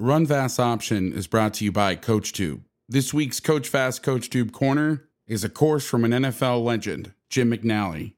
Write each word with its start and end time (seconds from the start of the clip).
Run 0.00 0.24
Vass 0.26 0.60
Option 0.60 1.12
is 1.12 1.26
brought 1.26 1.54
to 1.54 1.64
you 1.64 1.72
by 1.72 1.96
CoachTube. 1.96 2.60
This 2.88 3.12
week's 3.12 3.40
Coach 3.40 3.68
Vass 3.68 3.98
CoachTube 3.98 4.52
Corner 4.52 5.08
is 5.26 5.42
a 5.42 5.48
course 5.48 5.88
from 5.88 6.04
an 6.04 6.12
NFL 6.12 6.62
legend, 6.62 7.14
Jim 7.28 7.50
McNally. 7.50 8.14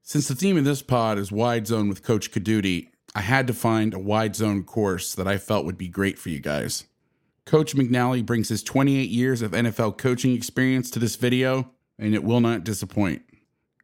Since 0.00 0.28
the 0.28 0.36
theme 0.36 0.56
of 0.56 0.64
this 0.64 0.80
pod 0.80 1.18
is 1.18 1.32
wide 1.32 1.66
zone 1.66 1.88
with 1.88 2.04
Coach 2.04 2.30
Caduti, 2.30 2.90
I 3.16 3.22
had 3.22 3.48
to 3.48 3.52
find 3.52 3.92
a 3.94 3.98
wide 3.98 4.36
zone 4.36 4.62
course 4.62 5.12
that 5.16 5.26
I 5.26 5.38
felt 5.38 5.64
would 5.64 5.76
be 5.76 5.88
great 5.88 6.20
for 6.20 6.28
you 6.28 6.38
guys. 6.38 6.84
Coach 7.46 7.74
McNally 7.74 8.24
brings 8.24 8.48
his 8.48 8.62
28 8.62 9.10
years 9.10 9.42
of 9.42 9.50
NFL 9.50 9.98
coaching 9.98 10.36
experience 10.36 10.88
to 10.92 11.00
this 11.00 11.16
video, 11.16 11.68
and 11.98 12.14
it 12.14 12.22
will 12.22 12.40
not 12.40 12.62
disappoint. 12.62 13.22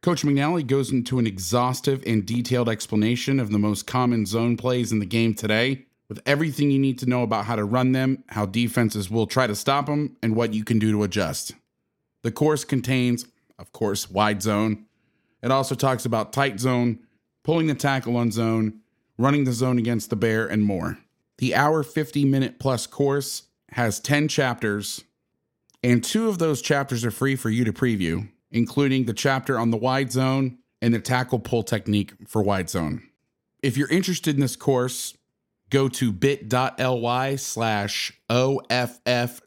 Coach 0.01 0.23
McNally 0.23 0.65
goes 0.65 0.89
into 0.89 1.19
an 1.19 1.27
exhaustive 1.27 2.01
and 2.07 2.25
detailed 2.25 2.69
explanation 2.69 3.41
of 3.41 3.51
the 3.51 3.59
most 3.59 3.85
common 3.85 4.25
zone 4.25 4.55
plays 4.55 4.93
in 4.93 4.99
the 4.99 5.05
game 5.05 5.33
today 5.33 5.85
with 6.11 6.21
everything 6.25 6.69
you 6.69 6.77
need 6.77 6.99
to 6.99 7.05
know 7.05 7.23
about 7.23 7.45
how 7.45 7.55
to 7.55 7.63
run 7.63 7.93
them, 7.93 8.21
how 8.27 8.45
defenses 8.45 9.09
will 9.09 9.25
try 9.25 9.47
to 9.47 9.55
stop 9.55 9.85
them, 9.85 10.17
and 10.21 10.35
what 10.35 10.53
you 10.53 10.65
can 10.65 10.77
do 10.77 10.91
to 10.91 11.03
adjust. 11.03 11.53
The 12.21 12.33
course 12.33 12.65
contains, 12.65 13.27
of 13.57 13.71
course, 13.71 14.11
wide 14.11 14.41
zone. 14.41 14.87
It 15.41 15.51
also 15.51 15.73
talks 15.73 16.03
about 16.03 16.33
tight 16.33 16.59
zone, 16.59 16.99
pulling 17.43 17.67
the 17.67 17.75
tackle 17.75 18.17
on 18.17 18.29
zone, 18.29 18.81
running 19.17 19.45
the 19.45 19.53
zone 19.53 19.77
against 19.77 20.09
the 20.09 20.17
bear, 20.17 20.45
and 20.45 20.63
more. 20.63 20.97
The 21.37 21.55
hour 21.55 21.81
50 21.81 22.25
minute 22.25 22.59
plus 22.59 22.87
course 22.87 23.43
has 23.69 24.01
10 24.01 24.27
chapters, 24.27 25.05
and 25.81 26.03
two 26.03 26.27
of 26.27 26.39
those 26.39 26.61
chapters 26.61 27.05
are 27.05 27.11
free 27.11 27.37
for 27.37 27.49
you 27.49 27.63
to 27.63 27.71
preview, 27.71 28.27
including 28.51 29.05
the 29.05 29.13
chapter 29.13 29.57
on 29.57 29.71
the 29.71 29.77
wide 29.77 30.11
zone 30.11 30.57
and 30.81 30.93
the 30.93 30.99
tackle 30.99 31.39
pull 31.39 31.63
technique 31.63 32.11
for 32.27 32.43
wide 32.43 32.69
zone. 32.69 33.01
If 33.63 33.77
you're 33.77 33.87
interested 33.87 34.35
in 34.35 34.41
this 34.41 34.57
course, 34.57 35.15
go 35.71 35.87
to 35.87 36.11
bit.ly 36.11 37.35
slash 37.37 38.13
OFF 38.29 39.41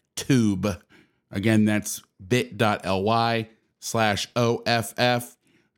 Again, 1.31 1.65
that's 1.65 2.03
bit.ly 2.27 3.49
slash 3.79 4.29
OFF 4.35 5.37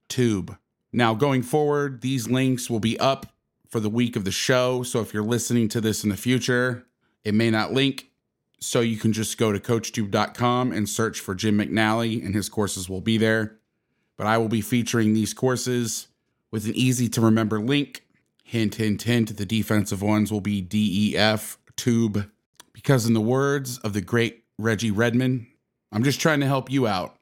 tube. 0.08 0.56
Now, 0.92 1.14
going 1.14 1.42
forward, 1.42 2.00
these 2.00 2.28
links 2.28 2.70
will 2.70 2.80
be 2.80 2.98
up 2.98 3.26
for 3.68 3.80
the 3.80 3.90
week 3.90 4.16
of 4.16 4.24
the 4.24 4.30
show. 4.30 4.82
So 4.82 5.00
if 5.00 5.12
you're 5.12 5.22
listening 5.22 5.68
to 5.68 5.80
this 5.80 6.04
in 6.04 6.10
the 6.10 6.16
future, 6.16 6.86
it 7.24 7.34
may 7.34 7.50
not 7.50 7.72
link. 7.72 8.10
So 8.60 8.80
you 8.80 8.96
can 8.96 9.12
just 9.12 9.36
go 9.36 9.52
to 9.52 9.58
coachtube.com 9.58 10.72
and 10.72 10.88
search 10.88 11.20
for 11.20 11.34
Jim 11.34 11.58
McNally, 11.58 12.24
and 12.24 12.34
his 12.34 12.48
courses 12.48 12.88
will 12.88 13.02
be 13.02 13.18
there. 13.18 13.58
But 14.16 14.26
I 14.26 14.38
will 14.38 14.48
be 14.48 14.62
featuring 14.62 15.12
these 15.12 15.34
courses 15.34 16.08
with 16.50 16.64
an 16.64 16.74
easy 16.74 17.08
to 17.10 17.20
remember 17.20 17.60
link 17.60 18.05
Hint, 18.48 18.76
hint, 18.76 19.02
hint. 19.02 19.36
The 19.36 19.44
defensive 19.44 20.02
ones 20.02 20.30
will 20.30 20.40
be 20.40 20.60
DEF, 20.60 21.58
tube. 21.74 22.30
Because, 22.72 23.04
in 23.04 23.12
the 23.12 23.20
words 23.20 23.78
of 23.78 23.92
the 23.92 24.00
great 24.00 24.44
Reggie 24.56 24.92
Redmond, 24.92 25.48
I'm 25.90 26.04
just 26.04 26.20
trying 26.20 26.38
to 26.38 26.46
help 26.46 26.70
you 26.70 26.86
out. 26.86 27.16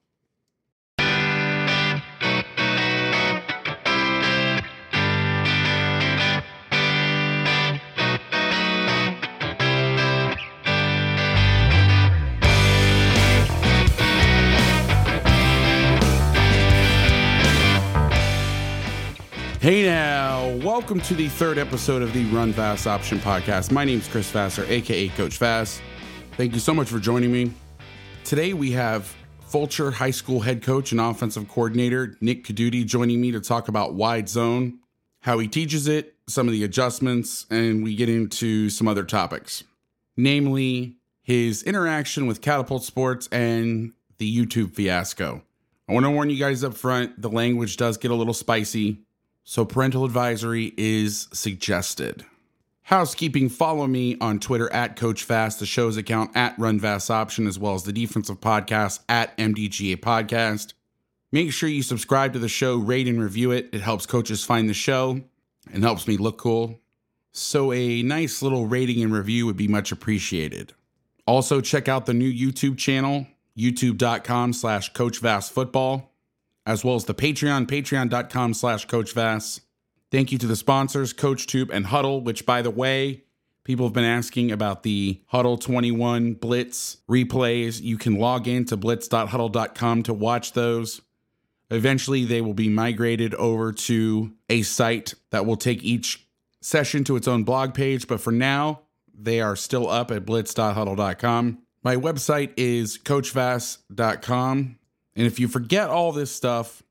Hey 19.65 19.83
now, 19.87 20.14
welcome 20.75 21.01
to 21.01 21.15
the 21.15 21.29
third 21.29 21.57
episode 21.57 22.03
of 22.03 22.13
the 22.13 22.25
Run 22.33 22.51
Vass 22.51 22.89
Option 22.89 23.21
podcast. 23.21 23.71
My 23.71 23.85
name 23.85 24.01
is 24.01 24.09
Chris 24.09 24.29
Vasseur, 24.33 24.65
aka 24.69 25.07
Coach 25.11 25.39
Vass. 25.39 25.81
Thank 26.33 26.53
you 26.53 26.59
so 26.59 26.75
much 26.75 26.89
for 26.89 26.99
joining 26.99 27.31
me. 27.31 27.53
Today 28.25 28.55
we 28.55 28.73
have 28.73 29.15
Fulshear 29.49 29.93
High 29.93 30.11
School 30.11 30.41
head 30.41 30.65
coach 30.65 30.91
and 30.91 31.01
offensive 31.01 31.47
coordinator 31.47 32.17
Nick 32.21 32.43
Caduti 32.45 32.85
joining 32.85 33.21
me 33.21 33.31
to 33.31 33.41
talk 33.41 33.69
about 33.69 33.95
wide 33.95 34.29
zone, 34.29 34.81
how 35.21 35.39
he 35.39 35.47
teaches 35.47 35.87
it, 35.87 36.17
some 36.27 36.49
of 36.49 36.53
the 36.53 36.65
adjustments, 36.65 37.47
and 37.51 37.85
we 37.85 37.95
get 37.95 38.09
into 38.09 38.69
some 38.69 38.89
other 38.89 39.05
topics, 39.05 39.63
namely 40.17 40.97
his 41.23 41.63
interaction 41.63 42.27
with 42.27 42.41
Catapult 42.41 42.83
Sports 42.83 43.29
and 43.31 43.93
the 44.19 44.37
YouTube 44.37 44.75
fiasco. 44.75 45.41
I 45.89 45.93
want 45.93 46.05
to 46.05 46.11
warn 46.11 46.31
you 46.31 46.37
guys 46.37 46.65
up 46.65 46.75
front 46.75 47.23
the 47.23 47.31
language 47.31 47.77
does 47.77 47.97
get 47.97 48.11
a 48.11 48.15
little 48.17 48.35
spicy 48.35 49.05
so 49.45 49.65
parental 49.65 50.05
advisory 50.05 50.73
is 50.77 51.29
suggested. 51.33 52.25
Housekeeping, 52.85 53.49
follow 53.49 53.87
me 53.87 54.17
on 54.21 54.41
Twitter 54.41 54.71
at 54.73 54.97
Coach 54.97 55.25
Vass, 55.25 55.57
the 55.57 55.67
show's 55.67 55.97
account 55.97 56.33
at 56.35 56.59
Run 56.59 56.81
Vass 56.81 57.09
Option, 57.09 57.47
as 57.47 57.59
well 57.59 57.75
as 57.75 57.85
the 57.85 57.93
defensive 57.93 58.41
podcast 58.41 59.01
at 59.09 59.37
MDGA 59.39 59.97
Podcast. 59.97 60.75
Make 61.33 61.53
sure 61.53 61.69
you 61.69 61.83
subscribe 61.83 62.33
to 62.33 62.39
the 62.39 62.49
show, 62.49 62.77
rate 62.77 63.09
and 63.09 63.21
review 63.21 63.51
it. 63.53 63.71
It 63.73 63.81
helps 63.81 64.07
coaches 64.07 64.45
find 64.45 64.69
the 64.69 64.75
show 64.75 65.21
and 65.73 65.83
helps 65.83 66.07
me 66.07 66.17
look 66.17 66.39
cool. 66.39 66.79
So 67.33 67.73
a 67.73 68.03
nice 68.03 68.43
little 68.43 68.67
rating 68.67 69.03
and 69.03 69.13
review 69.13 69.47
would 69.47 69.57
be 69.57 69.67
much 69.67 69.91
appreciated. 69.91 70.73
Also, 71.27 71.61
check 71.61 71.89
out 71.89 72.07
the 72.07 72.15
new 72.15 72.31
YouTube 72.31 72.79
channel, 72.79 73.27
youtube.com 73.57 74.53
slash 74.53 74.93
Coach 74.93 75.19
Vass 75.19 75.49
Football 75.49 76.14
as 76.67 76.85
well 76.85 76.95
as 76.95 77.05
the 77.05 77.15
Patreon, 77.15 77.67
patreon.com 77.67 78.55
slash 78.55 78.87
Coach 78.87 79.13
Vass. 79.13 79.61
Thank 80.11 80.33
you 80.33 80.39
to 80.39 80.47
the 80.47 80.57
sponsors, 80.57 81.13
CoachTube 81.13 81.71
and 81.73 81.87
Hudl, 81.87 82.23
which, 82.23 82.47
by 82.47 82.63
the 82.63 82.71
way, 82.71 83.25
people 83.65 83.87
have 83.87 83.93
been 83.93 84.05
asking 84.05 84.53
about 84.53 84.83
the 84.83 85.21
Hudl 85.33 85.61
21 85.61 86.35
Blitz 86.35 86.99
replays. 87.09 87.83
You 87.83 87.99
can 87.99 88.15
log 88.17 88.47
in 88.47 88.65
to 88.67 88.77
blitz.hudl.com 88.77 90.03
to 90.05 90.15
watch 90.15 90.53
those. 90.53 91.01
Eventually, 91.71 92.25
they 92.25 92.41
will 92.41 92.55
be 92.55 92.69
migrated 92.69 93.35
over 93.35 93.73
to 93.73 94.33
a 94.49 94.63
site 94.63 95.15
that 95.31 95.47
will 95.47 95.57
take 95.57 95.83
each 95.83 96.27
session 96.61 97.05
to 97.05 97.17
its 97.17 97.27
own 97.27 97.43
blog 97.43 97.75
page, 97.75 98.07
but 98.07 98.21
for 98.21 98.31
now, 98.31 98.83
they 99.13 99.41
are 99.41 99.57
still 99.57 99.89
up 99.89 100.11
at 100.11 100.25
blitz.hudl.com. 100.25 101.59
My 101.83 101.97
website 101.97 102.53
is 102.57 102.99
coachvass.com. 102.99 104.79
And 105.17 105.27
if 105.27 105.39
you 105.39 105.49
forget 105.49 105.91
all 105.91 106.13
this 106.13 106.31
stuff, 106.31 106.83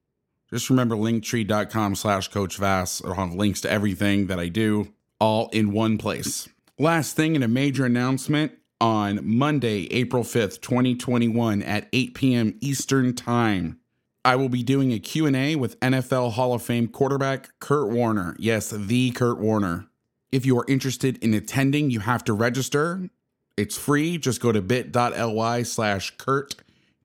just 0.49 0.69
remember 0.69 0.95
linktree.com 0.95 1.95
slash 1.95 2.27
coach 2.29 2.57
Vass. 2.57 3.01
It'll 3.01 3.15
have 3.15 3.33
links 3.33 3.61
to 3.61 3.71
everything 3.71 4.27
that 4.27 4.39
I 4.39 4.49
do 4.49 4.93
all 5.19 5.49
in 5.49 5.71
one 5.71 5.97
place. 5.97 6.47
Last 6.77 7.15
thing 7.15 7.35
and 7.35 7.43
a 7.43 7.47
major 7.47 7.85
announcement 7.85 8.53
on 8.81 9.19
Monday, 9.23 9.87
April 9.91 10.23
5th, 10.23 10.61
2021 10.61 11.63
at 11.63 11.87
8 11.93 12.13
p.m. 12.13 12.57
Eastern 12.61 13.15
Time. 13.15 13.79
I 14.25 14.35
will 14.35 14.49
be 14.49 14.63
doing 14.63 14.91
a 14.91 14.99
Q&A 14.99 15.55
with 15.55 15.79
NFL 15.79 16.33
Hall 16.33 16.53
of 16.53 16.61
Fame 16.61 16.87
quarterback 16.87 17.49
Kurt 17.59 17.89
Warner. 17.89 18.35
Yes, 18.39 18.69
the 18.69 19.11
Kurt 19.11 19.39
Warner. 19.39 19.87
If 20.31 20.45
you 20.45 20.57
are 20.59 20.65
interested 20.67 21.17
in 21.23 21.33
attending, 21.33 21.91
you 21.91 21.99
have 22.01 22.23
to 22.25 22.33
register. 22.33 23.09
It's 23.55 23.77
free. 23.77 24.17
Just 24.17 24.41
go 24.41 24.51
to 24.51 24.61
bit.ly 24.61 25.63
slash 25.63 26.17
Kurt 26.17 26.55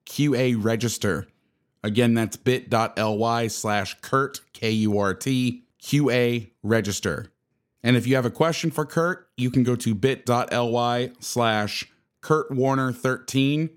QA 0.09 0.57
register. 0.59 1.29
Again, 1.85 2.15
that's 2.15 2.37
bit.ly 2.37 3.47
slash 3.47 4.01
Kurt, 4.01 4.41
K 4.53 4.71
U 4.71 4.99
R 4.99 5.15
T, 5.15 5.65
QA 5.81 6.51
register. 6.63 7.31
And 7.83 7.97
if 7.97 8.07
you 8.07 8.17
have 8.17 8.27
a 8.27 8.31
question 8.31 8.71
for 8.71 8.85
Kurt, 8.85 9.29
you 9.37 9.51
can 9.51 9.63
go 9.63 9.77
to 9.77 9.95
bit.ly 9.95 11.13
slash 11.21 11.91
Kurt 12.21 12.51
Warner 12.51 12.93
13. 12.93 13.71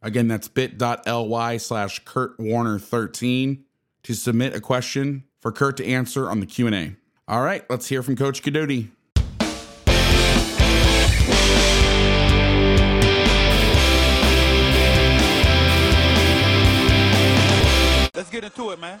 Again, 0.00 0.28
that's 0.28 0.48
bit.ly 0.48 1.56
slash 1.56 2.04
Kurt 2.04 2.38
Warner 2.38 2.78
13 2.78 3.64
to 4.04 4.14
submit 4.14 4.54
a 4.54 4.60
question 4.60 5.24
for 5.40 5.50
Kurt 5.50 5.76
to 5.78 5.86
answer 5.86 6.30
on 6.30 6.40
the 6.40 6.46
Q&A. 6.46 6.96
All 7.26 7.42
right, 7.42 7.68
let's 7.68 7.88
hear 7.88 8.02
from 8.02 8.16
Coach 8.16 8.42
Cadoti. 8.42 8.90
Get 18.32 18.44
into 18.44 18.70
it, 18.70 18.80
man. 18.80 19.00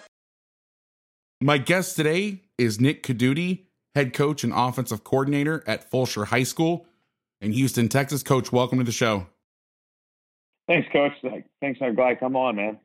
My 1.40 1.58
guest 1.58 1.96
today 1.96 2.42
is 2.58 2.78
Nick 2.78 3.02
Cadoti, 3.02 3.62
head 3.94 4.12
coach 4.12 4.44
and 4.44 4.52
offensive 4.54 5.02
coordinator 5.02 5.64
at 5.66 5.90
Fulshear 5.90 6.26
High 6.26 6.44
School 6.44 6.86
in 7.40 7.52
Houston, 7.52 7.88
Texas. 7.88 8.22
Coach, 8.22 8.52
welcome 8.52 8.78
to 8.78 8.84
the 8.84 8.92
show. 8.92 9.26
Thanks, 10.68 10.86
Coach. 10.92 11.12
Thanks. 11.60 11.80
I'm 11.82 11.94
glad 11.96 12.20
come 12.20 12.36
on, 12.36 12.56
man. 12.56 12.78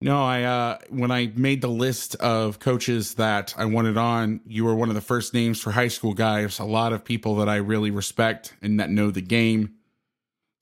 No, 0.00 0.22
I 0.22 0.42
uh 0.42 0.78
when 0.90 1.10
I 1.10 1.32
made 1.34 1.62
the 1.62 1.68
list 1.68 2.14
of 2.16 2.60
coaches 2.60 3.14
that 3.14 3.54
I 3.56 3.64
wanted 3.64 3.96
on, 3.96 4.40
you 4.46 4.64
were 4.64 4.74
one 4.74 4.90
of 4.90 4.94
the 4.94 5.00
first 5.00 5.34
names 5.34 5.60
for 5.60 5.72
high 5.72 5.88
school 5.88 6.12
guys. 6.12 6.58
A 6.58 6.64
lot 6.64 6.92
of 6.92 7.04
people 7.04 7.36
that 7.36 7.48
I 7.48 7.56
really 7.56 7.90
respect 7.90 8.54
and 8.62 8.78
that 8.78 8.90
know 8.90 9.10
the 9.10 9.22
game 9.22 9.74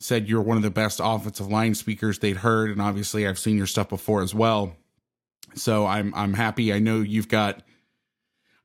said 0.01 0.29
you're 0.29 0.41
one 0.41 0.57
of 0.57 0.63
the 0.63 0.71
best 0.71 1.01
offensive 1.03 1.49
line 1.49 1.75
speakers 1.75 2.19
they'd 2.21 2.39
heard, 2.39 2.71
and 2.71 2.81
obviously 2.81 3.27
I've 3.27 3.39
seen 3.39 3.57
your 3.57 3.67
stuff 3.67 3.89
before 3.89 4.23
as 4.23 4.35
well. 4.35 4.77
So 5.55 5.87
I'm 5.87 6.15
I'm 6.15 6.35
happy. 6.35 6.73
I 6.73 6.79
know 6.79 7.01
you've 7.01 7.29
got 7.29 7.63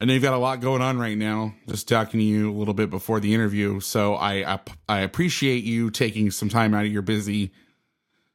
I 0.02 0.06
know 0.06 0.14
you've 0.14 0.24
got 0.24 0.34
a 0.34 0.38
lot 0.38 0.62
going 0.62 0.82
on 0.82 0.98
right 0.98 1.18
now. 1.18 1.54
Just 1.68 1.88
talking 1.88 2.20
to 2.20 2.26
you 2.26 2.52
a 2.52 2.56
little 2.56 2.74
bit 2.74 2.90
before 2.90 3.20
the 3.20 3.34
interview, 3.34 3.80
so 3.80 4.16
I 4.16 4.54
I, 4.54 4.60
I 4.88 5.00
appreciate 5.02 5.64
you 5.64 5.92
taking 5.92 6.32
some 6.32 6.50
time 6.50 6.74
out 6.74 6.86
of 6.86 6.92
your 6.92 7.02
busy 7.02 7.52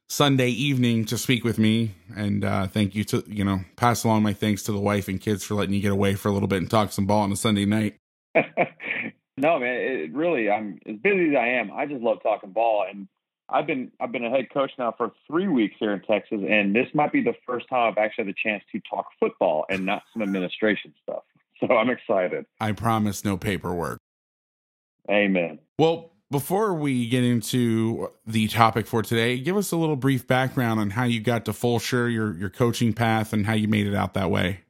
Sunday 0.06 0.51
evening 0.51 1.06
to 1.06 1.17
speak 1.17 1.43
with 1.43 1.59
me, 1.59 1.95
and 2.15 2.45
uh, 2.45 2.67
thank 2.67 2.95
you 2.95 3.05
to 3.05 3.25
you 3.27 3.45
know 3.45 3.61
pass 3.77 4.05
along 4.05 4.23
my 4.23 4.35
thanks 4.35 4.62
to 4.65 4.73
the 4.73 4.81
wife 4.81 5.09
and 5.09 5.21
kids 5.21 5.43
for 5.43 5.55
letting 5.55 5.75
you 5.75 5.81
get 5.81 5.93
away 5.93 6.15
for 6.15 6.29
a 6.29 6.33
little 6.33 6.49
bit 6.49 6.59
and 6.59 6.71
talk 6.71 6.93
some 6.93 7.06
ball 7.06 7.23
on 7.23 7.33
a 7.33 7.37
Sunday 7.37 7.65
night. 7.65 7.99
no, 8.35 9.59
man, 9.59 9.75
it 9.75 10.12
really 10.12 10.51
I'm 10.51 10.79
as 10.87 10.97
busy 10.97 11.31
as 11.31 11.37
I 11.37 11.49
am. 11.61 11.73
I 11.73 11.87
just 11.87 12.03
love 12.03 12.23
talking 12.23 12.53
ball, 12.53 12.85
and 12.91 13.09
I've 13.49 13.67
been 13.67 13.93
I've 14.00 14.12
been 14.12 14.25
a 14.25 14.31
head 14.31 14.49
coach 14.52 14.70
now 14.79 14.94
for 14.96 15.12
three 15.26 15.49
weeks 15.49 15.75
here 15.79 15.93
in 15.93 16.00
Texas, 16.00 16.41
and 16.49 16.75
this 16.75 16.87
might 16.94 17.12
be 17.12 17.23
the 17.23 17.35
first 17.46 17.69
time 17.69 17.93
I've 17.93 17.99
actually 17.99 18.26
had 18.26 18.35
the 18.35 18.38
chance 18.43 18.64
to 18.73 18.81
talk 18.88 19.06
football 19.20 19.67
and 19.69 19.85
not 19.85 20.02
some 20.12 20.23
administration 20.23 20.94
stuff. 21.02 21.23
So 21.61 21.76
I'm 21.76 21.88
excited. 21.88 22.46
I 22.61 22.73
promise 22.73 23.25
no 23.25 23.37
paperwork. 23.37 24.00
Amen. 25.08 25.61
Well, 25.79 26.11
before 26.31 26.75
we 26.75 27.08
get 27.08 27.23
into 27.23 28.11
the 28.26 28.49
topic 28.49 28.88
for 28.88 29.02
today, 29.02 29.38
give 29.38 29.56
us 29.56 29.70
a 29.70 29.76
little 29.76 29.94
brief 29.94 30.26
background 30.26 30.81
on 30.81 30.91
how 30.91 31.05
you 31.05 31.20
got 31.20 31.44
to 31.44 31.52
Fulshear, 31.52 32.12
your 32.12 32.37
your 32.37 32.50
coaching 32.50 32.93
path, 32.93 33.32
and 33.32 33.46
how 33.46 33.52
you 33.52 33.69
made 33.69 33.87
it 33.87 33.94
out 33.94 34.14
that 34.14 34.32
way. 34.32 34.62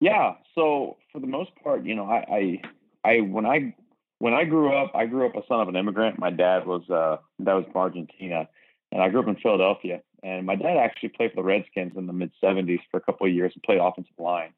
Yeah. 0.00 0.34
So 0.54 0.98
for 1.12 1.18
the 1.20 1.26
most 1.26 1.50
part, 1.64 1.84
you 1.84 1.94
know, 1.94 2.04
I 2.04 2.60
I, 3.04 3.10
I 3.10 3.20
when 3.20 3.46
I 3.46 3.74
when 4.22 4.34
I 4.34 4.44
grew 4.44 4.72
up, 4.72 4.92
I 4.94 5.06
grew 5.06 5.26
up 5.26 5.34
a 5.34 5.44
son 5.48 5.60
of 5.60 5.66
an 5.66 5.74
immigrant. 5.74 6.16
My 6.16 6.30
dad 6.30 6.64
was 6.64 6.88
uh 6.88 7.16
that 7.40 7.54
was 7.54 7.64
from 7.72 7.80
Argentina, 7.80 8.48
and 8.92 9.02
I 9.02 9.08
grew 9.08 9.18
up 9.20 9.26
in 9.26 9.34
Philadelphia. 9.34 10.00
And 10.22 10.46
my 10.46 10.54
dad 10.54 10.76
actually 10.76 11.08
played 11.08 11.32
for 11.32 11.42
the 11.42 11.42
Redskins 11.42 11.94
in 11.96 12.06
the 12.06 12.12
mid 12.12 12.30
'70s 12.40 12.78
for 12.88 12.98
a 12.98 13.00
couple 13.00 13.26
of 13.26 13.32
years 13.32 13.50
and 13.52 13.62
played 13.64 13.80
offensive 13.82 14.14
line. 14.20 14.50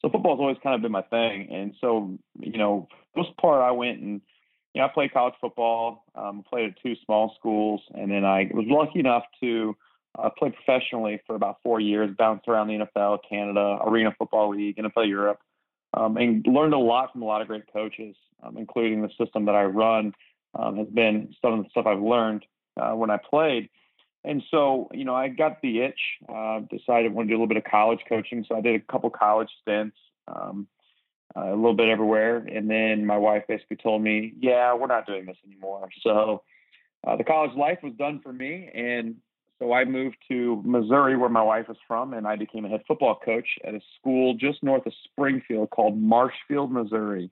So 0.00 0.10
football's 0.10 0.40
always 0.40 0.56
kind 0.60 0.74
of 0.74 0.82
been 0.82 0.90
my 0.90 1.02
thing. 1.02 1.48
And 1.52 1.72
so, 1.80 2.18
you 2.40 2.58
know, 2.58 2.88
most 3.14 3.36
part, 3.36 3.62
I 3.62 3.70
went 3.70 4.00
and 4.00 4.20
you 4.74 4.80
know, 4.80 4.86
I 4.86 4.90
played 4.92 5.12
college 5.12 5.34
football. 5.40 6.04
Um, 6.16 6.42
played 6.42 6.70
at 6.70 6.82
two 6.82 6.96
small 7.04 7.36
schools, 7.38 7.80
and 7.94 8.10
then 8.10 8.24
I 8.24 8.50
was 8.52 8.66
lucky 8.68 8.98
enough 8.98 9.22
to 9.38 9.76
uh, 10.18 10.30
play 10.36 10.50
professionally 10.50 11.20
for 11.28 11.36
about 11.36 11.58
four 11.62 11.78
years. 11.78 12.10
Bounced 12.18 12.48
around 12.48 12.66
the 12.66 12.84
NFL, 12.84 13.18
Canada, 13.30 13.78
Arena 13.86 14.12
Football 14.18 14.50
League, 14.56 14.78
NFL 14.78 15.08
Europe, 15.08 15.38
um, 15.94 16.16
and 16.16 16.46
learned 16.46 16.74
a 16.74 16.78
lot 16.78 17.12
from 17.12 17.22
a 17.22 17.24
lot 17.24 17.42
of 17.42 17.48
great 17.48 17.72
coaches, 17.72 18.14
um, 18.42 18.56
including 18.56 19.02
the 19.02 19.10
system 19.18 19.46
that 19.46 19.54
I 19.54 19.64
run. 19.64 20.14
Um, 20.54 20.76
has 20.76 20.88
been 20.88 21.34
some 21.40 21.54
of 21.54 21.64
the 21.64 21.70
stuff 21.70 21.86
I've 21.86 22.02
learned 22.02 22.44
uh, 22.78 22.92
when 22.92 23.10
I 23.10 23.16
played. 23.16 23.70
And 24.22 24.42
so, 24.50 24.90
you 24.92 25.04
know, 25.04 25.14
I 25.14 25.28
got 25.28 25.62
the 25.62 25.80
itch. 25.80 26.00
Uh, 26.28 26.60
decided 26.70 27.10
I 27.10 27.14
wanted 27.14 27.28
to 27.28 27.32
do 27.32 27.34
a 27.34 27.38
little 27.38 27.46
bit 27.46 27.56
of 27.56 27.64
college 27.64 28.00
coaching, 28.06 28.44
so 28.46 28.56
I 28.56 28.60
did 28.60 28.74
a 28.74 28.92
couple 28.92 29.08
college 29.08 29.48
stints. 29.62 29.96
Um, 30.28 30.68
uh, 31.36 31.48
a 31.48 31.56
little 31.56 31.74
bit 31.74 31.88
everywhere. 31.88 32.38
And 32.38 32.68
then 32.70 33.06
my 33.06 33.16
wife 33.16 33.44
basically 33.48 33.76
told 33.76 34.02
me, 34.02 34.34
yeah, 34.38 34.74
we're 34.74 34.86
not 34.86 35.06
doing 35.06 35.26
this 35.26 35.36
anymore. 35.46 35.88
So 36.02 36.42
uh, 37.06 37.16
the 37.16 37.24
college 37.24 37.56
life 37.56 37.78
was 37.82 37.94
done 37.94 38.20
for 38.22 38.32
me. 38.32 38.70
And 38.74 39.16
so 39.62 39.72
I 39.72 39.84
moved 39.84 40.16
to 40.28 40.60
Missouri, 40.64 41.16
where 41.16 41.28
my 41.28 41.42
wife 41.42 41.66
is 41.70 41.76
from, 41.86 42.14
and 42.14 42.26
I 42.26 42.34
became 42.34 42.64
a 42.64 42.68
head 42.68 42.82
football 42.88 43.20
coach 43.24 43.46
at 43.64 43.74
a 43.74 43.80
school 43.96 44.34
just 44.34 44.60
north 44.60 44.84
of 44.86 44.92
Springfield 45.04 45.70
called 45.70 45.96
Marshfield, 45.96 46.72
Missouri. 46.72 47.30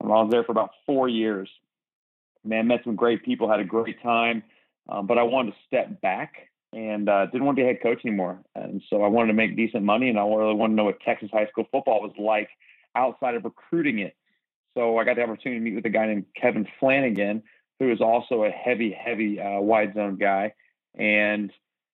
And 0.00 0.10
I 0.10 0.16
was 0.16 0.30
there 0.32 0.42
for 0.42 0.50
about 0.50 0.70
four 0.84 1.08
years. 1.08 1.48
Man, 2.44 2.66
met 2.66 2.80
some 2.82 2.96
great 2.96 3.24
people, 3.24 3.48
had 3.48 3.60
a 3.60 3.64
great 3.64 4.02
time, 4.02 4.42
um, 4.88 5.06
but 5.06 5.16
I 5.16 5.22
wanted 5.22 5.52
to 5.52 5.56
step 5.68 6.00
back 6.00 6.48
and 6.72 7.08
uh, 7.08 7.26
didn't 7.26 7.44
want 7.44 7.56
to 7.56 7.62
be 7.62 7.68
a 7.68 7.72
head 7.72 7.82
coach 7.82 8.00
anymore. 8.04 8.40
And 8.56 8.82
so 8.90 9.04
I 9.04 9.08
wanted 9.08 9.28
to 9.28 9.34
make 9.34 9.56
decent 9.56 9.84
money, 9.84 10.08
and 10.08 10.18
I 10.18 10.22
really 10.22 10.54
wanted 10.54 10.72
to 10.72 10.76
know 10.76 10.84
what 10.84 11.00
Texas 11.00 11.30
high 11.32 11.46
school 11.46 11.68
football 11.70 12.00
was 12.00 12.12
like 12.18 12.48
outside 12.96 13.36
of 13.36 13.44
recruiting 13.44 14.00
it. 14.00 14.16
So 14.76 14.98
I 14.98 15.04
got 15.04 15.14
the 15.14 15.22
opportunity 15.22 15.60
to 15.60 15.64
meet 15.64 15.76
with 15.76 15.86
a 15.86 15.90
guy 15.90 16.06
named 16.06 16.24
Kevin 16.34 16.66
Flanagan, 16.80 17.44
who 17.78 17.92
is 17.92 18.00
also 18.00 18.42
a 18.42 18.50
heavy, 18.50 18.90
heavy 18.90 19.38
uh, 19.38 19.60
wide 19.60 19.94
zone 19.94 20.16
guy. 20.16 20.52
And, 20.96 21.52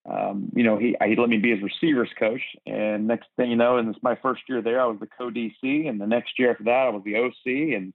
um, 0.08 0.50
you 0.54 0.64
know, 0.64 0.78
he, 0.78 0.96
he 1.04 1.16
let 1.16 1.28
me 1.28 1.38
be 1.38 1.50
his 1.50 1.62
receivers 1.62 2.10
coach. 2.18 2.42
And 2.66 3.06
next 3.06 3.28
thing 3.36 3.50
you 3.50 3.56
know, 3.56 3.76
and 3.76 3.88
this 3.88 3.96
my 4.02 4.16
first 4.16 4.42
year 4.48 4.62
there, 4.62 4.80
I 4.80 4.86
was 4.86 4.98
the 5.00 5.06
co 5.06 5.30
DC. 5.30 5.88
And 5.88 6.00
the 6.00 6.06
next 6.06 6.38
year 6.38 6.52
after 6.52 6.64
that, 6.64 6.86
I 6.86 6.88
was 6.90 7.02
the 7.04 7.16
OC 7.16 7.76
and 7.76 7.92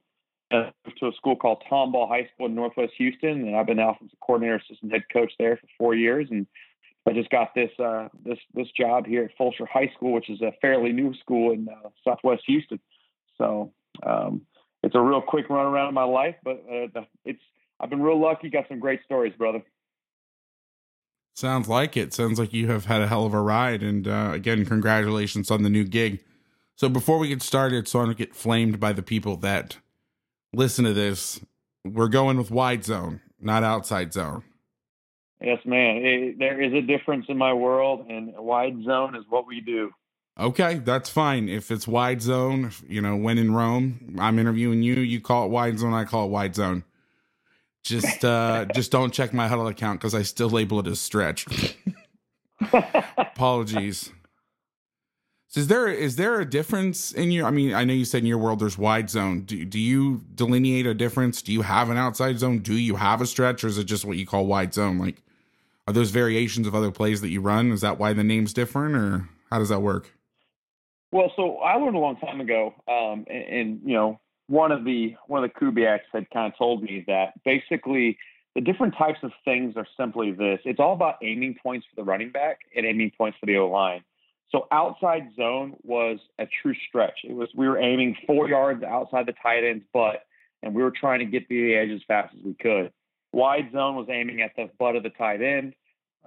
moved 0.51 0.99
to 0.99 1.07
a 1.07 1.13
school 1.13 1.35
called 1.35 1.63
Tomball 1.69 2.07
High 2.07 2.29
School 2.33 2.47
in 2.47 2.55
Northwest 2.55 2.93
Houston. 2.97 3.47
And 3.47 3.55
I've 3.55 3.67
been 3.67 3.79
offensive 3.79 4.19
coordinator, 4.19 4.57
assistant 4.57 4.91
head 4.91 5.03
coach 5.11 5.31
there 5.39 5.57
for 5.57 5.67
four 5.77 5.95
years. 5.95 6.27
And 6.29 6.47
I 7.07 7.13
just 7.13 7.29
got 7.29 7.55
this 7.55 7.71
uh, 7.79 8.09
this 8.23 8.37
this 8.53 8.67
job 8.77 9.07
here 9.07 9.23
at 9.23 9.37
Fulshear 9.37 9.67
High 9.67 9.91
School, 9.95 10.13
which 10.13 10.29
is 10.29 10.41
a 10.41 10.53
fairly 10.61 10.91
new 10.91 11.13
school 11.15 11.51
in 11.51 11.67
uh, 11.67 11.89
Southwest 12.03 12.43
Houston. 12.45 12.79
So 13.37 13.71
um, 14.03 14.41
it's 14.83 14.95
a 14.95 15.01
real 15.01 15.21
quick 15.21 15.49
run 15.49 15.65
around 15.65 15.89
in 15.89 15.93
my 15.95 16.03
life, 16.03 16.35
but 16.43 16.63
uh, 16.71 17.01
it's 17.25 17.41
I've 17.79 17.89
been 17.89 18.01
real 18.01 18.21
lucky. 18.21 18.49
Got 18.49 18.67
some 18.67 18.79
great 18.79 19.03
stories, 19.03 19.33
brother. 19.35 19.63
Sounds 21.33 21.67
like 21.67 21.95
it. 21.95 22.13
Sounds 22.13 22.39
like 22.39 22.53
you 22.53 22.67
have 22.67 22.85
had 22.85 23.01
a 23.01 23.07
hell 23.07 23.25
of 23.25 23.33
a 23.33 23.41
ride. 23.41 23.83
And 23.83 24.07
uh, 24.07 24.31
again, 24.33 24.65
congratulations 24.65 25.49
on 25.49 25.63
the 25.63 25.69
new 25.69 25.83
gig. 25.83 26.23
So 26.75 26.89
before 26.89 27.19
we 27.19 27.29
get 27.29 27.41
started, 27.41 27.87
so 27.87 28.01
I 28.01 28.05
don't 28.05 28.17
get 28.17 28.35
flamed 28.35 28.79
by 28.79 28.93
the 28.93 29.03
people 29.03 29.37
that 29.37 29.77
listen 30.53 30.85
to 30.85 30.93
this, 30.93 31.39
we're 31.85 32.07
going 32.07 32.37
with 32.37 32.51
wide 32.51 32.83
zone, 32.83 33.21
not 33.39 33.63
outside 33.63 34.13
zone. 34.13 34.43
Yes, 35.41 35.59
man. 35.65 35.97
It, 35.97 36.39
there 36.39 36.61
is 36.61 36.73
a 36.73 36.81
difference 36.81 37.25
in 37.29 37.37
my 37.37 37.53
world, 37.53 38.05
and 38.09 38.33
wide 38.37 38.83
zone 38.83 39.15
is 39.15 39.23
what 39.29 39.47
we 39.47 39.61
do. 39.61 39.91
Okay, 40.39 40.75
that's 40.75 41.09
fine. 41.09 41.49
If 41.49 41.71
it's 41.71 41.87
wide 41.87 42.21
zone, 42.21 42.71
you 42.87 43.01
know, 43.01 43.15
when 43.15 43.37
in 43.37 43.53
Rome, 43.53 44.15
I'm 44.19 44.39
interviewing 44.39 44.81
you, 44.81 44.95
you 44.95 45.19
call 45.19 45.45
it 45.45 45.49
wide 45.49 45.79
zone, 45.79 45.93
I 45.93 46.05
call 46.05 46.25
it 46.27 46.31
wide 46.31 46.55
zone. 46.55 46.83
Just 47.83 48.23
uh 48.23 48.65
just 48.73 48.91
don't 48.91 49.13
check 49.13 49.33
my 49.33 49.47
Hudl 49.47 49.69
account 49.69 49.99
because 49.99 50.13
I 50.13 50.21
still 50.21 50.49
label 50.49 50.79
it 50.79 50.87
as 50.87 50.99
stretch. 50.99 51.75
Apologies. 53.17 54.11
So 55.47 55.61
is 55.61 55.67
there 55.67 55.87
is 55.87 56.15
there 56.15 56.39
a 56.39 56.45
difference 56.45 57.11
in 57.11 57.31
your 57.31 57.47
I 57.47 57.51
mean, 57.51 57.73
I 57.73 57.83
know 57.83 57.93
you 57.93 58.05
said 58.05 58.19
in 58.19 58.27
your 58.27 58.37
world 58.37 58.59
there's 58.59 58.77
wide 58.77 59.09
zone. 59.09 59.41
Do 59.41 59.65
do 59.65 59.79
you 59.79 60.23
delineate 60.35 60.85
a 60.85 60.93
difference? 60.93 61.41
Do 61.41 61.51
you 61.51 61.63
have 61.63 61.89
an 61.89 61.97
outside 61.97 62.39
zone? 62.39 62.59
Do 62.59 62.75
you 62.75 62.95
have 62.97 63.19
a 63.19 63.25
stretch 63.25 63.63
or 63.63 63.67
is 63.67 63.77
it 63.77 63.85
just 63.85 64.05
what 64.05 64.17
you 64.17 64.25
call 64.25 64.45
wide 64.45 64.73
zone? 64.73 64.99
Like 64.99 65.23
are 65.87 65.93
those 65.93 66.11
variations 66.11 66.67
of 66.67 66.75
other 66.75 66.91
plays 66.91 67.21
that 67.21 67.29
you 67.29 67.41
run? 67.41 67.71
Is 67.71 67.81
that 67.81 67.97
why 67.97 68.13
the 68.13 68.23
name's 68.23 68.53
different 68.53 68.95
or 68.95 69.27
how 69.49 69.59
does 69.59 69.69
that 69.69 69.81
work? 69.81 70.11
Well, 71.11 71.31
so 71.35 71.57
I 71.57 71.75
learned 71.75 71.95
a 71.95 71.99
long 71.99 72.15
time 72.17 72.39
ago, 72.39 72.73
um, 72.87 73.25
and, 73.29 73.43
and, 73.43 73.81
you 73.83 73.93
know, 73.93 74.19
one 74.51 74.71
of 74.73 74.83
the 74.83 75.15
one 75.27 75.43
of 75.43 75.49
the 75.49 75.59
Kubiaks 75.59 76.01
had 76.11 76.29
kind 76.29 76.51
of 76.51 76.57
told 76.57 76.83
me 76.83 77.05
that 77.07 77.41
basically 77.45 78.17
the 78.53 78.59
different 78.59 78.93
types 78.97 79.19
of 79.23 79.31
things 79.45 79.75
are 79.77 79.87
simply 79.97 80.31
this: 80.31 80.59
it's 80.65 80.79
all 80.79 80.93
about 80.93 81.15
aiming 81.23 81.55
points 81.63 81.87
for 81.89 82.01
the 82.01 82.03
running 82.03 82.31
back 82.31 82.59
and 82.75 82.85
aiming 82.85 83.11
points 83.17 83.37
for 83.39 83.45
the 83.45 83.57
O 83.57 83.69
line. 83.69 84.03
So 84.51 84.67
outside 84.73 85.29
zone 85.37 85.77
was 85.83 86.19
a 86.37 86.45
true 86.61 86.75
stretch. 86.89 87.19
It 87.23 87.33
was 87.33 87.47
we 87.55 87.67
were 87.69 87.79
aiming 87.79 88.17
four 88.27 88.49
yards 88.49 88.83
outside 88.83 89.25
the 89.25 89.33
tight 89.41 89.63
end's 89.63 89.85
butt, 89.93 90.25
and 90.61 90.75
we 90.75 90.83
were 90.83 90.91
trying 90.91 91.19
to 91.19 91.25
get 91.25 91.47
to 91.47 91.55
the 91.55 91.73
edge 91.73 91.89
as 91.89 92.01
fast 92.05 92.35
as 92.37 92.43
we 92.43 92.53
could. 92.55 92.91
Wide 93.31 93.71
zone 93.71 93.95
was 93.95 94.07
aiming 94.09 94.41
at 94.41 94.51
the 94.57 94.69
butt 94.77 94.97
of 94.97 95.03
the 95.03 95.11
tight 95.11 95.41
end. 95.41 95.73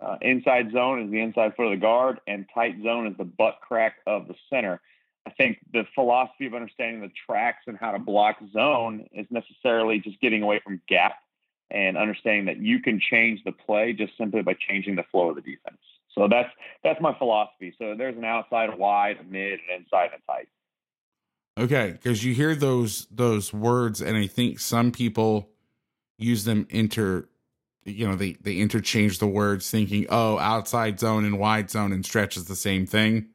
Uh, 0.00 0.16
inside 0.22 0.72
zone 0.72 1.02
is 1.02 1.10
the 1.10 1.20
inside 1.20 1.54
foot 1.54 1.66
of 1.66 1.72
the 1.72 1.76
guard, 1.76 2.18
and 2.26 2.46
tight 2.54 2.76
zone 2.82 3.06
is 3.06 3.16
the 3.18 3.24
butt 3.24 3.58
crack 3.60 3.96
of 4.06 4.28
the 4.28 4.34
center. 4.48 4.80
I 5.26 5.30
think 5.30 5.58
the 5.72 5.84
philosophy 5.94 6.46
of 6.46 6.54
understanding 6.54 7.00
the 7.00 7.10
tracks 7.26 7.64
and 7.66 7.78
how 7.78 7.92
to 7.92 7.98
block 7.98 8.36
zone 8.52 9.06
is 9.12 9.26
necessarily 9.30 9.98
just 9.98 10.20
getting 10.20 10.42
away 10.42 10.60
from 10.62 10.80
gap 10.88 11.16
and 11.70 11.96
understanding 11.96 12.46
that 12.46 12.58
you 12.58 12.80
can 12.80 13.00
change 13.00 13.42
the 13.44 13.52
play 13.52 13.92
just 13.92 14.16
simply 14.18 14.42
by 14.42 14.54
changing 14.68 14.96
the 14.96 15.02
flow 15.10 15.30
of 15.30 15.36
the 15.36 15.40
defense. 15.40 15.80
So 16.14 16.28
that's 16.28 16.50
that's 16.82 17.00
my 17.00 17.16
philosophy. 17.18 17.74
So 17.78 17.94
there's 17.96 18.16
an 18.16 18.24
outside, 18.24 18.70
a 18.72 18.76
wide, 18.76 19.18
a 19.20 19.24
mid, 19.24 19.54
an 19.54 19.80
inside, 19.80 20.10
and 20.12 20.22
tight. 20.26 20.48
Okay, 21.58 21.92
because 21.92 22.24
you 22.24 22.34
hear 22.34 22.54
those 22.54 23.06
those 23.10 23.52
words, 23.52 24.00
and 24.00 24.16
I 24.16 24.26
think 24.26 24.60
some 24.60 24.92
people 24.92 25.50
use 26.18 26.44
them 26.44 26.66
inter, 26.70 27.28
you 27.84 28.08
know, 28.08 28.14
they 28.14 28.34
they 28.40 28.56
interchange 28.56 29.18
the 29.18 29.26
words, 29.26 29.70
thinking, 29.70 30.06
oh, 30.08 30.38
outside 30.38 31.00
zone 31.00 31.24
and 31.24 31.38
wide 31.38 31.70
zone 31.70 31.92
and 31.92 32.04
stretch 32.04 32.36
is 32.36 32.46
the 32.46 32.56
same 32.56 32.86
thing. 32.86 33.28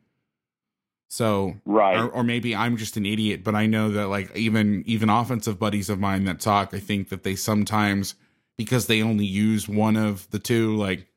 So 1.10 1.56
right, 1.66 1.98
or, 1.98 2.08
or 2.10 2.24
maybe 2.24 2.56
I'm 2.56 2.78
just 2.78 2.96
an 2.96 3.06
idiot, 3.06 3.44
but 3.44 3.56
I 3.56 3.66
know 3.66 3.90
that 3.92 4.08
like 4.08 4.36
even 4.38 4.84
even 4.86 5.10
offensive 5.10 5.60
buddies 5.60 5.90
of 5.90 6.00
mine 6.00 6.26
that 6.26 6.40
talk, 6.40 6.74
I 6.74 6.80
think 6.80 7.10
that 7.10 7.24
they 7.24 7.36
sometimes 7.36 8.16
because 8.58 8.88
they 8.88 9.02
only 9.02 9.26
use 9.26 9.68
one 9.68 9.96
of 9.96 10.30
the 10.32 10.40
two, 10.40 10.76
like 10.76 11.08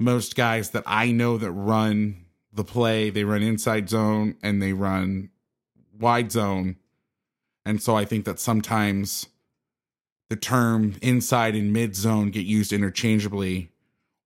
most 0.00 0.34
guys 0.34 0.70
that 0.70 0.82
I 0.86 1.12
know 1.12 1.38
that 1.38 1.52
run 1.52 2.24
the 2.52 2.64
play, 2.64 3.10
they 3.10 3.24
run 3.24 3.42
inside 3.42 3.88
zone 3.88 4.36
and 4.42 4.60
they 4.60 4.72
run 4.72 5.30
wide 5.98 6.32
zone. 6.32 6.76
And 7.64 7.80
so 7.80 7.96
I 7.96 8.04
think 8.04 8.24
that 8.24 8.40
sometimes 8.40 9.28
the 10.28 10.36
term 10.36 10.96
inside 11.02 11.54
and 11.54 11.72
mid 11.72 11.94
zone 11.94 12.30
get 12.30 12.46
used 12.46 12.72
interchangeably, 12.72 13.70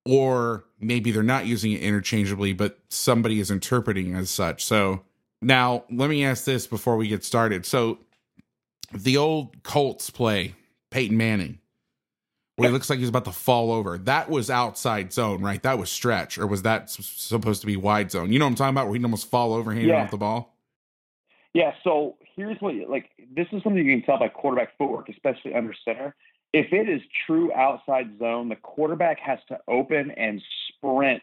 or 0.07 0.65
maybe 0.81 1.11
they're 1.11 1.23
not 1.23 1.47
using 1.47 1.73
it 1.73 1.83
interchangeably, 1.83 2.53
but 2.53 2.79
somebody 2.89 3.41
is 3.41 3.51
interpreting 3.51 4.15
as 4.15 4.31
such. 4.31 4.65
So 4.65 5.03
now 5.43 5.85
let 5.91 6.11
me 6.11 6.25
ask 6.25 6.45
this 6.45 6.67
before 6.67 6.97
we 6.97 7.09
get 7.09 7.25
started. 7.25 7.67
So 7.67 7.99
the 8.93 9.17
old 9.17 9.63
Colts 9.63 10.11
play, 10.11 10.55
Peyton 10.91 11.17
Manning, 11.17 11.59
where 12.57 12.69
he 12.69 12.73
looks 12.73 12.89
like 12.89 12.99
he's 12.99 13.09
about 13.09 13.27
to 13.27 13.33
fall 13.33 13.71
over. 13.71 13.99
That 13.99 14.31
was 14.31 14.49
outside 14.49 15.13
zone, 15.13 15.43
right? 15.43 15.63
That 15.63 15.79
was 15.79 15.91
stretch, 15.91 16.39
or 16.39 16.47
was 16.47 16.63
that 16.63 16.89
supposed 16.89 17.61
to 17.61 17.67
be 17.67 17.77
wide 17.77 18.11
zone? 18.11 18.33
You 18.33 18.39
know 18.39 18.47
what 18.47 18.53
I'm 18.53 18.57
talking 18.57 18.75
about, 18.75 18.87
where 18.87 18.95
he'd 18.95 19.05
almost 19.05 19.31
fall 19.31 19.53
over 19.53 19.73
handing 19.73 19.91
yeah. 19.91 20.05
off 20.05 20.11
the 20.11 20.17
ball. 20.17 20.57
Yeah. 21.53 21.73
So 21.85 22.17
here's 22.35 22.57
what, 22.61 22.75
like, 22.89 23.11
this 23.35 23.47
is 23.53 23.63
something 23.63 23.85
you 23.85 23.93
can 23.93 24.03
tell 24.07 24.19
by 24.19 24.29
quarterback 24.29 24.77
footwork, 24.79 25.09
especially 25.11 25.55
under 25.55 25.75
center. 25.85 26.15
If 26.53 26.73
it 26.73 26.89
is 26.89 27.03
true 27.27 27.53
outside 27.53 28.19
zone, 28.19 28.49
the 28.49 28.57
quarterback 28.57 29.19
has 29.21 29.39
to 29.49 29.59
open 29.69 30.11
and 30.13 30.41
sprint 30.69 31.23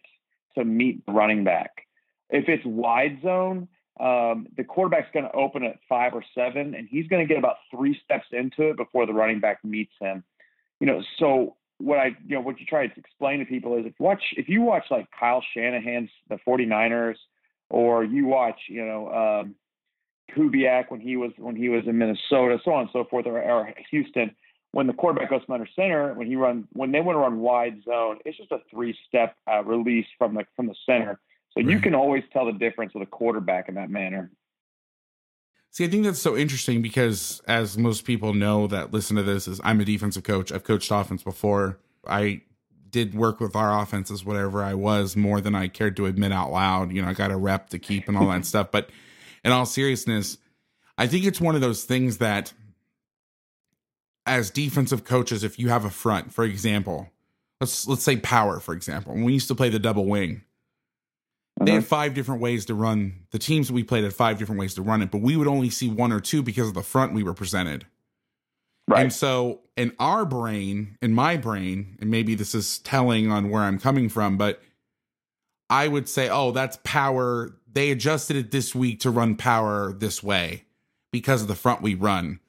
to 0.56 0.64
meet 0.64 1.06
the 1.06 1.12
running 1.12 1.44
back. 1.44 1.88
If 2.30 2.48
it's 2.48 2.64
wide 2.66 3.20
zone, 3.24 3.68
um, 4.00 4.48
the 4.58 4.64
quarterback's 4.64 5.10
going 5.14 5.26
to 5.26 5.32
open 5.32 5.64
at 5.64 5.80
five 5.88 6.14
or 6.14 6.24
seven, 6.36 6.76
and 6.76 6.88
he's 6.90 7.08
going 7.08 7.26
to 7.26 7.28
get 7.28 7.38
about 7.38 7.58
three 7.72 8.00
steps 8.04 8.26
into 8.32 8.70
it 8.70 8.78
before 8.78 9.06
the 9.06 9.14
running 9.14 9.40
back 9.40 9.64
meets 9.64 9.94
him 10.00 10.24
you 10.84 10.88
know, 10.88 11.02
so 11.18 11.56
what 11.78 11.98
I, 11.98 12.08
you 12.28 12.36
know, 12.36 12.42
what 12.42 12.60
you 12.60 12.66
try 12.66 12.86
to 12.86 13.00
explain 13.00 13.40
to 13.40 13.46
people 13.46 13.78
is 13.78 13.86
if 13.86 13.94
watch, 14.00 14.22
if 14.36 14.50
you 14.50 14.62
watch 14.62 14.84
like 14.92 15.08
Kyle 15.18 15.42
Shanahan's 15.56 16.10
the 16.28 16.38
49ers, 16.46 17.16
or 17.70 18.04
you 18.04 18.26
watch, 18.26 18.60
you 18.68 18.86
know, 18.86 19.08
um, 19.08 19.56
Kubiak 20.36 20.92
when 20.92 21.00
he 21.00 21.16
was 21.16 21.32
when 21.38 21.56
he 21.56 21.70
was 21.70 21.84
in 21.88 21.98
Minnesota, 21.98 22.58
so 22.66 22.74
on 22.74 22.82
and 22.82 22.90
so 22.92 23.06
forth, 23.06 23.26
or, 23.28 23.42
or 23.42 23.74
Houston, 23.92 24.36
when 24.74 24.88
the 24.88 24.94
quarterback 24.94 25.30
goes 25.30 25.42
from 25.46 25.54
under 25.54 25.70
center, 25.76 26.14
when 26.16 26.28
he 26.28 26.36
run 26.36 26.68
when 26.74 26.92
they 26.92 27.00
want 27.00 27.16
to 27.16 27.20
run 27.20 27.40
wide 27.40 27.84
zone, 27.86 28.18
it's 28.26 28.38
just 28.38 28.52
a 28.52 28.58
three 28.70 28.98
step 29.08 29.36
uh, 29.50 29.64
release 29.64 30.08
from 30.18 30.34
the 30.34 30.46
from 30.56 30.68
the 30.68 30.76
center. 30.86 31.20
So 31.52 31.62
right. 31.62 31.70
you 31.70 31.80
can 31.80 31.96
always 31.96 32.24
tell 32.34 32.48
the 32.48 32.54
difference 32.54 32.94
with 32.94 33.04
a 33.04 33.08
quarterback 33.08 33.70
in 33.70 33.76
that 33.76 33.92
manner. 33.92 34.32
See, 35.70 35.86
I 35.86 35.88
think 35.88 36.04
that's 36.04 36.20
so 36.20 36.36
interesting 36.36 36.82
because, 36.82 37.42
as 37.48 37.78
most 37.78 38.04
people 38.06 38.34
know 38.34 38.68
that 38.68 38.92
listen 38.92 39.16
to 39.16 39.24
this, 39.24 39.48
is 39.48 39.62
I'm 39.64 39.80
a 39.80 39.86
defensive 39.86 40.24
coach. 40.24 40.52
I've 40.52 40.64
coached 40.64 40.92
offense 40.92 41.24
before. 41.24 41.80
I 42.08 42.42
did 42.90 43.16
work 43.16 43.40
with 43.40 43.56
our 43.56 43.82
offenses, 43.82 44.26
whatever 44.26 44.64
I 44.64 44.74
was, 44.74 45.16
more 45.16 45.40
than 45.40 45.56
I 45.56 45.68
cared 45.68 45.96
to 45.98 46.08
admit 46.08 46.32
out 46.32 46.52
loud. 46.52 46.92
You 46.92 47.02
know, 47.02 47.08
I 47.08 47.14
got 47.14 47.32
a 47.32 47.38
rep 47.38 47.70
to 47.70 47.80
keep 47.80 48.08
and 48.08 48.18
all 48.18 48.28
that 48.30 48.46
stuff. 48.48 48.72
But 48.72 48.90
in 49.44 49.52
all 49.52 49.66
seriousness, 49.66 50.38
I 50.98 51.08
think 51.08 51.26
it's 51.26 51.42
one 51.42 51.56
of 51.56 51.62
those 51.62 51.84
things 51.84 52.18
that, 52.20 52.54
as 54.26 54.50
defensive 54.50 55.04
coaches, 55.04 55.44
if 55.44 55.60
you 55.60 55.70
have 55.70 55.86
a 55.86 55.90
front, 55.90 56.34
for 56.34 56.44
example, 56.44 57.10
let's 57.60 57.88
let's 57.88 58.04
say 58.04 58.18
power, 58.18 58.60
for 58.60 58.74
example, 58.74 59.14
when 59.14 59.24
we 59.24 59.34
used 59.34 59.48
to 59.50 59.56
play 59.56 59.70
the 59.70 59.80
double 59.80 60.06
wing, 60.06 60.44
they 61.60 61.72
had 61.72 61.80
uh-huh. 61.80 61.88
five 61.88 62.14
different 62.14 62.42
ways 62.42 62.66
to 62.66 62.74
run 62.74 63.26
the 63.32 63.40
teams 63.40 63.72
we 63.72 63.84
played 63.84 64.04
had 64.04 64.14
five 64.14 64.38
different 64.38 64.60
ways 64.60 64.74
to 64.76 64.82
run 64.82 65.02
it, 65.02 65.12
but 65.12 65.22
we 65.22 65.38
would 65.38 65.48
only 65.48 65.70
see 65.70 65.90
one 65.90 66.12
or 66.12 66.20
two 66.20 66.42
because 66.42 66.68
of 66.68 66.74
the 66.74 66.82
front 66.82 67.14
we 67.14 67.24
were 67.24 67.34
presented. 67.34 67.86
Right. 68.88 69.02
And 69.02 69.14
so 69.14 69.62
in 69.78 69.94
our 70.00 70.26
brain, 70.26 70.98
in 71.02 71.14
my 71.14 71.38
brain, 71.38 71.98
and 72.02 72.10
maybe 72.10 72.36
this 72.36 72.54
is 72.54 72.80
telling 72.80 73.32
on 73.32 73.50
where 73.50 73.62
I'm 73.62 73.80
coming 73.80 74.10
from, 74.10 74.38
but 74.38 74.62
I 75.70 75.88
would 75.88 76.10
say, 76.10 76.30
oh, 76.30 76.52
that's 76.52 76.78
power. 76.84 77.56
They 77.72 77.92
adjusted 77.92 78.36
it 78.36 78.52
this 78.52 78.76
week 78.76 79.00
to 79.02 79.10
run 79.10 79.36
power 79.36 79.94
this 79.94 80.22
way 80.22 80.66
because 81.12 81.42
of 81.42 81.48
the 81.48 81.56
front 81.56 81.82
we 81.82 81.96
run. 81.96 82.40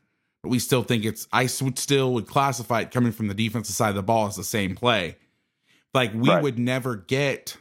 But 0.44 0.50
we 0.50 0.58
still 0.58 0.82
think 0.82 1.06
it's, 1.06 1.26
I 1.32 1.48
would 1.62 1.78
still 1.78 2.12
would 2.12 2.26
classify 2.26 2.82
it 2.82 2.90
coming 2.90 3.12
from 3.12 3.28
the 3.28 3.34
defensive 3.34 3.74
side 3.74 3.88
of 3.88 3.94
the 3.94 4.02
ball 4.02 4.26
as 4.26 4.36
the 4.36 4.44
same 4.44 4.74
play. 4.74 5.16
Like 5.94 6.12
we 6.12 6.28
right. 6.28 6.42
would 6.42 6.58
never 6.58 6.96
get 6.96 7.56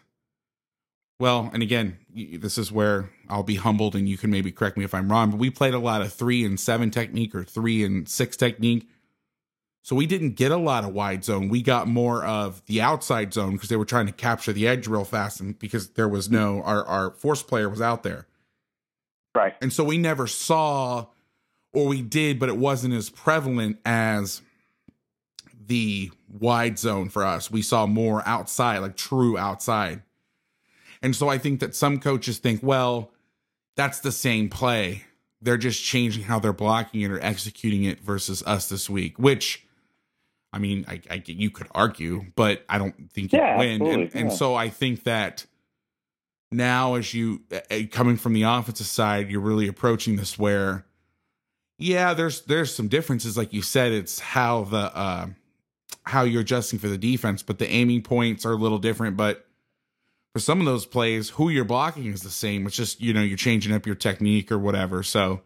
well, 1.17 1.49
and 1.53 1.63
again, 1.63 1.97
this 2.13 2.57
is 2.57 2.73
where 2.73 3.09
I'll 3.29 3.41
be 3.41 3.55
humbled 3.55 3.95
and 3.95 4.09
you 4.09 4.17
can 4.17 4.31
maybe 4.31 4.51
correct 4.51 4.75
me 4.75 4.83
if 4.83 4.93
I'm 4.93 5.09
wrong, 5.09 5.31
but 5.31 5.39
we 5.39 5.49
played 5.49 5.73
a 5.73 5.79
lot 5.79 6.01
of 6.01 6.11
three 6.11 6.43
and 6.43 6.59
seven 6.59 6.91
technique 6.91 7.33
or 7.33 7.45
three 7.45 7.85
and 7.85 8.09
six 8.09 8.35
technique. 8.35 8.89
So 9.81 9.95
we 9.95 10.05
didn't 10.05 10.31
get 10.31 10.51
a 10.51 10.57
lot 10.57 10.83
of 10.83 10.93
wide 10.93 11.23
zone. 11.23 11.47
We 11.47 11.61
got 11.61 11.87
more 11.87 12.25
of 12.25 12.65
the 12.65 12.81
outside 12.81 13.33
zone 13.33 13.53
because 13.53 13.69
they 13.69 13.77
were 13.77 13.85
trying 13.85 14.07
to 14.07 14.11
capture 14.11 14.51
the 14.51 14.67
edge 14.67 14.87
real 14.87 15.05
fast 15.05 15.39
and 15.39 15.57
because 15.57 15.91
there 15.91 16.09
was 16.09 16.29
no 16.29 16.61
our 16.63 16.83
our 16.83 17.11
force 17.11 17.43
player 17.43 17.69
was 17.69 17.79
out 17.79 18.03
there. 18.03 18.27
Right. 19.33 19.53
And 19.61 19.71
so 19.71 19.85
we 19.85 19.97
never 19.97 20.27
saw 20.27 21.05
or 21.73 21.87
we 21.87 22.01
did, 22.01 22.39
but 22.39 22.49
it 22.49 22.57
wasn't 22.57 22.93
as 22.93 23.09
prevalent 23.09 23.77
as 23.85 24.41
the 25.65 26.11
wide 26.29 26.77
zone 26.77 27.09
for 27.09 27.23
us. 27.23 27.49
We 27.49 27.61
saw 27.61 27.85
more 27.85 28.21
outside, 28.27 28.79
like 28.79 28.95
true 28.95 29.37
outside. 29.37 30.01
And 31.01 31.15
so 31.15 31.29
I 31.29 31.37
think 31.37 31.59
that 31.59 31.75
some 31.75 31.99
coaches 31.99 32.37
think, 32.37 32.61
well, 32.63 33.11
that's 33.75 33.99
the 33.99 34.11
same 34.11 34.49
play. 34.49 35.03
They're 35.41 35.57
just 35.57 35.83
changing 35.83 36.23
how 36.23 36.39
they're 36.39 36.53
blocking 36.53 37.01
it 37.01 37.11
or 37.11 37.19
executing 37.21 37.83
it 37.83 37.99
versus 37.99 38.43
us 38.43 38.69
this 38.69 38.89
week, 38.89 39.19
which 39.19 39.65
I 40.53 40.59
mean, 40.59 40.85
I, 40.87 41.01
I 41.09 41.23
you 41.25 41.49
could 41.49 41.67
argue, 41.73 42.27
but 42.35 42.63
I 42.69 42.77
don't 42.77 43.11
think 43.11 43.33
you 43.33 43.39
win. 43.57 43.81
And, 43.81 44.01
yeah. 44.13 44.21
and 44.21 44.31
so 44.31 44.53
I 44.53 44.69
think 44.69 45.03
that 45.03 45.45
now, 46.51 46.93
as 46.93 47.13
you 47.13 47.41
uh, 47.51 47.59
uh, 47.71 47.79
coming 47.91 48.15
from 48.15 48.33
the 48.33 48.43
offensive 48.43 48.85
side, 48.85 49.31
you're 49.31 49.41
really 49.41 49.67
approaching 49.67 50.15
this 50.15 50.37
where, 50.37 50.85
yeah, 51.77 52.13
there's 52.13 52.41
there's 52.41 52.73
some 52.73 52.87
differences, 52.87 53.37
like 53.37 53.53
you 53.53 53.61
said. 53.61 53.91
It's 53.91 54.19
how 54.19 54.63
the 54.63 54.95
uh, 54.95 55.27
how 56.03 56.23
you're 56.23 56.41
adjusting 56.41 56.79
for 56.79 56.87
the 56.87 56.97
defense, 56.97 57.43
but 57.43 57.59
the 57.59 57.69
aiming 57.69 58.03
points 58.03 58.45
are 58.45 58.51
a 58.51 58.57
little 58.57 58.79
different. 58.79 59.17
But 59.17 59.45
for 60.33 60.39
some 60.39 60.59
of 60.59 60.65
those 60.65 60.85
plays, 60.85 61.29
who 61.29 61.49
you're 61.49 61.65
blocking 61.65 62.05
is 62.07 62.21
the 62.21 62.29
same. 62.29 62.65
It's 62.67 62.75
just 62.75 63.01
you 63.01 63.13
know 63.13 63.21
you're 63.21 63.37
changing 63.37 63.73
up 63.73 63.85
your 63.85 63.95
technique 63.95 64.51
or 64.51 64.59
whatever. 64.59 65.03
So 65.03 65.41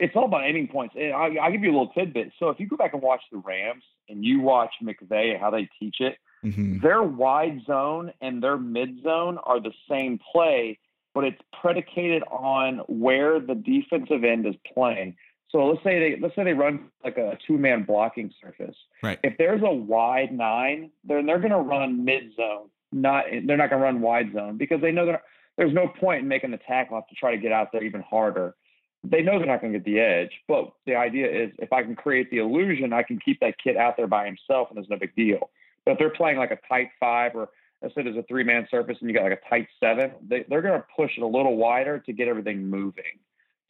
it's 0.00 0.16
all 0.16 0.24
about 0.24 0.44
aiming 0.44 0.68
points. 0.68 0.94
And 0.98 1.12
I'll, 1.12 1.30
I'll 1.40 1.52
give 1.52 1.62
you 1.62 1.70
a 1.70 1.76
little 1.76 1.92
tidbit. 1.92 2.32
So 2.38 2.48
if 2.48 2.58
you 2.58 2.66
go 2.66 2.76
back 2.76 2.94
and 2.94 3.02
watch 3.02 3.20
the 3.30 3.38
Rams 3.38 3.84
and 4.08 4.24
you 4.24 4.40
watch 4.40 4.72
McVay 4.82 5.38
how 5.38 5.50
they 5.50 5.68
teach 5.78 5.96
it, 6.00 6.16
mm-hmm. 6.42 6.78
their 6.80 7.02
wide 7.02 7.60
zone 7.66 8.12
and 8.20 8.42
their 8.42 8.56
mid 8.56 9.02
zone 9.02 9.38
are 9.44 9.60
the 9.60 9.72
same 9.88 10.18
play, 10.32 10.78
but 11.14 11.24
it's 11.24 11.40
predicated 11.60 12.22
on 12.24 12.78
where 12.88 13.40
the 13.40 13.54
defensive 13.54 14.24
end 14.24 14.46
is 14.46 14.54
playing. 14.74 15.16
So 15.52 15.66
let's 15.66 15.82
say 15.82 15.98
they 15.98 16.20
let's 16.20 16.34
say 16.36 16.44
they 16.44 16.52
run 16.52 16.90
like 17.02 17.18
a 17.18 17.36
two 17.46 17.58
man 17.58 17.84
blocking 17.84 18.32
surface. 18.40 18.76
Right. 19.02 19.18
If 19.24 19.36
there's 19.38 19.62
a 19.62 19.72
wide 19.72 20.32
nine, 20.32 20.90
then 21.04 21.26
they're 21.26 21.40
going 21.40 21.50
to 21.50 21.58
run 21.58 22.04
mid 22.04 22.34
zone 22.36 22.68
not 22.92 23.24
they're 23.46 23.56
not 23.56 23.70
going 23.70 23.80
to 23.80 23.84
run 23.84 24.00
wide 24.00 24.32
zone 24.32 24.56
because 24.56 24.80
they 24.80 24.92
know 24.92 25.06
that 25.06 25.22
there's 25.56 25.72
no 25.72 25.88
point 25.88 26.22
in 26.22 26.28
making 26.28 26.50
the 26.50 26.58
tackle 26.58 26.96
have 26.96 27.06
to 27.08 27.14
try 27.14 27.32
to 27.32 27.40
get 27.40 27.52
out 27.52 27.72
there 27.72 27.84
even 27.84 28.02
harder. 28.02 28.54
They 29.02 29.22
know 29.22 29.38
they're 29.38 29.46
not 29.46 29.60
going 29.60 29.72
to 29.72 29.78
get 29.78 29.84
the 29.84 29.98
edge, 29.98 30.30
but 30.46 30.72
the 30.86 30.94
idea 30.94 31.26
is 31.26 31.52
if 31.58 31.72
I 31.72 31.82
can 31.82 31.96
create 31.96 32.30
the 32.30 32.38
illusion, 32.38 32.92
I 32.92 33.02
can 33.02 33.18
keep 33.18 33.40
that 33.40 33.54
kid 33.62 33.76
out 33.76 33.96
there 33.96 34.06
by 34.06 34.26
himself, 34.26 34.68
and 34.68 34.76
there's 34.76 34.90
no 34.90 34.98
big 34.98 35.14
deal. 35.16 35.50
But 35.84 35.92
if 35.92 35.98
they're 35.98 36.10
playing 36.10 36.36
like 36.36 36.50
a 36.50 36.58
tight 36.68 36.90
five, 36.98 37.34
or 37.34 37.48
let's 37.80 37.94
say 37.94 38.02
there's 38.02 38.16
a 38.16 38.24
three 38.24 38.44
man 38.44 38.66
surface 38.70 38.98
and 39.00 39.08
you 39.08 39.16
got 39.16 39.24
like 39.24 39.40
a 39.44 39.48
tight 39.48 39.68
seven, 39.78 40.12
they, 40.26 40.44
they're 40.48 40.62
going 40.62 40.78
to 40.78 40.86
push 40.94 41.12
it 41.16 41.22
a 41.22 41.26
little 41.26 41.56
wider 41.56 41.98
to 41.98 42.12
get 42.12 42.28
everything 42.28 42.68
moving. 42.68 43.18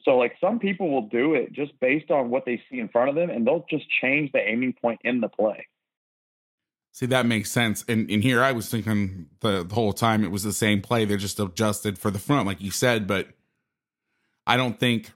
So 0.05 0.17
like 0.17 0.37
some 0.41 0.59
people 0.59 0.91
will 0.91 1.09
do 1.09 1.35
it 1.35 1.53
just 1.53 1.79
based 1.81 2.11
on 2.11 2.31
what 2.31 2.45
they 2.45 2.63
see 2.71 2.79
in 2.79 2.89
front 2.89 3.09
of 3.11 3.15
them, 3.15 3.31
and 3.31 3.47
they'll 3.47 3.67
just 3.69 3.85
change 4.01 4.33
the 4.33 4.41
aiming 4.41 4.75
point 4.81 5.01
in 5.05 5.21
the 5.21 5.29
play. 5.29 5.67
See, 6.93 7.07
that 7.07 7.27
makes 7.27 7.51
sense. 7.51 7.85
And 7.89 8.11
and 8.11 8.23
here 8.23 8.43
I 8.43 8.53
was 8.53 8.69
thinking 8.69 9.27
the, 9.41 9.65
the 9.65 9.75
whole 9.75 9.93
time 9.93 10.25
it 10.25 10.31
was 10.31 10.43
the 10.43 10.53
same 10.53 10.81
play. 10.81 11.05
They're 11.05 11.17
just 11.17 11.39
adjusted 11.39 11.99
for 11.99 12.11
the 12.11 12.19
front, 12.19 12.47
like 12.47 12.61
you 12.61 12.71
said. 12.71 13.07
But 13.07 13.29
I 14.47 14.57
don't 14.57 14.79
think 14.79 15.13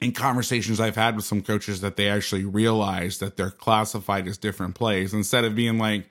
in 0.00 0.12
conversations 0.12 0.80
I've 0.80 0.96
had 0.96 1.16
with 1.16 1.24
some 1.24 1.42
coaches 1.42 1.80
that 1.80 1.96
they 1.96 2.08
actually 2.08 2.44
realize 2.44 3.18
that 3.18 3.36
they're 3.36 3.50
classified 3.50 4.26
as 4.26 4.38
different 4.38 4.74
plays 4.74 5.12
instead 5.12 5.44
of 5.44 5.54
being 5.54 5.78
like, 5.78 6.08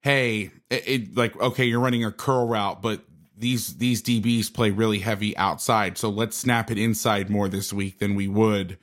hey, 0.00 0.50
it, 0.70 0.88
it, 0.88 1.16
like 1.16 1.40
okay, 1.40 1.64
you're 1.64 1.80
running 1.80 2.04
a 2.04 2.12
curl 2.12 2.46
route, 2.46 2.82
but 2.82 3.00
these 3.40 3.76
these 3.76 4.02
DBs 4.02 4.52
play 4.52 4.70
really 4.70 5.00
heavy 5.00 5.36
outside, 5.36 5.98
so 5.98 6.08
let's 6.08 6.36
snap 6.36 6.70
it 6.70 6.78
inside 6.78 7.30
more 7.30 7.48
this 7.48 7.72
week 7.72 7.98
than 7.98 8.14
we 8.14 8.28
would, 8.28 8.78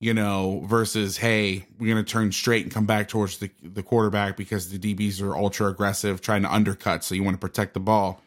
you 0.00 0.12
know, 0.12 0.64
versus 0.66 1.16
hey, 1.16 1.66
we're 1.78 1.94
gonna 1.94 2.04
turn 2.04 2.32
straight 2.32 2.64
and 2.64 2.72
come 2.72 2.86
back 2.86 3.08
towards 3.08 3.38
the 3.38 3.50
the 3.62 3.82
quarterback 3.82 4.36
because 4.36 4.70
the 4.70 4.78
DBs 4.78 5.22
are 5.22 5.36
ultra 5.36 5.68
aggressive, 5.68 6.20
trying 6.20 6.42
to 6.42 6.52
undercut, 6.52 7.04
so 7.04 7.14
you 7.14 7.22
want 7.22 7.34
to 7.34 7.46
protect 7.46 7.74
the 7.74 7.80
ball. 7.80 8.20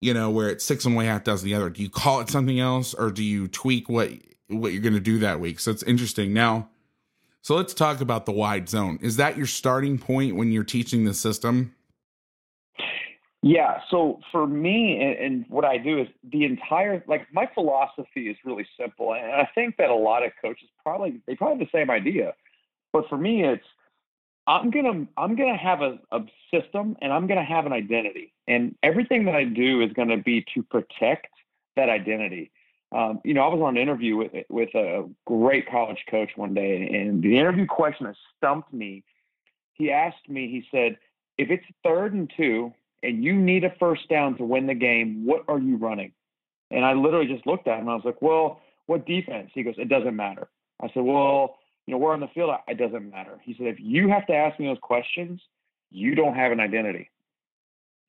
You 0.00 0.14
know, 0.14 0.30
where 0.30 0.48
it's 0.48 0.64
six 0.64 0.84
and 0.84 0.94
one 0.94 1.04
half 1.04 1.24
does 1.24 1.42
the 1.42 1.54
other. 1.54 1.70
Do 1.70 1.82
you 1.82 1.90
call 1.90 2.20
it 2.20 2.28
something 2.28 2.58
else, 2.58 2.94
or 2.94 3.10
do 3.10 3.22
you 3.22 3.48
tweak 3.48 3.88
what 3.88 4.10
what 4.48 4.72
you're 4.72 4.82
gonna 4.82 5.00
do 5.00 5.20
that 5.20 5.40
week? 5.40 5.60
So 5.60 5.70
it's 5.70 5.82
interesting 5.84 6.32
now 6.34 6.68
so 7.42 7.56
let's 7.56 7.72
talk 7.72 8.00
about 8.00 8.26
the 8.26 8.32
wide 8.32 8.68
zone. 8.68 8.98
Is 9.00 9.16
that 9.16 9.36
your 9.36 9.46
starting 9.46 9.98
point 9.98 10.36
when 10.36 10.52
you're 10.52 10.64
teaching 10.64 11.04
the 11.04 11.14
system? 11.14 11.74
Yeah. 13.42 13.80
So 13.90 14.20
for 14.30 14.46
me, 14.46 15.00
and, 15.00 15.18
and, 15.18 15.44
what 15.48 15.64
I 15.64 15.78
do 15.78 15.98
is 15.98 16.08
the 16.30 16.44
entire 16.44 17.02
like 17.06 17.26
my 17.32 17.48
philosophy 17.54 18.28
is 18.28 18.36
really 18.44 18.66
simple, 18.78 19.14
and 19.14 19.32
I 19.32 19.48
think 19.54 19.76
that 19.78 19.88
a 19.88 19.94
lot 19.94 20.24
of 20.24 20.32
coaches 20.42 20.68
probably 20.84 21.20
they 21.26 21.34
probably 21.36 21.58
have 21.58 21.72
the 21.72 21.78
same 21.78 21.90
idea, 21.90 22.34
but 22.92 23.08
for 23.08 23.16
me, 23.16 23.44
it's 23.44 23.64
I'm 24.46 24.70
gonna 24.70 25.06
I'm 25.16 25.36
gonna 25.36 25.56
have 25.56 25.80
a, 25.80 25.98
a 26.12 26.20
system 26.52 26.96
and 27.00 27.12
I'm 27.12 27.26
gonna 27.26 27.44
have 27.44 27.64
an 27.64 27.72
identity, 27.72 28.34
and 28.46 28.74
everything 28.82 29.24
that 29.24 29.34
I 29.34 29.44
do 29.44 29.80
is 29.80 29.90
gonna 29.94 30.18
be 30.18 30.44
to 30.54 30.62
protect 30.62 31.28
that 31.76 31.88
identity 31.88 32.50
um, 32.92 33.20
you 33.24 33.34
know, 33.34 33.42
I 33.42 33.48
was 33.48 33.60
on 33.62 33.76
an 33.76 33.82
interview 33.82 34.16
with 34.16 34.32
with 34.48 34.74
a 34.74 35.08
great 35.26 35.70
college 35.70 36.02
coach 36.10 36.30
one 36.34 36.54
day, 36.54 36.88
and 36.92 37.22
the 37.22 37.38
interview 37.38 37.66
question 37.66 38.06
that 38.06 38.16
stumped 38.36 38.72
me. 38.72 39.04
He 39.74 39.92
asked 39.92 40.28
me. 40.28 40.48
He 40.48 40.64
said, 40.72 40.98
"If 41.38 41.50
it's 41.50 41.64
third 41.84 42.14
and 42.14 42.30
two, 42.36 42.74
and 43.02 43.24
you 43.24 43.34
need 43.34 43.64
a 43.64 43.74
first 43.78 44.08
down 44.08 44.36
to 44.36 44.44
win 44.44 44.66
the 44.66 44.74
game, 44.74 45.24
what 45.24 45.44
are 45.48 45.58
you 45.58 45.76
running?" 45.76 46.12
And 46.70 46.84
I 46.84 46.92
literally 46.92 47.26
just 47.26 47.46
looked 47.46 47.68
at 47.68 47.78
him. 47.78 47.82
And 47.82 47.90
I 47.90 47.94
was 47.94 48.04
like, 48.04 48.22
"Well, 48.22 48.60
what 48.86 49.06
defense?" 49.06 49.50
He 49.54 49.62
goes, 49.62 49.78
"It 49.78 49.88
doesn't 49.88 50.16
matter." 50.16 50.48
I 50.80 50.88
said, 50.88 51.02
"Well, 51.02 51.58
you 51.86 51.92
know, 51.92 51.98
we're 51.98 52.12
on 52.12 52.20
the 52.20 52.28
field. 52.28 52.54
It 52.68 52.78
doesn't 52.78 53.10
matter." 53.10 53.40
He 53.42 53.54
said, 53.54 53.66
"If 53.66 53.80
you 53.80 54.08
have 54.08 54.26
to 54.26 54.34
ask 54.34 54.58
me 54.58 54.66
those 54.66 54.78
questions, 54.78 55.40
you 55.90 56.14
don't 56.14 56.34
have 56.34 56.52
an 56.52 56.60
identity." 56.60 57.10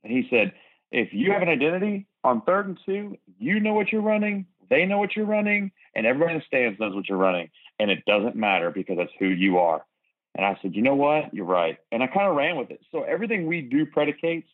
And 0.03 0.11
he 0.11 0.27
said, 0.29 0.53
"If 0.91 1.13
you 1.13 1.31
have 1.31 1.41
an 1.41 1.49
identity 1.49 2.07
on 2.23 2.41
third 2.41 2.67
and 2.67 2.79
two, 2.85 3.17
you 3.39 3.59
know 3.59 3.73
what 3.73 3.91
you're 3.91 4.01
running 4.01 4.45
they 4.71 4.85
know 4.85 4.97
what 4.97 5.15
you're 5.17 5.25
running, 5.25 5.69
and 5.93 6.07
everybody 6.07 6.33
in 6.33 6.39
the 6.39 6.45
stands 6.45 6.79
knows 6.79 6.95
what 6.95 7.09
you're 7.09 7.17
running, 7.17 7.49
and 7.77 7.91
it 7.91 8.05
doesn't 8.05 8.37
matter 8.37 8.71
because 8.71 8.97
that's 8.97 9.11
who 9.19 9.27
you 9.27 9.59
are. 9.59 9.85
And 10.33 10.45
I 10.45 10.57
said, 10.61 10.75
you 10.75 10.81
know 10.81 10.95
what? 10.95 11.33
You're 11.33 11.45
right. 11.45 11.77
And 11.91 12.01
I 12.01 12.07
kind 12.07 12.29
of 12.29 12.37
ran 12.37 12.55
with 12.55 12.71
it. 12.71 12.79
So 12.89 13.03
everything 13.03 13.47
we 13.47 13.61
do 13.61 13.85
predicates 13.85 14.47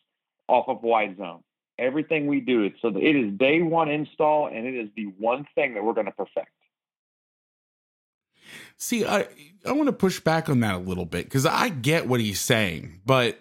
off 0.48 0.68
of 0.68 0.82
wide 0.82 1.16
zone. 1.16 1.42
Everything 1.78 2.26
we 2.26 2.40
do, 2.40 2.62
it's 2.62 2.76
so 2.82 2.88
it 2.88 3.16
is 3.16 3.32
day 3.38 3.62
one 3.62 3.88
install, 3.88 4.48
and 4.48 4.66
it 4.66 4.74
is 4.74 4.88
the 4.96 5.04
one 5.18 5.46
thing 5.54 5.74
that 5.74 5.84
we're 5.84 5.92
going 5.92 6.06
to 6.06 6.12
perfect. 6.12 6.50
See, 8.76 9.04
I 9.04 9.28
I 9.64 9.72
want 9.72 9.86
to 9.86 9.92
push 9.92 10.18
back 10.20 10.48
on 10.48 10.60
that 10.60 10.74
a 10.74 10.78
little 10.78 11.06
bit 11.06 11.24
because 11.24 11.46
I 11.46 11.68
get 11.68 12.08
what 12.08 12.20
he's 12.20 12.40
saying, 12.40 13.00
but 13.06 13.38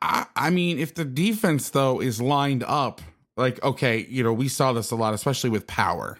I 0.00 0.26
I 0.34 0.50
mean, 0.50 0.78
if 0.78 0.94
the 0.94 1.04
defense 1.04 1.70
though 1.70 2.00
is 2.00 2.20
lined 2.20 2.64
up 2.64 3.00
like 3.36 3.62
okay, 3.62 4.06
you 4.08 4.22
know, 4.22 4.32
we 4.32 4.48
saw 4.48 4.72
this 4.72 4.90
a 4.90 4.96
lot, 4.96 5.14
especially 5.14 5.50
with 5.50 5.66
power. 5.66 6.18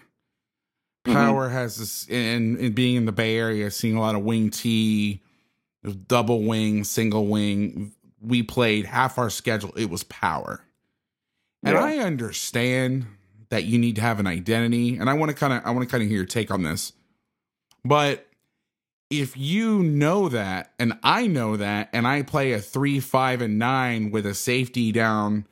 Mm-hmm. 1.04 1.14
Power 1.14 1.46
mm-hmm. 1.46 1.54
has 1.54 1.76
this, 1.78 2.08
in, 2.08 2.56
in 2.58 2.72
being 2.72 2.96
in 2.96 3.06
the 3.06 3.12
Bay 3.12 3.36
Area, 3.36 3.70
seeing 3.70 3.96
a 3.96 4.00
lot 4.00 4.14
of 4.14 4.22
wing 4.22 4.50
T, 4.50 5.20
double 6.06 6.42
wing, 6.42 6.84
single 6.84 7.26
wing. 7.26 7.92
We 8.22 8.42
played 8.42 8.86
half 8.86 9.18
our 9.18 9.30
schedule. 9.30 9.72
It 9.76 9.90
was 9.90 10.04
power, 10.04 10.64
and 11.62 11.74
yeah. 11.74 11.84
I 11.84 11.98
understand 11.98 13.06
that 13.50 13.64
you 13.64 13.78
need 13.78 13.96
to 13.96 14.02
have 14.02 14.20
an 14.20 14.26
identity, 14.26 14.96
and 14.96 15.10
I 15.10 15.14
want 15.14 15.30
to 15.30 15.36
kind 15.36 15.52
of, 15.52 15.62
I 15.64 15.70
want 15.70 15.88
to 15.88 15.90
kind 15.90 16.02
of 16.02 16.08
hear 16.08 16.18
your 16.18 16.26
take 16.26 16.50
on 16.50 16.62
this. 16.62 16.92
But 17.84 18.26
if 19.10 19.36
you 19.36 19.82
know 19.82 20.28
that, 20.28 20.72
and 20.78 20.98
I 21.02 21.26
know 21.26 21.56
that, 21.56 21.90
and 21.92 22.06
I 22.06 22.22
play 22.22 22.52
a 22.52 22.60
three, 22.60 23.00
five, 23.00 23.42
and 23.42 23.58
nine 23.58 24.10
with 24.10 24.24
a 24.24 24.34
safety 24.34 24.92
down 24.92 25.46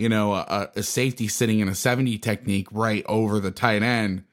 you 0.00 0.08
know, 0.08 0.32
a, 0.32 0.70
a 0.74 0.82
safety 0.82 1.28
sitting 1.28 1.60
in 1.60 1.68
a 1.68 1.74
70 1.74 2.16
technique 2.16 2.68
right 2.72 3.04
over 3.06 3.38
the 3.38 3.50
tight 3.50 3.82
end. 3.82 4.24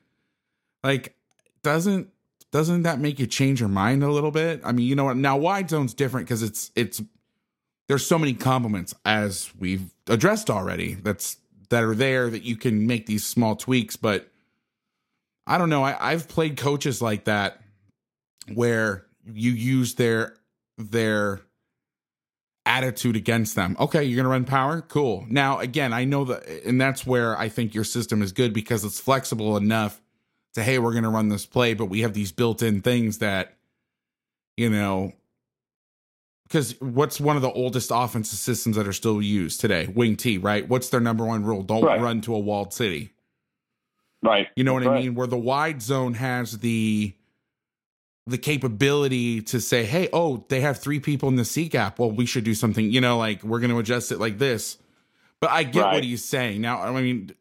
Like, 0.81 1.13
doesn't 1.61 2.07
doesn't 2.51 2.83
that 2.83 3.01
make 3.01 3.19
you 3.19 3.27
change 3.27 3.59
your 3.59 3.67
mind 3.67 4.01
a 4.01 4.09
little 4.09 4.31
bit? 4.31 4.61
I 4.63 4.71
mean, 4.71 4.87
you 4.87 4.95
know 4.95 5.03
what? 5.03 5.17
Now 5.17 5.35
wide 5.35 5.69
zone's 5.69 5.93
different 5.93 6.25
because 6.25 6.41
it's 6.41 6.71
it's 6.73 7.01
there's 7.87 8.05
so 8.05 8.19
many 8.19 8.33
compliments 8.33 8.93
as 9.05 9.51
we've 9.57 9.93
addressed 10.07 10.49
already 10.49 10.95
that's 10.95 11.37
that 11.69 11.83
are 11.83 11.95
there 11.95 12.29
that 12.29 12.43
you 12.43 12.55
can 12.55 12.87
make 12.87 13.05
these 13.05 13.25
small 13.25 13.55
tweaks, 13.55 13.95
but 13.95 14.29
I 15.45 15.57
don't 15.57 15.69
know. 15.69 15.83
I, 15.83 16.11
I've 16.11 16.27
played 16.27 16.57
coaches 16.57 17.01
like 17.01 17.25
that 17.25 17.61
where 18.53 19.05
you 19.25 19.51
use 19.51 19.95
their 19.95 20.35
their 20.77 21.41
attitude 22.65 23.15
against 23.15 23.55
them. 23.55 23.75
Okay, 23.79 24.03
you're 24.03 24.17
to 24.23 24.29
run 24.29 24.43
power? 24.43 24.81
Cool. 24.81 25.25
Now, 25.29 25.59
again, 25.59 25.93
I 25.93 26.03
know 26.03 26.25
that, 26.25 26.47
and 26.65 26.79
that's 26.79 27.05
where 27.05 27.37
I 27.37 27.49
think 27.49 27.73
your 27.73 27.85
system 27.85 28.21
is 28.21 28.33
good 28.33 28.53
because 28.53 28.83
it's 28.83 28.99
flexible 28.99 29.55
enough 29.57 30.01
to, 30.53 30.63
hey, 30.63 30.77
we're 30.77 30.91
to 31.03 31.09
run 31.09 31.29
this 31.29 31.45
play, 31.45 31.73
but 31.73 31.85
we 31.85 32.01
have 32.01 32.13
these 32.13 32.31
built 32.31 32.61
in 32.61 32.81
things 32.81 33.19
that, 33.19 33.55
you 34.57 34.69
know, 34.69 35.13
because 36.47 36.79
what's 36.79 37.19
one 37.19 37.35
of 37.35 37.41
the 37.41 37.51
oldest 37.51 37.91
offensive 37.93 38.39
systems 38.39 38.77
that 38.77 38.87
are 38.87 38.93
still 38.93 39.21
used 39.21 39.59
today? 39.59 39.87
Wing 39.93 40.15
T, 40.15 40.37
right? 40.37 40.67
What's 40.67 40.89
their 40.89 41.01
number 41.01 41.25
one 41.25 41.43
rule? 41.43 41.61
Don't 41.61 41.83
right. 41.83 41.99
run 41.99 42.21
to 42.21 42.35
a 42.35 42.39
walled 42.39 42.73
city. 42.73 43.11
Right. 44.23 44.47
You 44.55 44.63
know 44.63 44.73
what 44.73 44.85
right. 44.85 44.97
I 44.97 45.01
mean? 45.01 45.15
Where 45.15 45.27
the 45.27 45.37
wide 45.37 45.81
zone 45.81 46.13
has 46.15 46.59
the 46.59 47.13
the 48.25 48.37
capability 48.37 49.41
to 49.41 49.61
say, 49.61 49.85
hey, 49.85 50.09
oh, 50.11 50.45
they 50.49 50.59
have 50.59 50.77
three 50.77 50.99
people 50.99 51.29
in 51.29 51.37
the 51.37 51.45
C 51.45 51.69
gap. 51.69 51.97
Well, 51.97 52.11
we 52.11 52.25
should 52.25 52.43
do 52.43 52.53
something, 52.53 52.91
you 52.91 52.99
know, 52.99 53.17
like 53.17 53.41
we're 53.41 53.59
going 53.59 53.71
to 53.71 53.79
adjust 53.79 54.11
it 54.11 54.19
like 54.19 54.37
this. 54.37 54.77
But 55.39 55.51
I 55.51 55.63
get 55.63 55.83
right. 55.83 55.93
what 55.93 56.03
he's 56.03 56.25
saying. 56.25 56.61
Now, 56.61 56.81
I 56.81 57.01
mean, 57.01 57.31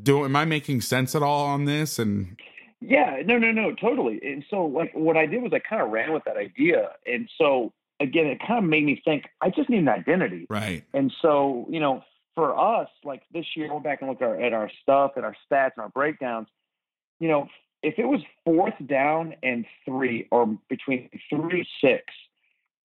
do 0.00 0.24
am 0.24 0.36
I 0.36 0.44
making 0.44 0.82
sense 0.82 1.14
at 1.14 1.22
all 1.22 1.46
on 1.46 1.64
this? 1.64 1.98
And 1.98 2.36
yeah, 2.80 3.22
no, 3.24 3.38
no, 3.38 3.52
no, 3.52 3.74
totally. 3.74 4.20
And 4.22 4.44
so, 4.50 4.66
like, 4.66 4.92
what 4.92 5.16
I 5.16 5.26
did 5.26 5.42
was 5.42 5.52
I 5.54 5.60
kind 5.60 5.80
of 5.80 5.90
ran 5.90 6.12
with 6.12 6.24
that 6.24 6.36
idea. 6.36 6.90
And 7.06 7.28
so, 7.38 7.72
again, 8.04 8.26
it 8.26 8.38
kind 8.46 8.62
of 8.62 8.70
made 8.70 8.84
me 8.84 9.00
think 9.04 9.24
I 9.40 9.50
just 9.50 9.68
need 9.68 9.78
an 9.78 9.88
identity. 9.88 10.46
Right. 10.48 10.84
And 10.92 11.12
so, 11.20 11.66
you 11.68 11.80
know, 11.80 12.02
for 12.34 12.58
us, 12.58 12.88
like 13.04 13.22
this 13.32 13.46
year, 13.56 13.68
go 13.68 13.80
back 13.80 14.00
and 14.00 14.10
look 14.10 14.20
at 14.20 14.28
our, 14.28 14.40
at 14.40 14.52
our 14.52 14.70
stuff 14.82 15.12
and 15.16 15.24
our 15.24 15.34
stats 15.50 15.72
and 15.76 15.82
our 15.82 15.88
breakdowns. 15.88 16.48
You 17.20 17.28
know, 17.28 17.48
if 17.82 17.98
it 17.98 18.06
was 18.06 18.20
fourth 18.44 18.74
down 18.86 19.34
and 19.42 19.64
three 19.84 20.28
or 20.30 20.46
between 20.68 21.10
three 21.30 21.66
six, 21.80 22.04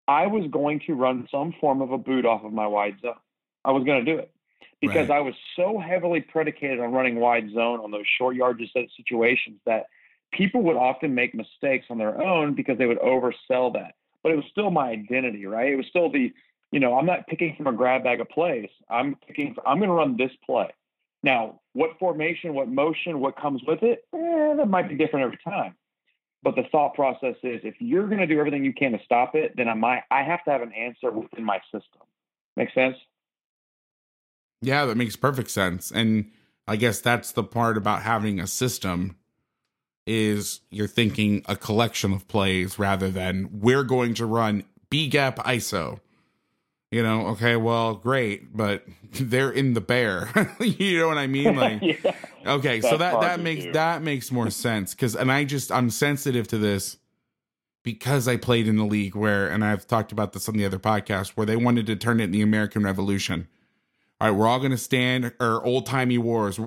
I 0.08 0.28
was 0.28 0.50
going 0.52 0.82
to 0.88 0.94
run 0.94 1.28
some 1.32 1.54
form 1.60 1.82
of 1.82 1.92
a 1.92 1.98
boot 1.98 2.26
off 2.26 2.44
of 2.44 2.54
my 2.54 2.68
wide 2.68 2.98
zone. 3.02 3.14
I 3.64 3.72
was 3.72 3.84
going 3.84 4.04
to 4.06 4.12
do 4.12 4.20
it 4.20 4.32
because 4.82 5.10
right. 5.10 5.18
I 5.18 5.22
was 5.22 5.34
so 5.56 5.80
heavily 5.80 6.22
predicated 6.22 6.80
on 6.80 6.92
running 6.92 7.20
wide 7.20 7.52
zone 7.54 7.80
on 7.80 7.92
those 7.92 8.06
short 8.18 8.36
yardage 8.36 8.72
situations 8.74 9.60
that 9.66 9.88
people 10.32 10.62
would 10.64 10.78
often 10.78 11.16
make 11.16 11.34
mistakes 11.34 11.88
on 11.90 11.98
their 11.98 12.22
own 12.22 12.56
because 12.56 12.78
they 12.78 12.86
would 12.86 13.00
oversell 13.00 13.74
that. 13.74 13.96
But 14.24 14.34
it 14.34 14.36
was 14.36 14.46
still 14.52 14.72
my 14.72 14.90
identity, 14.90 15.46
right? 15.46 15.72
It 15.72 15.76
was 15.76 15.86
still 15.90 16.12
the, 16.12 16.34
you 16.72 16.80
know, 16.80 16.98
I'm 16.98 17.06
not 17.06 17.28
picking 17.28 17.56
from 17.56 17.68
a 17.68 17.74
grab 17.74 18.04
bag 18.04 18.20
of 18.22 18.30
plays. 18.30 18.70
I'm 18.90 19.16
picking. 19.28 19.56
I'm 19.66 19.78
going 19.78 19.90
to 19.90 19.96
run 19.96 20.18
this 20.18 20.32
play. 20.46 20.70
Now, 21.24 21.60
what 21.74 22.00
formation, 22.00 22.54
what 22.54 22.70
motion, 22.70 23.20
what 23.20 23.38
comes 23.38 23.62
with 23.68 23.84
it, 23.84 24.06
eh, 24.14 24.56
that 24.56 24.70
might 24.70 24.88
be 24.88 24.96
different 24.96 25.26
every 25.26 25.40
time. 25.44 25.76
But 26.42 26.56
the 26.56 26.64
thought 26.72 26.94
process 26.94 27.36
is 27.44 27.60
if 27.64 27.76
you're 27.80 28.08
going 28.08 28.20
to 28.20 28.28
do 28.28 28.40
everything 28.40 28.64
you 28.64 28.74
can 28.74 28.94
to 28.94 29.00
stop 29.04 29.36
it, 29.36 29.54
then 29.58 29.68
I 29.68 29.74
might 29.74 30.04
I 30.10 30.24
have 30.24 30.44
to 30.46 30.52
have 30.52 30.62
an 30.62 30.72
answer 30.74 31.12
within 31.12 31.44
my 31.44 31.60
system. 31.66 32.02
Make 32.56 32.74
sense? 32.74 32.96
Yeah, 34.62 34.86
that 34.86 34.96
makes 34.96 35.16
perfect 35.16 35.50
sense. 35.50 35.92
And 35.92 36.32
I 36.68 36.76
guess 36.76 37.02
that's 37.02 37.32
the 37.32 37.44
part 37.44 37.78
about 37.78 38.04
having 38.04 38.40
a 38.40 38.48
system 38.48 39.18
is 40.10 40.62
you're 40.72 40.88
thinking 40.88 41.44
a 41.48 41.56
collection 41.56 42.12
of 42.14 42.28
plays 42.28 42.80
rather 42.80 43.10
than 43.12 43.48
we're 43.52 43.84
going 43.84 44.16
to 44.16 44.26
run 44.26 44.64
B 44.90 45.08
gap 45.08 45.38
ISO 45.40 46.00
you 46.92 47.04
know 47.04 47.28
okay 47.28 47.56
well 47.56 47.94
great 47.94 48.56
but 48.56 48.84
they're 49.14 49.52
in 49.52 49.74
the 49.74 49.82
bear. 49.82 50.30
You 50.60 51.00
know 51.00 51.08
what 51.08 51.18
i 51.18 51.28
mean? 51.28 51.56
Like 51.60 51.82
yeah. 51.82 52.16
okay 52.46 52.80
That's 52.80 52.92
so 52.92 52.98
that 52.98 53.22
that 53.22 53.40
makes 53.40 53.66
do. 53.66 53.74
that 53.74 54.02
makes 54.02 54.32
more 54.32 54.50
sense 54.50 54.94
because 54.94 55.16
and 55.16 55.32
i 55.32 55.44
just 55.44 55.72
i'm 55.72 55.90
sensitive 55.90 56.48
to 56.50 56.58
this 56.58 56.98
because 57.84 58.28
i 58.28 58.38
played 58.38 58.68
in 58.68 58.78
the 58.78 58.86
league 58.86 59.16
where 59.16 59.48
and 59.48 59.64
i've 59.64 59.86
talked 59.88 60.12
about 60.12 60.34
this 60.34 60.50
on 60.50 60.58
the 60.58 60.66
other 60.66 60.80
podcast 60.80 61.30
where 61.30 61.46
they 61.46 61.56
wanted 61.56 61.86
to 61.86 61.96
turn 61.96 62.20
it 62.20 62.26
in 62.26 62.32
the 62.32 62.42
american 62.42 62.84
revolution. 62.84 63.48
All 64.22 64.30
right 64.30 64.38
we're 64.38 64.48
all 64.48 64.60
going 64.60 64.72
to 64.72 64.78
stand 64.78 65.34
or 65.40 65.64
old-timey 65.66 66.18
wars. 66.18 66.60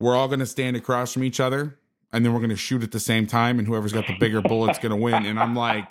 We're 0.00 0.16
all 0.16 0.26
going 0.28 0.40
to 0.40 0.46
stand 0.46 0.76
across 0.76 1.12
from 1.12 1.22
each 1.22 1.40
other 1.40 1.78
and 2.12 2.24
then 2.24 2.32
we're 2.32 2.40
going 2.40 2.50
to 2.50 2.56
shoot 2.56 2.82
at 2.82 2.92
the 2.92 3.00
same 3.00 3.26
time 3.26 3.58
and 3.58 3.66
whoever's 3.66 3.92
got 3.92 4.06
the 4.06 4.16
bigger 4.18 4.40
bullet's 4.40 4.78
going 4.78 4.90
to 4.90 4.96
win. 4.96 5.26
And 5.26 5.38
i'm 5.38 5.54
like 5.54 5.90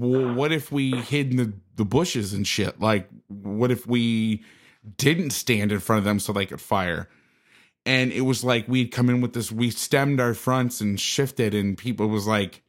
well 0.00 0.34
what 0.34 0.52
if 0.52 0.72
we 0.72 0.92
hid 0.92 1.30
in 1.30 1.36
the, 1.36 1.52
the 1.76 1.84
bushes 1.84 2.32
and 2.32 2.46
shit? 2.46 2.80
Like 2.80 3.08
what 3.28 3.70
if 3.70 3.86
we 3.86 4.42
didn't 4.96 5.30
stand 5.30 5.72
in 5.72 5.80
front 5.80 5.98
of 5.98 6.04
them 6.04 6.18
so 6.18 6.32
they 6.32 6.46
could 6.46 6.60
fire? 6.60 7.08
And 7.86 8.12
it 8.12 8.22
was 8.22 8.42
like 8.42 8.66
we'd 8.66 8.92
come 8.92 9.10
in 9.10 9.20
with 9.20 9.34
this 9.34 9.52
we 9.52 9.70
stemmed 9.70 10.20
our 10.20 10.34
fronts 10.34 10.80
and 10.80 10.98
shifted 10.98 11.54
and 11.54 11.76
people 11.76 12.08
was 12.08 12.26
like 12.26 12.62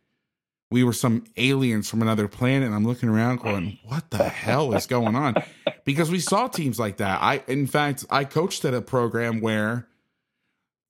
we 0.72 0.84
were 0.84 0.94
some 0.94 1.24
aliens 1.38 1.90
from 1.90 2.02
another 2.02 2.28
planet. 2.28 2.68
And 2.68 2.76
i'm 2.76 2.86
looking 2.86 3.10
around 3.10 3.42
going 3.42 3.80
what 3.86 4.12
the 4.12 4.30
hell 4.30 4.74
is 4.74 4.88
going 4.88 5.16
on? 5.16 5.36
Because 5.84 6.12
we 6.12 6.20
saw 6.20 6.48
teams 6.48 6.80
like 6.80 6.98
that. 6.98 7.22
I 7.22 7.44
in 7.48 7.68
fact 7.68 8.06
i 8.10 8.24
coached 8.24 8.66
at 8.66 8.74
a 8.74 8.82
program 8.82 9.42
where 9.42 9.88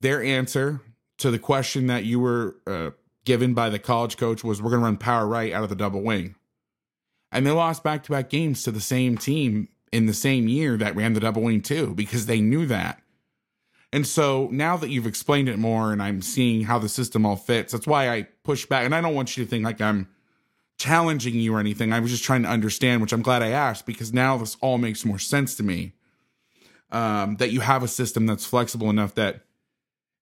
their 0.02 0.22
answer 0.24 0.82
to 1.18 1.32
the 1.32 1.40
question 1.40 1.88
that 1.88 2.06
you 2.06 2.20
were 2.20 2.56
uh, 2.68 2.92
given 3.24 3.54
by 3.54 3.70
the 3.70 3.80
college 3.80 4.18
coach 4.18 4.44
was 4.44 4.62
we're 4.62 4.70
going 4.70 4.82
to 4.82 4.86
run 4.86 4.98
power 4.98 5.28
right 5.28 5.54
out 5.54 5.64
of 5.64 5.70
the 5.70 5.76
double 5.76 6.02
wing 6.02 6.36
and 7.32 7.46
they 7.46 7.52
lost 7.52 7.84
back-to-back 7.84 8.30
games 8.30 8.64
to 8.64 8.72
the 8.72 8.82
same 8.82 9.18
team 9.18 9.68
in 9.92 10.06
the 10.06 10.14
same 10.14 10.48
year 10.48 10.78
that 10.78 10.96
ran 10.96 11.14
the 11.14 11.20
double 11.20 11.42
wing 11.42 11.62
too 11.62 11.94
because 11.96 12.26
they 12.26 12.42
knew 12.42 12.66
that 12.66 13.02
and 13.96 14.06
so 14.06 14.50
now 14.52 14.76
that 14.76 14.90
you've 14.90 15.08
explained 15.08 15.48
it 15.48 15.58
more 15.58 15.94
and 15.94 16.04
I'm 16.04 16.22
seeing 16.22 16.66
how 16.66 16.80
the 16.80 16.90
system 16.90 17.26
all 17.26 17.38
fits, 17.38 17.72
that's 17.72 17.88
why 17.88 18.10
I 18.10 18.24
push 18.44 18.66
back. 18.66 18.84
And 18.84 18.94
I 18.94 19.00
don't 19.00 19.16
want 19.16 19.38
you 19.38 19.46
to 19.46 19.50
think 19.50 19.64
like 19.64 19.80
I'm 19.80 20.10
challenging 20.78 21.36
you 21.36 21.56
or 21.56 21.62
anything. 21.62 21.94
I 21.94 22.02
was 22.02 22.12
just 22.12 22.26
trying 22.26 22.44
to 22.44 22.50
understand, 22.50 23.02
which 23.02 23.14
I'm 23.14 23.22
glad 23.22 23.42
I 23.42 23.52
asked 23.52 23.86
because 23.86 24.12
now 24.12 24.36
this 24.36 24.58
all 24.60 24.78
makes 24.78 25.06
more 25.06 25.18
sense 25.18 25.56
to 25.56 25.64
me. 25.64 25.94
Um, 26.92 27.38
that 27.38 27.52
you 27.52 27.62
have 27.62 27.84
a 27.84 27.88
system 27.88 28.26
that's 28.26 28.46
flexible 28.46 28.90
enough 28.90 29.16
that, 29.16 29.45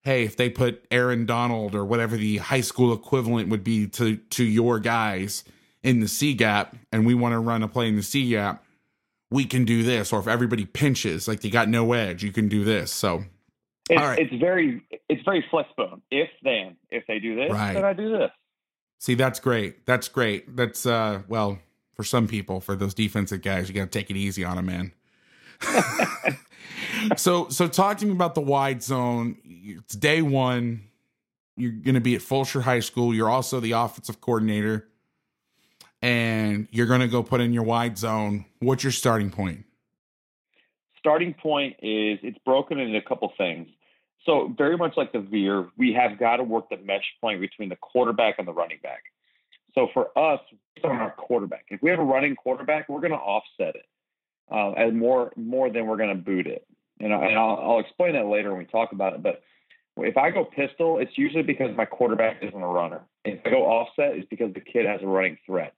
hey, 0.04 0.24
if 0.24 0.36
they 0.36 0.50
put 0.50 0.86
Aaron 0.92 1.26
Donald 1.26 1.76
or 1.76 1.86
whatever 1.86 2.18
the 2.18 2.38
high 2.38 2.62
school 2.62 2.94
equivalent 2.94 3.50
would 3.50 3.64
be 3.64 3.88
to 3.88 4.18
to 4.18 4.44
your 4.44 4.80
guys 4.80 5.44
in 5.82 6.00
the 6.00 6.08
C 6.08 6.34
gap, 6.34 6.76
and 6.92 7.06
we 7.06 7.14
want 7.14 7.34
to 7.34 7.40
run 7.40 7.64
a 7.64 7.68
play 7.68 7.88
in 7.88 7.96
the 7.96 8.04
C 8.04 8.30
gap, 8.30 8.64
we 9.32 9.46
can 9.46 9.66
do 9.66 9.84
this. 9.84 10.14
Or 10.14 10.20
if 10.20 10.28
everybody 10.28 10.66
pinches, 10.66 11.28
like 11.28 11.42
they 11.42 11.50
got 11.50 11.68
no 11.70 11.94
edge, 11.94 12.24
you 12.24 12.32
can 12.32 12.48
do 12.48 12.64
this. 12.64 12.92
So 12.92 13.24
it's, 13.90 14.02
right. 14.02 14.20
it's 14.20 14.34
very 14.36 14.82
it's 15.10 15.24
very 15.24 15.46
flexible. 15.50 16.02
If 16.12 16.30
then 16.44 16.78
if 16.90 17.06
they 17.08 17.20
do 17.20 17.36
this, 17.36 17.52
right. 17.52 17.74
then 17.74 17.86
I 17.86 17.94
do 17.94 18.12
this. 18.18 18.32
See, 19.00 19.16
that's 19.16 19.40
great. 19.40 19.86
That's 19.86 20.08
great. 20.08 20.56
That's 20.56 20.86
uh 20.86 21.24
well, 21.28 21.60
for 21.94 22.04
some 22.04 22.28
people, 22.28 22.60
for 22.60 22.76
those 22.76 22.94
defensive 22.94 23.42
guys, 23.42 23.70
you 23.70 23.76
got 23.76 23.92
to 23.92 24.00
take 24.00 24.10
it 24.10 24.18
easy 24.18 24.44
on 24.44 24.56
them, 24.56 24.66
man. 24.66 24.94
so 27.18 27.50
so 27.50 27.68
talk 27.68 27.98
to 28.00 28.06
me 28.06 28.12
about 28.12 28.36
the 28.36 28.42
wide 28.42 28.84
zone. 28.84 29.38
It's 29.46 29.96
day 29.96 30.22
1. 30.22 30.82
You're 31.56 31.72
going 31.72 31.96
to 31.96 32.02
be 32.02 32.16
at 32.16 32.22
Fulshear 32.22 32.62
High 32.62 32.80
School. 32.80 33.14
You're 33.14 33.30
also 33.30 33.60
the 33.60 33.74
offensive 33.74 34.20
coordinator 34.22 34.88
and 36.02 36.68
you're 36.72 36.88
going 36.88 37.02
to 37.02 37.08
go 37.08 37.22
put 37.24 37.42
in 37.42 37.54
your 37.54 37.64
wide 37.64 37.98
zone. 37.98 38.46
What's 38.60 38.84
your 38.84 38.92
starting 38.92 39.30
point? 39.30 39.66
starting 41.04 41.34
point 41.34 41.74
is 41.82 42.18
it's 42.24 42.38
broken 42.46 42.80
into 42.80 42.98
a 42.98 43.02
couple 43.02 43.30
things. 43.38 43.68
So 44.26 44.54
very 44.58 44.78
much 44.78 44.94
like 44.96 45.12
the 45.12 45.20
veer, 45.20 45.68
we 45.78 45.92
have 45.92 46.18
got 46.18 46.38
to 46.38 46.44
work 46.44 46.70
the 46.70 46.78
mesh 46.78 47.04
point 47.20 47.42
between 47.42 47.68
the 47.68 47.76
quarterback 47.76 48.36
and 48.40 48.48
the 48.48 48.54
running 48.54 48.80
back. 48.82 49.04
So 49.76 49.90
for 49.94 50.18
us, 50.18 50.40
on 50.82 50.92
our 50.92 51.12
quarterback, 51.12 51.66
if 51.70 51.82
we 51.82 51.90
have 51.90 52.00
a 52.00 52.04
running 52.04 52.36
quarterback, 52.36 52.88
we're 52.88 53.02
going 53.02 53.12
to 53.12 53.18
offset 53.18 53.76
it 53.76 53.86
uh, 54.50 54.72
as 54.72 54.94
more 54.94 55.34
more 55.36 55.70
than 55.70 55.88
we're 55.88 55.98
going 55.98 56.16
to 56.16 56.22
boot 56.22 56.48
it. 56.48 56.66
And, 57.00 57.14
I, 57.14 57.26
and 57.26 57.38
I'll, 57.38 57.60
I'll 57.62 57.80
explain 57.80 58.14
that 58.14 58.28
later 58.28 58.50
when 58.50 58.60
we 58.60 58.66
talk 58.66 58.92
about 58.92 59.14
it. 59.14 59.24
But 59.24 59.42
if 59.98 60.18
I 60.18 60.32
go 60.32 60.46
pistol, 60.46 61.00
it's 61.00 61.18
usually 61.18 61.44
because 61.44 61.76
my 61.76 61.86
quarterback 61.86 62.38
isn't 62.42 62.62
a 62.62 62.68
runner. 62.68 63.02
If 63.26 63.40
I 63.46 63.50
go 63.50 63.66
offset, 63.66 64.16
it's 64.16 64.28
because 64.30 64.54
the 64.54 64.62
kid 64.62 64.86
has 64.86 65.02
a 65.02 65.08
running 65.08 65.38
threat. 65.46 65.74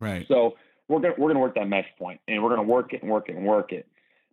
Right. 0.00 0.26
So 0.28 0.56
we're 0.88 1.00
gonna 1.00 1.14
we're 1.16 1.28
gonna 1.28 1.40
work 1.40 1.54
that 1.54 1.68
mesh 1.68 1.88
point, 1.98 2.20
and 2.28 2.42
we're 2.42 2.50
gonna 2.50 2.62
work 2.62 2.92
it 2.92 3.02
and 3.02 3.10
work 3.10 3.28
it 3.28 3.36
and 3.36 3.46
work 3.46 3.72
it. 3.72 3.86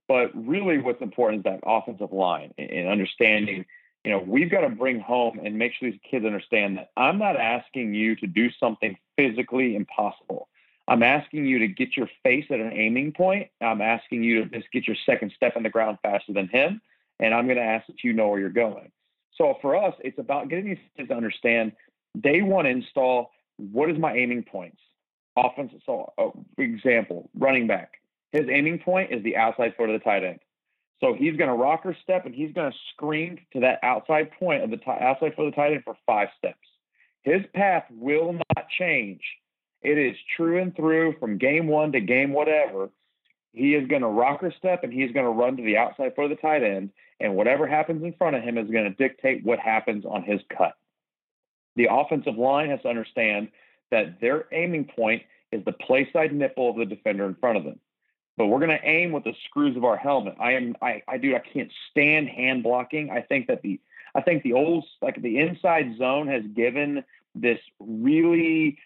But 0.07 0.31
really, 0.33 0.77
what's 0.79 1.01
important 1.01 1.39
is 1.39 1.43
that 1.45 1.59
offensive 1.65 2.11
line 2.11 2.53
and 2.57 2.87
understanding. 2.87 3.65
You 4.03 4.11
know, 4.11 4.23
we've 4.25 4.49
got 4.49 4.61
to 4.61 4.69
bring 4.69 4.99
home 4.99 5.39
and 5.45 5.59
make 5.59 5.73
sure 5.75 5.91
these 5.91 5.99
kids 6.09 6.25
understand 6.25 6.77
that 6.77 6.89
I'm 6.97 7.19
not 7.19 7.35
asking 7.37 7.93
you 7.93 8.15
to 8.15 8.25
do 8.25 8.49
something 8.59 8.97
physically 9.15 9.75
impossible. 9.75 10.49
I'm 10.87 11.03
asking 11.03 11.45
you 11.45 11.59
to 11.59 11.67
get 11.67 11.95
your 11.95 12.09
face 12.23 12.45
at 12.49 12.59
an 12.59 12.73
aiming 12.73 13.13
point. 13.13 13.49
I'm 13.61 13.81
asking 13.81 14.23
you 14.23 14.43
to 14.43 14.49
just 14.49 14.71
get 14.71 14.87
your 14.87 14.97
second 15.05 15.31
step 15.35 15.53
in 15.55 15.63
the 15.63 15.69
ground 15.69 15.99
faster 16.01 16.33
than 16.33 16.47
him. 16.47 16.81
And 17.19 17.33
I'm 17.33 17.45
going 17.45 17.57
to 17.57 17.63
ask 17.63 17.87
that 17.87 18.03
you 18.03 18.13
know 18.13 18.29
where 18.29 18.39
you're 18.39 18.49
going. 18.49 18.91
So 19.37 19.57
for 19.61 19.75
us, 19.75 19.93
it's 19.99 20.19
about 20.19 20.49
getting 20.49 20.65
these 20.65 20.77
kids 20.97 21.09
to 21.09 21.15
understand 21.15 21.73
day 22.19 22.41
one 22.41 22.65
install 22.65 23.31
what 23.57 23.89
is 23.89 23.97
my 23.97 24.13
aiming 24.13 24.43
points? 24.43 24.79
Offensive, 25.37 25.79
so 25.85 26.11
uh, 26.17 26.29
example, 26.57 27.29
running 27.35 27.67
back 27.67 28.01
his 28.31 28.45
aiming 28.49 28.79
point 28.79 29.11
is 29.11 29.23
the 29.23 29.35
outside 29.35 29.75
foot 29.75 29.89
of 29.89 29.99
the 29.99 30.03
tight 30.03 30.23
end. 30.23 30.39
So 30.99 31.13
he's 31.13 31.35
going 31.35 31.49
to 31.49 31.55
rocker 31.55 31.95
step 32.01 32.25
and 32.25 32.33
he's 32.33 32.53
going 32.53 32.71
to 32.71 32.77
screen 32.93 33.39
to 33.53 33.59
that 33.61 33.79
outside 33.83 34.31
point 34.39 34.63
of 34.63 34.69
the 34.69 34.77
t- 34.77 34.83
outside 34.87 35.35
foot 35.35 35.47
of 35.47 35.51
the 35.51 35.55
tight 35.55 35.73
end 35.73 35.83
for 35.83 35.95
five 36.05 36.29
steps. 36.37 36.57
His 37.23 37.41
path 37.53 37.83
will 37.91 38.33
not 38.33 38.67
change. 38.77 39.21
It 39.81 39.97
is 39.97 40.15
true 40.35 40.61
and 40.61 40.75
through 40.75 41.15
from 41.19 41.37
game 41.37 41.67
one 41.67 41.91
to 41.93 41.99
game 41.99 42.33
whatever. 42.33 42.89
He 43.53 43.75
is 43.75 43.87
going 43.87 44.01
to 44.01 44.07
rocker 44.07 44.53
step 44.57 44.83
and 44.83 44.93
he's 44.93 45.11
going 45.11 45.25
to 45.25 45.31
run 45.31 45.57
to 45.57 45.63
the 45.63 45.77
outside 45.77 46.13
of 46.17 46.29
the 46.29 46.35
tight 46.35 46.63
end. 46.63 46.91
And 47.19 47.35
whatever 47.35 47.67
happens 47.67 48.03
in 48.03 48.13
front 48.13 48.35
of 48.35 48.43
him 48.43 48.57
is 48.57 48.69
going 48.69 48.85
to 48.85 48.91
dictate 48.91 49.43
what 49.43 49.59
happens 49.59 50.05
on 50.05 50.23
his 50.23 50.41
cut. 50.55 50.73
The 51.75 51.87
offensive 51.91 52.37
line 52.37 52.69
has 52.69 52.81
to 52.81 52.89
understand 52.89 53.49
that 53.91 54.19
their 54.21 54.45
aiming 54.51 54.85
point 54.85 55.23
is 55.51 55.63
the 55.65 55.73
play 55.73 56.09
side 56.13 56.33
nipple 56.33 56.69
of 56.69 56.77
the 56.77 56.85
defender 56.85 57.25
in 57.25 57.35
front 57.35 57.57
of 57.57 57.63
them 57.63 57.79
but 58.41 58.47
we're 58.47 58.59
going 58.59 58.71
to 58.71 58.87
aim 58.87 59.11
with 59.11 59.23
the 59.23 59.35
screws 59.45 59.77
of 59.77 59.83
our 59.83 59.97
helmet. 59.97 60.35
I 60.39 60.53
am, 60.53 60.75
I, 60.81 61.03
I 61.07 61.17
do, 61.17 61.35
I 61.35 61.39
can't 61.53 61.71
stand 61.91 62.27
hand 62.27 62.63
blocking. 62.63 63.09
I 63.11 63.21
think 63.21 63.47
that 63.47 63.61
the, 63.61 63.79
I 64.15 64.21
think 64.21 64.43
the 64.43 64.53
old, 64.53 64.85
like 65.01 65.21
the 65.21 65.37
inside 65.37 65.95
zone 65.97 66.27
has 66.27 66.43
given 66.55 67.03
this 67.35 67.59
really, 67.79 68.79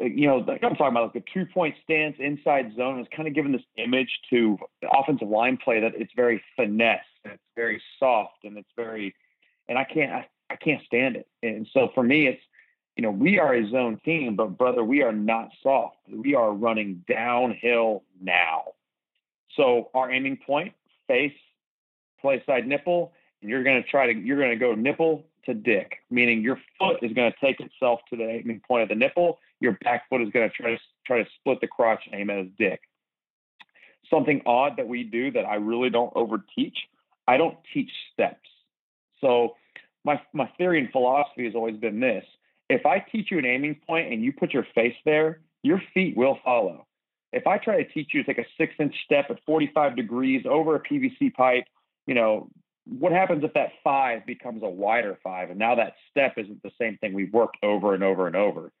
you 0.00 0.26
know, 0.26 0.38
like 0.38 0.62
I'm 0.62 0.74
talking 0.74 0.88
about 0.88 1.14
like 1.14 1.24
the 1.24 1.30
two 1.32 1.46
point 1.46 1.74
stance 1.82 2.16
inside 2.18 2.74
zone 2.76 2.98
has 2.98 3.06
kind 3.14 3.26
of 3.26 3.34
given 3.34 3.52
this 3.52 3.62
image 3.76 4.10
to 4.30 4.58
offensive 4.92 5.28
line 5.28 5.56
play 5.56 5.80
that 5.80 5.92
it's 5.94 6.12
very 6.14 6.42
finesse 6.56 7.00
and 7.24 7.32
it's 7.32 7.42
very 7.56 7.82
soft 7.98 8.44
and 8.44 8.58
it's 8.58 8.68
very, 8.76 9.14
and 9.68 9.78
I 9.78 9.84
can't, 9.84 10.12
I, 10.12 10.28
I 10.50 10.56
can't 10.56 10.82
stand 10.84 11.16
it. 11.16 11.26
And 11.42 11.66
so 11.72 11.90
for 11.94 12.02
me, 12.02 12.26
it's, 12.26 12.40
you 12.96 13.02
know, 13.02 13.10
we 13.10 13.38
are 13.38 13.54
a 13.54 13.70
zone 13.70 13.98
team, 14.04 14.36
but 14.36 14.58
brother, 14.58 14.84
we 14.84 15.02
are 15.02 15.12
not 15.12 15.48
soft. 15.62 15.96
We 16.10 16.34
are 16.34 16.52
running 16.52 17.04
downhill 17.08 18.02
now. 18.20 18.64
So 19.56 19.90
our 19.94 20.12
aiming 20.12 20.38
point, 20.46 20.74
face, 21.08 21.32
play 22.20 22.42
side 22.44 22.66
nipple, 22.66 23.12
and 23.40 23.50
you're 23.50 23.64
going 23.64 23.82
to 23.82 23.88
try 23.88 24.12
to, 24.12 24.18
you're 24.18 24.38
going 24.38 24.50
to 24.50 24.56
go 24.56 24.74
nipple 24.74 25.24
to 25.46 25.54
dick, 25.54 25.98
meaning 26.10 26.42
your 26.42 26.58
foot 26.78 26.98
is 27.02 27.12
going 27.12 27.32
to 27.32 27.38
take 27.44 27.60
itself 27.60 28.00
to 28.10 28.16
the 28.16 28.28
aiming 28.28 28.60
point 28.66 28.82
of 28.82 28.88
the 28.88 28.94
nipple. 28.94 29.38
Your 29.60 29.78
back 29.82 30.08
foot 30.08 30.22
is 30.22 30.30
going 30.30 30.48
to 30.48 30.54
try 30.54 30.70
to 30.70 30.78
try 31.06 31.22
to 31.22 31.28
split 31.40 31.60
the 31.60 31.66
crotch 31.66 32.02
and 32.06 32.20
aim 32.20 32.30
at 32.30 32.38
his 32.38 32.48
dick. 32.58 32.80
Something 34.10 34.42
odd 34.46 34.76
that 34.76 34.88
we 34.88 35.04
do 35.04 35.30
that 35.32 35.44
I 35.44 35.56
really 35.56 35.90
don't 35.90 36.12
over 36.14 36.44
teach. 36.54 36.76
I 37.26 37.36
don't 37.36 37.56
teach 37.72 37.90
steps. 38.12 38.48
So 39.20 39.56
my 40.04 40.20
my 40.32 40.46
theory 40.58 40.80
and 40.80 40.90
philosophy 40.90 41.44
has 41.44 41.54
always 41.54 41.76
been 41.76 42.00
this 42.00 42.24
if 42.72 42.86
I 42.86 42.98
teach 42.98 43.30
you 43.30 43.38
an 43.38 43.44
aiming 43.44 43.76
point 43.86 44.12
and 44.12 44.22
you 44.22 44.32
put 44.32 44.52
your 44.52 44.66
face 44.74 44.96
there, 45.04 45.40
your 45.62 45.82
feet 45.92 46.16
will 46.16 46.38
follow. 46.44 46.86
If 47.32 47.46
I 47.46 47.58
try 47.58 47.82
to 47.82 47.92
teach 47.92 48.10
you 48.12 48.22
to 48.22 48.34
take 48.34 48.44
a 48.44 48.48
six 48.58 48.74
inch 48.78 48.94
step 49.04 49.26
at 49.30 49.38
45 49.44 49.96
degrees 49.96 50.44
over 50.48 50.76
a 50.76 50.80
PVC 50.80 51.32
pipe, 51.34 51.64
you 52.06 52.14
know, 52.14 52.48
what 52.86 53.12
happens 53.12 53.44
if 53.44 53.52
that 53.54 53.70
five 53.84 54.26
becomes 54.26 54.62
a 54.62 54.68
wider 54.68 55.18
five? 55.22 55.50
And 55.50 55.58
now 55.58 55.74
that 55.76 55.94
step 56.10 56.34
isn't 56.36 56.62
the 56.62 56.72
same 56.80 56.98
thing 56.98 57.12
we've 57.12 57.32
worked 57.32 57.58
over 57.62 57.94
and 57.94 58.02
over 58.02 58.26
and 58.26 58.36
over. 58.36 58.72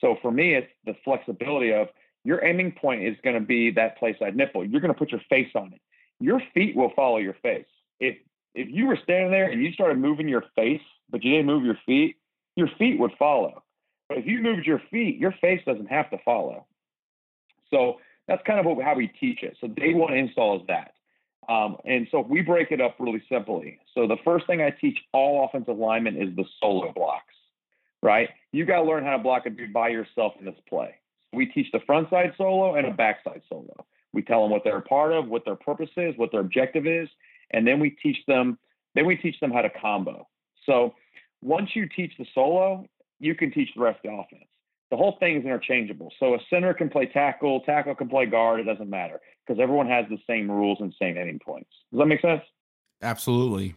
So 0.00 0.16
for 0.22 0.30
me, 0.30 0.54
it's 0.54 0.70
the 0.84 0.94
flexibility 1.04 1.72
of 1.72 1.88
your 2.24 2.44
aiming 2.44 2.72
point 2.72 3.02
is 3.02 3.16
going 3.22 3.34
to 3.34 3.44
be 3.44 3.70
that 3.72 3.98
play 3.98 4.16
side 4.18 4.36
nipple. 4.36 4.64
You're 4.64 4.80
going 4.80 4.92
to 4.92 4.98
put 4.98 5.10
your 5.10 5.22
face 5.28 5.50
on 5.54 5.72
it. 5.72 5.80
Your 6.20 6.42
feet 6.52 6.76
will 6.76 6.92
follow 6.96 7.18
your 7.18 7.36
face. 7.42 7.66
If 8.00 8.16
if 8.54 8.68
you 8.70 8.86
were 8.86 8.98
standing 9.02 9.30
there 9.30 9.50
and 9.50 9.62
you 9.62 9.72
started 9.72 9.98
moving 9.98 10.28
your 10.28 10.44
face, 10.56 10.80
but 11.10 11.22
you 11.22 11.30
didn't 11.30 11.46
move 11.46 11.64
your 11.64 11.78
feet, 11.86 12.16
your 12.56 12.68
feet 12.78 12.98
would 12.98 13.12
follow. 13.18 13.62
But 14.08 14.18
if 14.18 14.26
you 14.26 14.40
moved 14.40 14.66
your 14.66 14.82
feet, 14.90 15.18
your 15.18 15.32
face 15.40 15.60
doesn't 15.64 15.86
have 15.86 16.10
to 16.10 16.18
follow. 16.24 16.66
So 17.70 17.98
that's 18.26 18.42
kind 18.46 18.58
of 18.58 18.66
what, 18.66 18.82
how 18.84 18.94
we 18.94 19.08
teach 19.08 19.42
it. 19.42 19.56
So 19.60 19.68
day 19.68 19.94
one 19.94 20.14
install 20.14 20.60
is 20.60 20.66
that. 20.66 20.92
Um, 21.48 21.76
and 21.84 22.06
so 22.10 22.20
we 22.20 22.42
break 22.42 22.72
it 22.72 22.80
up 22.80 22.96
really 22.98 23.22
simply. 23.30 23.78
So 23.94 24.06
the 24.06 24.18
first 24.24 24.46
thing 24.46 24.60
I 24.60 24.70
teach 24.70 24.98
all 25.12 25.46
offensive 25.46 25.78
linemen 25.78 26.20
is 26.20 26.34
the 26.36 26.44
solo 26.60 26.92
blocks, 26.92 27.34
right? 28.02 28.28
You 28.52 28.66
got 28.66 28.82
to 28.82 28.82
learn 28.82 29.04
how 29.04 29.16
to 29.16 29.22
block 29.22 29.46
a 29.46 29.50
dude 29.50 29.72
by 29.72 29.88
yourself 29.88 30.34
in 30.38 30.44
this 30.44 30.54
play. 30.68 30.94
We 31.32 31.46
teach 31.46 31.66
the 31.72 31.80
front 31.86 32.10
side 32.10 32.32
solo 32.36 32.74
and 32.74 32.86
a 32.86 32.90
backside 32.90 33.42
solo. 33.48 33.86
We 34.12 34.22
tell 34.22 34.42
them 34.42 34.50
what 34.50 34.62
they're 34.64 34.78
a 34.78 34.82
part 34.82 35.12
of, 35.12 35.28
what 35.28 35.44
their 35.44 35.56
purpose 35.56 35.90
is, 35.96 36.16
what 36.16 36.32
their 36.32 36.40
objective 36.40 36.86
is, 36.86 37.08
and 37.50 37.66
then 37.66 37.80
we 37.80 37.90
teach 37.90 38.18
them 38.26 38.58
Then 38.94 39.06
we 39.06 39.16
teach 39.16 39.38
them 39.40 39.50
how 39.50 39.62
to 39.62 39.70
combo. 39.70 40.26
So 40.66 40.94
once 41.42 41.70
you 41.74 41.88
teach 41.88 42.12
the 42.18 42.26
solo, 42.34 42.84
you 43.20 43.34
can 43.34 43.52
teach 43.52 43.68
the 43.74 43.82
rest 43.82 44.00
of 44.04 44.10
the 44.10 44.16
offense. 44.16 44.50
The 44.90 44.96
whole 44.96 45.16
thing 45.20 45.36
is 45.36 45.44
interchangeable. 45.44 46.12
So 46.18 46.34
a 46.34 46.38
center 46.48 46.72
can 46.72 46.88
play 46.88 47.06
tackle, 47.06 47.60
tackle 47.60 47.94
can 47.94 48.08
play 48.08 48.26
guard. 48.26 48.60
It 48.60 48.64
doesn't 48.64 48.88
matter 48.88 49.20
because 49.46 49.60
everyone 49.60 49.86
has 49.86 50.06
the 50.08 50.18
same 50.26 50.50
rules 50.50 50.78
and 50.80 50.94
same 51.00 51.18
ending 51.18 51.38
points. 51.38 51.68
Does 51.92 51.98
that 51.98 52.06
make 52.06 52.22
sense? 52.22 52.42
Absolutely. 53.02 53.74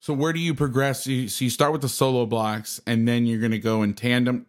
So 0.00 0.14
where 0.14 0.32
do 0.32 0.40
you 0.40 0.54
progress? 0.54 1.04
So 1.04 1.10
you 1.10 1.50
start 1.50 1.72
with 1.72 1.82
the 1.82 1.88
solo 1.88 2.24
blocks, 2.24 2.80
and 2.86 3.06
then 3.06 3.26
you're 3.26 3.38
going 3.38 3.50
to 3.50 3.58
go 3.58 3.82
in 3.82 3.92
tandem. 3.92 4.46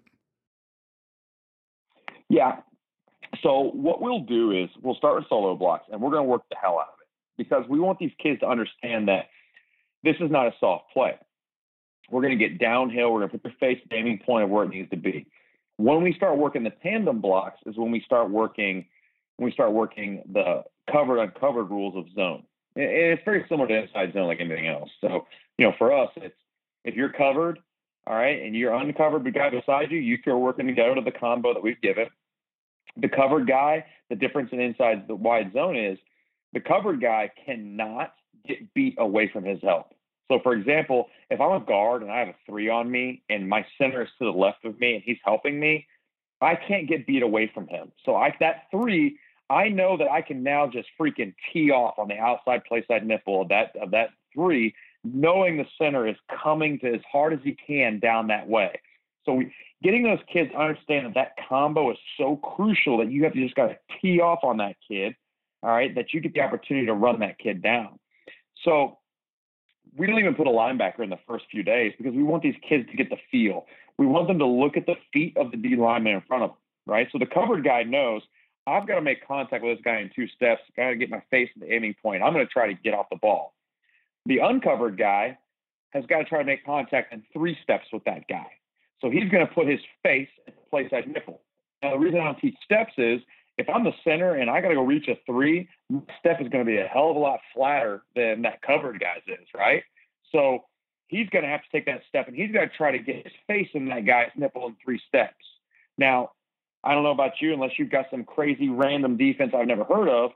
Yeah. 2.29 2.61
So 3.43 3.71
what 3.73 4.01
we'll 4.01 4.21
do 4.21 4.51
is 4.51 4.69
we'll 4.81 4.95
start 4.95 5.15
with 5.15 5.25
solo 5.27 5.55
blocks, 5.55 5.87
and 5.91 6.01
we're 6.01 6.11
going 6.11 6.23
to 6.23 6.29
work 6.29 6.43
the 6.49 6.55
hell 6.61 6.79
out 6.79 6.93
of 6.93 6.99
it 7.01 7.07
because 7.37 7.65
we 7.67 7.81
want 7.81 7.99
these 7.99 8.13
kids 8.23 8.39
to 8.39 8.47
understand 8.47 9.09
that 9.09 9.25
this 10.03 10.15
is 10.21 10.31
not 10.31 10.47
a 10.47 10.53
soft 10.59 10.85
play. 10.93 11.15
We're 12.09 12.21
going 12.21 12.37
to 12.37 12.47
get 12.47 12.57
downhill. 12.57 13.11
We're 13.11 13.19
going 13.19 13.31
to 13.31 13.37
put 13.37 13.43
their 13.43 13.55
face 13.59 13.79
at 13.83 13.89
the 13.89 13.97
aiming 13.97 14.19
point 14.25 14.45
of 14.45 14.49
where 14.49 14.63
it 14.63 14.69
needs 14.69 14.89
to 14.91 14.97
be. 14.97 15.27
When 15.81 16.03
we 16.03 16.13
start 16.13 16.37
working 16.37 16.63
the 16.63 16.73
tandem 16.83 17.21
blocks 17.21 17.59
is 17.65 17.75
when 17.75 17.91
we 17.91 18.01
start 18.01 18.29
working 18.29 18.85
when 19.37 19.45
we 19.45 19.51
start 19.51 19.71
working 19.71 20.21
the 20.31 20.63
covered 20.91 21.19
uncovered 21.19 21.71
rules 21.71 21.95
of 21.95 22.05
zone. 22.13 22.43
And 22.75 22.85
It's 22.85 23.23
very 23.25 23.45
similar 23.49 23.67
to 23.67 23.81
inside 23.83 24.13
zone 24.13 24.27
like 24.27 24.39
anything 24.39 24.67
else. 24.67 24.89
So, 25.01 25.25
you 25.57 25.65
know, 25.65 25.73
for 25.79 25.91
us, 25.91 26.09
it's 26.17 26.35
if 26.83 26.95
you're 26.95 27.11
covered, 27.11 27.57
all 28.05 28.15
right, 28.15 28.41
and 28.41 28.55
you're 28.55 28.73
uncovered, 28.73 29.23
the 29.23 29.31
guy 29.31 29.49
beside 29.49 29.91
you, 29.91 29.97
you 29.97 30.17
two 30.23 30.31
are 30.31 30.37
working 30.37 30.67
together 30.67 30.95
to 30.95 31.01
the 31.01 31.11
combo 31.11 31.53
that 31.53 31.63
we've 31.63 31.81
given. 31.81 32.07
The 32.97 33.09
covered 33.09 33.47
guy, 33.47 33.85
the 34.09 34.15
difference 34.15 34.49
in 34.51 34.59
inside 34.59 35.07
the 35.07 35.15
wide 35.15 35.53
zone 35.53 35.77
is 35.77 35.97
the 36.53 36.59
covered 36.59 37.01
guy 37.01 37.31
cannot 37.45 38.13
get 38.47 38.73
beat 38.73 38.95
away 38.99 39.29
from 39.31 39.45
his 39.45 39.59
help. 39.63 39.93
So, 40.31 40.39
for 40.41 40.53
example, 40.53 41.09
if 41.29 41.41
I'm 41.41 41.61
a 41.61 41.65
guard 41.65 42.03
and 42.03 42.09
I 42.09 42.19
have 42.19 42.29
a 42.29 42.35
three 42.45 42.69
on 42.69 42.89
me 42.89 43.21
and 43.29 43.49
my 43.49 43.65
center 43.77 44.03
is 44.03 44.07
to 44.19 44.23
the 44.23 44.31
left 44.31 44.63
of 44.63 44.79
me 44.79 44.95
and 44.95 45.03
he's 45.03 45.17
helping 45.25 45.59
me, 45.59 45.85
I 46.39 46.55
can't 46.55 46.87
get 46.87 47.05
beat 47.05 47.21
away 47.21 47.51
from 47.53 47.67
him. 47.67 47.91
So, 48.05 48.15
I 48.15 48.33
that 48.39 48.67
three, 48.71 49.17
I 49.49 49.67
know 49.67 49.97
that 49.97 50.09
I 50.09 50.21
can 50.21 50.41
now 50.41 50.67
just 50.67 50.87
freaking 50.97 51.33
tee 51.51 51.69
off 51.69 51.95
on 51.99 52.07
the 52.07 52.17
outside 52.17 52.63
play 52.63 52.85
side 52.87 53.05
nipple 53.05 53.41
of 53.41 53.49
that 53.49 53.75
of 53.75 53.91
that 53.91 54.11
three, 54.33 54.73
knowing 55.03 55.57
the 55.57 55.65
center 55.77 56.07
is 56.07 56.15
coming 56.41 56.79
to 56.79 56.93
as 56.93 57.01
hard 57.11 57.33
as 57.33 57.39
he 57.43 57.57
can 57.67 57.99
down 57.99 58.27
that 58.27 58.47
way. 58.47 58.79
So, 59.25 59.33
we, 59.33 59.53
getting 59.83 60.03
those 60.03 60.19
kids 60.31 60.49
to 60.53 60.57
understand 60.57 61.07
that 61.07 61.15
that 61.15 61.45
combo 61.49 61.91
is 61.91 61.97
so 62.17 62.37
crucial 62.37 62.99
that 62.99 63.11
you 63.11 63.25
have 63.25 63.33
to 63.33 63.43
just 63.43 63.55
got 63.55 63.67
to 63.67 63.77
tee 64.01 64.21
off 64.21 64.39
on 64.43 64.57
that 64.57 64.77
kid, 64.87 65.13
all 65.61 65.71
right, 65.71 65.93
that 65.95 66.13
you 66.13 66.21
get 66.21 66.33
the 66.33 66.39
opportunity 66.39 66.85
to 66.85 66.93
run 66.93 67.19
that 67.19 67.37
kid 67.37 67.61
down. 67.61 67.99
So 68.63 68.99
we 69.97 70.07
don't 70.07 70.19
even 70.19 70.35
put 70.35 70.47
a 70.47 70.51
linebacker 70.51 71.01
in 71.01 71.09
the 71.09 71.19
first 71.27 71.45
few 71.51 71.63
days 71.63 71.93
because 71.97 72.13
we 72.13 72.23
want 72.23 72.43
these 72.43 72.55
kids 72.67 72.89
to 72.89 72.97
get 72.97 73.09
the 73.09 73.17
feel. 73.31 73.65
We 73.97 74.05
want 74.05 74.27
them 74.27 74.39
to 74.39 74.45
look 74.45 74.77
at 74.77 74.85
the 74.85 74.95
feet 75.11 75.35
of 75.37 75.51
the 75.51 75.57
D 75.57 75.75
lineman 75.75 76.13
in 76.13 76.21
front 76.21 76.43
of 76.43 76.49
them, 76.51 76.57
right? 76.85 77.07
So 77.11 77.17
the 77.19 77.25
covered 77.25 77.63
guy 77.63 77.83
knows 77.83 78.21
I've 78.67 78.87
got 78.87 78.95
to 78.95 79.01
make 79.01 79.27
contact 79.27 79.63
with 79.63 79.77
this 79.77 79.83
guy 79.83 79.99
in 79.99 80.11
two 80.15 80.27
steps, 80.27 80.61
got 80.77 80.89
to 80.89 80.95
get 80.95 81.09
my 81.09 81.21
face 81.29 81.49
in 81.55 81.67
the 81.67 81.73
aiming 81.73 81.95
point. 82.01 82.23
I'm 82.23 82.33
going 82.33 82.45
to 82.45 82.51
try 82.51 82.67
to 82.67 82.73
get 82.73 82.93
off 82.93 83.07
the 83.11 83.17
ball. 83.17 83.53
The 84.25 84.37
uncovered 84.37 84.97
guy 84.97 85.37
has 85.91 86.05
got 86.05 86.19
to 86.19 86.25
try 86.25 86.39
to 86.39 86.45
make 86.45 86.65
contact 86.65 87.11
in 87.11 87.23
three 87.33 87.57
steps 87.63 87.85
with 87.91 88.03
that 88.05 88.27
guy. 88.29 88.47
So 89.01 89.09
he's 89.09 89.29
going 89.29 89.45
to 89.45 89.51
put 89.51 89.67
his 89.67 89.79
face 90.03 90.29
at 90.47 90.55
the 90.55 90.61
play 90.69 90.87
side 90.89 91.07
nipple. 91.07 91.41
Now, 91.81 91.91
the 91.91 91.97
reason 91.97 92.19
I 92.19 92.25
don't 92.25 92.39
teach 92.39 92.55
steps 92.63 92.93
is 92.97 93.19
if 93.61 93.69
I'm 93.69 93.83
the 93.83 93.93
center 94.03 94.35
and 94.35 94.49
I 94.49 94.59
got 94.59 94.69
to 94.69 94.75
go 94.75 94.83
reach 94.83 95.07
a 95.07 95.17
three, 95.25 95.69
my 95.89 96.01
step 96.19 96.41
is 96.41 96.49
going 96.49 96.65
to 96.65 96.69
be 96.69 96.77
a 96.77 96.87
hell 96.87 97.11
of 97.11 97.15
a 97.15 97.19
lot 97.19 97.39
flatter 97.53 98.01
than 98.15 98.41
that 98.41 98.61
covered 98.63 98.99
guy's 98.99 99.21
is, 99.27 99.47
right? 99.55 99.83
So 100.31 100.63
he's 101.07 101.29
going 101.29 101.43
to 101.43 101.49
have 101.49 101.61
to 101.61 101.67
take 101.71 101.85
that 101.85 102.01
step 102.09 102.27
and 102.27 102.35
he's 102.35 102.51
got 102.51 102.61
to 102.61 102.69
try 102.69 102.91
to 102.91 102.99
get 102.99 103.17
his 103.17 103.33
face 103.45 103.69
in 103.73 103.87
that 103.89 104.05
guy's 104.05 104.31
nipple 104.35 104.65
in 104.67 104.75
three 104.83 104.99
steps. 105.07 105.45
Now, 105.97 106.31
I 106.83 106.95
don't 106.95 107.03
know 107.03 107.11
about 107.11 107.33
you, 107.39 107.53
unless 107.53 107.77
you've 107.77 107.91
got 107.91 108.07
some 108.09 108.23
crazy 108.23 108.67
random 108.67 109.15
defense 109.15 109.53
I've 109.55 109.67
never 109.67 109.83
heard 109.83 110.09
of. 110.09 110.31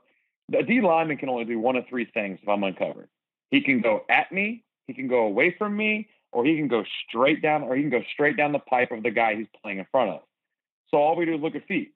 The 0.48 0.62
D 0.62 0.80
lineman 0.80 1.16
can 1.16 1.28
only 1.28 1.44
do 1.44 1.58
one 1.58 1.74
of 1.74 1.88
three 1.88 2.04
things 2.04 2.38
if 2.40 2.48
I'm 2.48 2.62
uncovered. 2.62 3.08
He 3.50 3.60
can 3.60 3.80
go 3.80 4.04
at 4.08 4.30
me, 4.30 4.62
he 4.86 4.94
can 4.94 5.08
go 5.08 5.24
away 5.24 5.56
from 5.58 5.76
me, 5.76 6.08
or 6.30 6.44
he 6.44 6.56
can 6.56 6.68
go 6.68 6.84
straight 7.08 7.42
down, 7.42 7.64
or 7.64 7.74
he 7.74 7.82
can 7.82 7.90
go 7.90 8.02
straight 8.12 8.36
down 8.36 8.52
the 8.52 8.60
pipe 8.60 8.92
of 8.92 9.02
the 9.02 9.10
guy 9.10 9.34
he's 9.34 9.48
playing 9.60 9.78
in 9.78 9.86
front 9.90 10.10
of. 10.10 10.20
So 10.92 10.98
all 10.98 11.16
we 11.16 11.24
do 11.24 11.34
is 11.34 11.40
look 11.40 11.56
at 11.56 11.66
feet 11.66 11.95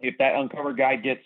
if 0.00 0.16
that 0.18 0.34
uncovered 0.34 0.76
guy 0.76 0.96
gets 0.96 1.22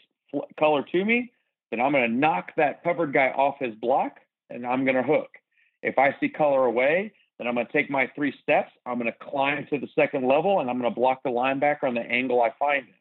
color 0.58 0.84
to 0.92 1.04
me, 1.04 1.32
then 1.70 1.80
I'm 1.80 1.92
going 1.92 2.10
to 2.10 2.16
knock 2.16 2.52
that 2.56 2.82
covered 2.82 3.12
guy 3.12 3.28
off 3.28 3.56
his 3.58 3.74
block 3.74 4.18
and 4.50 4.66
I'm 4.66 4.84
going 4.84 4.96
to 4.96 5.02
hook. 5.02 5.30
If 5.82 5.98
I 5.98 6.16
see 6.18 6.28
color 6.28 6.64
away, 6.64 7.12
then 7.38 7.46
I'm 7.46 7.54
going 7.54 7.66
to 7.66 7.72
take 7.72 7.90
my 7.90 8.10
three 8.14 8.34
steps. 8.42 8.72
I'm 8.84 8.98
going 8.98 9.12
to 9.12 9.30
climb 9.30 9.66
to 9.70 9.78
the 9.78 9.88
second 9.94 10.26
level 10.26 10.60
and 10.60 10.68
I'm 10.68 10.78
going 10.78 10.92
to 10.92 10.98
block 10.98 11.22
the 11.22 11.30
linebacker 11.30 11.84
on 11.84 11.94
the 11.94 12.00
angle 12.00 12.42
I 12.42 12.52
find 12.58 12.86
him. 12.86 12.94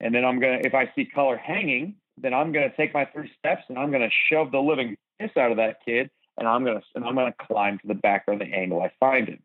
And 0.00 0.14
then 0.14 0.24
I'm 0.24 0.40
going 0.40 0.60
to, 0.60 0.66
if 0.66 0.74
I 0.74 0.90
see 0.94 1.04
color 1.04 1.36
hanging, 1.36 1.96
then 2.16 2.34
I'm 2.34 2.52
going 2.52 2.68
to 2.68 2.76
take 2.76 2.94
my 2.94 3.04
three 3.06 3.30
steps 3.38 3.62
and 3.68 3.78
I'm 3.78 3.90
going 3.90 4.02
to 4.02 4.14
shove 4.30 4.52
the 4.52 4.58
living 4.58 4.96
piss 5.20 5.30
out 5.36 5.50
of 5.50 5.58
that 5.58 5.78
kid 5.84 6.10
and 6.38 6.48
I'm 6.48 6.64
going 6.64 6.78
to, 6.78 6.84
and 6.94 7.04
I'm 7.04 7.14
going 7.14 7.32
to 7.32 7.46
climb 7.46 7.78
to 7.78 7.86
the 7.86 7.94
back 7.94 8.24
of 8.28 8.38
the 8.38 8.46
angle 8.46 8.82
I 8.82 8.90
find 8.98 9.28
him. 9.28 9.40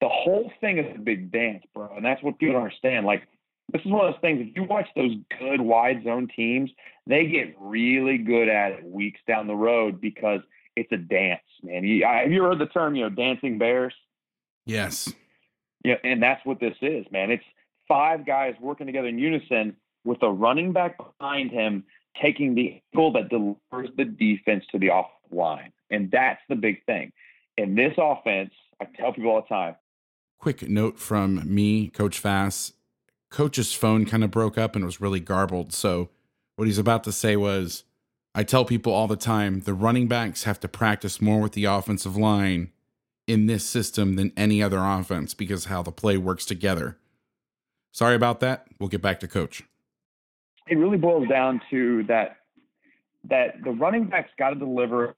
The 0.00 0.08
whole 0.08 0.50
thing 0.60 0.78
is 0.78 0.86
a 0.94 0.98
big 0.98 1.30
dance, 1.32 1.64
bro. 1.74 1.94
And 1.96 2.04
that's 2.04 2.22
what 2.22 2.38
people 2.38 2.54
don't 2.54 2.62
understand. 2.62 3.06
Like, 3.06 3.26
this 3.72 3.82
is 3.82 3.90
one 3.90 4.06
of 4.06 4.14
those 4.14 4.20
things. 4.20 4.46
If 4.48 4.56
you 4.56 4.64
watch 4.64 4.88
those 4.94 5.12
good 5.38 5.60
wide 5.60 6.04
zone 6.04 6.28
teams, 6.34 6.70
they 7.06 7.26
get 7.26 7.56
really 7.60 8.18
good 8.18 8.48
at 8.48 8.72
it 8.72 8.84
weeks 8.84 9.20
down 9.26 9.46
the 9.46 9.54
road 9.54 10.00
because 10.00 10.40
it's 10.76 10.90
a 10.92 10.96
dance, 10.96 11.40
man. 11.62 11.84
You, 11.84 12.04
have 12.04 12.30
you 12.30 12.42
heard 12.42 12.58
the 12.58 12.66
term, 12.66 12.94
you 12.94 13.02
know, 13.02 13.10
dancing 13.10 13.58
bears? 13.58 13.94
Yes. 14.66 15.12
Yeah, 15.84 15.96
and 16.04 16.22
that's 16.22 16.44
what 16.44 16.60
this 16.60 16.76
is, 16.80 17.06
man. 17.10 17.30
It's 17.30 17.44
five 17.88 18.26
guys 18.26 18.54
working 18.60 18.86
together 18.86 19.08
in 19.08 19.18
unison 19.18 19.76
with 20.04 20.22
a 20.22 20.30
running 20.30 20.72
back 20.72 20.98
behind 20.98 21.50
him 21.50 21.84
taking 22.20 22.54
the 22.54 22.80
angle 22.94 23.12
that 23.12 23.28
delivers 23.28 23.90
the 23.96 24.04
defense 24.04 24.64
to 24.72 24.78
the 24.78 24.90
off 24.90 25.10
line. 25.30 25.72
And 25.90 26.10
that's 26.10 26.40
the 26.48 26.56
big 26.56 26.84
thing. 26.86 27.12
In 27.56 27.74
this 27.74 27.94
offense, 27.98 28.50
I 28.80 28.86
tell 28.96 29.12
people 29.12 29.30
all 29.30 29.42
the 29.42 29.48
time. 29.48 29.76
Quick 30.38 30.68
note 30.68 30.98
from 30.98 31.42
me, 31.52 31.88
Coach 31.88 32.20
Vass 32.20 32.72
coach's 33.36 33.74
phone 33.74 34.06
kind 34.06 34.24
of 34.24 34.30
broke 34.30 34.56
up 34.56 34.74
and 34.74 34.82
was 34.82 34.98
really 34.98 35.20
garbled. 35.20 35.70
So 35.70 36.08
what 36.56 36.64
he's 36.64 36.78
about 36.78 37.04
to 37.04 37.12
say 37.12 37.36
was, 37.36 37.84
I 38.34 38.42
tell 38.44 38.64
people 38.64 38.94
all 38.94 39.06
the 39.06 39.14
time 39.14 39.60
the 39.60 39.74
running 39.74 40.08
backs 40.08 40.44
have 40.44 40.58
to 40.60 40.68
practice 40.68 41.20
more 41.20 41.38
with 41.38 41.52
the 41.52 41.66
offensive 41.66 42.16
line 42.16 42.72
in 43.26 43.44
this 43.44 43.66
system 43.66 44.16
than 44.16 44.32
any 44.38 44.62
other 44.62 44.78
offense 44.78 45.34
because 45.34 45.66
how 45.66 45.82
the 45.82 45.92
play 45.92 46.16
works 46.16 46.46
together. 46.46 46.96
Sorry 47.92 48.14
about 48.14 48.40
that. 48.40 48.68
We'll 48.80 48.88
get 48.88 49.02
back 49.02 49.20
to 49.20 49.28
coach. 49.28 49.62
It 50.66 50.78
really 50.78 50.96
boils 50.96 51.28
down 51.28 51.60
to 51.70 52.04
that 52.04 52.38
that 53.28 53.62
the 53.62 53.70
running 53.70 54.06
backs 54.06 54.30
got 54.38 54.50
to 54.50 54.56
deliver 54.56 55.14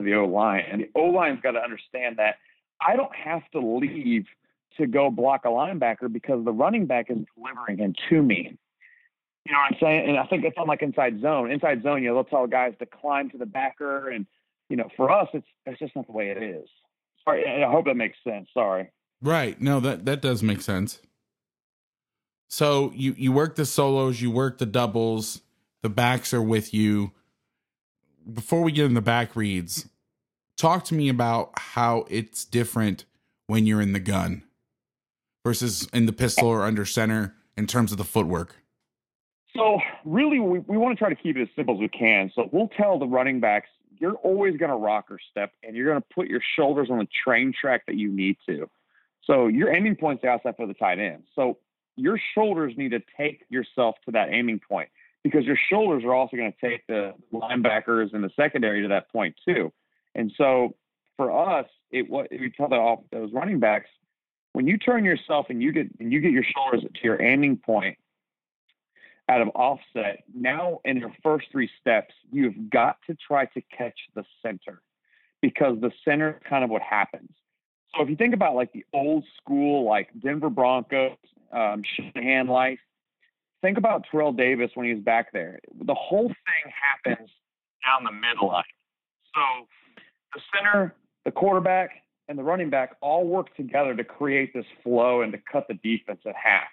the 0.00 0.12
O 0.14 0.26
line, 0.26 0.64
and 0.70 0.82
the 0.82 0.90
O 0.94 1.04
line's 1.04 1.40
got 1.40 1.52
to 1.52 1.60
understand 1.60 2.18
that 2.18 2.34
I 2.86 2.94
don't 2.94 3.14
have 3.14 3.42
to 3.52 3.60
leave 3.60 4.26
to 4.78 4.86
go 4.86 5.10
block 5.10 5.42
a 5.44 5.48
linebacker 5.48 6.12
because 6.12 6.44
the 6.44 6.52
running 6.52 6.86
back 6.86 7.10
is 7.10 7.18
delivering 7.36 7.78
him 7.78 7.94
to 8.08 8.22
me. 8.22 8.56
You 9.46 9.52
know 9.52 9.58
what 9.58 9.72
I'm 9.72 9.78
saying? 9.80 10.08
And 10.08 10.18
I 10.18 10.24
think 10.26 10.44
it's 10.44 10.56
on 10.56 10.66
like 10.66 10.82
inside 10.82 11.20
zone. 11.20 11.50
Inside 11.50 11.82
zone, 11.82 12.02
you 12.02 12.08
know, 12.08 12.14
they'll 12.14 12.24
tell 12.24 12.46
guys 12.46 12.74
to 12.78 12.86
climb 12.86 13.28
to 13.30 13.38
the 13.38 13.46
backer, 13.46 14.08
and 14.08 14.26
you 14.70 14.76
know, 14.76 14.88
for 14.96 15.10
us, 15.10 15.28
it's 15.34 15.46
it's 15.66 15.78
just 15.78 15.94
not 15.94 16.06
the 16.06 16.12
way 16.12 16.30
it 16.30 16.42
is. 16.42 16.68
Sorry, 17.24 17.44
I 17.62 17.70
hope 17.70 17.84
that 17.84 17.96
makes 17.96 18.16
sense. 18.24 18.48
Sorry. 18.54 18.90
Right. 19.20 19.60
No, 19.60 19.80
that 19.80 20.06
that 20.06 20.22
does 20.22 20.42
make 20.42 20.62
sense. 20.62 20.98
So 22.48 22.90
you 22.94 23.14
you 23.18 23.32
work 23.32 23.56
the 23.56 23.66
solos, 23.66 24.22
you 24.22 24.30
work 24.30 24.58
the 24.58 24.66
doubles, 24.66 25.42
the 25.82 25.90
backs 25.90 26.32
are 26.32 26.42
with 26.42 26.72
you. 26.72 27.12
Before 28.32 28.62
we 28.62 28.72
get 28.72 28.86
in 28.86 28.94
the 28.94 29.02
back 29.02 29.36
reads, 29.36 29.86
talk 30.56 30.84
to 30.84 30.94
me 30.94 31.10
about 31.10 31.50
how 31.58 32.06
it's 32.08 32.46
different 32.46 33.04
when 33.46 33.66
you're 33.66 33.82
in 33.82 33.92
the 33.92 34.00
gun 34.00 34.42
versus 35.44 35.86
in 35.92 36.06
the 36.06 36.12
pistol 36.12 36.48
or 36.48 36.62
under 36.62 36.84
center 36.84 37.34
in 37.56 37.66
terms 37.66 37.92
of 37.92 37.98
the 37.98 38.04
footwork? 38.04 38.56
So 39.56 39.78
really, 40.04 40.40
we, 40.40 40.58
we 40.60 40.76
want 40.76 40.96
to 40.96 40.98
try 40.98 41.08
to 41.08 41.14
keep 41.14 41.36
it 41.36 41.42
as 41.42 41.48
simple 41.54 41.74
as 41.74 41.80
we 41.80 41.88
can. 41.88 42.32
So 42.34 42.48
we'll 42.50 42.70
tell 42.76 42.98
the 42.98 43.06
running 43.06 43.38
backs, 43.38 43.68
you're 44.00 44.14
always 44.14 44.56
going 44.56 44.70
to 44.70 44.76
rocker 44.76 45.18
step 45.30 45.52
and 45.62 45.76
you're 45.76 45.86
going 45.86 46.00
to 46.00 46.06
put 46.12 46.26
your 46.26 46.40
shoulders 46.56 46.88
on 46.90 46.98
the 46.98 47.06
train 47.24 47.52
track 47.58 47.86
that 47.86 47.94
you 47.94 48.10
need 48.10 48.36
to. 48.46 48.68
So 49.24 49.46
your 49.46 49.72
aiming 49.72 49.96
point's 49.96 50.22
the 50.22 50.28
outside 50.28 50.56
for 50.56 50.66
the 50.66 50.74
tight 50.74 50.98
end. 50.98 51.22
So 51.36 51.58
your 51.96 52.18
shoulders 52.34 52.74
need 52.76 52.90
to 52.90 53.00
take 53.16 53.44
yourself 53.48 53.94
to 54.06 54.12
that 54.12 54.30
aiming 54.30 54.60
point 54.68 54.88
because 55.22 55.44
your 55.44 55.58
shoulders 55.70 56.04
are 56.04 56.14
also 56.14 56.36
going 56.36 56.52
to 56.52 56.68
take 56.68 56.86
the 56.88 57.14
linebackers 57.32 58.12
and 58.12 58.24
the 58.24 58.30
secondary 58.36 58.82
to 58.82 58.88
that 58.88 59.10
point 59.10 59.36
too. 59.46 59.72
And 60.14 60.32
so 60.36 60.74
for 61.16 61.30
us, 61.30 61.66
it 61.90 62.10
what 62.10 62.28
we 62.30 62.50
tell 62.50 62.68
the, 62.68 62.96
those 63.12 63.32
running 63.32 63.60
backs, 63.60 63.88
when 64.54 64.68
you 64.68 64.78
turn 64.78 65.04
yourself 65.04 65.46
and 65.50 65.60
you 65.60 65.72
get 65.72 65.88
and 66.00 66.12
you 66.12 66.20
get 66.20 66.30
your 66.30 66.44
shoulders 66.44 66.82
to 66.82 67.00
your 67.02 67.20
aiming 67.20 67.58
point 67.58 67.98
out 69.28 69.42
of 69.42 69.48
offset, 69.48 70.22
now 70.34 70.80
in 70.84 70.96
your 70.96 71.12
first 71.22 71.46
three 71.50 71.68
steps, 71.80 72.14
you've 72.30 72.70
got 72.70 72.96
to 73.08 73.16
try 73.26 73.46
to 73.46 73.60
catch 73.76 73.98
the 74.14 74.24
center 74.42 74.80
because 75.42 75.76
the 75.80 75.90
center 76.04 76.30
is 76.30 76.42
kind 76.48 76.62
of 76.62 76.70
what 76.70 76.82
happens. 76.82 77.30
So 77.94 78.02
if 78.02 78.08
you 78.08 78.16
think 78.16 78.32
about 78.32 78.54
like 78.54 78.72
the 78.72 78.84
old 78.94 79.24
school, 79.36 79.84
like 79.84 80.08
Denver 80.20 80.50
Broncos, 80.50 81.16
um, 81.52 81.82
Shanahan 81.96 82.46
life, 82.46 82.78
think 83.60 83.76
about 83.76 84.04
Terrell 84.08 84.32
Davis 84.32 84.70
when 84.74 84.86
he 84.86 84.94
was 84.94 85.02
back 85.02 85.32
there. 85.32 85.58
The 85.84 85.94
whole 85.94 86.28
thing 86.28 86.72
happens 87.04 87.28
down 87.84 88.04
the 88.04 88.10
midline. 88.10 88.62
So 89.34 89.66
the 90.32 90.40
center, 90.54 90.94
the 91.24 91.32
quarterback, 91.32 92.03
and 92.28 92.38
the 92.38 92.42
running 92.42 92.70
back 92.70 92.96
all 93.00 93.26
work 93.26 93.54
together 93.56 93.94
to 93.94 94.04
create 94.04 94.52
this 94.54 94.64
flow 94.82 95.22
and 95.22 95.32
to 95.32 95.38
cut 95.50 95.66
the 95.68 95.74
defense 95.74 96.20
in 96.24 96.32
half. 96.32 96.68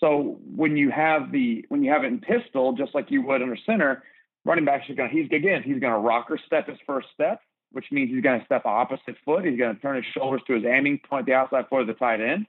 So 0.00 0.38
when 0.54 0.76
you 0.76 0.90
have 0.90 1.32
the 1.32 1.64
when 1.68 1.82
you 1.82 1.90
have 1.90 2.04
it 2.04 2.08
in 2.08 2.20
pistol, 2.20 2.72
just 2.72 2.94
like 2.94 3.10
you 3.10 3.22
would 3.22 3.42
under 3.42 3.56
center, 3.64 4.02
running 4.44 4.64
back 4.64 4.82
is 4.88 4.96
going 4.96 5.10
to 5.10 5.14
he's 5.14 5.26
again 5.26 5.62
he's 5.62 5.80
going 5.80 5.92
to 5.92 5.98
rocker 5.98 6.38
step 6.46 6.68
his 6.68 6.78
first 6.86 7.08
step, 7.14 7.40
which 7.72 7.86
means 7.90 8.10
he's 8.10 8.22
going 8.22 8.38
to 8.38 8.44
step 8.44 8.66
opposite 8.66 9.16
foot. 9.24 9.44
He's 9.44 9.58
going 9.58 9.74
to 9.74 9.80
turn 9.80 9.96
his 9.96 10.04
shoulders 10.12 10.42
to 10.46 10.54
his 10.54 10.64
aiming 10.64 11.00
point, 11.08 11.26
the 11.26 11.32
outside 11.32 11.66
foot 11.68 11.82
of 11.82 11.86
the 11.86 11.94
tight 11.94 12.20
end, 12.20 12.46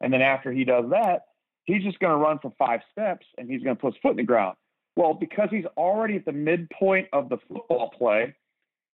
and 0.00 0.12
then 0.12 0.20
after 0.20 0.52
he 0.52 0.64
does 0.64 0.84
that, 0.90 1.26
he's 1.64 1.82
just 1.82 1.98
going 1.98 2.12
to 2.12 2.18
run 2.18 2.38
for 2.38 2.52
five 2.58 2.80
steps 2.92 3.26
and 3.38 3.50
he's 3.50 3.62
going 3.62 3.76
to 3.76 3.80
put 3.80 3.94
his 3.94 4.00
foot 4.02 4.10
in 4.10 4.16
the 4.18 4.22
ground. 4.22 4.56
Well, 4.96 5.14
because 5.14 5.48
he's 5.50 5.64
already 5.76 6.16
at 6.16 6.24
the 6.24 6.32
midpoint 6.32 7.08
of 7.12 7.28
the 7.28 7.38
football 7.48 7.90
play, 7.98 8.34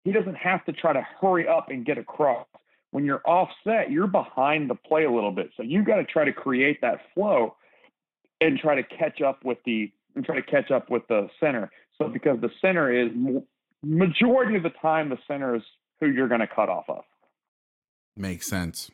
he 0.04 0.12
doesn't 0.12 0.36
have 0.36 0.64
to 0.66 0.74
try 0.74 0.94
to 0.94 1.06
hurry 1.22 1.48
up 1.48 1.70
and 1.70 1.86
get 1.86 1.98
across. 1.98 2.48
When 2.92 3.06
you're 3.06 3.22
offset, 3.26 3.92
you're 3.92 4.08
behind 4.08 4.70
the 4.70 4.76
play 4.76 5.06
a 5.06 5.12
little 5.12 5.32
bit. 5.32 5.52
So 5.56 5.64
you've 5.64 5.86
got 5.86 5.98
to 5.98 6.04
try 6.04 6.26
to 6.26 6.34
create 6.34 6.82
that 6.82 7.02
flow 7.14 7.56
and 8.42 8.58
try 8.58 8.76
to 8.76 8.84
catch 8.84 9.22
up 9.22 9.46
with 9.46 9.60
the 9.66 9.92
and 10.16 10.26
try 10.26 10.36
to 10.36 10.42
catch 10.42 10.72
up 10.72 10.90
with 10.90 11.04
the 11.08 11.30
center. 11.40 11.70
So 11.98 12.08
because 12.08 12.42
the 12.42 12.50
center 12.62 12.92
is 12.92 13.12
majority 13.84 14.56
of 14.56 14.64
the 14.64 14.72
time 14.82 15.10
the 15.10 15.20
center 15.28 15.56
is 15.56 15.62
who 16.00 16.08
you're 16.08 16.28
going 16.28 16.42
to 16.42 16.48
cut 16.48 16.70
off 16.70 16.86
of. 16.90 17.04
Makes 18.18 18.48
sense. 18.48 18.90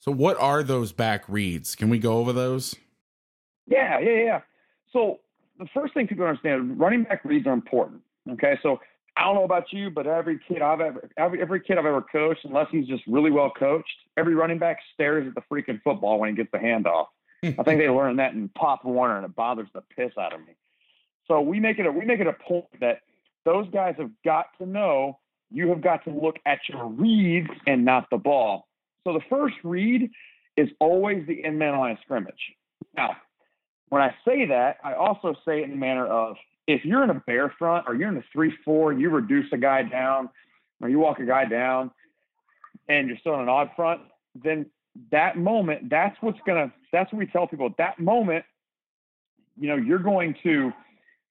So 0.00 0.12
what 0.12 0.38
are 0.38 0.62
those 0.62 0.92
back 0.92 1.24
reads? 1.28 1.74
Can 1.74 1.88
we 1.88 1.98
go 1.98 2.18
over 2.18 2.32
those? 2.32 2.74
Yeah, 3.66 4.00
yeah, 4.00 4.24
yeah. 4.24 4.40
So 4.92 5.20
the 5.58 5.66
first 5.72 5.94
thing 5.94 6.06
people 6.06 6.24
understand, 6.24 6.78
running 6.78 7.04
back 7.04 7.24
reads 7.24 7.46
are 7.46 7.52
important. 7.52 8.02
Okay, 8.30 8.58
so 8.62 8.80
I 9.16 9.24
don't 9.24 9.34
know 9.34 9.44
about 9.44 9.72
you, 9.72 9.90
but 9.90 10.06
every 10.06 10.40
kid 10.48 10.62
I've 10.62 10.80
ever 10.80 11.10
every, 11.16 11.42
every 11.42 11.60
kid 11.60 11.78
I've 11.78 11.86
ever 11.86 12.02
coached, 12.02 12.44
unless 12.44 12.68
he's 12.70 12.86
just 12.86 13.02
really 13.06 13.30
well 13.30 13.50
coached, 13.50 13.88
every 14.16 14.34
running 14.34 14.58
back 14.58 14.78
stares 14.94 15.26
at 15.26 15.34
the 15.34 15.42
freaking 15.52 15.80
football 15.82 16.18
when 16.18 16.30
he 16.30 16.36
gets 16.36 16.50
the 16.52 16.58
handoff. 16.58 17.06
I 17.42 17.62
think 17.62 17.80
they 17.80 17.88
learned 17.90 18.18
that 18.18 18.34
in 18.34 18.48
Pop 18.50 18.84
Warner, 18.84 19.16
and 19.16 19.24
it 19.24 19.34
bothers 19.34 19.68
the 19.74 19.82
piss 19.96 20.12
out 20.18 20.32
of 20.32 20.40
me. 20.40 20.54
So 21.26 21.40
we 21.40 21.60
make 21.60 21.78
it 21.78 21.86
a, 21.86 21.92
we 21.92 22.04
make 22.04 22.20
it 22.20 22.26
a 22.26 22.32
point 22.32 22.66
that 22.80 23.00
those 23.44 23.68
guys 23.70 23.94
have 23.98 24.10
got 24.24 24.46
to 24.58 24.66
know 24.66 25.18
you 25.50 25.68
have 25.68 25.80
got 25.80 26.04
to 26.04 26.10
look 26.10 26.36
at 26.46 26.60
your 26.68 26.86
reads 26.86 27.50
and 27.66 27.84
not 27.84 28.08
the 28.10 28.16
ball. 28.16 28.68
So 29.04 29.12
the 29.12 29.20
first 29.28 29.56
read 29.64 30.10
is 30.56 30.68
always 30.78 31.26
the 31.26 31.44
in 31.44 31.58
man 31.58 31.78
line 31.78 31.92
of 31.92 31.98
scrimmage. 32.02 32.54
Now, 32.96 33.16
when 33.88 34.02
I 34.02 34.14
say 34.24 34.46
that, 34.46 34.78
I 34.84 34.94
also 34.94 35.34
say 35.44 35.60
it 35.60 35.64
in 35.64 35.70
the 35.70 35.76
manner 35.76 36.06
of 36.06 36.36
if 36.72 36.84
you're 36.84 37.02
in 37.02 37.10
a 37.10 37.22
bear 37.26 37.52
front 37.58 37.86
or 37.88 37.94
you're 37.94 38.08
in 38.08 38.16
a 38.16 38.24
three 38.32 38.52
four, 38.64 38.92
you 38.92 39.10
reduce 39.10 39.46
a 39.52 39.58
guy 39.58 39.82
down, 39.82 40.28
or 40.80 40.88
you 40.88 40.98
walk 40.98 41.18
a 41.18 41.26
guy 41.26 41.44
down, 41.44 41.90
and 42.88 43.08
you're 43.08 43.18
still 43.18 43.34
in 43.34 43.40
an 43.40 43.48
odd 43.48 43.70
front, 43.76 44.00
then 44.34 44.66
that 45.10 45.36
moment, 45.36 45.88
that's 45.88 46.16
what's 46.20 46.38
gonna 46.46 46.72
that's 46.92 47.12
what 47.12 47.18
we 47.18 47.26
tell 47.26 47.46
people. 47.46 47.66
At 47.66 47.76
that 47.78 47.98
moment, 47.98 48.44
you 49.58 49.68
know, 49.68 49.76
you're 49.76 49.98
going 49.98 50.34
to 50.42 50.72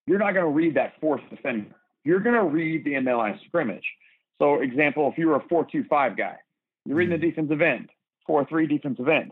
you're 0.10 0.18
not 0.20 0.34
going 0.34 0.46
to 0.46 0.52
read 0.52 0.76
that 0.76 0.94
fourth 1.00 1.22
defender. 1.30 1.76
You're 2.04 2.20
going 2.20 2.36
to 2.36 2.44
read 2.44 2.84
the 2.84 2.94
ML 2.94 3.18
line 3.18 3.40
scrimmage. 3.48 3.84
So, 4.40 4.62
example, 4.62 5.08
if 5.12 5.20
you 5.20 5.28
were 5.28 5.36
a 5.36 5.48
four-two-five 5.48 6.18
guy, 6.18 6.38
you're 6.86 6.98
reading 6.98 7.20
the 7.20 7.24
mm-hmm. 7.24 7.42
defensive 7.42 7.62
end, 7.62 7.90
four-three 8.26 8.66
defensive 8.66 9.08
end. 9.08 9.32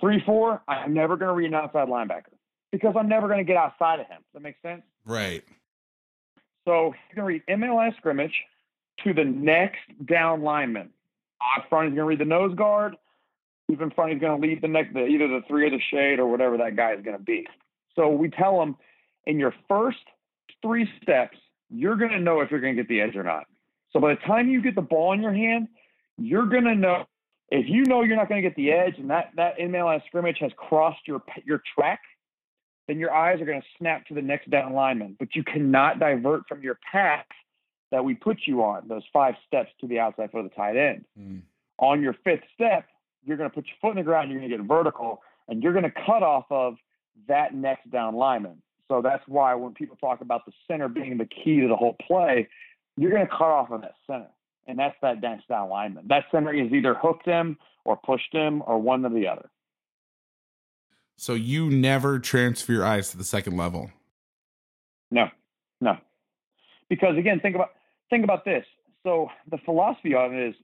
Three-four, 0.00 0.62
I'm 0.68 0.92
never 0.92 1.16
going 1.16 1.28
to 1.28 1.34
read 1.34 1.46
an 1.46 1.54
outside 1.54 1.88
linebacker 1.88 2.34
because 2.72 2.94
I'm 2.98 3.08
never 3.08 3.26
going 3.26 3.38
to 3.38 3.44
get 3.44 3.56
outside 3.56 4.00
of 4.00 4.06
him. 4.06 4.18
Does 4.18 4.34
that 4.34 4.42
make 4.42 4.56
sense? 4.60 4.82
Right. 5.04 5.42
So 6.64 6.94
you're 7.14 7.24
going 7.24 7.40
to 7.40 7.52
read 7.54 7.60
MLS 7.60 7.96
scrimmage 7.96 8.34
to 9.04 9.12
the 9.12 9.24
next 9.24 9.80
down 10.06 10.42
lineman. 10.42 10.90
Odd 11.40 11.64
front, 11.68 11.88
he's 11.88 11.96
going 11.96 12.04
to 12.04 12.08
read 12.08 12.20
the 12.20 12.24
nose 12.24 12.54
guard. 12.54 12.96
Even 13.70 13.90
front, 13.90 14.12
he's 14.12 14.20
going 14.20 14.40
to 14.40 14.46
lead 14.46 14.60
the 14.60 14.68
next, 14.68 14.92
the, 14.92 15.06
either 15.06 15.28
the 15.28 15.40
three 15.48 15.66
or 15.66 15.70
the 15.70 15.80
shade 15.90 16.18
or 16.18 16.26
whatever 16.26 16.56
that 16.58 16.76
guy 16.76 16.92
is 16.92 17.02
going 17.04 17.16
to 17.16 17.22
be. 17.22 17.46
So 17.96 18.08
we 18.08 18.28
tell 18.28 18.58
them 18.58 18.76
in 19.26 19.38
your 19.38 19.54
first 19.68 19.98
three 20.60 20.88
steps, 21.02 21.36
you're 21.70 21.96
going 21.96 22.10
to 22.10 22.20
know 22.20 22.40
if 22.40 22.50
you're 22.50 22.60
going 22.60 22.76
to 22.76 22.82
get 22.82 22.88
the 22.88 23.00
edge 23.00 23.16
or 23.16 23.22
not. 23.22 23.46
So 23.92 24.00
by 24.00 24.14
the 24.14 24.20
time 24.20 24.48
you 24.48 24.62
get 24.62 24.74
the 24.74 24.82
ball 24.82 25.12
in 25.12 25.22
your 25.22 25.32
hand, 25.32 25.68
you're 26.18 26.46
going 26.46 26.64
to 26.64 26.74
know 26.74 27.04
if 27.50 27.66
you 27.68 27.84
know 27.84 28.02
you're 28.02 28.16
not 28.16 28.28
going 28.28 28.42
to 28.42 28.48
get 28.48 28.56
the 28.56 28.70
edge 28.70 28.94
and 28.98 29.10
that 29.10 29.32
that 29.36 29.54
line 29.58 30.02
scrimmage 30.06 30.38
has 30.40 30.52
crossed 30.56 31.06
your 31.06 31.22
your 31.44 31.62
track, 31.74 32.00
then 32.88 32.98
your 32.98 33.12
eyes 33.12 33.40
are 33.40 33.44
going 33.44 33.60
to 33.60 33.66
snap 33.78 34.06
to 34.06 34.14
the 34.14 34.22
next 34.22 34.50
down 34.50 34.72
lineman. 34.72 35.16
But 35.18 35.34
you 35.34 35.44
cannot 35.44 35.98
divert 35.98 36.48
from 36.48 36.62
your 36.62 36.78
path 36.90 37.26
that 37.90 38.04
we 38.04 38.14
put 38.14 38.38
you 38.46 38.62
on, 38.62 38.88
those 38.88 39.02
five 39.12 39.34
steps 39.46 39.70
to 39.80 39.86
the 39.86 39.98
outside 39.98 40.30
for 40.30 40.42
the 40.42 40.48
tight 40.48 40.76
end. 40.76 41.04
Mm. 41.18 41.42
On 41.78 42.02
your 42.02 42.14
fifth 42.24 42.42
step, 42.54 42.86
you're 43.24 43.36
going 43.36 43.48
to 43.48 43.54
put 43.54 43.66
your 43.66 43.76
foot 43.80 43.90
in 43.90 43.96
the 43.96 44.02
ground, 44.02 44.30
you're 44.30 44.40
going 44.40 44.50
to 44.50 44.56
get 44.56 44.66
vertical, 44.66 45.22
and 45.48 45.62
you're 45.62 45.72
going 45.72 45.84
to 45.84 45.92
cut 46.06 46.22
off 46.22 46.46
of 46.50 46.76
that 47.28 47.54
next 47.54 47.90
down 47.90 48.16
lineman. 48.16 48.62
So 48.88 49.00
that's 49.02 49.22
why 49.26 49.54
when 49.54 49.74
people 49.74 49.96
talk 49.96 50.20
about 50.20 50.44
the 50.46 50.52
center 50.66 50.88
being 50.88 51.18
the 51.18 51.26
key 51.26 51.60
to 51.60 51.68
the 51.68 51.76
whole 51.76 51.96
play, 52.06 52.48
you're 52.96 53.10
going 53.10 53.26
to 53.26 53.30
cut 53.30 53.42
off 53.42 53.70
of 53.70 53.82
that 53.82 53.94
center. 54.06 54.28
And 54.66 54.78
that's 54.78 54.96
that 55.02 55.20
next 55.20 55.48
down 55.48 55.68
lineman. 55.68 56.06
That 56.08 56.24
center 56.30 56.52
is 56.52 56.72
either 56.72 56.94
hooked 56.94 57.26
him 57.26 57.58
or 57.84 57.96
pushed 57.96 58.32
him 58.32 58.62
or 58.66 58.78
one 58.78 59.04
or 59.04 59.10
the 59.10 59.26
other. 59.26 59.50
So 61.22 61.34
you 61.34 61.70
never 61.70 62.18
transfer 62.18 62.72
your 62.72 62.84
eyes 62.84 63.12
to 63.12 63.16
the 63.16 63.22
second 63.22 63.56
level. 63.56 63.92
No, 65.12 65.26
no. 65.80 65.96
Because 66.90 67.16
again, 67.16 67.38
think 67.38 67.54
about 67.54 67.70
think 68.10 68.24
about 68.24 68.44
this. 68.44 68.64
So 69.04 69.28
the 69.48 69.58
philosophy 69.58 70.16
of 70.16 70.32
it 70.32 70.48
is 70.48 70.54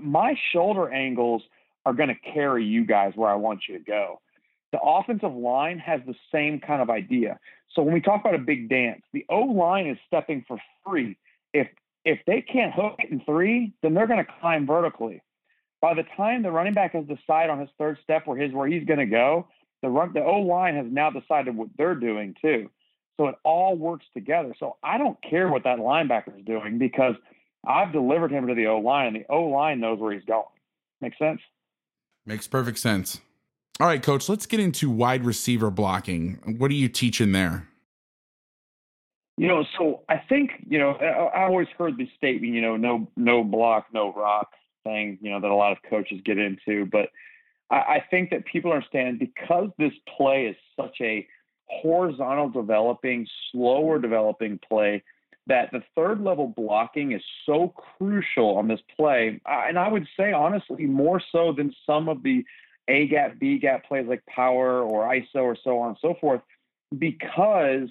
my 0.00 0.34
shoulder 0.52 0.90
angles 0.90 1.42
are 1.86 1.92
going 1.92 2.08
to 2.08 2.16
carry 2.34 2.64
you 2.64 2.84
guys 2.84 3.12
where 3.14 3.30
I 3.30 3.36
want 3.36 3.60
you 3.68 3.78
to 3.78 3.84
go. 3.84 4.20
The 4.72 4.80
offensive 4.80 5.32
line 5.32 5.78
has 5.78 6.00
the 6.04 6.16
same 6.34 6.58
kind 6.58 6.82
of 6.82 6.90
idea. 6.90 7.38
So 7.76 7.80
when 7.82 7.94
we 7.94 8.00
talk 8.00 8.20
about 8.20 8.34
a 8.34 8.38
big 8.38 8.68
dance, 8.68 9.02
the 9.12 9.24
O 9.28 9.42
line 9.42 9.86
is 9.86 9.96
stepping 10.08 10.44
for 10.48 10.58
free. 10.84 11.16
If 11.54 11.68
if 12.04 12.18
they 12.26 12.42
can't 12.42 12.74
hook 12.74 12.96
it 12.98 13.12
in 13.12 13.20
three, 13.20 13.74
then 13.80 13.94
they're 13.94 14.08
going 14.08 14.24
to 14.24 14.32
climb 14.40 14.66
vertically. 14.66 15.22
By 15.80 15.94
the 15.94 16.02
time 16.16 16.42
the 16.42 16.50
running 16.50 16.74
back 16.74 16.94
has 16.94 17.04
decided 17.04 17.50
on 17.50 17.60
his 17.60 17.70
third 17.78 17.96
step 18.02 18.26
where 18.26 18.36
his 18.36 18.52
where 18.52 18.66
he's 18.66 18.84
going 18.84 18.98
to 18.98 19.06
go, 19.06 19.46
the 19.82 19.88
run, 19.88 20.12
the 20.12 20.22
O 20.22 20.40
line 20.40 20.76
has 20.76 20.86
now 20.90 21.10
decided 21.10 21.56
what 21.56 21.68
they're 21.76 21.94
doing 21.94 22.34
too. 22.40 22.70
So 23.18 23.28
it 23.28 23.34
all 23.44 23.76
works 23.76 24.06
together. 24.14 24.54
So 24.58 24.76
I 24.82 24.96
don't 24.96 25.18
care 25.22 25.48
what 25.48 25.64
that 25.64 25.78
linebacker 25.78 26.38
is 26.38 26.44
doing 26.44 26.78
because 26.78 27.14
I've 27.66 27.92
delivered 27.92 28.32
him 28.32 28.46
to 28.46 28.54
the 28.54 28.66
O 28.66 28.78
line, 28.78 29.08
and 29.08 29.16
the 29.16 29.26
O 29.28 29.44
line 29.44 29.80
knows 29.80 29.98
where 29.98 30.12
he's 30.12 30.24
going. 30.24 30.44
Makes 31.00 31.18
sense? 31.18 31.40
Makes 32.24 32.46
perfect 32.48 32.78
sense. 32.78 33.20
All 33.78 33.86
right, 33.86 34.02
coach, 34.02 34.28
let's 34.28 34.46
get 34.46 34.60
into 34.60 34.90
wide 34.90 35.24
receiver 35.24 35.70
blocking. 35.70 36.56
What 36.58 36.70
are 36.70 36.74
you 36.74 36.88
teaching 36.88 37.32
there? 37.32 37.66
You 39.38 39.48
know, 39.48 39.64
so 39.78 40.02
I 40.08 40.18
think, 40.18 40.50
you 40.68 40.78
know, 40.78 40.90
I, 40.90 41.40
I 41.40 41.44
always 41.44 41.68
heard 41.78 41.96
the 41.96 42.06
statement, 42.16 42.52
you 42.52 42.60
know, 42.60 42.76
no 42.76 43.08
no 43.16 43.42
block, 43.42 43.86
no 43.92 44.12
rock 44.12 44.50
thing, 44.84 45.18
you 45.22 45.30
know, 45.30 45.40
that 45.40 45.50
a 45.50 45.54
lot 45.54 45.72
of 45.72 45.78
coaches 45.88 46.20
get 46.24 46.36
into. 46.36 46.84
But 46.84 47.08
I, 47.70 47.76
I 47.76 48.04
think 48.10 48.30
that 48.30 48.44
people 48.44 48.72
understand 48.72 49.18
because 49.18 49.70
this 49.78 49.92
play 50.16 50.46
is 50.46 50.56
such 50.76 50.96
a 51.00 51.26
horizontal 51.66 52.48
developing, 52.48 53.26
slower 53.52 53.98
developing 53.98 54.58
play, 54.68 55.02
that 55.46 55.70
the 55.72 55.82
third 55.94 56.20
level 56.20 56.48
blocking 56.48 57.12
is 57.12 57.22
so 57.46 57.72
crucial 57.98 58.56
on 58.56 58.68
this 58.68 58.80
play. 58.96 59.40
And 59.46 59.78
I 59.78 59.88
would 59.88 60.06
say, 60.16 60.32
honestly, 60.32 60.86
more 60.86 61.20
so 61.32 61.52
than 61.52 61.74
some 61.86 62.08
of 62.08 62.22
the 62.22 62.44
a 62.88 63.06
gap, 63.06 63.38
B 63.38 63.58
gap 63.58 63.84
plays 63.84 64.06
like 64.08 64.24
power 64.26 64.82
or 64.82 65.08
ISO 65.08 65.42
or 65.42 65.56
so 65.62 65.78
on 65.78 65.90
and 65.90 65.98
so 66.00 66.14
forth, 66.20 66.40
because 66.96 67.88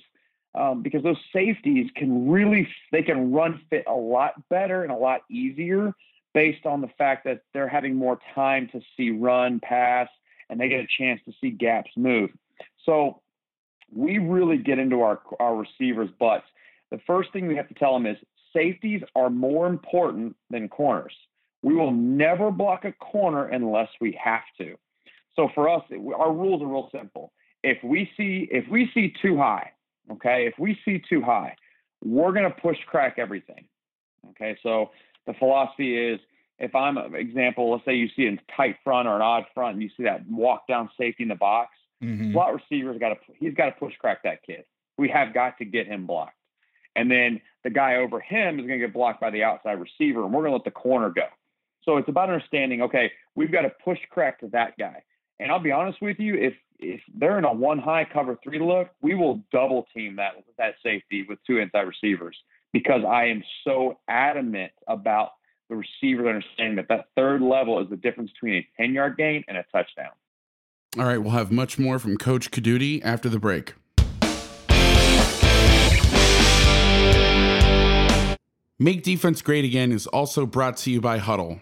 um, 0.56 0.82
because 0.82 1.04
those 1.04 1.20
safeties 1.32 1.90
can 1.96 2.30
really 2.30 2.68
they 2.92 3.04
can 3.04 3.32
run 3.32 3.62
fit 3.70 3.86
a 3.88 3.94
lot 3.94 4.34
better 4.50 4.84
and 4.84 4.92
a 4.92 4.96
lot 4.96 5.22
easier 5.30 5.94
based 6.34 6.66
on 6.66 6.82
the 6.82 6.90
fact 6.98 7.26
that 7.26 7.42
they're 7.54 7.68
having 7.68 7.96
more 7.96 8.20
time 8.36 8.70
to 8.72 8.82
see 8.96 9.10
run, 9.10 9.60
pass, 9.60 10.08
and 10.50 10.60
they 10.60 10.70
get 10.70 10.80
a 10.80 10.88
chance 10.98 11.20
to 11.26 11.34
see 11.40 11.52
gaps 11.52 11.92
move. 11.96 12.30
So 12.86 13.22
we 13.94 14.18
really 14.18 14.58
get 14.58 14.80
into 14.80 15.02
our 15.02 15.20
our 15.40 15.56
receivers' 15.56 16.10
butts. 16.20 16.46
The 16.92 17.00
first 17.06 17.32
thing 17.34 17.48
we 17.48 17.56
have 17.56 17.68
to 17.68 17.74
tell 17.76 17.94
them 17.94 18.06
is 18.06 18.18
safeties 18.54 19.02
are 19.16 19.30
more 19.30 19.68
important 19.68 20.36
than 20.50 20.68
corners. 20.70 21.14
We 21.62 21.76
will 21.76 21.92
never 21.92 22.52
block 22.52 22.86
a 22.86 22.94
corner 22.94 23.46
unless 23.46 23.90
we 24.00 24.18
have 24.24 24.42
to. 24.60 24.76
So 25.36 25.50
for 25.54 25.70
us, 25.70 25.84
our 25.92 26.34
rules 26.34 26.62
are 26.62 26.68
real 26.68 26.90
simple. 26.92 27.32
If 27.64 27.84
we 27.84 28.10
see 28.16 28.48
if 28.52 28.66
we 28.70 28.90
see 28.94 29.14
too 29.22 29.38
high, 29.38 29.72
okay, 30.12 30.48
if 30.48 30.54
we 30.58 30.78
see 30.86 31.02
too 31.10 31.22
high, 31.22 31.56
we're 32.04 32.32
going 32.32 32.50
to 32.50 32.62
push 32.62 32.78
crack 32.88 33.16
everything. 33.18 33.66
Okay, 34.32 34.58
so 34.64 34.92
the 35.26 35.34
philosophy 35.34 35.98
is 35.98 36.20
if 36.60 36.76
I'm 36.76 36.98
an 36.98 37.16
example, 37.16 37.72
let's 37.72 37.86
say 37.86 37.96
you 37.96 38.10
see 38.16 38.28
a 38.28 38.38
tight 38.56 38.78
front 38.84 39.08
or 39.08 39.16
an 39.16 39.22
odd 39.22 39.46
front, 39.54 39.76
and 39.76 39.84
you 39.84 39.90
see 39.96 40.04
that 40.04 40.28
walk 40.30 40.68
down 40.68 40.90
safety 40.98 41.24
in 41.24 41.30
the 41.30 41.36
box, 41.36 41.76
Mhm. 42.02 42.32
slot 42.34 42.54
receiver's 42.54 42.98
got 42.98 43.10
to 43.10 43.34
he's 43.38 43.54
got 43.54 43.66
to 43.66 43.72
push 43.72 43.96
crack 43.98 44.24
that 44.24 44.44
kid. 44.44 44.66
We 44.98 45.10
have 45.10 45.34
got 45.34 45.58
to 45.60 45.66
get 45.66 45.88
him 45.88 46.06
blocked, 46.06 46.38
and 46.96 47.10
then 47.10 47.42
the 47.64 47.70
guy 47.70 47.96
over 47.96 48.20
him 48.20 48.60
is 48.60 48.66
going 48.66 48.80
to 48.80 48.86
get 48.86 48.94
blocked 48.94 49.20
by 49.20 49.30
the 49.30 49.44
outside 49.44 49.80
receiver, 49.80 50.24
and 50.24 50.34
we're 50.34 50.42
going 50.42 50.52
to 50.52 50.58
let 50.58 50.64
the 50.64 50.72
corner 50.72 51.10
go. 51.10 51.28
So 51.84 51.98
it's 51.98 52.08
about 52.10 52.30
understanding. 52.30 52.82
Okay, 52.84 53.12
we've 53.36 53.52
got 53.52 53.62
to 53.64 53.70
push 53.70 54.00
crack 54.10 54.40
to 54.40 54.48
that 54.50 54.78
guy. 54.78 55.02
And 55.40 55.52
I'll 55.52 55.60
be 55.60 55.72
honest 55.72 56.02
with 56.02 56.20
you, 56.20 56.36
if 56.36 56.54
if 56.80 57.02
they're 57.14 57.38
in 57.38 57.44
a 57.44 57.54
one 57.54 57.80
high 57.80 58.06
cover 58.06 58.38
three 58.42 58.60
look, 58.60 58.90
we 59.02 59.14
will 59.16 59.44
double 59.52 59.88
team 59.94 60.16
that 60.18 60.36
that 60.58 60.76
safety 60.82 61.24
with 61.28 61.40
two 61.46 61.58
inside 61.58 61.82
receivers 61.82 62.38
because 62.74 63.02
I 63.08 63.26
am 63.26 63.44
so 63.64 63.98
adamant 64.08 64.72
about 64.88 65.32
the 65.70 65.76
receivers 65.76 66.28
understanding 66.28 66.76
that 66.78 66.88
that 66.90 67.08
third 67.16 67.42
level 67.42 67.80
is 67.82 67.90
the 67.90 67.98
difference 67.98 68.32
between 68.32 68.56
a 68.56 68.68
10 68.78 68.94
yard 68.94 69.18
gain 69.18 69.44
and 69.48 69.58
a 69.58 69.64
touchdown. 69.72 70.12
All 70.98 71.06
right, 71.06 71.20
we'll 71.20 71.32
have 71.32 71.52
much 71.52 71.78
more 71.78 72.00
from 72.00 72.18
Coach 72.18 72.50
Caduti 72.50 73.02
after 73.04 73.30
the 73.30 73.40
break. 73.40 73.74
Make 78.82 79.04
Defense 79.04 79.42
Great 79.42 79.66
Again 79.66 79.92
is 79.92 80.08
also 80.08 80.46
brought 80.46 80.78
to 80.78 80.92
you 80.92 81.02
by 81.02 81.20
Hudl. 81.20 81.62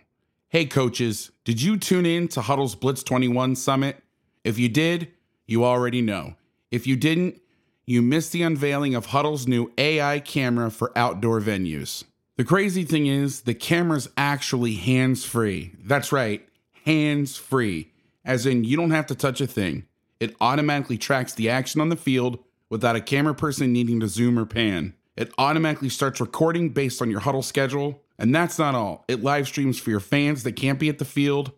Hey, 0.50 0.66
coaches, 0.66 1.32
did 1.44 1.62
you 1.62 1.76
tune 1.76 2.06
in 2.06 2.28
to 2.30 2.42
Hudl's 2.42 2.76
Blitz 2.76 3.04
21 3.04 3.56
Summit? 3.56 4.02
If 4.44 4.58
you 4.58 4.70
did, 4.70 5.12
you 5.46 5.66
already 5.66 6.02
know. 6.02 6.36
If 6.72 6.88
you 6.88 6.96
didn't, 6.96 7.42
you 7.88 8.02
missed 8.02 8.34
the 8.34 8.44
unveiling 8.44 8.94
of 8.94 9.08
Hudl's 9.08 9.48
new 9.48 9.72
AI 9.78 10.20
camera 10.20 10.70
for 10.70 10.96
outdoor 10.96 11.40
venues. 11.42 12.04
The 12.36 12.44
crazy 12.44 12.84
thing 12.84 13.08
is, 13.08 13.42
the 13.42 13.56
camera's 13.56 14.10
actually 14.18 14.76
hands 14.76 15.26
free. 15.26 15.72
That's 15.84 16.12
right, 16.12 16.48
hands 16.86 17.38
free, 17.38 17.92
as 18.24 18.46
in 18.46 18.66
you 18.66 18.76
don't 18.78 18.92
have 18.92 19.08
to 19.08 19.16
touch 19.16 19.42
a 19.42 19.48
thing. 19.48 19.86
It 20.20 20.36
automatically 20.40 20.98
tracks 20.98 21.34
the 21.34 21.50
action 21.50 21.82
on 21.82 21.90
the 21.90 21.96
field 21.96 22.40
without 22.70 22.96
a 22.98 23.02
camera 23.02 23.34
person 23.34 23.74
needing 23.74 24.02
to 24.02 24.08
zoom 24.08 24.38
or 24.38 24.46
pan. 24.46 24.94
It 25.16 25.34
automatically 25.38 25.90
starts 25.90 26.22
recording 26.22 26.70
based 26.70 27.02
on 27.02 27.10
your 27.10 27.22
Hudl 27.22 27.44
schedule. 27.44 28.04
And 28.20 28.34
that's 28.34 28.58
not 28.58 28.76
all. 28.76 29.06
It 29.08 29.24
live 29.24 29.48
streams 29.48 29.80
for 29.80 29.90
your 29.90 30.00
fans 30.00 30.44
that 30.44 30.54
can't 30.54 30.80
be 30.80 30.90
at 30.90 31.00
the 31.00 31.06
field. 31.06 31.52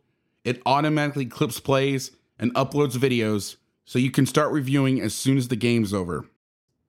It 0.43 0.61
automatically 0.65 1.25
clips 1.25 1.59
plays 1.59 2.11
and 2.37 2.53
uploads 2.53 2.97
videos 2.97 3.55
so 3.89 3.97
you 3.97 4.11
can 4.11 4.27
start 4.27 4.51
reviewing 4.51 5.01
as 5.01 5.15
soon 5.15 5.35
as 5.35 5.47
the 5.47 5.55
game's 5.55 5.95
over. 5.95 6.23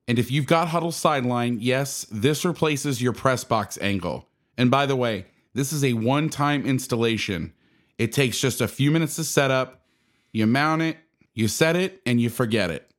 And 0.07 0.19
if 0.19 0.31
you've 0.31 0.45
got 0.45 0.69
Hudl 0.69 0.93
Sideline, 0.93 1.57
yes, 1.59 2.05
this 2.13 2.45
replaces 2.45 3.01
your 3.01 3.15
press 3.15 3.43
box 3.43 3.79
angle. 3.81 4.29
And 4.59 4.71
by 4.71 4.85
the 4.85 4.97
way, 4.97 5.25
this 5.55 5.73
is 5.73 5.83
a 5.83 5.95
one 5.95 6.29
time 6.29 6.67
installation. 6.67 7.55
It 7.97 8.13
takes 8.13 8.39
just 8.39 8.61
a 8.61 8.69
few 8.69 8.91
minutes 8.91 9.17
to 9.17 9.25
set 9.25 9.51
up. 9.51 9.87
You 10.31 10.47
mount 10.47 10.83
it, 10.83 10.99
you 11.33 11.49
set 11.49 11.75
it, 11.75 12.03
and 12.05 12.21
you 12.21 12.29
forget 12.29 12.69
it. 12.69 12.91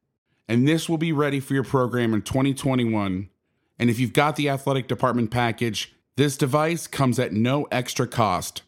And 0.47 0.67
this 0.67 0.89
will 0.89 0.97
be 0.97 1.11
ready 1.11 1.39
for 1.39 1.53
your 1.53 1.63
program 1.63 2.15
in 2.15 2.23
2021. 2.23 3.29
And 3.77 3.89
if 3.91 3.99
you've 3.99 4.13
got 4.13 4.35
the 4.35 4.49
athletic 4.49 4.87
department 4.87 5.29
package, 5.29 5.93
this 6.15 6.37
device 6.37 6.87
comes 6.87 7.19
at 7.19 7.33
no 7.33 7.67
extra 7.71 8.07
cost. 8.07 8.63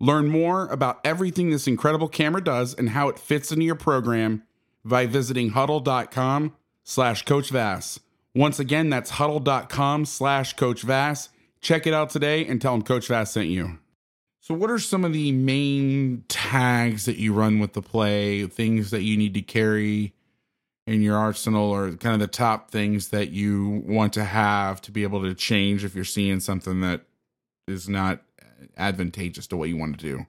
Learn 0.00 0.28
more 0.28 0.66
about 0.68 1.00
everything 1.04 1.50
this 1.50 1.66
incredible 1.66 2.08
camera 2.08 2.42
does 2.42 2.72
and 2.72 2.88
how 2.88 3.10
it 3.10 3.18
fits 3.18 3.52
into 3.52 3.66
your 3.66 3.74
program 3.74 4.44
by 4.88 5.06
visiting 5.06 5.52
hudl.com 5.52 6.54
slash 6.84 7.24
coach 7.24 7.50
vass. 7.50 8.00
Once 8.34 8.58
again, 8.58 8.90
that's 8.90 9.12
hudl.com 9.12 10.04
slash 10.04 10.54
coach 10.54 10.82
vass. 10.82 11.28
Check 11.60 11.86
it 11.86 11.94
out 11.94 12.10
today 12.10 12.46
and 12.46 12.62
tell 12.62 12.72
them 12.72 12.82
Coach 12.82 13.08
Vass 13.08 13.32
sent 13.32 13.48
you. 13.48 13.78
So, 14.40 14.54
what 14.54 14.70
are 14.70 14.78
some 14.78 15.04
of 15.04 15.12
the 15.12 15.32
main 15.32 16.24
tags 16.28 17.04
that 17.04 17.16
you 17.16 17.34
run 17.34 17.58
with 17.58 17.72
the 17.72 17.82
play, 17.82 18.46
things 18.46 18.90
that 18.90 19.02
you 19.02 19.16
need 19.16 19.34
to 19.34 19.42
carry 19.42 20.14
in 20.86 21.02
your 21.02 21.18
arsenal, 21.18 21.70
or 21.70 21.92
kind 21.92 22.14
of 22.14 22.20
the 22.20 22.28
top 22.28 22.70
things 22.70 23.08
that 23.08 23.30
you 23.30 23.82
want 23.86 24.12
to 24.14 24.24
have 24.24 24.80
to 24.82 24.92
be 24.92 25.02
able 25.02 25.22
to 25.22 25.34
change 25.34 25.84
if 25.84 25.94
you're 25.94 26.04
seeing 26.04 26.40
something 26.40 26.80
that 26.80 27.02
is 27.66 27.88
not 27.88 28.22
advantageous 28.76 29.46
to 29.48 29.56
what 29.56 29.68
you 29.68 29.76
want 29.76 29.98
to 29.98 30.06
do? 30.06 30.26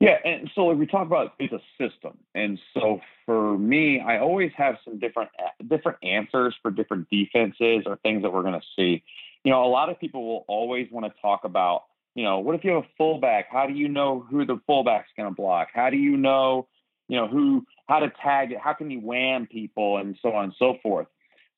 Yeah, 0.00 0.16
and 0.24 0.50
so 0.54 0.62
like 0.62 0.78
we 0.78 0.86
talk 0.86 1.06
about 1.06 1.34
it's 1.38 1.52
a 1.52 1.60
system, 1.78 2.16
and 2.34 2.58
so 2.72 3.00
for 3.30 3.56
me, 3.56 4.00
I 4.00 4.18
always 4.18 4.50
have 4.56 4.74
some 4.84 4.98
different 4.98 5.30
different 5.68 5.98
answers 6.02 6.52
for 6.60 6.72
different 6.72 7.08
defenses 7.10 7.84
or 7.86 7.96
things 8.02 8.22
that 8.22 8.32
we're 8.32 8.42
going 8.42 8.60
to 8.60 8.66
see. 8.74 9.04
You 9.44 9.52
know, 9.52 9.64
a 9.64 9.70
lot 9.70 9.88
of 9.88 10.00
people 10.00 10.26
will 10.26 10.44
always 10.48 10.88
want 10.90 11.06
to 11.06 11.12
talk 11.22 11.44
about, 11.44 11.84
you 12.16 12.24
know, 12.24 12.40
what 12.40 12.56
if 12.56 12.64
you 12.64 12.72
have 12.72 12.82
a 12.82 12.88
fullback? 12.98 13.46
How 13.48 13.68
do 13.68 13.72
you 13.72 13.86
know 13.86 14.26
who 14.28 14.44
the 14.44 14.60
fullback's 14.66 15.10
going 15.16 15.28
to 15.28 15.34
block? 15.34 15.68
How 15.72 15.90
do 15.90 15.96
you 15.96 16.16
know, 16.16 16.66
you 17.06 17.18
know, 17.18 17.28
who 17.28 17.64
how 17.86 18.00
to 18.00 18.10
tag 18.20 18.50
it? 18.50 18.58
How 18.58 18.72
can 18.72 18.90
you 18.90 18.98
wham 18.98 19.46
people 19.46 19.98
and 19.98 20.18
so 20.20 20.32
on 20.32 20.46
and 20.46 20.54
so 20.58 20.78
forth? 20.82 21.06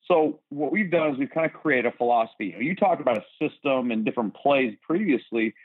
So 0.07 0.41
what 0.49 0.71
we've 0.71 0.91
done 0.91 1.11
is 1.11 1.17
we've 1.17 1.31
kind 1.31 1.47
of 1.47 1.59
created 1.59 1.91
a 1.91 1.97
philosophy. 1.97 2.45
You, 2.45 2.53
know, 2.53 2.59
you 2.59 2.75
talked 2.75 3.01
about 3.01 3.17
a 3.17 3.23
system 3.41 3.89
and 3.89 4.05
different 4.05 4.35
plays 4.35 4.75
previously 4.85 5.55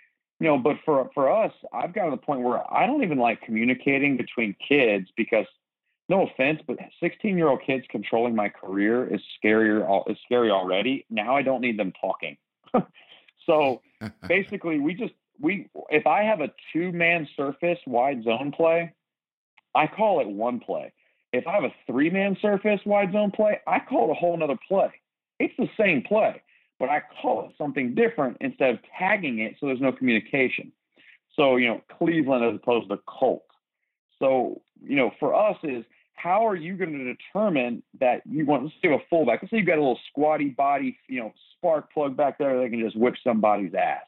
you 0.41 0.47
know, 0.47 0.59
but 0.59 0.77
for 0.85 1.11
for 1.15 1.31
us, 1.31 1.53
I've 1.73 1.93
gotten 1.93 2.13
to 2.13 2.17
the 2.17 2.23
point 2.23 2.43
where 2.43 2.63
I 2.73 2.87
don't 2.87 3.03
even 3.03 3.19
like 3.19 3.43
communicating 3.43 4.17
between 4.17 4.55
kids 4.67 5.09
because, 5.17 5.47
no 6.09 6.27
offense, 6.27 6.61
but 6.67 6.79
16 7.01 7.37
year 7.37 7.49
old 7.49 7.63
kids 7.67 7.85
controlling 7.91 8.35
my 8.35 8.49
career 8.49 9.13
is 9.13 9.21
scarier 9.43 10.11
is 10.11 10.17
scary 10.25 10.51
already. 10.51 11.05
Now 11.11 11.37
I 11.37 11.43
don't 11.43 11.61
need 11.61 11.79
them 11.79 11.93
talking. 12.01 12.37
so 13.47 13.83
basically, 14.29 14.79
we 14.79 14.95
just 14.95 15.15
we 15.41 15.69
if 15.91 16.07
I 16.07 16.23
have 16.23 16.41
a 16.41 16.49
two 16.73 16.93
man 16.93 17.29
surface 17.37 17.79
wide 17.87 18.25
zone 18.25 18.53
play, 18.53 18.93
I 19.75 19.87
call 19.87 20.21
it 20.21 20.29
one 20.29 20.61
play. 20.61 20.93
If 21.33 21.47
I 21.47 21.55
have 21.55 21.65
a 21.65 21.75
three 21.87 22.11
man 22.11 22.37
surface 22.41 22.81
wide 22.87 23.13
zone 23.13 23.31
play, 23.31 23.61
I 23.67 23.81
call 23.81 24.09
it 24.09 24.13
a 24.13 24.15
whole 24.15 24.37
nother 24.37 24.59
play. 24.69 24.91
It's 25.39 25.55
the 25.59 25.69
same 25.77 26.03
play 26.03 26.43
but 26.79 26.89
I 26.89 27.03
call 27.21 27.49
it 27.49 27.55
something 27.59 27.95
different 27.95 28.37
instead 28.41 28.71
of 28.71 28.79
tagging 28.99 29.41
it 29.41 29.57
so 29.59 29.67
there's 29.67 29.81
no 29.81 29.93
communication. 29.93 30.73
So, 31.35 31.57
you 31.57 31.69
know, 31.69 31.81
Cleveland 31.99 32.45
as 32.45 32.57
opposed 32.57 32.89
to 32.91 32.99
Colt. 33.07 33.45
So, 34.19 34.63
you 34.83 34.97
know, 34.97 35.11
for 35.21 35.35
us 35.35 35.57
is 35.63 35.85
how 36.19 36.47
are 36.47 36.57
you 36.57 36.77
going 36.77 36.93
to 36.93 37.15
determine 37.15 37.83
that 38.01 38.23
you 38.29 38.45
want, 38.45 38.65
let's 38.65 38.75
say 38.83 38.93
a 38.93 38.99
fullback, 39.09 39.41
let's 39.43 39.51
say 39.51 39.59
you've 39.59 39.67
got 39.67 39.79
a 39.79 39.81
little 39.81 40.01
squatty 40.11 40.49
body, 40.49 40.99
you 41.09 41.21
know, 41.21 41.33
spark 41.57 41.93
plug 41.93 42.17
back 42.17 42.39
there 42.39 42.61
that 42.61 42.71
can 42.71 42.81
just 42.81 42.97
whip 42.97 43.15
somebody's 43.23 43.73
ass. 43.75 44.03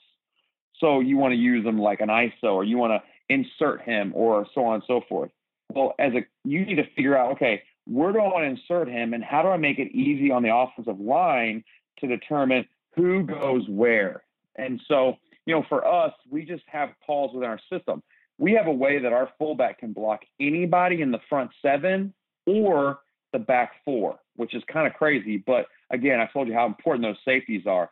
So 0.79 1.01
you 1.01 1.17
want 1.17 1.33
to 1.33 1.39
use 1.39 1.65
them 1.65 1.79
like 1.79 2.01
an 2.01 2.09
ISO 2.09 2.55
or 2.55 2.65
you 2.65 2.79
want 2.79 2.93
to 2.93 3.35
insert 3.35 3.83
him 3.83 4.13
or 4.15 4.47
so 4.55 4.65
on 4.65 4.75
and 4.77 4.83
so 4.87 5.03
forth. 5.09 5.31
Well, 5.73 5.95
as 5.99 6.13
a, 6.15 6.27
you 6.45 6.65
need 6.65 6.77
to 6.77 6.91
figure 6.97 7.17
out, 7.17 7.33
okay, 7.33 7.63
where 7.87 8.13
do 8.13 8.19
I 8.19 8.25
want 8.25 8.45
to 8.45 8.61
insert 8.61 8.89
him 8.89 9.15
and 9.15 9.23
how 9.23 9.43
do 9.43 9.49
I 9.49 9.57
make 9.57 9.79
it 9.79 9.93
easy 9.93 10.33
on 10.33 10.43
the 10.43 10.55
offensive 10.55 10.99
line 10.99 11.63
to 12.01 12.09
determine 12.09 12.67
who 12.97 13.23
goes 13.23 13.69
where. 13.69 14.25
And 14.57 14.81
so, 14.89 15.17
you 15.47 15.55
know, 15.55 15.65
for 15.69 15.87
us, 15.87 16.13
we 16.29 16.45
just 16.45 16.65
have 16.67 16.91
calls 17.07 17.33
within 17.35 17.49
our 17.49 17.61
system. 17.73 18.03
We 18.41 18.53
have 18.53 18.69
a 18.69 18.73
way 18.73 18.99
that 18.99 19.13
our 19.13 19.29
fullback 19.39 19.81
can 19.81 19.93
block 19.93 20.23
anybody 20.41 21.03
in 21.03 21.11
the 21.13 21.21
front 21.29 21.51
seven 21.61 22.15
or 22.47 23.01
the 23.35 23.39
back 23.39 23.73
four, 23.85 24.19
which 24.37 24.55
is 24.55 24.63
kind 24.73 24.87
of 24.87 24.95
crazy. 24.95 25.37
But 25.37 25.67
again, 25.91 26.21
I 26.21 26.27
told 26.33 26.49
you 26.49 26.55
how 26.55 26.65
important 26.65 27.05
those 27.05 27.23
safeties 27.23 27.67
are. 27.67 27.91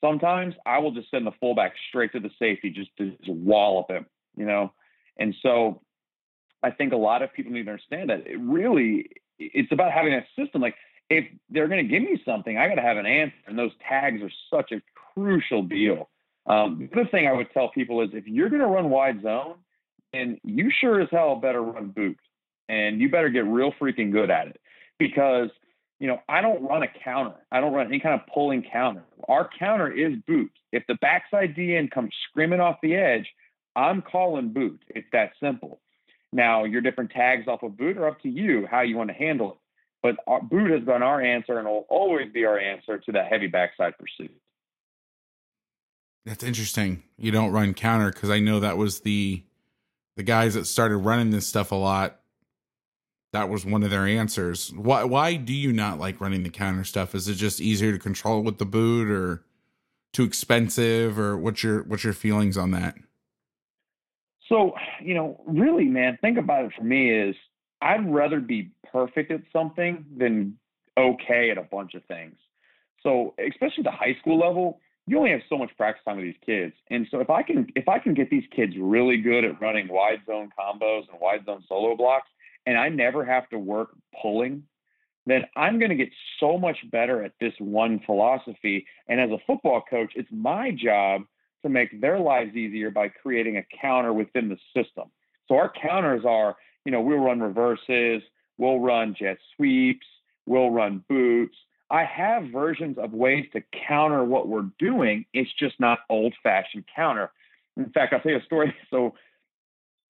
Sometimes 0.00 0.54
I 0.64 0.78
will 0.78 0.92
just 0.92 1.10
send 1.10 1.26
the 1.26 1.32
fullback 1.40 1.72
straight 1.88 2.12
to 2.12 2.20
the 2.20 2.30
safety 2.38 2.70
just 2.70 2.90
to 2.98 3.10
just 3.10 3.28
wallop 3.28 3.90
him, 3.90 4.06
you 4.36 4.46
know? 4.46 4.72
And 5.18 5.34
so 5.42 5.82
I 6.62 6.70
think 6.70 6.92
a 6.92 6.96
lot 6.96 7.22
of 7.22 7.32
people 7.34 7.50
need 7.50 7.64
to 7.64 7.72
understand 7.72 8.10
that 8.10 8.24
it 8.24 8.38
really 8.38 9.10
it's 9.40 9.72
about 9.72 9.90
having 9.90 10.14
a 10.14 10.24
system. 10.38 10.62
Like 10.62 10.76
if 11.10 11.24
they're 11.50 11.66
going 11.66 11.84
to 11.84 11.92
give 11.92 12.08
me 12.08 12.22
something, 12.24 12.56
I 12.56 12.68
got 12.68 12.76
to 12.76 12.82
have 12.82 12.98
an 12.98 13.06
answer. 13.06 13.34
And 13.48 13.58
those 13.58 13.72
tags 13.88 14.22
are 14.22 14.30
such 14.48 14.70
a 14.70 14.80
crucial 15.14 15.64
deal. 15.64 16.08
Um, 16.46 16.88
the 16.92 17.00
other 17.00 17.10
thing 17.10 17.26
I 17.26 17.32
would 17.32 17.50
tell 17.52 17.68
people 17.70 18.00
is 18.00 18.10
if 18.12 18.28
you're 18.28 18.48
going 18.48 18.62
to 18.62 18.68
run 18.68 18.90
wide 18.90 19.22
zone, 19.22 19.56
then 20.12 20.38
you 20.44 20.70
sure 20.80 21.00
as 21.00 21.08
hell 21.10 21.36
better 21.36 21.62
run 21.62 21.88
boot, 21.88 22.18
and 22.68 23.00
you 23.00 23.10
better 23.10 23.28
get 23.28 23.44
real 23.44 23.72
freaking 23.80 24.12
good 24.12 24.30
at 24.30 24.48
it 24.48 24.60
because 24.98 25.50
you 26.00 26.06
know 26.06 26.18
I 26.28 26.40
don't 26.40 26.64
run 26.64 26.82
a 26.82 26.88
counter. 27.04 27.36
I 27.52 27.60
don't 27.60 27.72
run 27.72 27.86
any 27.86 28.00
kind 28.00 28.20
of 28.20 28.26
pulling 28.32 28.64
counter. 28.70 29.04
Our 29.28 29.48
counter 29.58 29.90
is 29.92 30.14
boot. 30.26 30.50
If 30.72 30.84
the 30.86 30.94
backside 31.00 31.54
DN 31.54 31.90
comes 31.90 32.12
screaming 32.30 32.60
off 32.60 32.76
the 32.82 32.94
edge, 32.94 33.26
I'm 33.76 34.02
calling 34.02 34.52
boot. 34.52 34.80
It's 34.88 35.08
that 35.12 35.32
simple. 35.40 35.80
Now 36.32 36.64
your 36.64 36.80
different 36.80 37.10
tags 37.10 37.48
off 37.48 37.62
of 37.62 37.76
boot 37.76 37.96
are 37.96 38.08
up 38.08 38.20
to 38.22 38.28
you 38.28 38.66
how 38.70 38.82
you 38.82 38.96
want 38.96 39.08
to 39.08 39.14
handle 39.14 39.52
it. 39.52 39.58
But 40.02 40.16
our, 40.26 40.40
boot 40.40 40.70
has 40.70 40.82
been 40.84 41.02
our 41.02 41.20
answer 41.20 41.58
and 41.58 41.66
will 41.66 41.86
always 41.88 42.32
be 42.32 42.44
our 42.44 42.58
answer 42.58 42.98
to 42.98 43.12
that 43.12 43.26
heavy 43.30 43.48
backside 43.48 43.94
pursuit. 43.98 44.34
That's 46.24 46.44
interesting. 46.44 47.02
You 47.16 47.32
don't 47.32 47.52
run 47.52 47.74
counter 47.74 48.12
because 48.12 48.30
I 48.30 48.38
know 48.38 48.60
that 48.60 48.76
was 48.76 49.00
the 49.00 49.42
the 50.18 50.24
guys 50.24 50.54
that 50.54 50.66
started 50.66 50.96
running 50.96 51.30
this 51.30 51.46
stuff 51.46 51.70
a 51.70 51.76
lot. 51.76 52.18
That 53.32 53.48
was 53.48 53.64
one 53.64 53.84
of 53.84 53.90
their 53.90 54.04
answers. 54.04 54.72
Why 54.74 55.04
why 55.04 55.36
do 55.36 55.52
you 55.52 55.72
not 55.72 56.00
like 56.00 56.20
running 56.20 56.42
the 56.42 56.50
counter 56.50 56.82
stuff? 56.82 57.14
Is 57.14 57.28
it 57.28 57.34
just 57.34 57.60
easier 57.60 57.92
to 57.92 57.98
control 57.98 58.42
with 58.42 58.58
the 58.58 58.66
boot 58.66 59.08
or 59.08 59.44
too 60.12 60.24
expensive, 60.24 61.18
or 61.20 61.38
what's 61.38 61.62
your 61.62 61.84
what's 61.84 62.02
your 62.02 62.14
feelings 62.14 62.58
on 62.58 62.72
that? 62.72 62.96
So, 64.48 64.74
you 65.00 65.14
know, 65.14 65.40
really, 65.46 65.84
man, 65.84 66.18
think 66.20 66.36
about 66.36 66.64
it 66.64 66.72
for 66.76 66.82
me 66.82 67.12
is 67.12 67.36
I'd 67.80 68.12
rather 68.12 68.40
be 68.40 68.72
perfect 68.90 69.30
at 69.30 69.42
something 69.52 70.04
than 70.16 70.58
okay 70.96 71.50
at 71.50 71.58
a 71.58 71.62
bunch 71.62 71.94
of 71.94 72.02
things. 72.06 72.34
So, 73.04 73.34
especially 73.38 73.84
the 73.84 73.92
high 73.92 74.16
school 74.20 74.38
level, 74.38 74.80
you 75.08 75.18
only 75.18 75.30
have 75.30 75.40
so 75.48 75.56
much 75.56 75.70
practice 75.76 76.02
time 76.04 76.16
with 76.16 76.26
these 76.26 76.42
kids. 76.44 76.74
And 76.90 77.06
so 77.10 77.20
if 77.20 77.30
I 77.30 77.42
can 77.42 77.66
if 77.74 77.88
I 77.88 77.98
can 77.98 78.14
get 78.14 78.30
these 78.30 78.44
kids 78.54 78.74
really 78.78 79.16
good 79.16 79.44
at 79.44 79.60
running 79.60 79.88
wide 79.88 80.20
zone 80.26 80.50
combos 80.58 81.08
and 81.10 81.20
wide 81.20 81.44
zone 81.46 81.64
solo 81.68 81.96
blocks 81.96 82.28
and 82.66 82.76
I 82.76 82.88
never 82.88 83.24
have 83.24 83.48
to 83.50 83.58
work 83.58 83.90
pulling, 84.20 84.62
then 85.26 85.42
I'm 85.56 85.78
going 85.78 85.90
to 85.90 85.96
get 85.96 86.10
so 86.40 86.58
much 86.58 86.78
better 86.90 87.22
at 87.24 87.32
this 87.40 87.52
one 87.58 88.00
philosophy. 88.04 88.86
And 89.08 89.20
as 89.20 89.30
a 89.30 89.38
football 89.46 89.82
coach, 89.88 90.12
it's 90.14 90.28
my 90.30 90.70
job 90.70 91.22
to 91.62 91.68
make 91.68 92.00
their 92.00 92.18
lives 92.18 92.54
easier 92.54 92.90
by 92.90 93.08
creating 93.08 93.56
a 93.56 93.66
counter 93.80 94.12
within 94.12 94.48
the 94.48 94.58
system. 94.74 95.10
So 95.48 95.56
our 95.56 95.72
counters 95.80 96.24
are, 96.26 96.56
you 96.84 96.92
know, 96.92 97.00
we'll 97.00 97.18
run 97.18 97.40
reverses, 97.40 98.22
we'll 98.58 98.80
run 98.80 99.14
jet 99.18 99.38
sweeps, 99.56 100.06
we'll 100.46 100.70
run 100.70 101.04
boots. 101.08 101.56
I 101.90 102.04
have 102.04 102.50
versions 102.52 102.98
of 102.98 103.12
ways 103.12 103.46
to 103.52 103.62
counter 103.88 104.22
what 104.24 104.48
we're 104.48 104.68
doing. 104.78 105.24
It's 105.32 105.50
just 105.58 105.80
not 105.80 106.00
old 106.10 106.34
fashioned 106.42 106.84
counter. 106.94 107.30
In 107.76 107.90
fact, 107.90 108.12
I'll 108.12 108.20
tell 108.20 108.32
you 108.32 108.38
a 108.38 108.44
story. 108.44 108.74
So 108.90 109.14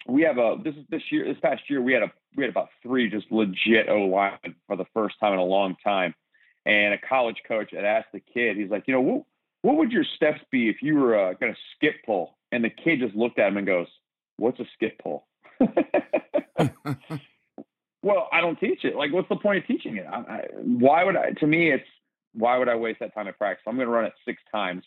we 0.07 0.23
have 0.23 0.39
a 0.39 0.57
this 0.63 0.75
is 0.75 0.85
this 0.89 1.03
year 1.11 1.25
this 1.27 1.41
past 1.43 1.63
year 1.69 1.83
we 1.83 1.93
had 1.93 2.03
a 2.03 2.13
we 2.37 2.45
had 2.45 2.51
about 2.51 2.69
three 2.83 3.11
just 3.11 3.31
legit 3.31 3.89
O 3.89 4.07
linemen 4.07 4.55
for 4.67 4.77
the 4.77 4.87
first 4.95 5.17
time 5.21 5.33
in 5.33 5.39
a 5.39 5.45
long 5.45 5.77
time. 5.83 6.15
And 6.65 6.95
a 6.95 6.99
college 6.99 7.43
coach 7.47 7.71
had 7.73 7.85
asked 7.85 8.09
the 8.13 8.21
kid, 8.21 8.57
he's 8.57 8.71
like, 8.71 8.85
you 8.87 8.95
know, 8.95 9.01
what 9.01 9.25
what 9.63 9.77
would 9.77 9.93
your 9.93 10.05
steps 10.17 10.41
be 10.51 10.69
if 10.69 10.77
you 10.83 10.97
were 10.97 11.19
uh, 11.19 11.33
going 11.35 11.53
to 11.53 11.59
skip 11.77 11.97
pull? 12.07 12.37
And 12.53 12.65
the 12.65 12.71
kid 12.71 13.01
just 13.01 13.15
looked 13.15 13.39
at 13.39 13.49
him 13.49 13.57
and 13.59 13.67
goes, 13.67 13.89
"What's 14.39 14.61
a 14.61 14.65
skip 14.75 14.99
pull?" 15.03 15.27
well, 18.03 18.29
I 18.33 18.41
don't 18.41 18.59
teach 18.59 18.85
it. 18.85 18.97
Like, 18.97 19.13
what's 19.13 19.29
the 19.29 19.37
point 19.37 19.59
of 19.59 19.67
teaching 19.67 19.97
it? 19.97 20.07
I, 20.07 20.17
I, 20.17 20.41
why 20.55 21.05
would 21.05 21.17
I? 21.17 21.31
To 21.41 21.47
me, 21.47 21.73
it's 21.73 21.85
why 22.35 22.59
would 22.59 22.69
I 22.69 22.77
waste 22.77 23.01
that 23.01 23.15
time 23.15 23.29
at 23.29 23.39
practice? 23.39 23.65
I'm 23.67 23.77
going 23.77 23.89
to 23.89 23.93
run 23.93 24.05
it 24.05 24.13
six 24.25 24.41
times. 24.53 24.85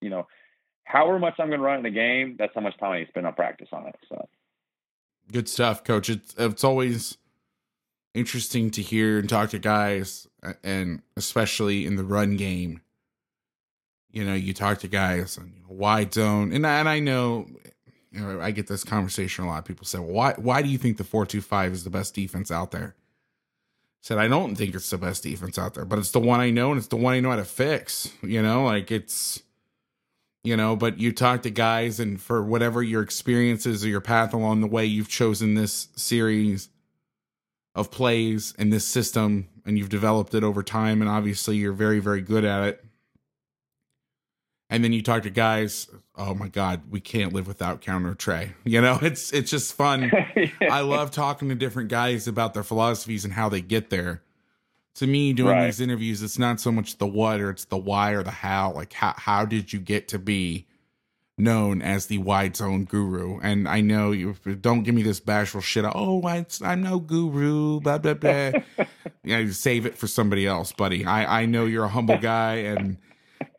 You 0.00 0.10
know, 0.10 0.26
however 0.84 1.18
much 1.18 1.34
I'm 1.38 1.48
going 1.48 1.60
to 1.60 1.66
run 1.66 1.80
in 1.80 1.86
a 1.86 1.90
game, 1.90 2.36
that's 2.38 2.52
how 2.54 2.60
much 2.60 2.78
time 2.78 2.92
I 2.92 2.98
need 2.98 3.04
to 3.06 3.10
spend 3.10 3.26
on 3.26 3.34
practice 3.34 3.68
on 3.72 3.86
it. 3.86 3.96
So, 4.08 4.28
good 5.32 5.48
stuff, 5.48 5.84
Coach. 5.84 6.08
It's 6.08 6.34
it's 6.38 6.64
always 6.64 7.18
interesting 8.14 8.70
to 8.70 8.82
hear 8.82 9.18
and 9.18 9.28
talk 9.28 9.50
to 9.50 9.58
guys, 9.58 10.26
and 10.62 11.02
especially 11.16 11.86
in 11.86 11.96
the 11.96 12.04
run 12.04 12.36
game 12.36 12.80
you 14.14 14.24
know, 14.24 14.34
you 14.34 14.54
talk 14.54 14.78
to 14.78 14.88
guys 14.88 15.36
and 15.36 15.52
you 15.52 15.60
know, 15.62 15.74
wide 15.74 16.14
zone, 16.14 16.52
and 16.52 16.64
and 16.64 16.88
I 16.88 17.00
know, 17.00 17.46
you 18.14 18.20
know, 18.20 18.40
I 18.40 18.52
get 18.52 18.68
this 18.68 18.84
conversation 18.84 19.44
a 19.44 19.48
lot. 19.48 19.64
People 19.64 19.86
say, 19.86 19.98
well, 19.98 20.08
"Why 20.08 20.34
why 20.36 20.62
do 20.62 20.68
you 20.68 20.78
think 20.78 20.98
the 20.98 21.04
four 21.04 21.26
two 21.26 21.40
five 21.40 21.72
is 21.72 21.84
the 21.84 21.90
best 21.90 22.14
defense 22.14 22.50
out 22.50 22.70
there?" 22.70 22.94
I 22.96 24.02
said, 24.02 24.18
"I 24.18 24.28
don't 24.28 24.54
think 24.54 24.74
it's 24.74 24.90
the 24.90 24.98
best 24.98 25.24
defense 25.24 25.58
out 25.58 25.74
there, 25.74 25.84
but 25.84 25.98
it's 25.98 26.12
the 26.12 26.20
one 26.20 26.40
I 26.40 26.50
know, 26.50 26.70
and 26.70 26.78
it's 26.78 26.88
the 26.88 26.96
one 26.96 27.14
I 27.14 27.20
know 27.20 27.30
how 27.30 27.36
to 27.36 27.44
fix." 27.44 28.10
You 28.22 28.40
know, 28.40 28.64
like 28.64 28.92
it's, 28.92 29.42
you 30.44 30.56
know, 30.56 30.76
but 30.76 31.00
you 31.00 31.12
talk 31.12 31.42
to 31.42 31.50
guys, 31.50 31.98
and 31.98 32.20
for 32.20 32.42
whatever 32.42 32.82
your 32.82 33.02
experiences 33.02 33.84
or 33.84 33.88
your 33.88 34.00
path 34.00 34.32
along 34.32 34.60
the 34.60 34.68
way, 34.68 34.84
you've 34.84 35.08
chosen 35.08 35.54
this 35.54 35.88
series 35.96 36.68
of 37.74 37.90
plays 37.90 38.54
and 38.56 38.72
this 38.72 38.84
system, 38.84 39.48
and 39.66 39.76
you've 39.76 39.88
developed 39.88 40.34
it 40.34 40.44
over 40.44 40.62
time, 40.62 41.02
and 41.02 41.10
obviously 41.10 41.56
you're 41.56 41.72
very 41.72 41.98
very 41.98 42.20
good 42.20 42.44
at 42.44 42.62
it 42.68 42.83
and 44.70 44.82
then 44.82 44.92
you 44.92 45.02
talk 45.02 45.22
to 45.22 45.30
guys 45.30 45.88
oh 46.16 46.34
my 46.34 46.48
god 46.48 46.82
we 46.90 47.00
can't 47.00 47.32
live 47.32 47.46
without 47.46 47.80
counter 47.80 48.14
trey 48.14 48.52
you 48.64 48.80
know 48.80 48.98
it's 49.02 49.32
it's 49.32 49.50
just 49.50 49.74
fun. 49.74 50.10
I 50.70 50.80
love 50.80 51.10
talking 51.10 51.48
to 51.48 51.54
different 51.54 51.88
guys 51.88 52.26
about 52.26 52.54
their 52.54 52.62
philosophies 52.62 53.24
and 53.24 53.34
how 53.34 53.48
they 53.48 53.60
get 53.60 53.90
there. 53.90 54.22
To 54.96 55.08
me 55.08 55.32
doing 55.32 55.56
right. 55.56 55.66
these 55.66 55.80
interviews 55.80 56.22
it's 56.22 56.38
not 56.38 56.60
so 56.60 56.70
much 56.70 56.98
the 56.98 57.06
what 57.06 57.40
or 57.40 57.50
it's 57.50 57.64
the 57.64 57.76
why 57.76 58.12
or 58.12 58.22
the 58.22 58.30
how. 58.30 58.72
Like 58.72 58.92
how, 58.92 59.14
how 59.16 59.44
did 59.44 59.72
you 59.72 59.80
get 59.80 60.08
to 60.08 60.18
be 60.18 60.66
known 61.36 61.82
as 61.82 62.06
the 62.06 62.18
wide 62.18 62.56
zone 62.56 62.84
guru? 62.84 63.40
And 63.40 63.68
i 63.68 63.80
know 63.80 64.12
you 64.12 64.34
don't 64.60 64.84
give 64.84 64.94
me 64.94 65.02
this 65.02 65.20
bashful 65.20 65.60
shit. 65.60 65.84
Oh 65.84 66.22
i'm 66.62 66.82
no 66.82 67.00
guru 67.00 67.80
blah 67.80 67.98
blah 67.98 68.14
blah. 68.14 68.52
You 69.24 69.44
know 69.44 69.50
save 69.52 69.86
it 69.86 69.96
for 69.96 70.06
somebody 70.06 70.46
else 70.46 70.72
buddy. 70.72 71.04
I 71.04 71.42
i 71.42 71.46
know 71.46 71.64
you're 71.64 71.84
a 71.84 71.88
humble 71.88 72.18
guy 72.18 72.56
and 72.56 72.98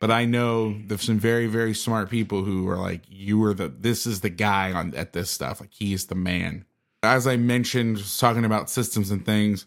but 0.00 0.10
I 0.10 0.24
know 0.24 0.78
there's 0.86 1.02
some 1.02 1.18
very 1.18 1.46
very 1.46 1.74
smart 1.74 2.10
people 2.10 2.44
who 2.44 2.68
are 2.68 2.76
like 2.76 3.02
you 3.08 3.42
are 3.44 3.54
the 3.54 3.68
this 3.68 4.06
is 4.06 4.20
the 4.20 4.30
guy 4.30 4.72
on 4.72 4.94
at 4.94 5.12
this 5.12 5.30
stuff 5.30 5.60
like 5.60 5.72
he 5.72 5.92
is 5.92 6.06
the 6.06 6.14
man. 6.14 6.64
As 7.02 7.26
I 7.26 7.36
mentioned, 7.36 8.02
talking 8.18 8.44
about 8.44 8.70
systems 8.70 9.10
and 9.10 9.24
things. 9.24 9.66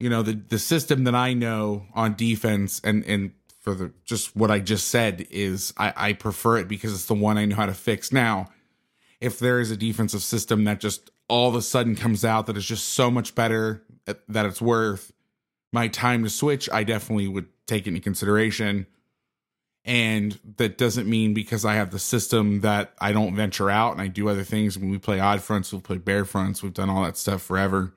You 0.00 0.10
know 0.10 0.22
the 0.22 0.32
the 0.32 0.58
system 0.58 1.04
that 1.04 1.14
I 1.14 1.32
know 1.32 1.86
on 1.94 2.14
defense 2.14 2.80
and 2.82 3.04
and 3.04 3.32
for 3.60 3.74
the 3.74 3.92
just 4.04 4.34
what 4.34 4.50
I 4.50 4.58
just 4.58 4.88
said 4.88 5.26
is 5.30 5.72
I, 5.76 5.92
I 5.96 6.12
prefer 6.12 6.58
it 6.58 6.68
because 6.68 6.92
it's 6.92 7.06
the 7.06 7.14
one 7.14 7.38
I 7.38 7.44
know 7.44 7.56
how 7.56 7.66
to 7.66 7.74
fix. 7.74 8.12
Now, 8.12 8.48
if 9.20 9.38
there 9.38 9.60
is 9.60 9.70
a 9.70 9.76
defensive 9.76 10.22
system 10.22 10.64
that 10.64 10.80
just 10.80 11.10
all 11.28 11.48
of 11.48 11.54
a 11.54 11.62
sudden 11.62 11.94
comes 11.94 12.24
out 12.24 12.46
that 12.46 12.56
is 12.56 12.66
just 12.66 12.88
so 12.88 13.10
much 13.10 13.36
better 13.36 13.84
eh, 14.08 14.14
that 14.28 14.44
it's 14.44 14.60
worth 14.60 15.12
my 15.72 15.88
time 15.88 16.22
to 16.24 16.30
switch, 16.30 16.68
I 16.72 16.84
definitely 16.84 17.28
would 17.28 17.48
take 17.66 17.86
into 17.86 18.00
consideration. 18.00 18.86
And 19.84 20.38
that 20.58 20.78
doesn't 20.78 21.08
mean 21.08 21.34
because 21.34 21.64
I 21.64 21.74
have 21.74 21.90
the 21.90 21.98
system 21.98 22.60
that 22.60 22.94
I 23.00 23.12
don't 23.12 23.34
venture 23.34 23.68
out 23.68 23.92
and 23.92 24.00
I 24.00 24.06
do 24.06 24.28
other 24.28 24.44
things. 24.44 24.78
When 24.78 24.90
we 24.90 24.98
play 24.98 25.18
odd 25.18 25.42
fronts, 25.42 25.72
we'll 25.72 25.80
play 25.80 25.98
bear 25.98 26.24
fronts. 26.24 26.62
We've 26.62 26.72
done 26.72 26.88
all 26.88 27.02
that 27.02 27.16
stuff 27.16 27.42
forever. 27.42 27.92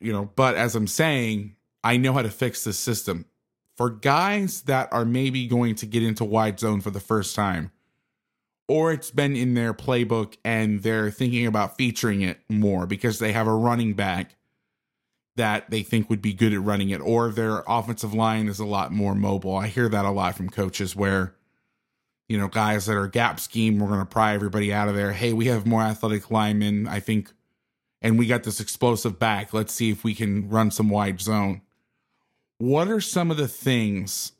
You 0.00 0.12
know, 0.12 0.30
but 0.36 0.54
as 0.54 0.74
I'm 0.74 0.86
saying, 0.86 1.56
I 1.82 1.96
know 1.96 2.12
how 2.12 2.22
to 2.22 2.30
fix 2.30 2.64
this 2.64 2.78
system. 2.78 3.24
For 3.76 3.88
guys 3.90 4.62
that 4.62 4.92
are 4.92 5.04
maybe 5.04 5.46
going 5.46 5.76
to 5.76 5.86
get 5.86 6.02
into 6.02 6.24
wide 6.24 6.58
zone 6.60 6.80
for 6.80 6.90
the 6.90 7.00
first 7.00 7.34
time, 7.34 7.70
or 8.66 8.92
it's 8.92 9.10
been 9.10 9.34
in 9.34 9.54
their 9.54 9.72
playbook 9.72 10.36
and 10.44 10.82
they're 10.82 11.10
thinking 11.10 11.46
about 11.46 11.76
featuring 11.76 12.20
it 12.20 12.40
more 12.48 12.86
because 12.86 13.18
they 13.18 13.32
have 13.32 13.46
a 13.46 13.54
running 13.54 13.94
back 13.94 14.36
that 15.38 15.70
they 15.70 15.82
think 15.82 16.08
would 16.08 16.22
be 16.22 16.32
good 16.32 16.52
at 16.52 16.60
running 16.60 16.90
it, 16.90 17.00
or 17.00 17.30
their 17.30 17.64
offensive 17.66 18.14
line 18.14 18.46
is 18.46 18.60
a 18.60 18.64
lot 18.64 18.92
more 18.92 19.14
mobile. 19.14 19.56
I 19.56 19.66
hear 19.66 19.88
that 19.88 20.04
a 20.04 20.10
lot 20.10 20.36
from 20.36 20.50
coaches 20.50 20.94
where, 20.94 21.34
you 22.28 22.36
know, 22.36 22.46
guys 22.46 22.86
that 22.86 22.96
are 22.96 23.08
gap 23.08 23.40
scheme, 23.40 23.78
we're 23.78 23.88
going 23.88 24.00
to 24.00 24.06
pry 24.06 24.34
everybody 24.34 24.72
out 24.72 24.88
of 24.88 24.94
there. 24.94 25.12
Hey, 25.12 25.32
we 25.32 25.46
have 25.46 25.66
more 25.66 25.82
athletic 25.82 26.30
linemen, 26.30 26.86
I 26.86 27.00
think, 27.00 27.32
and 28.02 28.18
we 28.18 28.26
got 28.26 28.42
this 28.44 28.60
explosive 28.60 29.18
back. 29.18 29.52
Let's 29.54 29.72
see 29.72 29.90
if 29.90 30.04
we 30.04 30.14
can 30.14 30.48
run 30.48 30.70
some 30.70 30.90
wide 30.90 31.20
zone. 31.20 31.62
What 32.58 32.88
are 32.88 33.00
some 33.00 33.30
of 33.30 33.36
the 33.36 33.48
things 33.48 34.32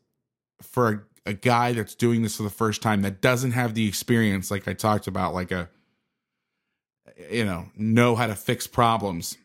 for 0.60 1.06
a, 1.26 1.30
a 1.30 1.32
guy 1.32 1.72
that's 1.72 1.94
doing 1.94 2.22
this 2.22 2.36
for 2.36 2.42
the 2.42 2.50
first 2.50 2.82
time 2.82 3.02
that 3.02 3.20
doesn't 3.20 3.52
have 3.52 3.74
the 3.74 3.88
experience, 3.88 4.50
like 4.50 4.68
I 4.68 4.74
talked 4.74 5.06
about, 5.06 5.34
like 5.34 5.50
a, 5.50 5.68
you 7.30 7.44
know, 7.44 7.70
know 7.76 8.14
how 8.16 8.26
to 8.26 8.34
fix 8.34 8.66
problems? 8.66 9.38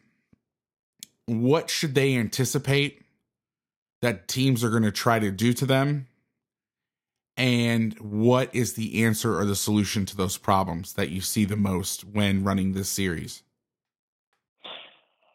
What 1.25 1.69
should 1.69 1.95
they 1.95 2.15
anticipate 2.15 3.01
that 4.01 4.27
teams 4.27 4.63
are 4.63 4.69
going 4.69 4.83
to 4.83 4.91
try 4.91 5.19
to 5.19 5.31
do 5.31 5.53
to 5.53 5.65
them? 5.65 6.07
And 7.35 7.97
what 7.99 8.53
is 8.53 8.73
the 8.73 9.03
answer 9.03 9.39
or 9.39 9.45
the 9.45 9.55
solution 9.55 10.05
to 10.05 10.15
those 10.15 10.37
problems 10.37 10.93
that 10.93 11.09
you 11.09 11.21
see 11.21 11.45
the 11.45 11.55
most 11.55 12.01
when 12.01 12.43
running 12.43 12.73
this 12.73 12.89
series? 12.89 13.41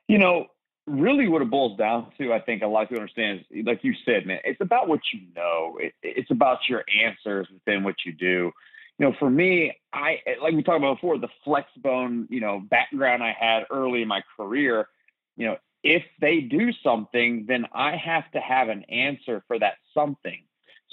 You 0.06 0.18
know, 0.18 0.46
really 0.86 1.28
what 1.28 1.42
it 1.42 1.50
boils 1.50 1.76
down 1.76 2.12
to, 2.18 2.32
I 2.32 2.40
think 2.40 2.62
a 2.62 2.66
lot 2.66 2.84
of 2.84 2.88
people 2.88 3.02
understand 3.02 3.44
is, 3.50 3.66
like 3.66 3.82
you 3.82 3.94
said, 4.04 4.26
man, 4.26 4.38
it's 4.44 4.60
about 4.60 4.88
what 4.88 5.00
you 5.12 5.20
know. 5.34 5.78
It, 5.80 5.92
it's 6.02 6.30
about 6.30 6.58
your 6.68 6.84
answers 7.04 7.48
within 7.52 7.82
what 7.82 7.96
you 8.06 8.12
do. 8.12 8.52
You 8.98 9.06
know, 9.06 9.14
for 9.18 9.30
me, 9.30 9.76
I 9.92 10.18
like 10.42 10.54
we 10.54 10.62
talked 10.62 10.78
about 10.78 10.96
before, 10.96 11.18
the 11.18 11.28
flex 11.44 11.68
bone, 11.76 12.26
you 12.30 12.40
know, 12.40 12.60
background 12.70 13.22
I 13.22 13.34
had 13.38 13.64
early 13.70 14.02
in 14.02 14.08
my 14.08 14.22
career. 14.36 14.88
You 15.36 15.46
know, 15.46 15.56
if 15.82 16.02
they 16.20 16.40
do 16.40 16.72
something, 16.82 17.46
then 17.48 17.66
I 17.72 17.96
have 17.96 18.30
to 18.32 18.40
have 18.40 18.68
an 18.68 18.84
answer 18.84 19.42
for 19.46 19.58
that 19.58 19.74
something. 19.94 20.42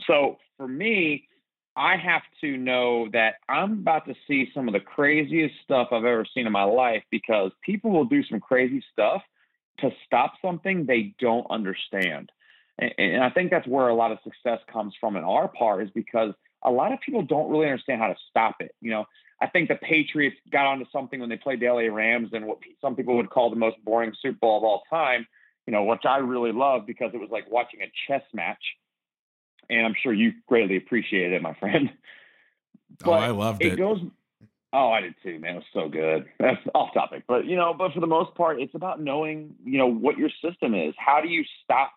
So 0.08 0.38
for 0.58 0.68
me, 0.68 1.28
I 1.76 1.98
have 1.98 2.22
to 2.42 2.56
know 2.56 3.10
that 3.12 3.36
I'm 3.50 3.74
about 3.74 4.06
to 4.06 4.16
see 4.28 4.50
some 4.54 4.68
of 4.68 4.74
the 4.74 4.80
craziest 4.80 5.56
stuff 5.64 5.90
I've 5.92 6.06
ever 6.06 6.26
seen 6.34 6.46
in 6.46 6.54
my 6.54 6.64
life 6.64 7.04
because 7.12 7.52
people 7.64 7.92
will 7.92 8.06
do 8.06 8.24
some 8.24 8.40
crazy 8.40 8.84
stuff 8.94 9.22
to 9.80 9.90
stop 10.06 10.34
something 10.42 10.86
they 10.86 11.14
don't 11.20 11.46
understand. 11.50 12.32
And, 12.80 12.94
and 12.98 13.24
I 13.24 13.30
think 13.30 13.52
that's 13.52 13.68
where 13.68 13.90
a 13.90 13.96
lot 13.96 14.14
of 14.14 14.20
success 14.24 14.60
comes 14.72 14.94
from 15.00 15.18
in 15.18 15.24
our 15.24 15.50
part 15.50 15.84
is 15.84 15.90
because 15.94 16.34
a 16.64 16.72
lot 16.72 16.94
of 16.94 17.00
people 17.02 17.24
don't 17.24 17.50
really 17.50 17.66
understand 17.68 18.02
how 18.02 18.08
to 18.08 18.16
stop 18.30 18.56
it. 18.62 18.74
You 18.80 18.92
know, 18.92 19.06
I 19.42 19.48
think 19.48 19.68
the 19.68 19.76
Patriots 19.76 20.38
got 20.52 20.66
onto 20.66 20.86
something 20.92 21.20
when 21.20 21.30
they 21.30 21.38
played 21.38 21.60
the 21.60 21.68
LA 21.68 21.94
Rams 21.94 22.30
and 22.34 22.46
what 22.46 22.60
some 22.82 22.96
people 22.96 23.18
would 23.18 23.30
call 23.30 23.50
the 23.50 23.56
most 23.56 23.78
boring 23.84 24.14
Super 24.22 24.38
Bowl 24.40 24.58
of 24.58 24.64
all 24.64 24.84
time, 24.90 25.28
you 25.68 25.74
know, 25.74 25.84
which 25.84 26.06
I 26.06 26.18
really 26.18 26.54
love 26.54 26.86
because 26.86 27.12
it 27.14 27.20
was 27.20 27.30
like 27.32 27.50
watching 27.52 27.82
a 27.82 27.92
chess 28.08 28.24
match. 28.34 28.64
and 29.70 29.86
I'm 29.86 29.96
sure 30.02 30.14
you 30.14 30.34
greatly 30.48 30.78
appreciated 30.78 31.34
it, 31.34 31.42
my 31.42 31.54
friend. 31.56 31.92
oh, 33.06 33.12
I 33.12 33.32
loved 33.32 33.64
it. 33.64 33.74
It 33.74 33.78
goes. 33.78 34.00
Oh, 34.72 34.90
I 34.90 35.02
did 35.02 35.16
too, 35.24 35.40
man. 35.40 35.56
It 35.56 35.58
was 35.58 35.66
so 35.74 35.90
good. 35.90 36.26
That's 36.40 36.62
off 36.74 36.94
topic, 36.94 37.24
but 37.28 37.46
you 37.46 37.56
know, 37.56 37.74
but 37.74 37.94
for 37.94 38.00
the 38.00 38.08
most 38.08 38.36
part, 38.36 38.62
it's 38.62 38.76
about 38.76 39.02
knowing, 39.02 39.56
you 39.66 39.78
know, 39.78 39.88
what 39.88 40.18
your 40.18 40.30
system 40.44 40.74
is. 40.74 40.94
How 40.98 41.20
do 41.22 41.28
you 41.28 41.44
stop 41.64 41.92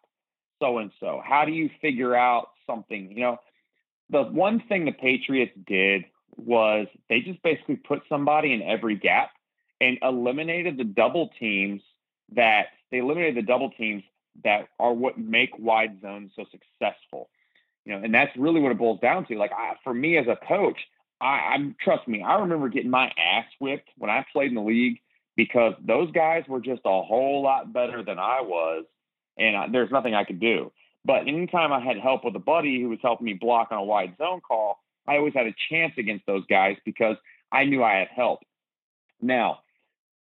so 0.60 0.78
and 0.78 0.90
so? 0.98 1.22
How 1.24 1.44
do 1.44 1.52
you 1.52 1.70
figure 1.80 2.16
out 2.16 2.48
something? 2.66 3.12
You 3.12 3.20
know, 3.20 3.36
the 4.10 4.22
one 4.24 4.62
thing 4.68 4.84
the 4.84 4.92
Patriots 4.92 5.52
did 5.66 6.04
was 6.36 6.86
they 7.08 7.20
just 7.20 7.42
basically 7.42 7.76
put 7.76 8.02
somebody 8.08 8.52
in 8.52 8.62
every 8.62 8.96
gap 8.96 9.30
and 9.80 9.98
eliminated 10.02 10.76
the 10.76 10.84
double 10.84 11.30
teams 11.38 11.82
that 12.34 12.66
they 12.90 12.98
eliminated 12.98 13.36
the 13.36 13.46
double 13.46 13.70
teams 13.70 14.02
that 14.44 14.68
are 14.78 14.92
what 14.92 15.18
make 15.18 15.50
wide 15.58 16.00
zones 16.00 16.30
so 16.36 16.44
successful. 16.50 17.28
You 17.84 17.94
know, 17.94 18.04
and 18.04 18.14
that's 18.14 18.30
really 18.36 18.60
what 18.60 18.72
it 18.72 18.78
boils 18.78 19.00
down 19.00 19.26
to. 19.26 19.36
Like 19.36 19.52
I, 19.52 19.74
for 19.82 19.94
me 19.94 20.18
as 20.18 20.26
a 20.26 20.36
coach, 20.46 20.78
I, 21.20 21.54
I'm 21.54 21.74
trust 21.82 22.06
me, 22.06 22.22
I 22.22 22.40
remember 22.40 22.68
getting 22.68 22.90
my 22.90 23.06
ass 23.06 23.46
whipped 23.60 23.88
when 23.96 24.10
I 24.10 24.24
played 24.32 24.48
in 24.48 24.54
the 24.54 24.62
league 24.62 24.98
because 25.36 25.74
those 25.84 26.10
guys 26.12 26.44
were 26.48 26.60
just 26.60 26.82
a 26.84 27.02
whole 27.02 27.42
lot 27.42 27.72
better 27.72 28.02
than 28.02 28.18
I 28.18 28.40
was, 28.42 28.84
and 29.38 29.56
I, 29.56 29.68
there's 29.70 29.90
nothing 29.90 30.14
I 30.14 30.24
could 30.24 30.40
do. 30.40 30.72
But 31.04 31.28
anytime 31.28 31.72
I 31.72 31.80
had 31.80 31.96
help 31.96 32.24
with 32.24 32.36
a 32.36 32.40
buddy 32.40 32.80
who 32.82 32.88
was 32.88 32.98
helping 33.02 33.24
me 33.24 33.34
block 33.34 33.68
on 33.70 33.78
a 33.78 33.84
wide 33.84 34.16
zone 34.18 34.40
call, 34.40 34.78
I 35.08 35.16
always 35.16 35.34
had 35.34 35.46
a 35.46 35.54
chance 35.70 35.94
against 35.98 36.26
those 36.26 36.44
guys 36.46 36.76
because 36.84 37.16
I 37.50 37.64
knew 37.64 37.82
I 37.82 37.96
had 37.96 38.08
help. 38.14 38.40
Now, 39.20 39.60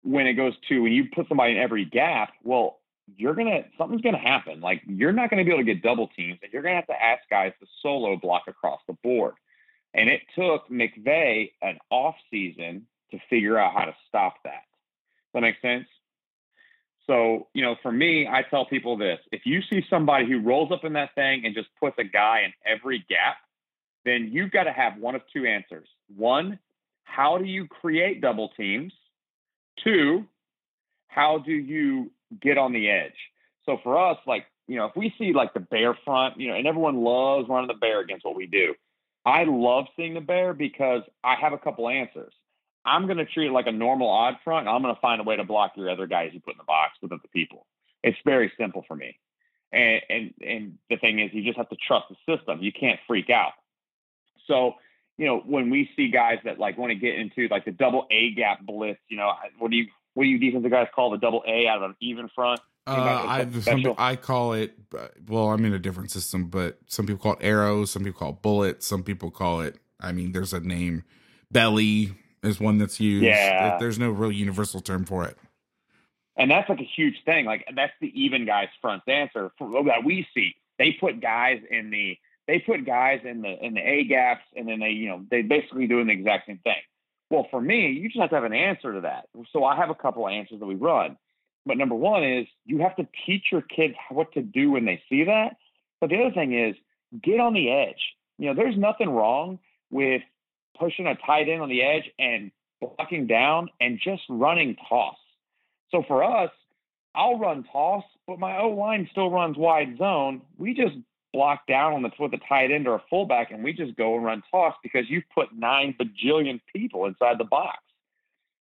when 0.03 0.27
it 0.27 0.35
goes 0.35 0.53
to 0.69 0.81
when 0.81 0.93
you 0.93 1.07
put 1.15 1.29
somebody 1.29 1.53
in 1.53 1.59
every 1.59 1.85
gap, 1.85 2.33
well, 2.43 2.81
you're 3.17 3.35
gonna 3.35 3.65
something's 3.79 4.03
gonna 4.03 4.19
happen. 4.19 4.61
Like 4.61 4.83
you're 4.87 5.13
not 5.13 5.31
gonna 5.31 5.45
be 5.45 5.51
able 5.51 5.61
to 5.61 5.65
get 5.65 5.83
double 5.83 6.09
teams, 6.09 6.39
and 6.43 6.53
you're 6.53 6.63
gonna 6.63 6.75
have 6.75 6.87
to 6.89 7.03
ask 7.03 7.23
guys 7.31 7.53
to 7.61 7.67
solo 7.83 8.17
block 8.17 8.43
across 8.49 8.81
the 8.87 8.95
board. 9.03 9.35
And 9.95 10.11
it 10.11 10.23
took 10.35 10.69
McVay 10.69 11.53
an 11.63 11.79
off 11.91 12.17
season 12.31 12.87
to 13.13 13.19
figure 13.31 13.59
out 13.59 13.73
how 13.73 13.85
to 13.85 13.95
stop 14.09 14.35
that. 14.45 14.65
Does 15.33 15.35
that 15.35 15.41
make 15.41 15.61
sense? 15.63 15.87
So, 17.07 17.49
you 17.53 17.63
know, 17.63 17.77
for 17.83 17.93
me, 17.93 18.27
I 18.27 18.43
tell 18.43 18.65
people 18.65 18.97
this 18.97 19.19
if 19.31 19.43
you 19.45 19.61
see 19.71 19.85
somebody 19.89 20.27
who 20.27 20.41
rolls 20.41 20.73
up 20.73 20.85
in 20.85 20.95
that 20.95 21.15
thing 21.15 21.45
and 21.45 21.55
just 21.55 21.69
puts 21.81 21.97
a 21.99 22.05
guy 22.05 22.43
in 22.45 22.53
every 22.67 23.05
gap, 23.09 23.37
then 24.05 24.29
you've 24.33 24.51
got 24.51 24.65
to 24.65 24.73
have 24.73 24.99
one 24.99 25.15
of 25.15 25.23
two 25.33 25.47
answers. 25.47 25.89
One, 26.15 26.59
how 27.05 27.39
do 27.39 27.45
you 27.45 27.67
create 27.67 28.21
double 28.21 28.51
teams? 28.57 28.93
Two, 29.83 30.25
how 31.09 31.39
do 31.39 31.53
you 31.53 32.11
get 32.41 32.59
on 32.59 32.73
the 32.73 32.91
edge? 32.91 33.17
So 33.65 33.79
for 33.83 33.99
us, 33.99 34.19
like, 34.27 34.47
you 34.67 34.77
know, 34.77 34.87
if 34.87 34.97
we 34.97 35.15
see 35.19 35.33
like 35.33 35.55
the 35.55 35.61
bear 35.61 35.97
front, 36.05 36.39
you 36.39 36.49
know, 36.49 36.55
and 36.55 36.67
everyone 36.67 37.03
loves 37.03 37.49
running 37.49 37.69
the 37.69 37.75
bear 37.75 38.01
against 38.01 38.25
what 38.25 38.37
we 38.37 38.47
do. 38.47 38.75
I 39.27 39.45
love 39.45 39.87
seeing 39.97 40.15
the 40.15 40.21
bear 40.21 40.53
because 40.53 41.03
I 41.23 41.35
have 41.37 41.53
a 41.53 41.59
couple 41.59 41.89
answers. 41.89 42.33
I'm 42.85 43.07
going 43.07 43.17
to 43.17 43.25
treat 43.25 43.47
it 43.47 43.53
like 43.53 43.67
a 43.67 43.73
normal 43.73 44.11
odd 44.11 44.37
front. 44.45 44.69
I'm 44.69 44.83
going 44.83 44.95
to 44.95 45.01
find 45.01 45.21
a 45.21 45.25
way 45.25 45.37
to 45.37 45.45
block 45.45 45.73
your 45.77 45.89
other 45.89 46.07
guys 46.07 46.31
you 46.35 46.41
put 46.41 46.55
in 46.55 46.59
the 46.59 46.65
box 46.65 46.93
with 47.01 47.13
other 47.13 47.23
people. 47.33 47.67
It's 48.03 48.19
very 48.27 48.53
simple 48.59 48.85
for 48.87 48.95
me. 48.95 49.19
And, 49.73 50.03
and 50.11 50.35
and 50.47 50.79
the 50.91 50.97
thing 50.99 51.19
is, 51.19 51.31
you 51.33 51.43
just 51.43 51.57
have 51.57 51.71
to 51.71 51.77
trust 51.77 52.07
the 52.11 52.37
system. 52.37 52.63
You 52.63 52.71
can't 52.71 53.01
freak 53.07 53.31
out. 53.31 53.53
So, 54.47 54.75
you 55.17 55.27
know, 55.27 55.41
when 55.47 55.71
we 55.71 55.91
see 55.97 56.09
guys 56.09 56.39
that 56.45 56.59
like 56.59 56.79
want 56.79 56.91
to 56.91 56.97
get 56.97 57.17
into 57.17 57.49
like 57.49 57.65
the 57.65 57.73
double 57.73 58.07
A 58.11 58.33
gap 58.35 58.65
blitz, 58.65 59.01
you 59.09 59.17
know, 59.17 59.33
what 59.59 59.71
do 59.71 59.77
you 59.77 59.87
what 60.15 60.25
do 60.25 60.29
you 60.29 60.39
defensive 60.39 60.71
guys 60.71 60.89
call 60.95 61.11
the 61.11 61.19
double 61.19 61.43
A 61.47 61.67
out 61.67 61.83
of 61.83 61.91
an 61.91 61.97
even 62.01 62.29
front? 62.35 62.61
Uh, 62.87 62.93
I 62.93 63.47
I 63.97 64.17
call 64.17 64.53
it 64.53 64.75
well. 65.27 65.51
I'm 65.51 65.65
in 65.65 65.73
a 65.73 65.79
different 65.79 66.11
system, 66.11 66.49
but 66.49 66.79
some 66.87 67.07
people 67.07 67.23
call 67.23 67.33
it 67.33 67.39
arrows, 67.41 67.91
some 67.91 68.05
people 68.05 68.19
call 68.19 68.31
it 68.31 68.43
bullets, 68.43 68.87
some 68.87 69.03
people 69.03 69.31
call 69.31 69.63
it. 69.63 69.79
I 70.01 70.13
mean, 70.13 70.33
there's 70.33 70.53
a 70.53 70.61
name. 70.61 71.05
Belly 71.51 72.13
is 72.43 72.61
one 72.61 72.77
that's 72.79 73.01
used. 73.01 73.25
Yeah. 73.25 73.79
There's 73.79 73.99
no 73.99 74.11
real 74.11 74.33
universal 74.33 74.81
term 74.81 75.07
for 75.07 75.25
it. 75.25 75.39
And 76.37 76.51
that's 76.51 76.69
like 76.69 76.81
a 76.81 76.89
huge 76.97 77.23
thing. 77.25 77.47
Like 77.47 77.65
that's 77.75 77.93
the 78.01 78.13
even 78.21 78.45
guys 78.45 78.69
front 78.83 79.03
answer 79.07 79.51
that 79.61 80.05
we 80.05 80.27
see. 80.35 80.55
They 80.79 80.93
put 80.93 81.21
guys 81.21 81.61
in 81.71 81.91
the 81.91 82.19
they 82.47 82.59
put 82.59 82.85
guys 82.85 83.21
in 83.25 83.43
the 83.43 83.65
in 83.65 83.75
the 83.75 83.81
A 83.81 84.05
gaps, 84.05 84.45
and 84.57 84.69
then 84.69 84.81
they 84.81 84.91
you 84.91 85.09
know 85.09 85.25
they 85.31 85.43
basically 85.43 85.87
doing 85.87 86.07
the 86.07 86.13
exact 86.13 86.47
same 86.47 86.59
thing. 86.59 86.83
Well, 87.31 87.47
for 87.51 87.61
me, 87.61 87.91
you 87.91 88.09
just 88.09 88.21
have 88.21 88.31
to 88.31 88.37
have 88.37 88.45
an 88.45 88.53
answer 88.53 88.93
to 88.93 89.01
that. 89.03 89.29
So 89.53 89.65
I 89.65 89.77
have 89.77 89.91
a 89.91 89.95
couple 89.95 90.27
of 90.27 90.33
answers 90.33 90.61
that 90.61 90.67
we 90.67 90.75
run. 90.75 91.17
But 91.67 91.79
number 91.79 91.95
one 91.95 92.23
is 92.23 92.47
you 92.67 92.81
have 92.81 92.95
to 92.97 93.09
teach 93.27 93.47
your 93.51 93.63
kids 93.63 93.95
what 94.11 94.33
to 94.35 94.43
do 94.43 94.71
when 94.71 94.85
they 94.85 95.03
see 95.09 95.25
that. 95.25 95.57
But 96.01 96.11
the 96.11 96.21
other 96.21 96.35
thing 96.35 96.53
is 96.53 96.77
get 97.23 97.41
on 97.41 97.55
the 97.55 97.71
edge. 97.71 98.01
You 98.39 98.49
know, 98.49 98.55
there's 98.55 98.77
nothing 98.77 99.09
wrong 99.09 99.59
with 99.91 100.23
pushing 100.79 101.07
a 101.07 101.15
tight 101.15 101.49
end 101.49 101.63
on 101.63 101.69
the 101.69 101.83
edge 101.83 102.11
and 102.19 102.51
blocking 102.81 103.27
down 103.27 103.69
and 103.81 103.99
just 104.03 104.23
running 104.29 104.77
toss. 104.89 105.17
So 105.91 106.03
for 106.07 106.23
us, 106.25 106.51
I'll 107.15 107.39
run 107.39 107.65
toss, 107.73 108.05
but 108.27 108.39
my 108.39 108.59
O 108.59 108.71
line 108.71 109.09
still 109.13 109.31
runs 109.31 109.57
wide 109.57 109.97
zone. 109.99 110.43
We 110.59 110.75
just 110.75 110.97
block 111.35 111.67
down 111.67 111.93
on 111.93 112.03
the 112.03 112.11
with 112.19 112.33
a 112.33 112.39
tight 112.49 112.71
end 112.71 112.87
or 112.87 112.95
a 112.95 113.03
fullback, 113.11 113.51
and 113.51 113.63
we 113.63 113.73
just 113.73 113.97
go 113.97 114.15
and 114.15 114.25
run 114.25 114.43
toss 114.51 114.75
because 114.83 115.05
you've 115.09 115.25
put 115.35 115.49
nine 115.53 115.95
bajillion 116.01 116.61
people 116.75 117.07
inside 117.07 117.37
the 117.39 117.45
box. 117.45 117.79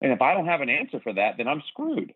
And 0.02 0.12
if 0.12 0.20
I 0.20 0.34
don't 0.34 0.46
have 0.46 0.60
an 0.60 0.68
answer 0.68 1.00
for 1.00 1.12
that, 1.14 1.36
then 1.38 1.46
I'm 1.48 1.62
screwed. 1.68 2.12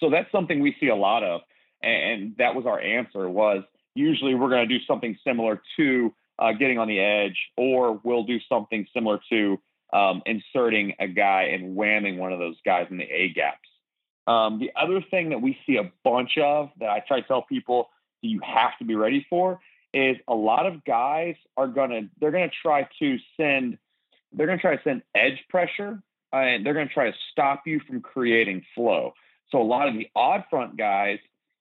So 0.00 0.08
that's 0.08 0.30
something 0.30 0.60
we 0.60 0.76
see 0.80 0.88
a 0.88 0.96
lot 0.96 1.24
of, 1.24 1.40
and 1.82 2.34
that 2.38 2.54
was 2.54 2.64
our 2.64 2.80
answer. 2.80 3.28
Was 3.28 3.64
usually 3.94 4.34
we're 4.34 4.48
going 4.48 4.66
to 4.66 4.78
do 4.78 4.82
something 4.86 5.18
similar 5.26 5.60
to 5.78 6.14
uh, 6.38 6.52
getting 6.52 6.78
on 6.78 6.86
the 6.86 7.00
edge, 7.00 7.36
or 7.56 8.00
we'll 8.04 8.24
do 8.24 8.38
something 8.48 8.86
similar 8.94 9.20
to 9.30 9.58
um, 9.92 10.22
inserting 10.26 10.94
a 11.00 11.08
guy 11.08 11.44
and 11.52 11.76
whamming 11.76 12.18
one 12.18 12.32
of 12.32 12.38
those 12.38 12.56
guys 12.64 12.86
in 12.90 12.98
the 12.98 13.04
A 13.04 13.32
gaps. 13.34 13.68
Um, 14.26 14.58
the 14.58 14.70
other 14.80 15.04
thing 15.10 15.30
that 15.30 15.40
we 15.40 15.58
see 15.66 15.76
a 15.76 15.90
bunch 16.04 16.38
of 16.38 16.70
that 16.78 16.88
I 16.88 17.02
try 17.06 17.20
to 17.20 17.26
tell 17.26 17.42
people 17.42 17.88
you 18.22 18.40
have 18.44 18.76
to 18.78 18.84
be 18.84 18.94
ready 18.94 19.26
for 19.28 19.60
is 19.94 20.16
a 20.28 20.34
lot 20.34 20.66
of 20.66 20.84
guys 20.84 21.34
are 21.56 21.66
gonna 21.66 22.02
they're 22.20 22.30
gonna 22.30 22.50
try 22.62 22.88
to 22.98 23.16
send 23.36 23.78
they're 24.32 24.46
gonna 24.46 24.60
try 24.60 24.76
to 24.76 24.82
send 24.82 25.02
edge 25.14 25.42
pressure 25.48 26.02
and 26.32 26.66
they're 26.66 26.74
gonna 26.74 26.88
try 26.88 27.10
to 27.10 27.16
stop 27.32 27.62
you 27.66 27.80
from 27.86 28.00
creating 28.00 28.62
flow. 28.74 29.14
So 29.50 29.60
a 29.60 29.64
lot 29.64 29.88
of 29.88 29.94
the 29.94 30.08
odd 30.14 30.44
front 30.50 30.76
guys, 30.76 31.18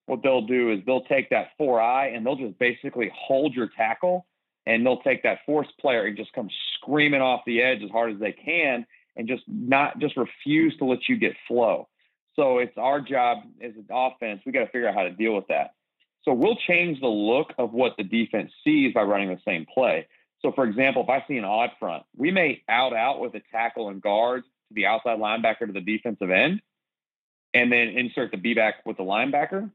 what 0.07 0.21
they'll 0.23 0.45
do 0.45 0.71
is 0.71 0.79
they'll 0.85 1.05
take 1.05 1.29
that 1.29 1.49
four 1.57 1.81
eye 1.81 2.07
and 2.07 2.25
they'll 2.25 2.35
just 2.35 2.57
basically 2.59 3.11
hold 3.15 3.53
your 3.53 3.69
tackle 3.75 4.25
and 4.65 4.85
they'll 4.85 5.01
take 5.01 5.23
that 5.23 5.39
force 5.45 5.67
player 5.79 6.05
and 6.05 6.17
just 6.17 6.33
come 6.33 6.49
screaming 6.75 7.21
off 7.21 7.41
the 7.45 7.61
edge 7.61 7.83
as 7.83 7.91
hard 7.91 8.11
as 8.11 8.19
they 8.19 8.31
can 8.31 8.85
and 9.15 9.27
just 9.27 9.43
not 9.47 9.99
just 9.99 10.17
refuse 10.17 10.75
to 10.77 10.85
let 10.85 11.07
you 11.07 11.17
get 11.17 11.33
flow. 11.47 11.87
So 12.35 12.57
it's 12.57 12.77
our 12.77 12.99
job 12.99 13.39
as 13.61 13.73
an 13.75 13.85
offense. 13.89 14.41
We 14.45 14.51
got 14.51 14.61
to 14.61 14.65
figure 14.65 14.89
out 14.89 14.95
how 14.95 15.03
to 15.03 15.11
deal 15.11 15.35
with 15.35 15.47
that. 15.47 15.71
So 16.25 16.33
we'll 16.33 16.57
change 16.67 16.99
the 16.99 17.07
look 17.07 17.53
of 17.57 17.71
what 17.71 17.93
the 17.97 18.03
defense 18.03 18.51
sees 18.63 18.93
by 18.93 19.03
running 19.03 19.29
the 19.29 19.39
same 19.45 19.65
play. 19.71 20.07
So 20.41 20.51
for 20.51 20.65
example, 20.65 21.03
if 21.03 21.09
I 21.09 21.23
see 21.27 21.37
an 21.37 21.45
odd 21.45 21.69
front, 21.79 22.03
we 22.17 22.31
may 22.31 22.63
out 22.67 22.95
out 22.95 23.19
with 23.19 23.35
a 23.35 23.41
tackle 23.51 23.89
and 23.89 24.01
guard 24.01 24.43
to 24.43 24.73
the 24.73 24.87
outside 24.87 25.19
linebacker 25.19 25.67
to 25.67 25.71
the 25.71 25.81
defensive 25.81 26.31
end, 26.31 26.61
and 27.53 27.71
then 27.71 27.89
insert 27.89 28.31
the 28.31 28.37
B 28.37 28.53
back 28.53 28.85
with 28.85 28.97
the 28.97 29.03
linebacker, 29.03 29.71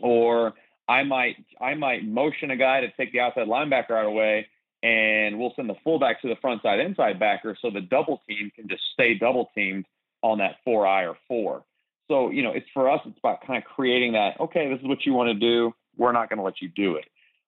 or 0.00 0.54
I 0.88 1.04
might 1.04 1.36
I 1.60 1.74
might 1.74 2.04
motion 2.04 2.50
a 2.50 2.56
guy 2.56 2.80
to 2.80 2.90
take 2.92 3.12
the 3.12 3.20
outside 3.20 3.46
linebacker 3.46 3.92
out 3.92 4.04
of 4.04 4.10
the 4.10 4.10
way, 4.10 4.46
and 4.82 5.38
we'll 5.38 5.52
send 5.56 5.68
the 5.68 5.76
fullback 5.84 6.20
to 6.22 6.28
the 6.28 6.36
front 6.36 6.62
side 6.62 6.80
inside 6.80 7.18
backer 7.18 7.56
so 7.60 7.70
the 7.70 7.80
double 7.80 8.20
team 8.28 8.50
can 8.54 8.68
just 8.68 8.82
stay 8.92 9.14
double 9.14 9.50
teamed 9.54 9.86
on 10.22 10.38
that 10.38 10.56
four 10.64 10.86
I 10.86 11.06
or 11.06 11.16
four. 11.28 11.64
So 12.08 12.30
you 12.30 12.42
know, 12.42 12.52
it's 12.52 12.66
for 12.74 12.90
us. 12.90 13.00
It's 13.06 13.18
about 13.18 13.46
kind 13.46 13.62
of 13.62 13.64
creating 13.64 14.12
that. 14.12 14.40
Okay, 14.40 14.68
this 14.68 14.80
is 14.80 14.86
what 14.86 15.04
you 15.04 15.12
want 15.12 15.28
to 15.28 15.34
do. 15.34 15.72
We're 15.96 16.12
not 16.12 16.28
going 16.28 16.38
to 16.38 16.42
let 16.42 16.60
you 16.60 16.68
do 16.68 16.96
it. 16.96 17.04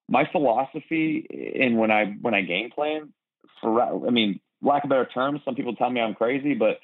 My 0.08 0.28
philosophy, 0.30 1.54
and 1.60 1.78
when 1.78 1.90
I 1.90 2.16
when 2.20 2.34
I 2.34 2.42
game 2.42 2.70
plan, 2.70 3.12
for 3.60 4.06
I 4.06 4.10
mean, 4.10 4.40
lack 4.62 4.84
of 4.84 4.90
better 4.90 5.06
terms, 5.06 5.40
some 5.44 5.54
people 5.54 5.74
tell 5.74 5.90
me 5.90 6.00
I'm 6.00 6.14
crazy, 6.14 6.54
but 6.54 6.78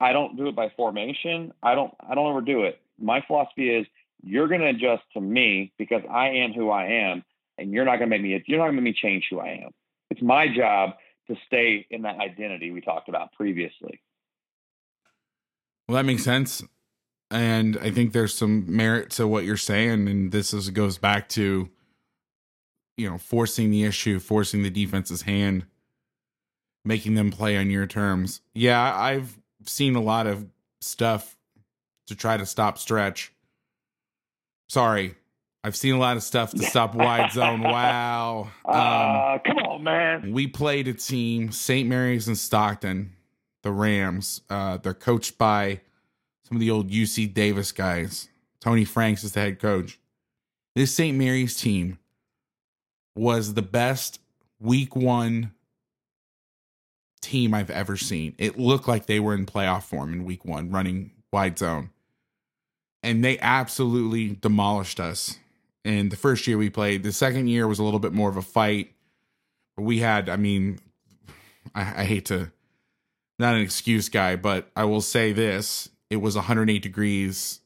I 0.00 0.12
don't 0.12 0.36
do 0.36 0.48
it 0.48 0.56
by 0.56 0.70
formation. 0.76 1.52
I 1.62 1.74
don't 1.74 1.94
I 2.06 2.14
don't 2.14 2.26
overdo 2.26 2.64
it. 2.64 2.80
My 3.00 3.22
philosophy 3.26 3.70
is 3.70 3.86
you're 4.22 4.48
going 4.48 4.60
to 4.60 4.68
adjust 4.68 5.02
to 5.14 5.20
me 5.20 5.72
because 5.78 6.02
I 6.10 6.28
am 6.28 6.52
who 6.52 6.70
I 6.70 6.86
am, 6.86 7.24
and 7.58 7.72
you're 7.72 7.84
not 7.84 7.98
going 7.98 8.10
to 8.10 8.16
make 8.18 8.22
me 8.22 8.42
you're 8.46 8.58
not 8.58 8.64
going 8.64 8.76
to 8.76 8.82
make 8.82 8.94
me 8.94 9.00
change 9.00 9.26
who 9.30 9.38
I 9.40 9.62
am. 9.64 9.70
It's 10.10 10.22
my 10.22 10.46
job 10.54 10.90
to 11.28 11.36
stay 11.46 11.86
in 11.90 12.02
that 12.02 12.18
identity 12.18 12.70
we 12.70 12.80
talked 12.80 13.08
about 13.08 13.32
previously. 13.32 14.00
Well, 15.88 15.96
that 15.96 16.04
makes 16.04 16.22
sense. 16.22 16.62
And 17.34 17.76
I 17.82 17.90
think 17.90 18.12
there's 18.12 18.34
some 18.34 18.64
merit 18.74 19.10
to 19.12 19.26
what 19.26 19.44
you're 19.44 19.56
saying. 19.56 20.08
And 20.08 20.30
this 20.32 20.54
is, 20.54 20.70
goes 20.70 20.98
back 20.98 21.28
to, 21.30 21.68
you 22.96 23.10
know, 23.10 23.18
forcing 23.18 23.70
the 23.70 23.84
issue, 23.84 24.18
forcing 24.20 24.62
the 24.62 24.70
defense's 24.70 25.22
hand, 25.22 25.66
making 26.84 27.14
them 27.14 27.30
play 27.30 27.56
on 27.56 27.70
your 27.70 27.86
terms. 27.86 28.40
Yeah, 28.54 28.80
I've 28.96 29.36
seen 29.64 29.96
a 29.96 30.02
lot 30.02 30.26
of 30.26 30.46
stuff 30.80 31.36
to 32.06 32.14
try 32.14 32.36
to 32.36 32.46
stop 32.46 32.78
stretch 32.78 33.32
sorry, 34.68 35.14
I've 35.62 35.76
seen 35.76 35.94
a 35.94 35.98
lot 35.98 36.16
of 36.16 36.22
stuff 36.22 36.50
to 36.52 36.62
stop 36.62 36.94
wide 36.94 37.32
zone. 37.32 37.60
Wow. 37.62 38.50
Um, 38.66 38.74
Uh, 38.74 39.38
come 39.38 39.58
on, 39.58 39.82
man. 39.84 40.32
we 40.32 40.46
played 40.46 40.88
a 40.88 40.94
team, 40.94 41.52
St. 41.52 41.88
Mary's 41.88 42.26
and 42.26 42.36
Stockton, 42.36 43.12
the 43.62 43.70
Rams. 43.70 44.40
Uh, 44.50 44.78
they're 44.78 44.94
coached 44.94 45.38
by 45.38 45.80
some 46.44 46.56
of 46.56 46.60
the 46.60 46.70
old 46.70 46.90
UC 46.90 47.32
Davis 47.34 47.72
guys. 47.72 48.28
Tony 48.60 48.84
Franks 48.84 49.24
is 49.24 49.32
the 49.32 49.40
head 49.40 49.58
coach. 49.58 49.98
This 50.74 50.94
St. 50.94 51.16
Mary's 51.16 51.56
team 51.56 51.98
was 53.14 53.54
the 53.54 53.62
best 53.62 54.20
week 54.60 54.96
one 54.96 55.52
team 57.20 57.54
I've 57.54 57.70
ever 57.70 57.96
seen. 57.96 58.34
It 58.38 58.58
looked 58.58 58.88
like 58.88 59.06
they 59.06 59.20
were 59.20 59.34
in 59.34 59.46
playoff 59.46 59.84
form 59.84 60.12
in 60.12 60.24
week 60.24 60.44
one, 60.44 60.70
running 60.70 61.12
wide 61.32 61.58
zone. 61.58 61.90
And 63.02 63.24
they 63.24 63.38
absolutely 63.38 64.30
demolished 64.30 64.98
us 64.98 65.38
And 65.84 66.10
the 66.10 66.16
first 66.16 66.46
year 66.46 66.56
we 66.56 66.70
played. 66.70 67.02
The 67.02 67.12
second 67.12 67.48
year 67.48 67.68
was 67.68 67.78
a 67.78 67.84
little 67.84 68.00
bit 68.00 68.12
more 68.12 68.30
of 68.30 68.36
a 68.36 68.42
fight. 68.42 68.92
We 69.76 69.98
had, 69.98 70.28
I 70.28 70.36
mean, 70.36 70.78
I, 71.74 72.02
I 72.02 72.04
hate 72.04 72.26
to, 72.26 72.50
not 73.38 73.54
an 73.54 73.60
excuse 73.60 74.08
guy, 74.08 74.36
but 74.36 74.70
I 74.74 74.84
will 74.84 75.02
say 75.02 75.32
this 75.32 75.90
it 76.10 76.16
was 76.16 76.36
108 76.36 76.82
degrees 76.82 77.60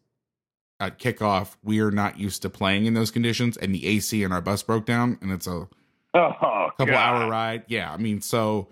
at 0.80 0.98
kickoff. 0.98 1.56
We 1.62 1.80
are 1.80 1.90
not 1.90 2.18
used 2.18 2.42
to 2.42 2.50
playing 2.50 2.86
in 2.86 2.94
those 2.94 3.10
conditions, 3.10 3.56
and 3.56 3.74
the 3.74 3.86
AC 3.86 4.22
in 4.22 4.32
our 4.32 4.40
bus 4.40 4.62
broke 4.62 4.86
down, 4.86 5.18
and 5.20 5.32
it's 5.32 5.46
a 5.46 5.68
Oh, 6.14 6.32
couple 6.78 6.86
God. 6.86 6.94
hour 6.94 7.28
ride. 7.30 7.64
Yeah, 7.68 7.92
I 7.92 7.96
mean, 7.98 8.20
so 8.22 8.68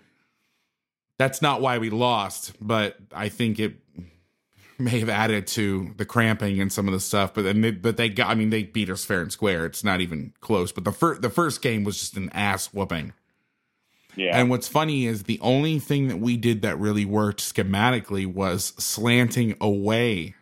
that's 1.19 1.43
not 1.43 1.61
why 1.61 1.79
we 1.79 1.91
lost, 1.91 2.53
but 2.61 2.97
I 3.13 3.29
think 3.29 3.59
it 3.59 3.77
may 4.79 4.99
have 5.01 5.09
added 5.11 5.47
to 5.49 5.93
the 5.97 6.05
cramping 6.07 6.61
and 6.61 6.73
some 6.73 6.87
of 6.89 6.93
the 6.95 7.01
stuff. 7.01 7.35
But 7.35 7.43
then, 7.43 7.61
they, 7.61 7.71
but 7.73 7.97
they 7.97 8.09
got. 8.09 8.29
I 8.29 8.35
mean, 8.35 8.51
they 8.51 8.63
beat 8.65 8.89
us 8.91 9.05
fair 9.05 9.21
and 9.21 9.31
square. 9.33 9.67
It's 9.67 9.85
not 9.85 10.01
even 10.01 10.33
close. 10.41 10.73
But 10.73 10.85
the 10.85 10.93
first, 10.93 11.23
the 11.23 11.31
first 11.31 11.61
game 11.63 11.85
was 11.85 11.99
just 11.99 12.17
an 12.17 12.31
ass 12.33 12.73
whooping. 12.73 13.13
Yeah. 14.17 14.39
And 14.39 14.49
what's 14.51 14.67
funny 14.69 15.07
is 15.07 15.25
the 15.25 15.39
only 15.41 15.79
thing 15.79 16.09
that 16.09 16.17
we 16.19 16.37
did 16.37 16.63
that 16.63 16.79
really 16.79 17.05
worked 17.05 17.41
schematically 17.41 18.27
was 18.27 18.73
slanting 18.79 19.55
away 19.61 20.35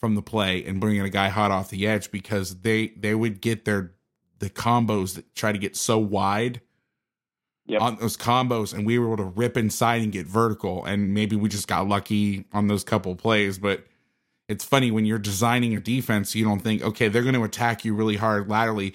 from 0.00 0.14
the 0.14 0.22
play 0.22 0.64
and 0.64 0.80
bringing 0.80 1.02
a 1.02 1.10
guy 1.10 1.28
hot 1.28 1.50
off 1.50 1.70
the 1.70 1.86
edge 1.86 2.10
because 2.10 2.60
they 2.60 2.88
they 2.88 3.14
would 3.14 3.40
get 3.40 3.64
their 3.64 3.92
the 4.38 4.48
combos 4.48 5.14
that 5.16 5.34
try 5.34 5.52
to 5.52 5.58
get 5.58 5.76
so 5.76 5.98
wide 5.98 6.60
Yep. 7.66 7.82
on 7.82 7.96
those 7.96 8.16
combos 8.16 8.72
and 8.72 8.86
we 8.86 8.98
were 8.98 9.08
able 9.08 9.18
to 9.18 9.24
rip 9.24 9.58
inside 9.58 10.00
and 10.00 10.10
get 10.10 10.26
vertical 10.26 10.86
and 10.86 11.12
maybe 11.12 11.36
we 11.36 11.50
just 11.50 11.68
got 11.68 11.86
lucky 11.86 12.46
on 12.54 12.66
those 12.66 12.82
couple 12.82 13.14
plays 13.14 13.58
but 13.58 13.84
it's 14.48 14.64
funny 14.64 14.90
when 14.90 15.04
you're 15.04 15.18
designing 15.18 15.76
a 15.76 15.80
defense 15.80 16.34
you 16.34 16.46
don't 16.46 16.60
think 16.60 16.80
okay 16.80 17.08
they're 17.08 17.20
going 17.20 17.34
to 17.34 17.44
attack 17.44 17.84
you 17.84 17.92
really 17.94 18.16
hard 18.16 18.48
laterally 18.48 18.94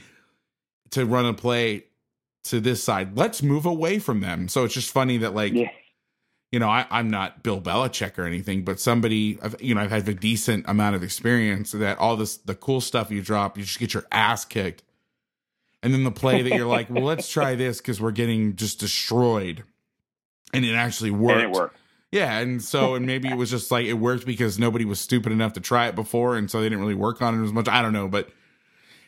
to 0.90 1.06
run 1.06 1.24
a 1.28 1.36
play 1.36 1.86
to 2.44 2.60
this 2.60 2.84
side 2.84 3.18
let's 3.18 3.42
move 3.42 3.66
away 3.66 4.00
from 4.00 4.20
them 4.22 4.48
so 4.48 4.64
it's 4.64 4.74
just 4.74 4.92
funny 4.92 5.18
that 5.18 5.34
like 5.34 5.54
yeah. 5.54 5.70
you 6.54 6.60
know, 6.60 6.70
I, 6.70 6.86
I'm 6.92 7.10
not 7.10 7.42
Bill 7.42 7.60
Belichick 7.60 8.20
or 8.20 8.26
anything, 8.26 8.64
but 8.64 8.80
somebody, 8.80 9.40
I've, 9.42 9.60
you 9.60 9.74
know, 9.74 9.82
I've 9.82 9.90
had 9.90 10.08
a 10.08 10.14
decent 10.14 10.66
amount 10.68 10.96
of 10.96 11.02
experience 11.02 11.72
that 11.72 11.98
all 11.98 12.16
this, 12.16 12.38
the 12.38 12.54
cool 12.54 12.80
stuff 12.80 13.10
you 13.10 13.24
drop, 13.24 13.58
you 13.58 13.64
just 13.64 13.80
get 13.80 13.96
your 13.96 14.06
ass 14.12 14.46
kicked. 14.46 14.84
And 15.82 15.92
then 15.96 16.04
the 16.04 16.12
play 16.12 16.44
that 16.44 16.54
you're 16.54 16.68
like, 16.68 16.92
well, 16.92 17.06
let's 17.06 17.28
try 17.28 17.56
this 17.56 17.80
because 17.80 18.00
we're 18.00 18.12
getting 18.12 18.56
just 18.56 18.80
destroyed. 18.80 19.64
And 20.54 20.64
it 20.64 20.76
actually 20.76 21.10
worked. 21.10 21.42
And 21.42 21.56
it 21.56 21.60
worked. 21.60 21.78
Yeah. 22.12 22.38
And 22.38 22.64
so, 22.64 22.94
and 22.94 23.08
maybe 23.08 23.30
it 23.30 23.36
was 23.36 23.50
just 23.50 23.72
like, 23.72 23.88
it 23.88 23.94
worked 23.94 24.28
because 24.28 24.60
nobody 24.60 24.86
was 24.86 25.00
stupid 25.00 25.32
enough 25.32 25.54
to 25.54 25.60
try 25.60 25.88
it 25.88 25.96
before. 25.96 26.38
And 26.38 26.52
so 26.52 26.62
they 26.62 26.66
didn't 26.70 26.82
really 26.82 26.94
work 26.94 27.20
on 27.24 27.42
it 27.42 27.44
as 27.44 27.52
much. 27.52 27.68
I 27.68 27.82
don't 27.82 27.94
know. 27.94 28.08
But 28.08 28.30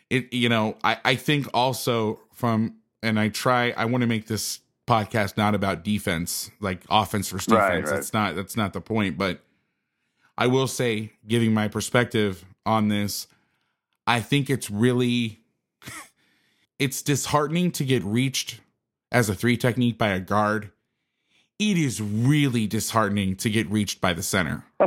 it, 0.10 0.34
you 0.34 0.50
know, 0.50 0.78
I, 0.84 0.98
I 1.06 1.16
think 1.16 1.48
also 1.54 2.22
from, 2.34 2.78
and 3.04 3.20
I 3.20 3.30
try, 3.30 3.72
I 3.72 3.86
want 3.86 4.02
to 4.02 4.08
make 4.08 4.28
this 4.28 4.60
podcast 4.88 5.38
not 5.38 5.56
about 5.56 5.84
defense, 5.84 6.52
like 6.60 6.84
offense 6.90 7.30
versus 7.30 7.48
defense. 7.48 7.62
Right, 7.62 7.84
right. 7.84 7.86
That's 7.86 8.14
not, 8.14 8.36
that's 8.36 8.58
not 8.58 8.74
the 8.74 8.82
point. 8.82 9.18
But 9.18 9.42
I 10.38 10.48
will 10.48 10.68
say, 10.68 11.14
giving 11.28 11.54
my 11.54 11.68
perspective 11.68 12.46
on 12.66 12.90
this, 12.90 13.28
I 14.08 14.20
think 14.20 14.50
it's 14.50 14.70
really, 14.70 15.40
it's 16.80 17.02
disheartening 17.02 17.72
to 17.72 17.86
get 17.86 18.04
reached 18.04 18.60
as 19.12 19.30
a 19.30 19.36
three 19.36 19.58
technique 19.58 19.98
by 19.98 20.10
a 20.10 20.20
guard. 20.20 20.72
It 21.58 21.78
is 21.78 22.02
really 22.02 22.68
disheartening 22.68 23.38
to 23.38 23.50
get 23.50 23.70
reached 23.72 24.02
by 24.02 24.14
the 24.14 24.24
center. 24.24 24.66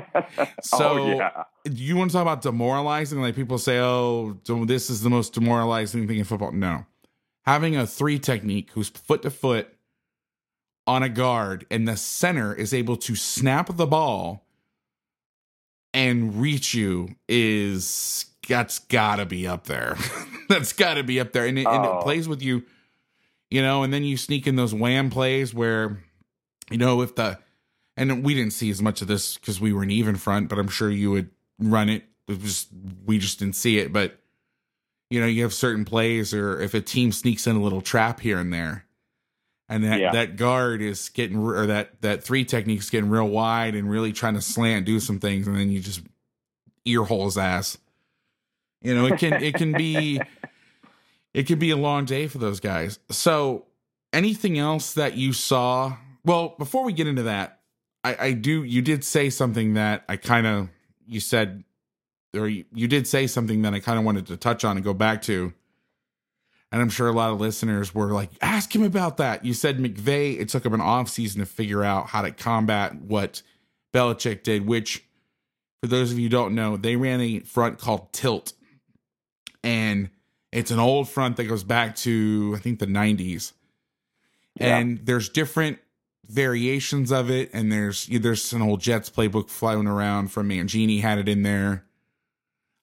So 0.63 0.99
oh, 0.99 1.07
yeah. 1.17 1.45
you 1.65 1.97
want 1.97 2.11
to 2.11 2.13
talk 2.13 2.23
about 2.23 2.43
demoralizing? 2.43 3.21
Like 3.21 3.35
people 3.35 3.59
say, 3.59 3.79
oh, 3.79 4.37
this 4.45 4.91
is 4.91 5.03
the 5.03 5.09
most 5.09 5.33
demoralizing 5.33 6.07
thing 6.07 6.19
in 6.19 6.25
football. 6.25 6.53
No. 6.53 6.85
Having 7.49 7.77
a 7.77 7.87
three 7.87 8.19
technique 8.19 8.73
who's 8.73 8.91
foot 8.91 9.23
to 9.23 9.31
foot 9.31 9.73
on 10.87 11.03
a 11.03 11.09
guard 11.09 11.65
and 11.71 11.89
the 11.89 11.97
center 11.97 12.55
is 12.55 12.75
able 12.75 12.99
to 12.99 13.17
snap 13.17 13.75
the 13.75 13.87
ball 13.87 14.45
and 15.95 16.39
reach 16.43 16.75
you 16.75 17.17
is 17.27 18.27
that's 18.47 18.81
gotta 18.81 19.25
be 19.25 19.47
up 19.47 19.65
there. 19.65 19.97
that's 20.51 20.75
gotta 20.75 21.03
be 21.03 21.21
up 21.21 21.33
there. 21.33 21.47
And 21.47 21.59
it, 21.59 21.67
and 21.67 21.87
Oh. 21.87 22.01
it 22.01 22.03
plays 22.03 22.29
with 22.29 22.43
you, 22.43 22.65
you 23.51 23.63
know, 23.63 23.83
and 23.83 23.95
then 23.95 24.05
you 24.05 24.19
sneak 24.19 24.47
in 24.47 24.57
those 24.57 24.75
wham 24.75 25.09
plays 25.09 25.55
where, 25.55 26.03
you 26.71 26.77
know, 26.77 27.01
if 27.01 27.15
the 27.15 27.39
and 27.97 28.23
we 28.23 28.35
didn't 28.35 28.53
see 28.53 28.69
as 28.69 28.83
much 28.83 29.01
of 29.01 29.09
this 29.09 29.39
because 29.39 29.59
we 29.59 29.73
were 29.73 29.83
an 29.85 29.91
even 29.91 30.17
front, 30.17 30.51
but 30.51 30.59
I'm 30.59 30.69
sure 30.69 30.91
you 30.91 31.13
would 31.13 31.31
run 31.59 31.89
it. 31.89 32.05
It 32.29 32.43
was 32.43 32.67
we 33.07 33.19
just 33.19 33.39
didn't 33.39 33.57
see 33.57 33.79
it, 33.79 33.91
but 33.91 34.21
you 35.11 35.21
know, 35.21 35.27
you 35.27 35.43
have 35.43 35.55
certain 35.55 35.85
plays, 35.85 36.35
or 36.35 36.61
if 36.61 36.75
a 36.75 36.81
team 36.81 37.13
sneaks 37.13 37.47
in 37.47 37.57
a 37.57 37.63
little 37.63 37.81
trap 37.81 38.21
here 38.21 38.39
and 38.39 38.53
there, 38.53 38.85
and 39.69 39.85
that 39.85 40.01
Yeah. 40.01 40.13
that 40.13 40.37
guard 40.37 40.81
is 40.83 41.09
getting 41.11 41.39
or 41.39 41.67
that 41.67 42.01
that 42.03 42.23
three 42.25 42.45
technique's 42.45 42.91
getting 42.91 43.11
real 43.11 43.29
wide 43.29 43.75
and 43.75 43.91
really 43.91 44.13
trying 44.13 44.35
to 44.35 44.41
slant, 44.43 44.87
do 44.87 45.01
some 45.01 45.19
things, 45.19 45.47
and 45.47 45.57
then 45.57 45.71
you 45.71 45.81
just 45.81 46.03
ear 46.85 47.05
hole 47.05 47.25
his 47.27 47.39
ass. 47.39 47.79
You 48.83 48.95
know, 48.95 49.07
it 49.07 49.19
can 49.19 49.43
it 49.43 49.55
can 49.55 49.73
be 49.73 50.21
it 51.35 51.47
can 51.47 51.59
be 51.59 51.71
a 51.71 51.77
long 51.77 52.05
day 52.05 52.27
for 52.29 52.39
those 52.39 52.61
guys. 52.61 52.99
So, 53.11 53.67
anything 54.13 54.59
else 54.59 54.95
that 54.95 55.17
you 55.17 55.33
saw? 55.33 55.97
Well, 56.25 56.55
before 56.59 56.85
we 56.85 56.93
get 56.93 57.07
into 57.07 57.25
that, 57.25 57.61
I, 58.05 58.17
I 58.21 58.33
do. 58.33 58.63
You 58.65 58.83
did 58.83 59.05
say 59.05 59.31
something 59.31 59.75
that 59.75 60.05
I 60.09 60.17
kind 60.17 60.47
of 60.47 60.69
you 61.07 61.21
said, 61.21 61.65
or 62.35 62.49
you, 62.49 62.65
you 62.73 62.89
did 62.89 63.07
say 63.07 63.27
something 63.27 63.63
that 63.63 63.75
I 63.75 63.81
kind 63.81 63.99
of 63.99 64.05
wanted 64.05 64.27
to 64.27 64.37
touch 64.37 64.65
on 64.65 64.77
and 64.77 64.85
go 64.85 64.95
back 64.95 65.23
to. 65.23 65.53
And 66.71 66.83
I'm 66.83 66.91
sure 66.91 67.09
a 67.09 67.13
lot 67.13 67.31
of 67.31 67.41
listeners 67.41 67.95
were 67.95 68.13
like, 68.13 68.31
ask 68.43 68.75
him 68.75 68.83
about 68.83 69.17
that. 69.17 69.45
You 69.45 69.55
said 69.55 69.79
McVay, 69.79 70.39
it 70.39 70.51
took 70.51 70.67
him 70.67 70.75
an 70.75 70.83
off 70.83 71.09
season 71.09 71.41
to 71.41 71.47
figure 71.47 71.83
out 71.83 72.09
how 72.09 72.23
to 72.23 72.31
combat 72.31 72.95
what 72.95 73.43
Belichick 73.95 74.43
did, 74.43 74.67
which 74.67 75.05
for 75.81 75.87
those 75.87 76.13
of 76.13 76.19
you 76.19 76.25
who 76.25 76.31
don't 76.31 76.55
know, 76.55 76.77
they 76.77 76.97
ran 76.97 77.21
a 77.21 77.41
front 77.41 77.79
called 77.79 78.13
Tilt. 78.13 78.53
And 79.65 80.11
it's 80.53 80.71
an 80.71 80.79
old 80.79 81.09
front 81.09 81.37
that 81.37 81.45
goes 81.45 81.65
back 81.65 81.97
to, 81.97 82.55
I 82.57 82.61
think, 82.61 82.79
the 82.79 82.87
90s. 82.87 83.53
Yeah. 84.61 84.77
And 84.77 84.99
there's 85.05 85.29
different 85.29 85.79
variations 86.27 87.11
of 87.11 87.31
it. 87.31 87.51
And 87.53 87.73
there's 87.73 88.07
there's 88.07 88.53
an 88.53 88.61
old 88.61 88.81
Jets 88.81 89.09
playbook 89.09 89.49
floating 89.49 89.87
around 89.87 90.29
from 90.33 90.49
Mangini 90.51 91.01
had 91.01 91.19
it 91.19 91.29
in 91.29 91.43
there. 91.43 91.85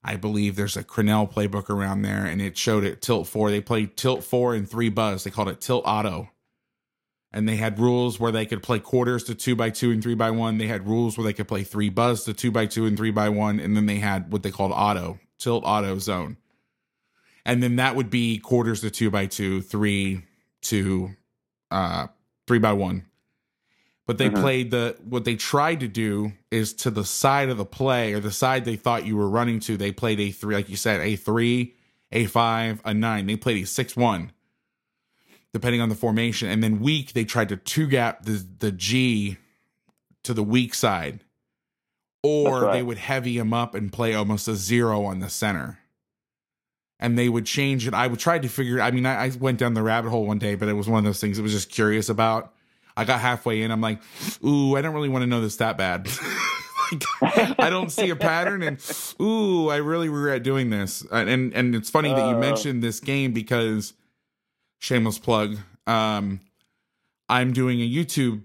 I 0.08 0.18
believe 0.18 0.56
there's 0.56 0.78
a 0.78 0.84
Cornell 0.84 1.26
playbook 1.26 1.68
around 1.68 2.03
there, 2.03 2.26
and 2.26 2.39
it 2.39 2.58
showed 2.60 2.84
it 2.84 3.01
Tilt 3.01 3.28
4. 3.28 3.49
They 3.49 3.60
played 3.60 3.97
Tilt 3.97 4.24
4 4.24 4.53
and 4.53 4.70
3 4.70 4.89
buzz. 4.89 5.24
They 5.24 5.32
called 5.32 5.49
it 5.49 5.60
Tilt 5.60 5.84
Auto. 5.86 6.30
And 7.32 7.49
they 7.49 7.56
had 7.56 7.80
rules 7.80 8.20
where 8.20 8.32
they 8.32 8.45
could 8.45 8.62
play 8.62 8.80
quarters 8.80 9.24
to 9.26 9.34
2 9.36 9.56
by 9.56 9.72
2 9.72 9.91
and 9.91 10.03
3 10.03 10.14
by 10.14 10.30
1 10.32 10.58
They 10.58 10.68
had 10.68 10.88
rules 10.88 11.18
where 11.18 11.26
they 11.26 11.34
could 11.34 11.47
play 11.47 11.64
3 11.64 11.89
buzz 11.89 12.24
to 12.26 12.34
2 12.34 12.51
by 12.51 12.66
2 12.68 12.86
and 12.86 12.95
3 12.95 13.12
by 13.12 13.28
one 13.30 13.60
And 13.60 13.76
then 13.76 13.88
they 13.88 13.97
had 13.97 14.32
what 14.32 14.43
they 14.43 14.51
called 14.51 14.72
auto, 14.72 15.20
Tilt 15.38 15.64
Auto 15.66 15.97
Zone. 15.99 16.38
And 17.43 17.62
then 17.62 17.76
that 17.76 17.95
would 17.95 18.10
be 18.10 18.38
quarters 18.38 18.82
to 18.82 18.91
2 18.91 19.10
by 19.10 19.26
2 19.26 19.62
3 19.64 20.22
to 20.62 21.10
uh, 21.72 22.08
3 22.47 22.60
by 22.60 22.74
1 22.74 23.06
but 24.08 24.18
they 24.18 24.30
Mhm. 24.30 24.39
played 24.39 24.72
the 24.72 24.95
what 25.03 25.26
they 25.26 25.36
tried 25.36 25.80
to 25.80 25.88
do 25.88 26.34
is 26.56 26.74
to 26.74 26.89
the 26.89 27.06
side 27.06 27.49
of 27.49 27.58
the 27.58 27.66
play 27.66 28.14
or 28.14 28.20
the 28.20 28.32
side 28.32 28.66
they 28.66 28.78
thought 28.78 29.06
you 29.06 29.18
were 29.18 29.30
running 29.30 29.60
to. 29.60 29.78
They 29.78 29.91
played 29.91 30.20
a 30.20 30.32
three 30.32 30.56
like 30.56 30.70
you 30.70 30.78
said 30.78 31.01
a 31.01 31.16
three 31.16 31.76
a 32.12 32.26
five 32.26 32.82
a 32.86 32.93
nine. 32.93 33.28
They 33.28 33.36
played 33.36 33.62
a 33.62 33.68
six 33.68 33.95
one 33.95 34.32
depending 35.53 35.82
on 35.82 35.89
the 35.89 35.95
formation. 35.95 36.49
And 36.49 36.64
then 36.64 36.80
weak 36.80 37.14
they 37.14 37.26
tried 37.26 37.49
to 37.49 37.58
two 37.58 37.88
gap 37.88 38.24
the 38.24 38.45
the 38.60 38.72
g 38.72 39.38
to 40.24 40.34
the 40.34 40.43
weak 40.43 40.74
side. 40.74 41.20
Or 42.24 42.62
right. 42.62 42.74
they 42.74 42.84
would 42.84 42.97
heavy 42.97 43.38
him 43.38 43.53
up 43.53 43.76
and 43.76 43.93
play 43.93 44.16
almost 44.16 44.47
a 44.47 44.56
zero 44.56 45.03
on 45.03 45.20
the 45.20 45.30
center. 45.30 45.78
And 46.99 47.20
they 47.20 47.30
would 47.30 47.45
change 47.45 47.86
it. 47.86 47.93
I 47.93 48.08
would 48.08 48.20
try 48.20 48.39
to 48.39 48.47
figure 48.47 48.82
i 48.82 48.89
mean 48.89 49.06
I, 49.06 49.26
I 49.26 49.32
went 49.38 49.60
down 49.60 49.74
the 49.74 49.84
rabbit 49.84 50.10
hole 50.10 50.26
one 50.26 50.39
day 50.39 50.56
but 50.56 50.70
it 50.70 50.74
was 50.74 50.88
one 50.88 50.99
of 50.99 51.03
those 51.03 51.20
things 51.20 51.38
i 51.38 51.41
was 51.41 51.51
just 51.51 51.70
curious 51.70 52.10
about 52.10 52.55
I 52.98 53.04
got 53.06 53.20
halfway 53.20 53.62
in. 53.62 53.72
I'm 53.72 53.82
like, 53.82 54.00
ooh, 54.46 54.76
I 54.76 54.82
don't 54.82 54.93
really 54.93 55.10
want 55.10 55.24
to 55.24 55.28
know 55.28 55.41
this 55.41 55.58
that 55.58 55.78
bad. 55.78 56.08
like, 57.22 57.60
I 57.60 57.70
don't 57.70 57.91
see 57.91 58.10
a 58.10 58.16
pattern, 58.16 58.62
and 58.64 58.78
ooh, 59.22 59.70
I 59.70 59.78
really 59.78 60.08
regret 60.10 60.43
doing 60.43 60.70
this. 60.70 61.06
And 61.12 61.54
and 61.54 61.76
it's 61.76 61.89
funny 61.89 62.14
that 62.14 62.28
you 62.30 62.36
Uh. 62.36 62.39
mentioned 62.39 62.84
this 62.84 63.00
game 63.00 63.32
because 63.34 63.93
shameless 64.80 65.20
plug. 65.20 65.58
Um, 65.88 66.39
I'm 67.28 67.54
doing 67.54 67.82
a 67.82 67.89
YouTube 67.89 68.43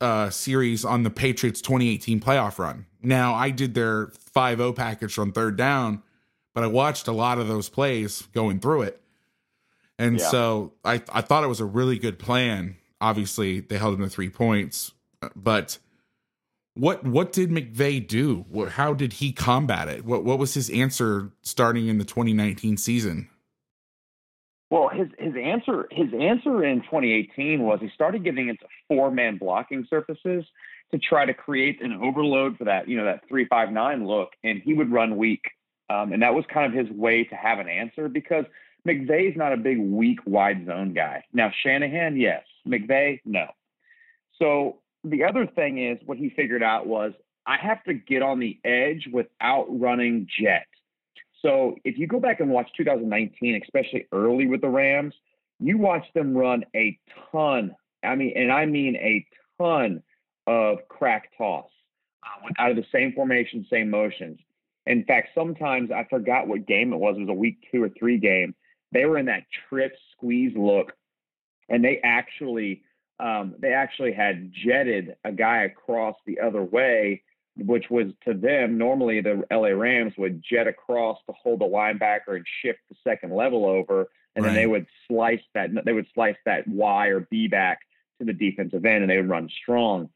uh 0.00 0.30
series 0.30 0.84
on 0.84 1.02
the 1.02 1.10
Patriots 1.10 1.60
2018 1.60 2.20
playoff 2.20 2.58
run. 2.58 2.86
Now, 3.02 3.34
I 3.34 3.50
did 3.50 3.74
their 3.74 4.06
5-0 4.34 4.74
package 4.74 5.18
on 5.18 5.30
third 5.32 5.56
down, 5.56 6.02
but 6.54 6.64
I 6.64 6.66
watched 6.68 7.06
a 7.06 7.12
lot 7.12 7.38
of 7.38 7.48
those 7.48 7.68
plays 7.68 8.22
going 8.32 8.58
through 8.60 8.82
it. 8.82 9.00
And 9.98 10.18
Yeah. 10.18 10.28
so 10.28 10.72
I 10.84 11.02
I 11.12 11.20
thought 11.20 11.44
it 11.44 11.48
was 11.48 11.60
a 11.60 11.64
really 11.66 11.98
good 11.98 12.18
plan. 12.18 12.76
Obviously, 13.04 13.60
they 13.60 13.76
held 13.76 13.94
him 13.94 14.00
to 14.00 14.08
3 14.08 14.30
points, 14.30 14.92
but 15.36 15.78
what 16.72 17.04
what 17.04 17.32
did 17.32 17.50
McVay 17.50 18.06
do? 18.06 18.46
How 18.70 18.94
did 18.94 19.14
he 19.14 19.30
combat 19.30 19.88
it? 19.88 20.06
What 20.06 20.24
what 20.24 20.38
was 20.38 20.54
his 20.54 20.70
answer 20.70 21.30
starting 21.42 21.88
in 21.88 21.98
the 21.98 22.04
2019 22.04 22.78
season? 22.78 23.28
Well, 24.70 24.88
his 24.88 25.08
his 25.18 25.34
answer 25.36 25.86
his 25.90 26.08
answer 26.18 26.64
in 26.64 26.80
2018 26.80 27.62
was 27.62 27.78
he 27.80 27.90
started 27.94 28.24
getting 28.24 28.48
into 28.48 28.64
four 28.88 29.10
man 29.10 29.36
blocking 29.36 29.86
surfaces 29.88 30.44
to 30.90 30.98
try 30.98 31.26
to 31.26 31.34
create 31.34 31.82
an 31.82 31.92
overload 32.02 32.56
for 32.56 32.64
that 32.64 32.88
you 32.88 32.96
know 32.96 33.04
that 33.04 33.28
three 33.28 33.44
five 33.44 33.70
nine 33.70 34.06
look, 34.06 34.30
and 34.42 34.62
he 34.64 34.74
would 34.74 34.90
run 34.90 35.16
weak, 35.16 35.42
um, 35.90 36.12
and 36.12 36.22
that 36.22 36.34
was 36.34 36.44
kind 36.52 36.66
of 36.66 36.86
his 36.86 36.90
way 36.96 37.24
to 37.24 37.36
have 37.36 37.58
an 37.58 37.68
answer 37.68 38.08
because 38.08 38.46
McVay's 38.86 39.36
not 39.36 39.52
a 39.52 39.56
big 39.56 39.78
weak 39.78 40.18
wide 40.26 40.66
zone 40.66 40.92
guy. 40.92 41.22
Now 41.32 41.52
Shanahan, 41.62 42.16
yes, 42.16 42.42
McVay, 42.66 43.20
no. 43.24 43.46
So 44.38 44.78
the 45.04 45.24
other 45.24 45.46
thing 45.46 45.78
is 45.78 45.98
what 46.06 46.18
he 46.18 46.30
figured 46.30 46.62
out 46.62 46.86
was 46.86 47.12
I 47.46 47.56
have 47.60 47.82
to 47.84 47.94
get 47.94 48.22
on 48.22 48.40
the 48.40 48.58
edge 48.64 49.08
without 49.12 49.66
running 49.68 50.26
jet. 50.40 50.66
So 51.42 51.76
if 51.84 51.98
you 51.98 52.06
go 52.06 52.20
back 52.20 52.40
and 52.40 52.50
watch 52.50 52.68
2019, 52.76 53.60
especially 53.62 54.06
early 54.12 54.46
with 54.46 54.62
the 54.62 54.68
Rams, 54.68 55.14
you 55.60 55.76
watch 55.76 56.04
them 56.14 56.34
run 56.34 56.64
a 56.74 56.98
ton. 57.30 57.74
I 58.02 58.14
mean, 58.14 58.32
and 58.34 58.50
I 58.50 58.64
mean 58.66 58.96
a 58.96 59.26
ton 59.60 60.02
of 60.46 60.78
crack 60.88 61.30
toss 61.36 61.68
uh, 62.22 62.48
out 62.58 62.70
of 62.70 62.76
the 62.76 62.86
same 62.92 63.12
formation, 63.12 63.66
same 63.70 63.90
motions. 63.90 64.38
In 64.86 65.04
fact, 65.04 65.30
sometimes 65.34 65.90
I 65.90 66.04
forgot 66.08 66.48
what 66.48 66.66
game 66.66 66.92
it 66.92 66.98
was. 66.98 67.16
It 67.16 67.20
was 67.20 67.28
a 67.28 67.34
week 67.34 67.58
two 67.70 67.82
or 67.82 67.90
three 67.90 68.18
game. 68.18 68.54
They 68.92 69.04
were 69.06 69.18
in 69.18 69.26
that 69.26 69.44
trip 69.68 69.94
squeeze 70.12 70.52
look, 70.56 70.92
and 71.68 71.84
they 71.84 72.00
actually 72.02 72.82
um, 73.20 73.54
they 73.58 73.72
actually 73.72 74.12
had 74.12 74.52
jetted 74.52 75.16
a 75.24 75.32
guy 75.32 75.62
across 75.62 76.16
the 76.26 76.40
other 76.40 76.62
way 76.62 77.22
which 77.56 77.84
was 77.90 78.06
to 78.24 78.34
them 78.34 78.76
normally 78.76 79.20
the 79.20 79.44
LA 79.50 79.68
Rams 79.68 80.12
would 80.18 80.42
jet 80.42 80.66
across 80.66 81.18
to 81.26 81.32
hold 81.32 81.60
the 81.60 81.64
linebacker 81.64 82.36
and 82.36 82.44
shift 82.62 82.80
the 82.88 82.96
second 83.04 83.32
level 83.32 83.64
over, 83.64 84.08
and 84.34 84.44
then 84.44 84.54
they 84.54 84.66
would 84.66 84.86
slice 85.06 85.42
that 85.54 85.70
they 85.84 85.92
would 85.92 86.08
slice 86.14 86.36
that 86.44 86.66
Y 86.66 87.06
or 87.08 87.20
B 87.30 87.46
back 87.46 87.80
to 88.18 88.24
the 88.24 88.32
defensive 88.32 88.84
end, 88.84 89.02
and 89.02 89.10
they 89.10 89.16
would 89.16 89.28
run 89.28 89.48
strong. 89.62 90.08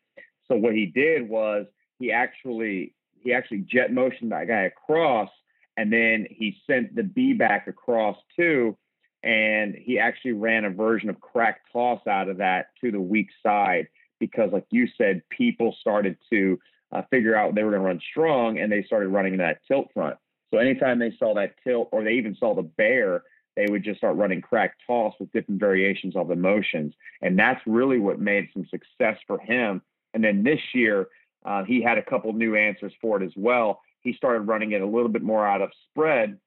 So 0.49 0.57
what 0.57 0.75
he 0.75 0.87
did 0.87 1.29
was 1.29 1.67
he 2.01 2.11
actually 2.11 2.95
he 3.21 3.33
actually 3.33 3.59
jet 3.59 3.93
motioned 3.93 4.33
that 4.33 4.49
guy 4.49 4.63
across, 4.63 5.31
and 5.77 5.93
then 5.93 6.27
he 6.29 6.57
sent 6.67 6.97
the 6.97 7.05
B 7.05 7.35
back 7.35 7.69
across 7.69 8.17
too, 8.35 8.77
and 9.23 9.75
he 9.75 9.99
actually 9.99 10.33
ran 10.33 10.65
a 10.65 10.71
version 10.71 11.11
of 11.11 11.21
crack 11.21 11.61
toss 11.73 12.01
out 12.07 12.29
of 12.29 12.39
that 12.39 12.67
to 12.81 12.91
the 12.91 13.01
weak 13.01 13.29
side 13.43 13.89
because, 14.21 14.51
like 14.53 14.67
you 14.71 14.87
said, 14.97 15.23
people 15.31 15.75
started 15.81 16.17
to 16.31 16.59
uh, 16.93 17.03
figure 17.11 17.37
out 17.37 17.55
they 17.55 17.63
were 17.63 17.71
going 17.71 17.83
to 17.83 17.87
run 17.87 18.01
strong, 18.11 18.59
and 18.59 18.71
they 18.71 18.83
started 18.85 19.09
running 19.09 19.37
that 19.39 19.61
tilt 19.67 19.89
front. 19.93 20.17
So 20.53 20.59
anytime 20.59 20.99
they 20.99 21.13
saw 21.19 21.35
that 21.35 21.55
tilt, 21.63 21.89
or 21.93 22.03
they 22.03 22.13
even 22.13 22.37
saw 22.37 22.55
the 22.55 22.63
bear, 22.63 23.23
they 23.57 23.67
would 23.69 23.85
just 23.85 23.99
start 23.99 24.17
running 24.17 24.41
crack 24.41 24.77
toss 24.87 25.15
with 25.19 25.33
different 25.33 25.61
variations 25.61 26.17
of 26.17 26.29
the 26.29 26.37
motions, 26.37 26.95
and 27.21 27.39
that's 27.39 27.61
really 27.67 27.99
what 27.99 28.21
made 28.21 28.49
some 28.53 28.67
success 28.71 29.19
for 29.27 29.39
him. 29.41 29.83
And 30.15 30.25
then 30.25 30.43
this 30.43 30.61
year, 30.75 31.09
uh, 31.45 31.65
he 31.65 31.83
had 31.83 31.99
a 31.99 32.03
couple 32.03 32.33
new 32.33 32.57
answers 32.57 32.93
for 33.01 33.21
it 33.21 33.25
as 33.25 33.33
well. 33.37 33.81
He 34.01 34.13
started 34.15 34.43
running 34.43 34.73
it 34.73 34.81
a 34.81 34.87
little 34.87 35.09
bit 35.09 35.23
more 35.23 35.47
out 35.47 35.61
of 35.61 35.71
spread 35.91 36.39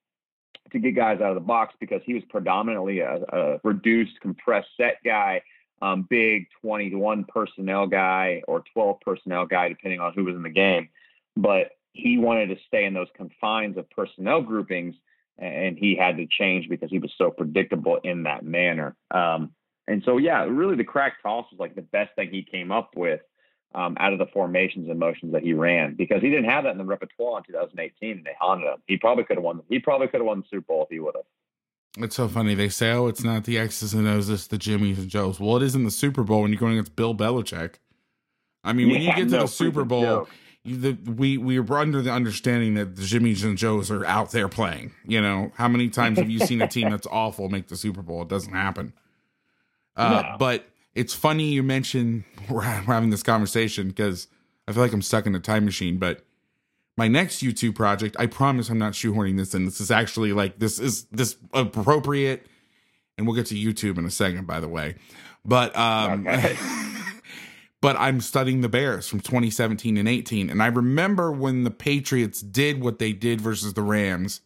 to 0.72 0.80
get 0.80 0.95
guys 0.95 1.22
out 1.22 1.30
of 1.30 1.36
the 1.36 1.41
box 1.41 1.74
because 1.80 2.01
he 2.05 2.13
was 2.13 2.24
predominantly 2.30 2.99
a, 2.99 3.22
a 3.32 3.59
reduced, 3.63 4.19
compressed 4.22 4.69
set 4.78 4.97
guy 5.03 5.41
um, 5.82 6.05
big 6.09 6.47
21 6.61 7.26
personnel 7.26 7.88
guy 7.88 8.41
or 8.47 8.63
12 8.74 8.99
personnel 9.01 9.45
guy, 9.45 9.69
depending 9.69 9.99
on 9.99 10.13
who 10.13 10.24
was 10.24 10.36
in 10.36 10.43
the 10.43 10.49
game. 10.49 10.89
But 11.36 11.72
he 11.93 12.17
wanted 12.17 12.47
to 12.47 12.57
stay 12.67 12.86
in 12.86 12.93
those 12.93 13.07
confines 13.15 13.78
of 13.78 13.89
personnel 13.89 14.41
groupings, 14.41 14.95
and 15.38 15.78
he 15.78 15.95
had 15.95 16.17
to 16.17 16.28
change 16.28 16.69
because 16.69 16.89
he 16.89 16.99
was 16.99 17.11
so 17.17 17.32
predictable 17.32 17.99
in 18.03 18.24
that 18.24 18.43
manner. 18.45 18.95
Um, 19.09 19.53
and 19.88 20.03
so, 20.05 20.17
yeah, 20.17 20.43
really 20.43 20.76
the 20.76 20.84
crack 20.84 21.22
toss 21.24 21.45
was 21.51 21.59
like 21.59 21.76
the 21.76 21.82
best 21.82 22.11
thing 22.15 22.30
he 22.30 22.43
came 22.43 22.72
up 22.72 22.91
with 22.95 23.22
um, 23.74 23.95
out 23.99 24.13
of 24.13 24.19
the 24.19 24.26
formations 24.28 24.89
and 24.89 24.99
motions 24.99 25.32
that 25.34 25.43
he 25.43 25.53
ran 25.53 25.95
because 25.95 26.22
he 26.22 26.30
didn't 26.30 26.49
have 26.49 26.63
that 26.65 26.72
in 26.72 26.78
the 26.78 26.84
repertoire 26.86 27.38
in 27.39 27.43
2018, 27.45 28.17
and 28.17 28.26
they 28.26 28.36
haunted 28.39 28.67
him. 28.67 28.82
He 28.88 28.97
probably 28.97 29.24
could 29.24 29.38
have 29.38 29.43
won. 29.43 29.61
He 29.69 29.80
probably 29.80 30.07
could 30.07 30.19
have 30.19 30.28
won 30.28 30.41
the 30.41 30.45
Super 30.49 30.65
Bowl 30.67 30.84
if 30.84 30.89
he 30.89 30.99
would 30.99 31.15
have. 31.15 31.26
It's 32.03 32.15
so 32.15 32.28
funny. 32.28 32.55
They 32.55 32.69
say, 32.69 32.91
"Oh, 32.91 33.07
it's 33.07 33.24
not 33.24 33.43
the 33.43 33.57
X's 33.57 33.93
and 33.93 34.07
O's, 34.07 34.30
it's 34.30 34.47
the 34.47 34.57
Jimmys 34.57 34.97
and 34.97 35.09
Joes." 35.09 35.39
Well, 35.39 35.57
it 35.57 35.63
is 35.63 35.76
in 35.76 35.84
the 35.84 35.91
Super 35.91 36.24
Bowl 36.24 36.41
when 36.41 36.51
you're 36.51 36.59
going 36.59 36.74
against 36.74 36.95
Bill 36.95 37.13
Belichick. 37.13 37.76
I 38.63 38.74
mean, 38.74 38.89
when 38.89 39.01
you 39.01 39.09
get 39.09 39.26
to 39.30 39.36
no 39.36 39.41
the 39.41 39.47
Super 39.47 39.84
Bowl, 39.84 40.28
you, 40.63 40.78
the, 40.78 41.11
we 41.11 41.38
we 41.38 41.59
were 41.59 41.78
under 41.78 42.01
the 42.01 42.11
understanding 42.11 42.76
that 42.76 42.95
the 42.95 43.01
Jimmys 43.01 43.43
and 43.43 43.57
Joes 43.57 43.91
are 43.91 44.05
out 44.05 44.32
there 44.32 44.47
playing. 44.47 44.93
You 45.05 45.19
know, 45.22 45.51
how 45.55 45.67
many 45.67 45.89
times 45.89 46.17
have 46.17 46.30
you 46.30 46.39
seen 46.39 46.61
a 46.61 46.67
team 46.67 46.89
that's 46.91 47.07
awful 47.07 47.49
make 47.49 47.67
the 47.67 47.76
Super 47.76 48.01
Bowl? 48.01 48.22
It 48.22 48.30
doesn't 48.30 48.53
happen. 48.53 48.93
Uh, 49.97 50.22
No. 50.22 50.36
But 50.39 50.65
it's 50.95 51.13
funny 51.13 51.45
you 51.45 51.63
mention 51.63 52.25
we're 52.49 52.61
having 52.61 53.09
this 53.09 53.23
conversation 53.23 53.87
because 53.87 54.27
I 54.67 54.73
feel 54.73 54.83
like 54.83 54.93
I'm 54.93 55.01
stuck 55.01 55.25
in 55.25 55.35
a 55.35 55.39
time 55.39 55.65
machine. 55.65 55.97
But 55.97 56.23
my 56.97 57.07
next 57.07 57.41
YouTube 57.41 57.75
project, 57.75 58.15
I 58.19 58.25
promise 58.25 58.69
I'm 58.69 58.77
not 58.77 58.93
shoehorning 58.93 59.37
this 59.37 59.53
in. 59.55 59.65
This 59.65 59.81
is 59.81 59.91
actually 59.91 60.33
like 60.33 60.59
this 60.59 60.79
is 60.79 61.05
this 61.05 61.37
appropriate, 61.53 62.45
and 63.17 63.25
we'll 63.25 63.35
get 63.35 63.47
to 63.47 63.55
YouTube 63.55 63.97
in 63.97 64.05
a 64.05 64.11
second, 64.11 64.45
by 64.45 64.59
the 64.59 64.67
way. 64.67 64.95
But 65.45 65.75
um, 65.75 66.27
Okay. 66.27 66.55
but 67.81 67.95
I'm 67.97 68.21
studying 68.21 68.61
the 68.61 68.69
Bears 68.69 69.07
from 69.07 69.21
2017 69.21 69.97
and 69.97 70.07
18, 70.07 70.49
and 70.49 70.61
I 70.61 70.67
remember 70.67 71.31
when 71.31 71.63
the 71.63 71.71
Patriots 71.71 72.41
did 72.41 72.81
what 72.81 72.99
they 72.99 73.13
did 73.13 73.41
versus 73.41 73.73
the 73.73 73.81
Rams. 73.81 74.41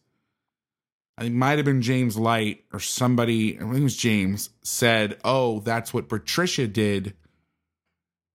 I 1.18 1.22
think 1.22 1.34
it 1.34 1.38
might 1.38 1.58
have 1.58 1.64
been 1.64 1.82
James 1.82 2.16
Light 2.16 2.64
or 2.72 2.80
somebody. 2.80 3.56
I 3.56 3.60
think 3.60 3.76
it 3.76 3.82
was 3.82 3.96
James 3.96 4.50
said, 4.62 5.18
"Oh, 5.24 5.60
that's 5.60 5.94
what 5.94 6.08
Patricia 6.08 6.66
did." 6.66 7.14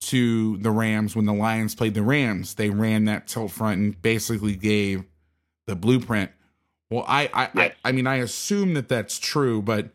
to 0.01 0.57
the 0.57 0.71
Rams 0.71 1.15
when 1.15 1.25
the 1.25 1.33
Lions 1.33 1.75
played 1.75 1.93
the 1.93 2.01
Rams. 2.01 2.55
They 2.55 2.69
ran 2.69 3.05
that 3.05 3.27
tilt 3.27 3.51
front 3.51 3.79
and 3.79 4.01
basically 4.01 4.55
gave 4.55 5.03
the 5.67 5.75
blueprint. 5.75 6.31
Well, 6.89 7.05
I 7.07 7.29
I, 7.33 7.49
Yes. 7.53 7.73
I 7.83 7.89
I 7.89 7.91
mean 7.91 8.07
I 8.07 8.17
assume 8.17 8.73
that 8.73 8.89
that's 8.89 9.19
true, 9.19 9.61
but 9.61 9.89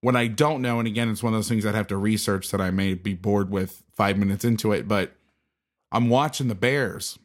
what 0.00 0.16
I 0.16 0.28
don't 0.28 0.62
know, 0.62 0.78
and 0.78 0.88
again, 0.88 1.10
it's 1.10 1.22
one 1.22 1.34
of 1.34 1.38
those 1.38 1.48
things 1.48 1.66
I'd 1.66 1.74
have 1.74 1.88
to 1.88 1.96
research 1.96 2.50
that 2.52 2.60
I 2.60 2.70
may 2.70 2.94
be 2.94 3.14
bored 3.14 3.50
with 3.50 3.82
five 3.92 4.16
minutes 4.16 4.44
into 4.44 4.72
it. 4.72 4.88
But 4.88 5.12
I'm 5.92 6.08
watching 6.08 6.48
the 6.48 6.54
Bears, 6.54 7.18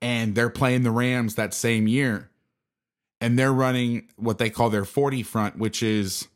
and 0.00 0.34
they're 0.34 0.50
playing 0.50 0.82
the 0.82 0.92
Rams 0.92 1.34
that 1.34 1.52
same 1.54 1.88
year, 1.88 2.30
and 3.24 3.38
they're 3.38 3.54
running 3.54 4.06
what 4.16 4.36
they 4.36 4.50
call 4.50 4.68
their 4.68 4.84
40 4.84 5.22
front, 5.22 5.56
which 5.58 5.82
is 5.82 6.28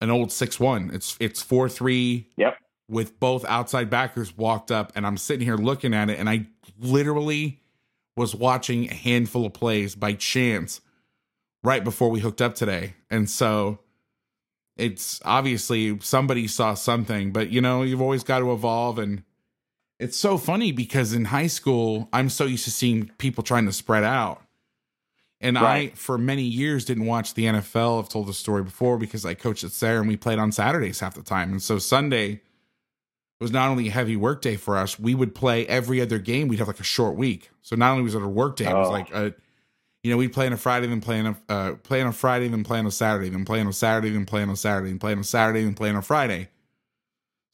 an 0.00 0.10
old 0.10 0.32
six 0.32 0.58
one. 0.58 0.90
It's 0.94 1.14
it's 1.20 1.42
four 1.42 1.68
three 1.68 2.30
Yep. 2.38 2.56
with 2.88 3.20
both 3.20 3.44
outside 3.44 3.90
backers 3.90 4.34
walked 4.34 4.70
up 4.70 4.92
and 4.94 5.06
I'm 5.06 5.18
sitting 5.18 5.44
here 5.44 5.58
looking 5.58 5.92
at 5.92 6.08
it 6.08 6.18
and 6.18 6.26
I 6.30 6.46
literally 6.78 7.60
was 8.16 8.34
watching 8.34 8.88
a 8.88 8.94
handful 8.94 9.44
of 9.44 9.52
plays 9.52 9.94
by 9.94 10.14
chance 10.14 10.80
right 11.62 11.84
before 11.84 12.08
we 12.08 12.20
hooked 12.20 12.40
up 12.40 12.54
today. 12.54 12.94
And 13.10 13.28
so 13.28 13.80
it's 14.78 15.20
obviously 15.26 16.00
somebody 16.00 16.46
saw 16.48 16.72
something, 16.72 17.30
but 17.30 17.50
you 17.50 17.60
know, 17.60 17.82
you've 17.82 18.00
always 18.00 18.24
got 18.24 18.38
to 18.38 18.52
evolve 18.54 18.98
and 18.98 19.22
it's 19.98 20.16
so 20.16 20.38
funny 20.38 20.72
because 20.72 21.12
in 21.12 21.26
high 21.26 21.46
school, 21.46 22.08
I'm 22.10 22.30
so 22.30 22.46
used 22.46 22.64
to 22.64 22.70
seeing 22.70 23.10
people 23.18 23.44
trying 23.44 23.66
to 23.66 23.72
spread 23.74 24.02
out. 24.02 24.40
And 25.40 25.56
I, 25.56 25.88
for 25.94 26.18
many 26.18 26.42
years, 26.42 26.84
didn't 26.84 27.06
watch 27.06 27.32
the 27.34 27.44
NFL. 27.46 27.98
I've 28.02 28.08
told 28.10 28.26
the 28.28 28.34
story 28.34 28.62
before 28.62 28.98
because 28.98 29.24
I 29.24 29.34
coached 29.34 29.64
at 29.64 29.72
Sierra 29.72 30.00
and 30.00 30.08
we 30.08 30.16
played 30.16 30.38
on 30.38 30.52
Saturdays 30.52 31.00
half 31.00 31.14
the 31.14 31.22
time. 31.22 31.50
And 31.52 31.62
so 31.62 31.78
Sunday 31.78 32.42
was 33.40 33.50
not 33.50 33.70
only 33.70 33.88
a 33.88 33.90
heavy 33.90 34.16
work 34.16 34.42
day 34.42 34.56
for 34.56 34.76
us, 34.76 34.98
we 34.98 35.14
would 35.14 35.34
play 35.34 35.66
every 35.66 35.98
other 36.00 36.18
game. 36.18 36.46
We'd 36.48 36.58
have 36.58 36.68
like 36.68 36.80
a 36.80 36.84
short 36.84 37.16
week. 37.16 37.50
So 37.62 37.74
not 37.74 37.92
only 37.92 38.02
was 38.02 38.14
it 38.14 38.22
a 38.22 38.28
work 38.28 38.56
day, 38.56 38.66
it 38.66 38.74
was 38.74 38.88
Oh. 38.88 38.92
like 38.92 39.10
a, 39.14 39.34
you 40.02 40.10
know, 40.10 40.18
we'd 40.18 40.32
play 40.34 40.46
on 40.46 40.52
a 40.52 40.58
Friday, 40.58 40.86
then 40.88 41.00
play 41.00 41.20
on 41.20 41.26
a, 41.26 41.52
uh, 41.52 41.74
play 41.76 42.02
on 42.02 42.08
a 42.08 42.12
Friday, 42.12 42.48
then 42.48 42.62
play 42.64 42.78
on 42.78 42.84
a 42.86 42.90
Saturday, 42.90 43.30
then 43.30 43.46
play 43.46 43.60
on 43.60 43.66
a 43.66 43.72
Saturday, 43.72 44.10
then 44.10 44.26
play 44.26 44.42
on 44.42 44.50
a 44.50 44.56
Saturday, 44.56 44.90
then 44.90 44.98
play 44.98 45.12
on 45.12 45.18
a 45.20 45.24
Saturday, 45.24 45.64
then 45.64 45.74
play 45.74 45.88
on 45.88 45.96
a 45.96 46.02
Friday. 46.02 46.48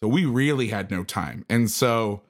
So 0.02 0.08
we 0.08 0.24
really 0.24 0.68
had 0.68 0.90
no 0.90 1.04
time. 1.04 1.44
And 1.48 1.70
so 1.70 2.22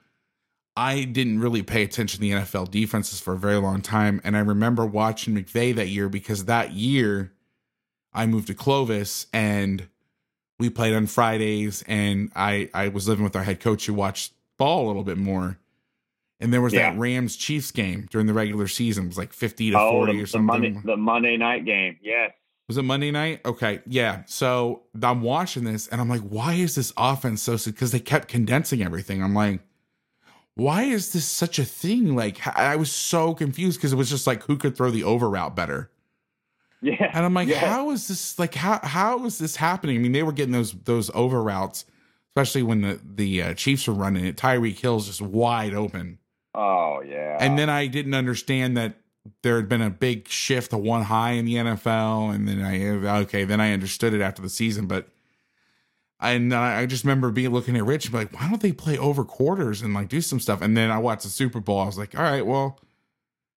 I 0.77 1.05
didn't 1.05 1.41
really 1.41 1.63
pay 1.63 1.83
attention 1.83 2.19
to 2.19 2.21
the 2.21 2.33
NFL 2.33 2.71
defenses 2.71 3.19
for 3.21 3.33
a 3.35 3.39
very 3.39 3.57
long 3.57 3.81
time. 3.81 4.21
And 4.25 4.37
I 4.37 4.41
remember 4.41 4.85
watching 4.85 5.35
McVay 5.35 5.75
that 5.75 5.89
year 5.89 6.09
because 6.09 6.45
that 6.45 6.73
year 6.73 7.33
I 8.13 8.27
moved 8.27 8.49
to 8.49 8.55
Clovis 8.55 9.27
and 9.33 9.89
we 10.59 10.69
played 10.71 10.95
on 10.95 11.07
Fridays 11.07 11.83
and 11.87 12.31
I, 12.37 12.69
I 12.75 12.89
was 12.89 13.09
living 13.09 13.25
with 13.25 13.35
our 13.37 13.43
head 13.43 13.61
coach 13.61 13.87
who 13.87 13.95
watched 13.95 14.33
ball 14.59 14.85
a 14.85 14.89
little 14.89 15.05
bit 15.05 15.19
more. 15.19 15.59
And 16.41 16.53
there 16.53 16.61
was 16.61 16.75
Yeah. 16.75 16.91
that 16.93 16.99
Rams 16.99 17.37
Chiefs 17.37 17.71
game 17.71 18.07
during 18.11 18.27
the 18.27 18.35
regular 18.35 18.69
season. 18.69 19.05
It 19.05 19.09
was 19.09 19.19
like 19.19 19.33
50 19.33 19.71
to 19.71 19.79
Oh, 19.79 19.91
40 19.93 20.13
the, 20.13 20.19
or 20.19 20.21
the 20.23 20.27
something. 20.27 20.47
Monday, 20.47 20.81
the 20.85 20.97
Monday 20.99 21.37
night 21.39 21.65
game. 21.65 21.97
Yes. 22.03 22.33
Was 22.69 22.77
it 22.77 22.83
Monday 22.83 23.11
night? 23.11 23.41
Okay. 23.47 23.81
Yeah. 23.87 24.25
So 24.27 24.83
I'm 25.03 25.23
watching 25.23 25.65
this 25.65 25.89
and 25.89 26.01
I'm 26.01 26.09
like, 26.11 26.21
why 26.23 26.55
is 26.55 26.75
this 26.75 26.93
offense 26.99 27.41
so 27.43 27.57
Because 27.71 27.93
they 27.93 28.01
kept 28.01 28.29
condensing 28.29 28.83
everything. 28.83 29.23
I'm 29.23 29.35
like, 29.35 29.61
why 30.57 30.85
is 30.85 31.13
this 31.13 31.27
such 31.27 31.59
a 31.59 31.65
thing? 31.65 32.17
Like, 32.17 32.45
I 32.57 32.77
was 32.77 32.91
so 32.91 33.35
confused 33.35 33.79
because 33.79 33.93
it 33.93 33.97
was 33.97 34.11
just 34.11 34.27
like, 34.27 34.43
who 34.45 34.57
could 34.57 34.77
throw 34.77 34.91
the 34.91 35.05
over 35.05 35.29
route 35.29 35.55
better? 35.55 35.91
Yeah. 36.81 37.11
And 37.13 37.25
I'm 37.25 37.35
like, 37.35 37.49
yeah. 37.49 37.59
how 37.59 37.91
is 37.91 38.09
this 38.09 38.39
like 38.39 38.55
how 38.55 38.81
how 38.83 39.25
is 39.25 39.39
this 39.39 39.57
happening? 39.57 39.97
I 39.97 39.99
mean, 39.99 40.13
they 40.13 40.23
were 40.23 40.33
getting 40.33 40.53
those 40.53 40.73
those 40.73 41.11
over 41.15 41.43
routes, 41.43 41.85
especially 42.31 42.63
when 42.63 42.83
the 42.83 43.01
the 43.03 43.43
uh, 43.43 43.55
Chiefs 43.55 43.89
were 43.89 43.95
running 43.95 44.25
it. 44.25 44.37
Tyreek 44.37 44.79
Hill's 44.79 45.07
just 45.07 45.23
wide 45.23 45.75
open. 45.75 46.19
Oh 46.55 47.01
yeah. 47.01 47.39
And 47.41 47.59
then 47.59 47.71
I 47.71 47.87
didn't 47.87 48.15
understand 48.15 48.77
that 48.77 48.95
there 49.43 49.57
had 49.57 49.69
been 49.69 49.83
a 49.83 49.91
big 49.91 50.29
shift 50.29 50.71
to 50.71 50.79
one 50.79 51.03
high 51.03 51.33
in 51.33 51.45
the 51.45 51.55
NFL, 51.55 52.35
and 52.35 52.47
then 52.47 52.63
I 52.63 53.19
okay, 53.23 53.45
then 53.45 53.61
I 53.61 53.73
understood 53.73 54.15
it 54.15 54.21
after 54.21 54.43
the 54.43 54.51
season. 54.51 54.87
But 54.87 55.09
and 56.21 56.55
I 56.55 56.87
just 56.87 57.05
remember 57.05 57.31
being 57.31 57.51
looking 57.51 57.77
at 57.77 57.85
Rich 57.85 58.07
and 58.07 58.13
be 58.13 58.19
like, 58.19 58.33
why 58.41 58.49
don't 58.49 58.61
they 58.63 58.73
play 58.73 58.97
over 58.99 59.25
quarters 59.25 59.83
and 59.83 59.93
like 59.95 60.09
do 60.09 60.21
some 60.21 60.41
stuff? 60.41 60.63
And 60.63 60.77
then 60.77 60.91
I 60.91 60.99
watched 60.99 61.25
the 61.25 61.29
Super 61.29 61.61
Bowl. 61.61 61.79
I 61.81 61.87
was 61.87 61.99
like, 61.99 62.17
all 62.19 62.23
right, 62.25 62.45
well, 62.47 62.81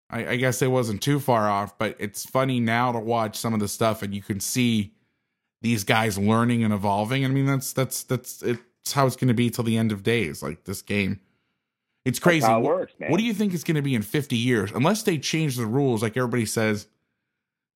I, 0.10 0.28
I 0.28 0.36
guess 0.36 0.62
it 0.62 0.72
wasn't 0.72 1.02
too 1.02 1.20
far 1.20 1.50
off. 1.50 1.78
But 1.78 1.96
it's 2.00 2.26
funny 2.26 2.60
now 2.60 2.92
to 2.92 3.00
watch 3.00 3.38
some 3.38 3.54
of 3.54 3.60
the 3.60 3.68
stuff, 3.68 4.02
and 4.02 4.14
you 4.14 4.22
can 4.22 4.40
see 4.40 4.94
these 5.62 5.84
guys 5.84 6.18
learning 6.18 6.64
and 6.64 6.74
evolving. 6.74 7.24
I 7.26 7.28
mean, 7.30 7.46
that's 7.46 7.72
that's 7.74 8.04
that's 8.04 8.42
it's 8.44 8.94
how 8.94 9.06
it's 9.08 9.16
going 9.16 9.28
to 9.30 9.34
be 9.34 9.50
till 9.50 9.64
the 9.64 9.78
end 9.78 9.92
of 9.92 10.04
days. 10.04 10.42
Like 10.44 10.64
this 10.66 10.82
game, 10.82 11.20
it's 12.06 12.20
crazy. 12.20 12.46
It 12.46 12.50
What- 12.50 12.64
works, 12.64 12.94
what 13.08 13.18
do 13.18 13.24
you 13.24 13.34
think 13.34 13.54
it's 13.54 13.64
going 13.64 13.76
to 13.76 13.82
be 13.82 13.96
in 13.96 14.02
50 14.02 14.36
years? 14.36 14.72
Unless 14.74 15.04
they 15.04 15.18
change 15.18 15.56
the 15.58 15.66
rules, 15.66 16.02
like 16.02 16.18
everybody 16.18 16.46
says, 16.46 16.88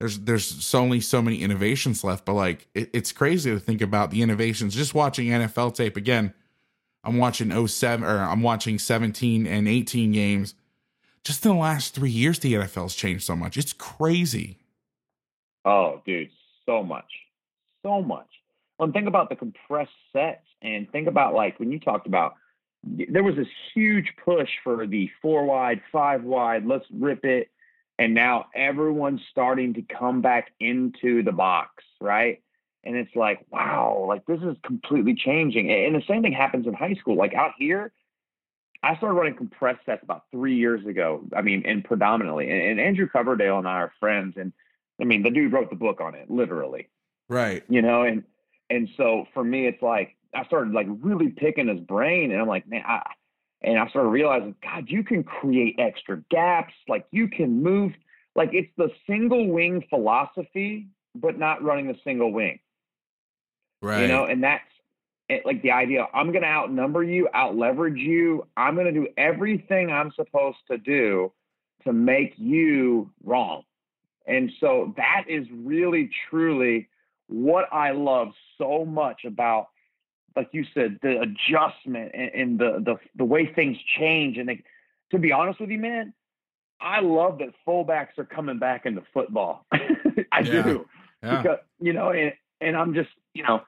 there's 0.04 0.20
there's 0.20 0.46
so 0.66 0.80
only 0.80 1.00
so 1.00 1.22
many 1.22 1.42
innovations 1.42 2.04
left. 2.04 2.26
But 2.26 2.34
like 2.34 2.68
it, 2.74 2.90
it's 2.92 3.14
crazy 3.14 3.52
to 3.52 3.60
think 3.60 3.82
about 3.82 4.12
the 4.12 4.22
innovations. 4.22 4.76
Just 4.76 4.94
watching 4.94 5.28
NFL 5.28 5.76
tape 5.76 5.96
again, 5.96 6.34
I'm 7.06 7.18
watching 7.18 7.68
07 7.68 8.06
or 8.06 8.20
I'm 8.20 8.42
watching 8.42 8.78
17 8.78 9.48
and 9.48 9.66
18 9.66 10.12
games. 10.12 10.56
Just 11.24 11.46
in 11.46 11.54
the 11.54 11.58
last 11.58 11.96
three 11.96 12.12
years, 12.12 12.40
the 12.40 12.54
NFL's 12.54 12.96
changed 12.96 13.24
so 13.24 13.34
much. 13.34 13.56
It's 13.56 13.72
crazy. 13.72 14.58
Oh, 15.64 16.02
dude, 16.06 16.30
so 16.66 16.84
much, 16.84 17.10
so 17.82 18.02
much. 18.02 18.28
Well, 18.78 18.88
and 18.88 18.94
think 18.94 19.08
about 19.08 19.30
the 19.30 19.38
compressed 19.38 19.92
sets, 20.12 20.44
and 20.62 20.92
think 20.92 21.08
about 21.08 21.34
like 21.34 21.62
when 21.62 21.72
you 21.72 21.80
talked 21.80 22.08
about 22.08 22.34
there 22.84 23.24
was 23.24 23.38
this 23.38 23.48
huge 23.74 24.08
push 24.26 24.50
for 24.66 24.86
the 24.86 25.10
four 25.22 25.46
wide, 25.46 25.82
five 25.94 26.26
wide. 26.26 26.66
Let's 26.66 26.84
rip 26.92 27.24
it, 27.24 27.48
and 28.00 28.14
now 28.14 28.48
everyone's 28.56 29.22
starting 29.30 29.74
to 29.76 29.82
come 29.82 30.22
back 30.22 30.52
into 30.60 31.24
the 31.24 31.32
box, 31.32 31.84
right? 32.02 32.42
And 32.84 32.96
it's 32.96 33.16
like, 33.16 33.46
wow, 33.50 34.06
like 34.08 34.26
this 34.26 34.42
is 34.42 34.58
completely 34.64 35.16
changing. 35.16 35.72
And 35.72 35.96
the 35.96 36.04
same 36.08 36.22
thing 36.22 36.34
happens 36.34 36.68
in 36.68 36.74
high 36.74 36.96
school. 36.96 37.16
Like 37.16 37.34
out 37.34 37.54
here, 37.58 37.94
I 38.82 38.98
started 38.98 39.16
running 39.16 39.36
compressed 39.36 39.86
sets 39.86 40.04
about 40.04 40.24
three 40.32 40.56
years 40.56 40.86
ago. 40.86 41.24
I 41.36 41.42
mean, 41.42 41.64
and 41.66 41.84
predominantly, 41.84 42.50
and, 42.50 42.62
and 42.62 42.80
Andrew 42.82 43.08
Coverdale 43.08 43.58
and 43.58 43.68
I 43.68 43.76
are 43.76 43.94
friends, 44.00 44.36
and 44.38 44.52
I 45.00 45.06
mean, 45.06 45.24
the 45.24 45.30
dude 45.32 45.54
wrote 45.54 45.70
the 45.70 45.76
book 45.78 46.02
on 46.02 46.16
it, 46.16 46.30
literally, 46.30 46.90
Right. 47.30 47.64
you 47.70 47.82
know, 47.82 48.04
and 48.04 48.24
and 48.70 48.90
so 48.98 49.26
for 49.34 49.44
me, 49.44 49.68
it's 49.68 49.82
like 49.82 50.18
I 50.36 50.44
started 50.46 50.74
like 50.74 50.88
really 50.90 51.30
picking 51.30 51.70
his 51.70 51.80
brain, 51.80 52.32
and 52.32 52.42
I'm 52.42 52.48
like, 52.48 52.68
man, 52.68 52.84
I, 52.86 53.04
and 53.64 53.80
I 53.80 53.88
started 53.90 54.10
realizing, 54.10 54.56
God, 54.62 54.86
you 54.88 55.04
can 55.04 55.24
create 55.24 55.76
extra 55.80 56.22
gaps, 56.30 56.74
like 56.88 57.06
you 57.12 57.28
can 57.28 57.64
move, 57.64 57.94
like 58.36 58.50
it's 58.54 58.72
the 58.78 58.90
single 59.08 59.48
wing 59.50 59.84
philosophy, 59.90 60.88
but 61.16 61.38
not 61.38 61.64
running 61.64 61.88
the 61.88 61.98
single 62.04 62.32
wing, 62.32 62.60
Right. 63.82 64.02
you 64.02 64.08
know, 64.08 64.26
and 64.26 64.44
that's 64.44 64.64
it, 65.30 65.46
like 65.46 65.62
the 65.62 65.72
idea. 65.72 66.08
I'm 66.14 66.32
going 66.32 66.42
to 66.44 66.48
outnumber 66.48 67.04
you, 67.04 67.30
out 67.34 67.56
leverage 67.56 67.98
you. 67.98 68.48
I'm 68.58 68.76
going 68.76 68.88
to 68.88 68.92
do 68.92 69.08
everything 69.18 69.92
I'm 69.92 70.12
supposed 70.16 70.58
to 70.70 70.78
do 70.78 71.32
to 71.86 71.94
make 71.94 72.34
you 72.38 73.12
wrong. 73.24 73.64
And 74.26 74.52
so 74.60 74.94
that 74.98 75.26
is 75.28 75.46
really, 75.52 76.10
truly 76.30 76.90
what 77.28 77.66
I 77.72 77.92
love 77.92 78.30
so 78.58 78.86
much 78.86 79.26
about, 79.26 79.68
like 80.36 80.50
you 80.52 80.66
said, 80.74 81.00
the 81.02 81.22
adjustment 81.22 82.12
and, 82.14 82.32
and 82.34 82.60
the, 82.60 82.82
the 82.84 82.96
the 83.16 83.24
way 83.26 83.46
things 83.54 83.78
change. 84.00 84.38
And 84.38 84.50
they, 84.50 84.64
to 85.12 85.20
be 85.20 85.32
honest 85.32 85.60
with 85.60 85.70
you, 85.70 85.80
man, 85.80 86.14
I 86.82 87.00
love 87.02 87.40
that 87.40 87.50
fullbacks 87.68 88.18
are 88.18 88.26
coming 88.26 88.60
back 88.60 88.86
into 88.86 89.04
football. 89.14 89.66
I 89.72 90.42
Yeah. 90.42 90.64
do 90.64 90.86
yeah. 91.24 91.42
because 91.42 91.60
you 91.80 91.94
know, 91.94 92.12
and 92.12 92.34
and 92.62 92.76
I'm 92.76 92.94
just 92.94 93.10
you 93.34 93.44
know, 93.44 93.62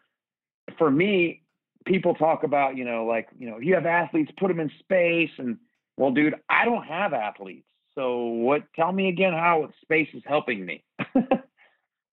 for 0.78 0.90
me, 0.90 1.42
people 1.86 2.14
talk 2.16 2.44
about 2.44 2.76
you 2.78 2.86
know 2.86 3.06
like 3.06 3.30
you 3.38 3.50
know 3.50 3.60
you 3.60 3.76
have 3.76 3.86
athletes, 3.86 4.32
put 4.38 4.48
them 4.50 4.60
in 4.60 4.72
space, 4.80 5.32
and 5.38 5.58
well, 5.98 6.12
dude, 6.12 6.36
I 6.50 6.66
don't 6.66 6.84
have 6.86 7.14
athletes. 7.14 7.68
So 7.96 8.24
what? 8.26 8.64
Tell 8.76 8.92
me 8.92 9.08
again 9.08 9.34
how 9.34 9.70
space 9.82 10.10
is 10.14 10.24
helping 10.26 10.66
me. 10.66 10.84
you 11.16 11.24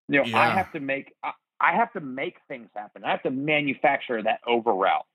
know, 0.09 0.25
I 0.35 0.51
have 0.51 0.71
to 0.73 0.81
make 0.81 1.13
I, 1.23 1.33
I 1.63 1.75
have 1.77 1.93
to 1.93 2.01
make 2.01 2.37
things 2.49 2.69
happen. 2.75 3.05
I 3.05 3.11
have 3.13 3.23
to 3.23 3.31
manufacture 3.31 4.23
that 4.23 4.41
over 4.47 4.73
route. 4.73 5.07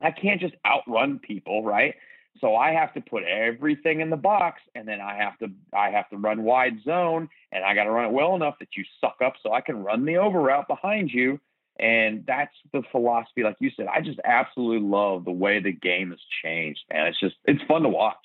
I 0.00 0.10
can't 0.10 0.40
just 0.40 0.54
outrun 0.66 1.20
people, 1.20 1.64
right? 1.64 1.94
So 2.40 2.54
I 2.54 2.72
have 2.72 2.92
to 2.94 3.00
put 3.00 3.22
everything 3.22 4.00
in 4.00 4.10
the 4.10 4.16
box, 4.16 4.60
and 4.74 4.86
then 4.86 5.00
I 5.00 5.16
have 5.16 5.38
to 5.38 5.46
I 5.72 5.90
have 5.90 6.08
to 6.10 6.18
run 6.18 6.42
wide 6.42 6.82
zone, 6.84 7.30
and 7.52 7.64
I 7.64 7.74
got 7.74 7.84
to 7.84 7.90
run 7.90 8.06
it 8.06 8.12
well 8.12 8.34
enough 8.34 8.56
that 8.60 8.68
you 8.76 8.84
suck 9.00 9.16
up, 9.24 9.34
so 9.42 9.52
I 9.52 9.60
can 9.62 9.82
run 9.82 10.04
the 10.04 10.16
over 10.18 10.40
route 10.40 10.68
behind 10.68 11.10
you. 11.10 11.40
And 11.78 12.24
that's 12.26 12.54
the 12.72 12.82
philosophy, 12.90 13.42
like 13.42 13.56
you 13.60 13.70
said. 13.76 13.86
I 13.86 14.00
just 14.00 14.18
absolutely 14.24 14.86
love 14.86 15.24
the 15.24 15.30
way 15.30 15.60
the 15.60 15.72
game 15.72 16.10
has 16.10 16.20
changed, 16.42 16.80
and 16.90 17.06
it's 17.06 17.20
just 17.20 17.36
it's 17.44 17.62
fun 17.68 17.82
to 17.82 17.88
watch. 17.88 18.16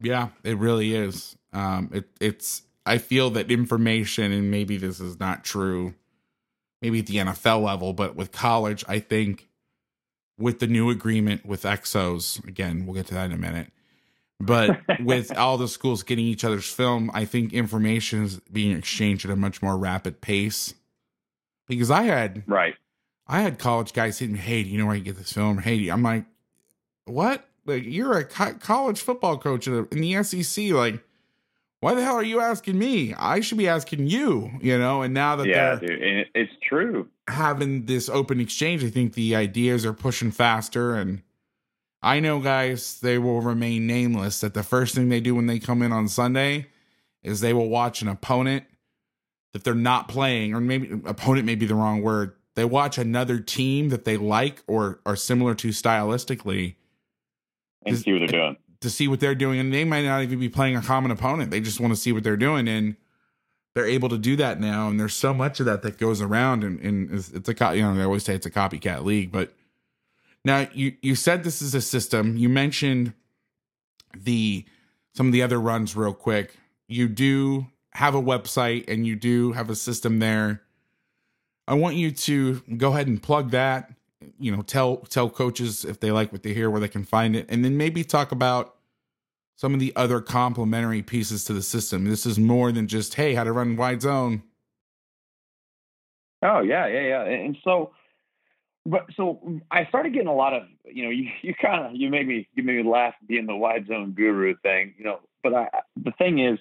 Yeah, 0.00 0.28
it 0.42 0.58
really 0.58 0.94
is. 0.94 1.36
Um, 1.52 1.90
it, 1.92 2.08
it's. 2.20 2.62
I 2.88 2.98
feel 2.98 3.30
that 3.30 3.50
information, 3.50 4.32
and 4.32 4.50
maybe 4.50 4.76
this 4.76 4.98
is 5.00 5.20
not 5.20 5.44
true, 5.44 5.94
maybe 6.80 7.00
at 7.00 7.06
the 7.06 7.16
NFL 7.16 7.62
level, 7.62 7.92
but 7.92 8.16
with 8.16 8.32
college, 8.32 8.84
I 8.88 8.98
think 8.98 9.48
with 10.38 10.60
the 10.60 10.66
new 10.66 10.88
agreement 10.88 11.44
with 11.44 11.64
XOS, 11.64 12.46
again, 12.46 12.86
we'll 12.86 12.94
get 12.94 13.06
to 13.08 13.14
that 13.14 13.26
in 13.26 13.32
a 13.32 13.36
minute. 13.36 13.70
But 14.40 14.80
with 15.00 15.36
all 15.36 15.58
the 15.58 15.68
schools 15.68 16.02
getting 16.02 16.24
each 16.24 16.44
other's 16.44 16.72
film, 16.72 17.10
I 17.12 17.24
think 17.24 17.52
information 17.52 18.24
is 18.24 18.40
being 18.52 18.76
exchanged 18.76 19.24
at 19.24 19.30
a 19.30 19.36
much 19.36 19.60
more 19.62 19.76
rapid 19.76 20.20
pace. 20.20 20.74
Because 21.66 21.90
I 21.90 22.04
had 22.04 22.44
Right. 22.46 22.74
I 23.26 23.42
had 23.42 23.58
college 23.58 23.92
guys 23.92 24.18
hitting 24.18 24.36
me, 24.36 24.40
hey, 24.40 24.62
do 24.62 24.70
you 24.70 24.78
know 24.78 24.86
where 24.86 24.96
you 24.96 25.04
get 25.04 25.18
this 25.18 25.32
film? 25.32 25.58
Hey, 25.58 25.88
I'm 25.88 26.02
like, 26.02 26.24
what? 27.04 27.46
Like, 27.66 27.82
you're 27.84 28.16
a 28.16 28.24
co- 28.24 28.54
college 28.54 29.02
football 29.02 29.36
coach 29.36 29.66
in 29.66 29.86
the 29.90 30.22
SEC. 30.22 30.70
Like, 30.70 31.04
why 31.80 31.94
the 31.94 32.02
hell 32.02 32.16
are 32.16 32.24
you 32.24 32.40
asking 32.40 32.78
me? 32.78 33.14
I 33.14 33.40
should 33.40 33.58
be 33.58 33.68
asking 33.68 34.06
you, 34.08 34.50
you 34.60 34.78
know? 34.78 35.02
And 35.02 35.14
now 35.14 35.36
that 35.36 35.46
Yeah, 35.46 35.76
they're 35.76 35.88
dude, 35.88 36.02
it, 36.02 36.28
it's 36.34 36.52
true. 36.68 37.08
having 37.28 37.86
this 37.86 38.08
open 38.08 38.40
exchange, 38.40 38.84
I 38.84 38.90
think 38.90 39.14
the 39.14 39.36
ideas 39.36 39.86
are 39.86 39.92
pushing 39.92 40.30
faster. 40.30 40.94
And 40.94 41.22
I 42.02 42.20
know, 42.20 42.40
guys, 42.40 43.00
they 43.00 43.18
will 43.18 43.40
remain 43.40 43.86
nameless. 43.86 44.40
That 44.40 44.54
the 44.54 44.62
first 44.62 44.94
thing 44.94 45.08
they 45.08 45.20
do 45.20 45.34
when 45.34 45.46
they 45.46 45.58
come 45.58 45.82
in 45.82 45.92
on 45.92 46.08
Sunday 46.08 46.66
is 47.22 47.40
they 47.40 47.52
will 47.52 47.68
watch 47.68 48.02
an 48.02 48.08
opponent 48.08 48.64
that 49.52 49.64
they're 49.64 49.74
not 49.74 50.08
playing, 50.08 50.54
or 50.54 50.60
maybe 50.60 50.90
opponent 51.04 51.46
may 51.46 51.54
be 51.54 51.66
the 51.66 51.74
wrong 51.74 52.02
word. 52.02 52.34
They 52.54 52.64
watch 52.64 52.98
another 52.98 53.38
team 53.38 53.88
that 53.90 54.04
they 54.04 54.16
like 54.16 54.62
or 54.66 55.00
are 55.06 55.16
similar 55.16 55.54
to 55.56 55.68
stylistically 55.68 56.74
And 57.86 57.96
see 57.96 58.12
what 58.12 58.18
they're 58.18 58.28
doing. 58.28 58.56
To 58.80 58.90
see 58.90 59.08
what 59.08 59.20
they're 59.20 59.34
doing, 59.34 59.58
and 59.58 59.72
they 59.72 59.84
might 59.84 60.04
not 60.04 60.22
even 60.22 60.38
be 60.38 60.48
playing 60.48 60.76
a 60.76 60.82
common 60.82 61.10
opponent. 61.10 61.50
They 61.50 61.60
just 61.60 61.80
want 61.80 61.92
to 61.92 62.00
see 62.00 62.12
what 62.12 62.22
they're 62.22 62.36
doing, 62.36 62.68
and 62.68 62.96
they're 63.74 63.86
able 63.86 64.08
to 64.08 64.18
do 64.18 64.36
that 64.36 64.60
now. 64.60 64.88
And 64.88 64.98
there's 64.98 65.14
so 65.14 65.34
much 65.34 65.60
of 65.60 65.66
that 65.66 65.82
that 65.82 65.98
goes 65.98 66.20
around, 66.20 66.64
and, 66.64 66.80
and 66.80 67.12
it's, 67.12 67.48
a 67.48 67.76
you 67.76 67.82
know 67.82 67.94
they 67.94 68.02
always 68.02 68.24
say 68.24 68.34
it's 68.34 68.46
a 68.46 68.50
copycat 68.50 69.04
league. 69.04 69.32
But 69.32 69.52
now 70.44 70.68
you 70.72 70.94
you 71.02 71.14
said 71.14 71.42
this 71.42 71.60
is 71.60 71.74
a 71.74 71.80
system. 71.80 72.36
You 72.36 72.48
mentioned 72.48 73.14
the 74.16 74.64
some 75.14 75.26
of 75.26 75.32
the 75.32 75.42
other 75.42 75.60
runs 75.60 75.96
real 75.96 76.14
quick. 76.14 76.56
You 76.86 77.08
do 77.08 77.66
have 77.92 78.14
a 78.14 78.22
website, 78.22 78.88
and 78.88 79.06
you 79.06 79.16
do 79.16 79.52
have 79.52 79.70
a 79.70 79.76
system 79.76 80.20
there. 80.20 80.62
I 81.66 81.74
want 81.74 81.96
you 81.96 82.12
to 82.12 82.60
go 82.76 82.92
ahead 82.92 83.08
and 83.08 83.22
plug 83.22 83.50
that 83.50 83.90
you 84.38 84.54
know, 84.54 84.62
tell 84.62 84.98
tell 84.98 85.30
coaches 85.30 85.84
if 85.84 86.00
they 86.00 86.10
like 86.10 86.32
what 86.32 86.42
they 86.42 86.54
hear 86.54 86.70
where 86.70 86.80
they 86.80 86.88
can 86.88 87.04
find 87.04 87.36
it, 87.36 87.46
and 87.48 87.64
then 87.64 87.76
maybe 87.76 88.04
talk 88.04 88.32
about 88.32 88.74
some 89.56 89.74
of 89.74 89.80
the 89.80 89.92
other 89.96 90.20
complementary 90.20 91.02
pieces 91.02 91.44
to 91.44 91.52
the 91.52 91.62
system. 91.62 92.04
This 92.04 92.26
is 92.26 92.38
more 92.38 92.72
than 92.72 92.86
just 92.86 93.14
hey, 93.14 93.34
how 93.34 93.44
to 93.44 93.52
run 93.52 93.76
wide 93.76 94.02
zone. 94.02 94.42
Oh 96.42 96.60
yeah, 96.60 96.86
yeah, 96.86 97.00
yeah. 97.00 97.22
And 97.24 97.56
so, 97.64 97.92
but 98.86 99.06
so 99.16 99.60
I 99.70 99.86
started 99.86 100.12
getting 100.12 100.28
a 100.28 100.34
lot 100.34 100.54
of 100.54 100.64
you 100.84 101.04
know 101.04 101.10
you 101.10 101.28
you 101.42 101.54
kind 101.54 101.86
of 101.86 101.96
you 102.00 102.10
made 102.10 102.26
me 102.26 102.48
you 102.54 102.62
made 102.62 102.84
me 102.84 102.90
laugh 102.90 103.14
being 103.26 103.46
the 103.46 103.56
wide 103.56 103.86
zone 103.86 104.12
guru 104.12 104.56
thing 104.62 104.94
you 104.98 105.04
know. 105.04 105.20
But 105.42 105.54
I 105.54 105.68
the 106.02 106.12
thing 106.12 106.40
is 106.40 106.58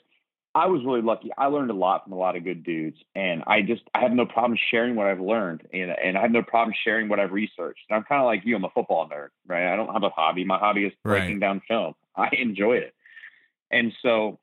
I 0.57 0.65
was 0.65 0.83
really 0.83 1.03
lucky. 1.03 1.29
I 1.37 1.45
learned 1.45 1.69
a 1.69 1.75
lot 1.75 2.03
from 2.03 2.13
a 2.13 2.15
lot 2.15 2.35
of 2.35 2.43
good 2.43 2.63
dudes, 2.63 2.97
and 3.13 3.43
I 3.45 3.61
just 3.61 3.83
I 3.93 3.99
have 3.99 4.11
no 4.11 4.25
problem 4.25 4.57
sharing 4.71 4.95
what 4.95 5.05
I've 5.05 5.19
learned, 5.19 5.67
and 5.71 5.91
and 5.91 6.17
I 6.17 6.21
have 6.21 6.31
no 6.31 6.41
problem 6.41 6.73
sharing 6.83 7.09
what 7.09 7.19
I've 7.19 7.31
researched. 7.31 7.81
And 7.87 7.95
I'm 7.95 8.03
kind 8.05 8.21
of 8.21 8.25
like 8.25 8.41
you. 8.43 8.55
I'm 8.55 8.65
a 8.65 8.71
football 8.71 9.07
nerd, 9.07 9.27
right? 9.45 9.71
I 9.71 9.75
don't 9.75 9.93
have 9.93 10.01
a 10.01 10.09
hobby. 10.09 10.43
My 10.45 10.57
hobby 10.57 10.85
is 10.85 10.93
breaking 11.03 11.33
right. 11.33 11.39
down 11.39 11.61
film. 11.67 11.93
I 12.15 12.29
enjoy 12.31 12.77
it, 12.77 12.95
and 13.69 13.93
so 14.01 14.39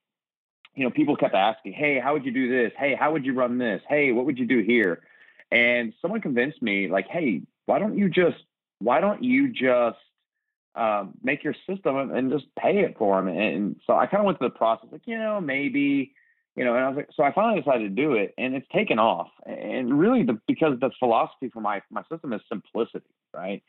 you 0.76 0.84
know, 0.84 0.90
people 0.90 1.16
kept 1.16 1.34
asking, 1.34 1.72
"Hey, 1.72 1.98
how 1.98 2.12
would 2.12 2.24
you 2.24 2.30
do 2.30 2.48
this? 2.48 2.70
Hey, 2.78 2.94
how 2.94 3.10
would 3.10 3.26
you 3.26 3.34
run 3.34 3.58
this? 3.58 3.82
Hey, 3.88 4.12
what 4.12 4.24
would 4.24 4.38
you 4.38 4.46
do 4.46 4.62
here?" 4.62 5.02
And 5.50 5.94
someone 6.00 6.20
convinced 6.20 6.62
me, 6.62 6.86
like, 6.86 7.08
"Hey, 7.08 7.42
why 7.66 7.80
don't 7.80 7.98
you 7.98 8.08
just 8.08 8.38
why 8.78 9.00
don't 9.00 9.24
you 9.24 9.48
just 9.48 9.98
um, 10.74 11.14
make 11.22 11.44
your 11.44 11.54
system 11.68 11.96
and, 11.96 12.30
just 12.30 12.46
pay 12.56 12.78
it 12.78 12.96
for 12.98 13.16
them. 13.16 13.28
And 13.28 13.76
so 13.86 13.94
I 13.94 14.06
kind 14.06 14.20
of 14.20 14.26
went 14.26 14.38
through 14.38 14.48
the 14.48 14.54
process, 14.54 14.88
like, 14.90 15.06
you 15.06 15.18
know, 15.18 15.40
maybe, 15.40 16.14
you 16.56 16.64
know, 16.64 16.74
and 16.74 16.84
I 16.84 16.88
was 16.88 16.96
like, 16.96 17.08
so 17.14 17.22
I 17.22 17.32
finally 17.32 17.60
decided 17.60 17.94
to 17.96 18.02
do 18.02 18.14
it 18.14 18.34
and 18.38 18.54
it's 18.54 18.66
taken 18.72 18.98
off. 18.98 19.28
And 19.46 19.98
really 19.98 20.22
the, 20.22 20.40
because 20.46 20.78
the 20.80 20.90
philosophy 20.98 21.48
for 21.48 21.60
my, 21.60 21.82
my 21.90 22.02
system 22.10 22.32
is 22.32 22.40
simplicity, 22.48 23.04
right? 23.32 23.62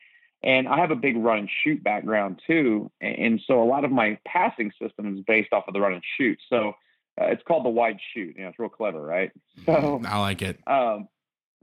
And 0.44 0.68
I 0.68 0.78
have 0.78 0.92
a 0.92 0.96
big 0.96 1.18
run 1.18 1.40
and 1.40 1.50
shoot 1.64 1.84
background 1.84 2.42
too. 2.46 2.92
And 3.02 3.42
so 3.48 3.64
a 3.64 3.66
lot 3.66 3.86
of 3.86 3.92
my 3.92 4.18
passing 4.28 4.72
system 4.82 5.18
is 5.18 5.24
based 5.26 5.54
off 5.54 5.68
of 5.68 5.74
the 5.74 5.80
run 5.80 5.94
and 5.94 6.04
shoot. 6.18 6.40
So 6.50 6.74
uh, 7.20 7.26
it's 7.26 7.42
called 7.44 7.66
the 7.66 7.70
wide 7.70 7.98
shoot. 8.14 8.36
You 8.36 8.44
know, 8.44 8.50
it's 8.50 8.60
real 8.60 8.70
clever, 8.70 9.02
right? 9.02 9.32
So 9.66 10.02
I 10.06 10.20
like 10.20 10.42
it. 10.42 10.60
Um, 10.68 11.08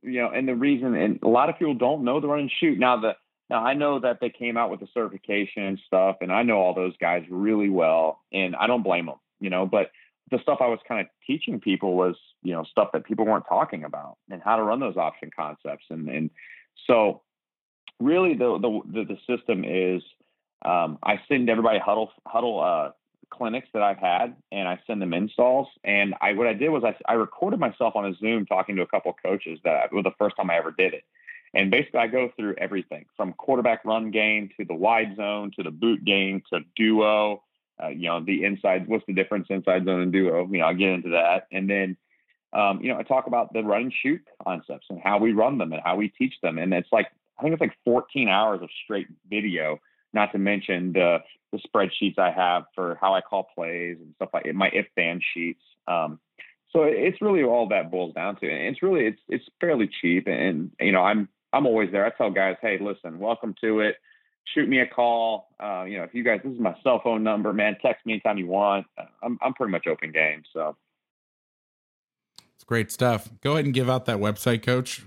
you 0.02 0.20
know, 0.20 0.30
and 0.30 0.48
the 0.48 0.54
reason, 0.54 0.94
and 0.94 1.20
a 1.22 1.28
lot 1.28 1.48
of 1.48 1.58
people 1.58 1.74
don't 1.74 2.02
know 2.02 2.20
the 2.20 2.26
run 2.26 2.40
and 2.40 2.50
shoot. 2.50 2.78
Now, 2.78 2.96
the 2.98 3.14
now 3.52 3.62
I 3.62 3.74
know 3.74 4.00
that 4.00 4.18
they 4.20 4.30
came 4.30 4.56
out 4.56 4.70
with 4.70 4.80
the 4.80 4.88
certification 4.94 5.62
and 5.64 5.78
stuff, 5.86 6.16
and 6.22 6.32
I 6.32 6.42
know 6.42 6.56
all 6.56 6.74
those 6.74 6.96
guys 6.96 7.22
really 7.30 7.68
well, 7.68 8.20
and 8.32 8.56
I 8.56 8.66
don't 8.66 8.82
blame 8.82 9.04
them, 9.04 9.16
you 9.40 9.50
know. 9.50 9.66
But 9.66 9.90
the 10.30 10.38
stuff 10.40 10.58
I 10.62 10.68
was 10.68 10.78
kind 10.88 11.02
of 11.02 11.06
teaching 11.26 11.60
people 11.60 11.94
was, 11.94 12.16
you 12.42 12.54
know, 12.54 12.64
stuff 12.64 12.88
that 12.94 13.04
people 13.04 13.26
weren't 13.26 13.44
talking 13.46 13.84
about 13.84 14.16
and 14.30 14.40
how 14.42 14.56
to 14.56 14.62
run 14.62 14.80
those 14.80 14.96
option 14.96 15.30
concepts, 15.36 15.84
and 15.90 16.08
and 16.08 16.30
so 16.86 17.20
really 18.00 18.32
the 18.32 18.58
the 18.58 19.04
the, 19.04 19.36
system 19.36 19.64
is 19.66 20.02
um, 20.64 20.98
I 21.02 21.20
send 21.28 21.50
everybody 21.50 21.78
huddle 21.78 22.10
Hudl 22.26 22.88
uh, 22.88 22.92
clinics 23.28 23.68
that 23.74 23.82
I've 23.82 23.98
had, 23.98 24.34
and 24.50 24.66
I 24.66 24.80
send 24.86 25.02
them 25.02 25.12
installs. 25.12 25.68
And 25.84 26.14
I 26.22 26.32
what 26.32 26.46
I 26.46 26.54
did 26.54 26.70
was 26.70 26.84
I 26.84 26.96
I 27.06 27.16
recorded 27.16 27.60
myself 27.60 27.96
on 27.96 28.06
a 28.06 28.14
Zoom 28.14 28.46
talking 28.46 28.76
to 28.76 28.82
a 28.82 28.86
couple 28.86 29.14
coaches 29.22 29.58
that 29.64 29.92
was 29.92 30.04
the 30.04 30.14
first 30.18 30.36
time 30.36 30.48
I 30.48 30.56
ever 30.56 30.70
did 30.70 30.94
it 30.94 31.04
and 31.54 31.70
basically, 31.70 32.00
I 32.00 32.06
go 32.06 32.30
through 32.36 32.54
everything 32.58 33.04
from 33.16 33.34
quarterback 33.34 33.84
run 33.84 34.10
game 34.10 34.50
to 34.56 34.64
the 34.64 34.74
wide 34.74 35.16
zone 35.16 35.50
to 35.56 35.62
the 35.62 35.70
boot 35.70 36.04
game 36.04 36.42
to 36.52 36.60
duo. 36.76 37.42
Uh, 37.82 37.88
you 37.88 38.08
know, 38.08 38.22
the 38.24 38.44
inside. 38.44 38.86
What's 38.88 39.04
the 39.06 39.14
difference 39.14 39.48
inside 39.50 39.84
zone 39.84 40.00
and 40.00 40.12
duo? 40.12 40.46
You 40.46 40.58
know, 40.58 40.66
I'll 40.66 40.74
get 40.74 40.90
into 40.90 41.10
that, 41.10 41.46
and 41.50 41.68
then 41.68 41.96
um, 42.52 42.80
you 42.82 42.92
know, 42.92 42.98
I 42.98 43.02
talk 43.02 43.26
about 43.26 43.52
the 43.52 43.62
run 43.62 43.82
and 43.82 43.94
shoot 44.02 44.20
concepts 44.44 44.86
and 44.90 45.00
how 45.02 45.18
we 45.18 45.32
run 45.32 45.58
them 45.58 45.72
and 45.72 45.80
how 45.84 45.96
we 45.96 46.08
teach 46.08 46.34
them. 46.42 46.58
And 46.58 46.72
it's 46.74 46.88
like 46.92 47.06
I 47.38 47.42
think 47.42 47.54
it's 47.54 47.60
like 47.60 47.76
14 47.84 48.28
hours 48.28 48.60
of 48.62 48.68
straight 48.84 49.08
video. 49.28 49.78
Not 50.12 50.32
to 50.32 50.38
mention 50.38 50.92
the 50.92 51.18
the 51.52 51.58
spreadsheets 51.58 52.18
I 52.18 52.30
have 52.30 52.64
for 52.74 52.98
how 53.00 53.14
I 53.14 53.20
call 53.20 53.48
plays 53.54 53.98
and 54.00 54.14
stuff 54.16 54.30
like 54.32 54.46
it, 54.46 54.54
my 54.54 54.68
if 54.72 54.86
then 54.96 55.20
sheets. 55.34 55.62
Um, 55.88 56.18
so 56.70 56.84
it's 56.84 57.20
really 57.20 57.42
all 57.42 57.68
that 57.68 57.90
boils 57.90 58.14
down 58.14 58.36
to. 58.36 58.50
And 58.50 58.68
it's 58.68 58.82
really 58.82 59.06
it's 59.06 59.20
it's 59.28 59.44
fairly 59.60 59.88
cheap, 60.00 60.26
and 60.26 60.70
you 60.80 60.92
know 60.92 61.02
I'm 61.02 61.28
I'm 61.52 61.66
always 61.66 61.90
there. 61.92 62.06
I 62.06 62.10
tell 62.10 62.30
guys, 62.30 62.56
hey, 62.62 62.78
listen, 62.80 63.18
welcome 63.18 63.54
to 63.62 63.80
it. 63.80 63.96
Shoot 64.54 64.68
me 64.68 64.80
a 64.80 64.86
call. 64.86 65.48
Uh, 65.62 65.84
you 65.84 65.98
know, 65.98 66.04
if 66.04 66.14
you 66.14 66.24
guys, 66.24 66.40
this 66.42 66.52
is 66.52 66.60
my 66.60 66.74
cell 66.82 67.00
phone 67.02 67.22
number, 67.22 67.52
man. 67.52 67.76
Text 67.80 68.04
me 68.04 68.14
anytime 68.14 68.38
you 68.38 68.48
want. 68.48 68.86
Uh, 68.98 69.04
I'm 69.22 69.38
I'm 69.40 69.54
pretty 69.54 69.70
much 69.70 69.86
open 69.86 70.10
game. 70.10 70.42
So 70.52 70.76
it's 72.54 72.64
great 72.64 72.90
stuff. 72.90 73.28
Go 73.40 73.52
ahead 73.52 73.64
and 73.64 73.74
give 73.74 73.88
out 73.88 74.06
that 74.06 74.18
website, 74.18 74.64
Coach. 74.64 75.04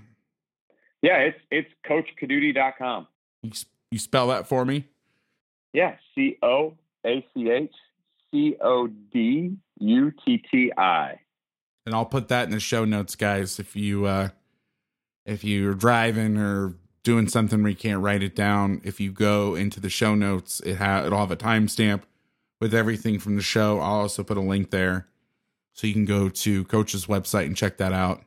Yeah, 1.02 1.18
it's 1.18 1.38
it's 1.50 1.68
CoachCodutti.com. 1.88 3.06
You, 3.42 3.52
you 3.90 3.98
spell 3.98 4.28
that 4.28 4.46
for 4.46 4.64
me? 4.64 4.86
Yeah, 5.72 5.96
C 6.14 6.38
O 6.42 6.74
A 7.04 7.26
C 7.34 7.50
H 7.50 7.74
C 8.30 8.56
O 8.62 8.86
D 8.86 9.56
U 9.80 10.12
T 10.24 10.42
T 10.50 10.72
I. 10.76 11.20
And 11.84 11.94
I'll 11.94 12.06
put 12.06 12.28
that 12.28 12.44
in 12.44 12.50
the 12.50 12.60
show 12.60 12.84
notes, 12.84 13.14
guys. 13.14 13.60
If 13.60 13.76
you 13.76 14.06
uh, 14.06 14.30
if 15.26 15.44
you're 15.44 15.74
driving 15.74 16.38
or 16.38 16.74
doing 17.02 17.28
something 17.28 17.62
where 17.62 17.70
you 17.70 17.76
can't 17.76 18.02
write 18.02 18.22
it 18.22 18.34
down, 18.34 18.80
if 18.84 19.00
you 19.00 19.12
go 19.12 19.54
into 19.54 19.80
the 19.80 19.90
show 19.90 20.14
notes, 20.14 20.60
it 20.60 20.76
ha- 20.76 21.04
it'll 21.04 21.18
have 21.18 21.30
a 21.30 21.36
timestamp 21.36 22.02
with 22.60 22.74
everything 22.74 23.18
from 23.18 23.36
the 23.36 23.42
show. 23.42 23.78
I'll 23.80 24.00
also 24.00 24.22
put 24.22 24.36
a 24.36 24.40
link 24.40 24.70
there 24.70 25.06
so 25.72 25.86
you 25.86 25.92
can 25.92 26.06
go 26.06 26.28
to 26.28 26.64
coach's 26.64 27.06
website 27.06 27.46
and 27.46 27.56
check 27.56 27.76
that 27.76 27.92
out. 27.92 28.22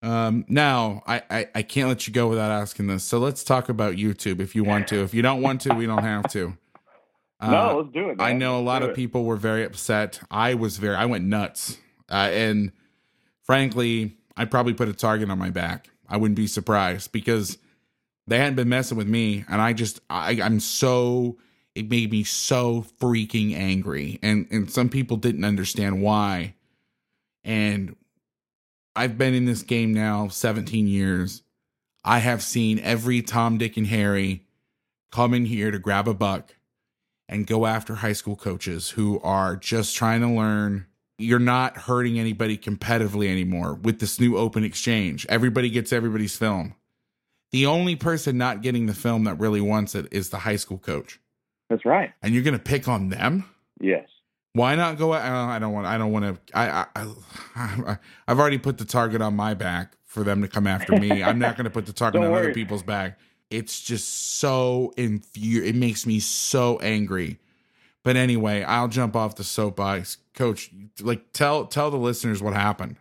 Um, 0.00 0.44
now 0.48 1.02
I, 1.06 1.22
I, 1.28 1.48
I 1.56 1.62
can't 1.62 1.88
let 1.88 2.06
you 2.06 2.14
go 2.14 2.28
without 2.28 2.50
asking 2.50 2.86
this. 2.86 3.04
So 3.04 3.18
let's 3.18 3.42
talk 3.42 3.68
about 3.68 3.96
YouTube 3.96 4.40
if 4.40 4.54
you 4.54 4.64
want 4.64 4.88
to. 4.88 5.02
If 5.02 5.12
you 5.12 5.22
don't 5.22 5.42
want 5.42 5.60
to, 5.62 5.74
we 5.74 5.86
don't 5.86 6.04
have 6.04 6.30
to. 6.32 6.56
Uh, 7.40 7.52
no, 7.52 7.78
let's 7.78 7.92
do 7.92 8.08
it. 8.08 8.16
Man. 8.16 8.26
I 8.26 8.32
know 8.32 8.58
a 8.58 8.62
lot 8.62 8.82
of 8.82 8.96
people 8.96 9.24
were 9.24 9.36
very 9.36 9.62
upset. 9.62 10.18
I 10.28 10.54
was 10.54 10.76
very, 10.78 10.96
I 10.96 11.04
went 11.04 11.24
nuts. 11.24 11.78
Uh, 12.10 12.30
and 12.32 12.72
frankly, 13.44 14.17
I 14.38 14.44
probably 14.44 14.72
put 14.72 14.88
a 14.88 14.92
target 14.92 15.28
on 15.30 15.38
my 15.38 15.50
back. 15.50 15.90
I 16.08 16.16
wouldn't 16.16 16.36
be 16.36 16.46
surprised 16.46 17.10
because 17.10 17.58
they 18.28 18.38
hadn't 18.38 18.54
been 18.54 18.68
messing 18.68 18.96
with 18.96 19.08
me, 19.08 19.44
and 19.48 19.60
I 19.60 19.72
just 19.72 20.00
I, 20.08 20.40
I'm 20.40 20.60
so 20.60 21.38
it 21.74 21.90
made 21.90 22.12
me 22.12 22.22
so 22.22 22.86
freaking 23.00 23.54
angry, 23.54 24.20
and 24.22 24.46
and 24.50 24.70
some 24.70 24.88
people 24.88 25.16
didn't 25.16 25.44
understand 25.44 26.00
why, 26.00 26.54
and 27.42 27.96
I've 28.94 29.18
been 29.18 29.34
in 29.34 29.44
this 29.44 29.62
game 29.62 29.92
now 29.92 30.28
17 30.28 30.86
years. 30.86 31.42
I 32.04 32.20
have 32.20 32.42
seen 32.42 32.78
every 32.78 33.22
Tom, 33.22 33.58
Dick, 33.58 33.76
and 33.76 33.88
Harry 33.88 34.46
come 35.10 35.34
in 35.34 35.46
here 35.46 35.70
to 35.70 35.78
grab 35.78 36.06
a 36.06 36.14
buck 36.14 36.54
and 37.28 37.46
go 37.46 37.66
after 37.66 37.96
high 37.96 38.12
school 38.12 38.36
coaches 38.36 38.90
who 38.90 39.20
are 39.20 39.56
just 39.56 39.96
trying 39.96 40.20
to 40.20 40.28
learn 40.28 40.86
you're 41.18 41.40
not 41.40 41.76
hurting 41.76 42.18
anybody 42.18 42.56
competitively 42.56 43.28
anymore 43.28 43.74
with 43.74 43.98
this 43.98 44.20
new 44.20 44.36
open 44.36 44.62
exchange. 44.62 45.26
Everybody 45.28 45.68
gets 45.68 45.92
everybody's 45.92 46.36
film. 46.36 46.74
The 47.50 47.66
only 47.66 47.96
person 47.96 48.38
not 48.38 48.62
getting 48.62 48.86
the 48.86 48.94
film 48.94 49.24
that 49.24 49.38
really 49.38 49.60
wants 49.60 49.94
it 49.94 50.06
is 50.12 50.30
the 50.30 50.38
high 50.38 50.56
school 50.56 50.78
coach. 50.78 51.18
That's 51.68 51.84
right. 51.84 52.12
And 52.22 52.32
you're 52.34 52.44
going 52.44 52.56
to 52.56 52.62
pick 52.62 52.86
on 52.86 53.08
them? 53.08 53.44
Yes. 53.80 54.08
Why 54.52 54.76
not 54.76 54.96
go? 54.96 55.12
Uh, 55.12 55.18
I 55.18 55.58
don't 55.58 55.72
want. 55.72 55.86
I 55.86 55.98
don't 55.98 56.12
want 56.12 56.24
to. 56.24 56.56
I, 56.56 56.86
I, 56.96 57.06
I 57.56 57.98
I've 58.28 58.38
already 58.38 58.58
put 58.58 58.78
the 58.78 58.84
target 58.84 59.20
on 59.20 59.34
my 59.34 59.54
back 59.54 59.96
for 60.04 60.24
them 60.24 60.40
to 60.42 60.48
come 60.48 60.66
after 60.66 60.96
me. 60.96 61.22
I'm 61.22 61.38
not 61.38 61.56
going 61.56 61.64
to 61.64 61.70
put 61.70 61.86
the 61.86 61.92
target 61.92 62.22
on 62.22 62.30
worry. 62.30 62.44
other 62.44 62.54
people's 62.54 62.82
back. 62.82 63.18
It's 63.50 63.80
just 63.80 64.38
so 64.38 64.92
infu. 64.96 65.64
It 65.64 65.74
makes 65.74 66.06
me 66.06 66.20
so 66.20 66.78
angry 66.78 67.38
but 68.08 68.16
anyway, 68.16 68.62
I'll 68.62 68.88
jump 68.88 69.14
off 69.16 69.34
the 69.34 69.44
soapbox. 69.44 70.16
Coach, 70.38 70.70
like 71.02 71.32
tell 71.32 71.66
tell 71.66 71.90
the 71.90 71.96
listeners 71.96 72.40
what 72.40 72.54
happened. 72.54 72.94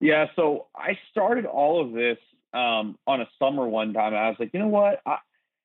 Yeah, 0.00 0.26
so 0.34 0.68
I 0.74 0.98
started 1.10 1.44
all 1.44 1.84
of 1.84 1.92
this 1.92 2.16
um, 2.54 2.98
on 3.06 3.20
a 3.20 3.28
summer 3.38 3.68
one 3.68 3.92
time. 3.92 4.14
I 4.14 4.30
was 4.30 4.36
like, 4.38 4.50
you 4.54 4.60
know 4.60 4.68
what? 4.68 5.02
I, 5.04 5.18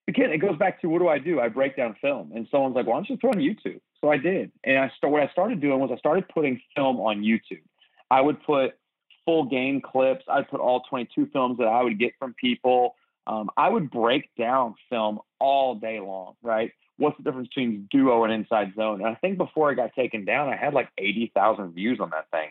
again, 0.10 0.32
it 0.32 0.40
goes 0.40 0.58
back 0.58 0.82
to 0.82 0.88
what 0.88 1.00
do 1.00 1.08
I 1.08 1.18
do? 1.18 1.40
I 1.40 1.48
break 1.48 1.78
down 1.78 1.96
film, 2.02 2.34
and 2.36 2.46
someone's 2.52 2.76
like, 2.76 2.88
"Why 2.88 2.96
don't 2.96 3.10
you 3.10 3.16
throw 3.16 3.30
on 3.30 3.38
YouTube?" 3.38 3.80
So 4.02 4.12
I 4.12 4.18
did, 4.18 4.52
and 4.66 4.80
I 4.80 4.92
start, 4.98 5.14
what 5.14 5.24
I 5.24 5.32
started 5.32 5.62
doing 5.62 5.80
was 5.80 5.92
I 5.94 5.98
started 5.98 6.28
putting 6.28 6.60
film 6.76 7.00
on 7.00 7.22
YouTube. 7.22 7.64
I 8.10 8.20
would 8.20 8.44
put 8.44 8.72
full 9.24 9.46
game 9.46 9.80
clips. 9.80 10.26
I'd 10.28 10.50
put 10.50 10.60
all 10.60 10.82
22 10.90 11.30
films 11.32 11.58
that 11.60 11.68
I 11.68 11.84
would 11.84 11.98
get 11.98 12.12
from 12.20 12.34
people. 12.34 12.96
Um, 13.28 13.50
I 13.56 13.70
would 13.70 13.90
break 13.90 14.30
down 14.38 14.76
film 14.90 15.20
all 15.40 15.76
day 15.76 16.02
long, 16.02 16.34
right? 16.42 16.74
What's 16.98 17.18
the 17.18 17.24
difference 17.24 17.48
between 17.50 17.88
duo 17.92 18.24
and 18.24 18.34
inside 18.34 18.74
zone? 18.76 19.02
And 19.02 19.08
I 19.08 19.16
think 19.16 19.38
before 19.38 19.72
I 19.72 19.74
got 19.74 19.94
taken 19.94 20.26
down, 20.26 20.50
I 20.50 20.56
had 20.56 20.74
like 20.74 20.90
80,000 20.98 21.74
views 21.74 22.00
on 22.00 22.12
that 22.12 22.30
thing. 22.32 22.50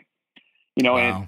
You 0.75 0.83
know, 0.83 0.93
wow. 0.93 0.99
and 0.99 1.27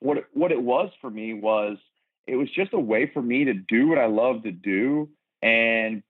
what 0.00 0.18
it, 0.18 0.26
what 0.32 0.52
it 0.52 0.62
was 0.62 0.90
for 1.00 1.10
me 1.10 1.34
was 1.34 1.78
it 2.26 2.36
was 2.36 2.48
just 2.50 2.72
a 2.72 2.78
way 2.78 3.10
for 3.12 3.22
me 3.22 3.44
to 3.44 3.54
do 3.54 3.88
what 3.88 3.98
I 3.98 4.06
love 4.06 4.42
to 4.44 4.52
do 4.52 5.08
and 5.42 6.02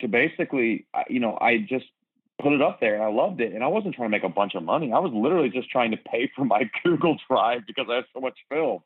to 0.00 0.08
basically, 0.08 0.86
you 1.08 1.20
know, 1.20 1.36
I 1.40 1.58
just 1.58 1.86
put 2.40 2.52
it 2.52 2.62
up 2.62 2.80
there 2.80 2.94
and 2.94 3.02
I 3.02 3.08
loved 3.08 3.40
it. 3.40 3.52
And 3.52 3.62
I 3.62 3.68
wasn't 3.68 3.94
trying 3.94 4.06
to 4.06 4.10
make 4.10 4.24
a 4.24 4.28
bunch 4.28 4.54
of 4.54 4.62
money. 4.62 4.92
I 4.92 4.98
was 4.98 5.12
literally 5.14 5.50
just 5.50 5.70
trying 5.70 5.90
to 5.92 5.96
pay 5.96 6.30
for 6.34 6.44
my 6.44 6.70
Google 6.84 7.16
Drive 7.28 7.66
because 7.66 7.86
I 7.90 7.96
have 7.96 8.04
so 8.12 8.20
much 8.20 8.38
film. 8.48 8.80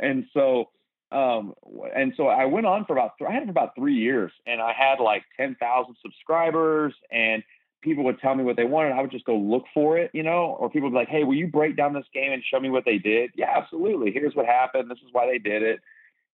And 0.00 0.26
so 0.32 0.70
um, 1.12 1.54
and 1.94 2.12
so 2.16 2.26
I 2.26 2.46
went 2.46 2.66
on 2.66 2.84
for 2.84 2.94
about 2.94 3.12
I 3.26 3.32
had 3.32 3.42
it 3.42 3.46
for 3.46 3.50
about 3.50 3.74
three 3.76 3.94
years, 3.94 4.32
and 4.46 4.60
I 4.60 4.72
had 4.72 4.98
like 5.00 5.22
ten 5.36 5.54
thousand 5.54 5.96
subscribers, 6.02 6.94
and 7.10 7.44
people 7.80 8.04
would 8.04 8.18
tell 8.18 8.34
me 8.34 8.42
what 8.42 8.56
they 8.56 8.64
wanted. 8.64 8.92
I 8.92 9.00
would 9.02 9.12
just 9.12 9.24
go 9.24 9.36
look 9.36 9.64
for 9.72 9.98
it, 9.98 10.10
you 10.12 10.24
know, 10.24 10.56
or 10.58 10.68
people 10.68 10.88
would 10.88 10.94
be 10.94 10.98
like, 10.98 11.08
"Hey, 11.08 11.22
will 11.22 11.34
you 11.34 11.46
break 11.46 11.76
down 11.76 11.92
this 11.92 12.06
game 12.12 12.32
and 12.32 12.42
show 12.42 12.58
me 12.58 12.70
what 12.70 12.84
they 12.84 12.98
did?" 12.98 13.30
Yeah, 13.36 13.52
absolutely. 13.56 14.10
Here's 14.10 14.34
what 14.34 14.46
happened. 14.46 14.90
This 14.90 14.98
is 14.98 15.12
why 15.12 15.26
they 15.26 15.38
did 15.38 15.62
it. 15.62 15.80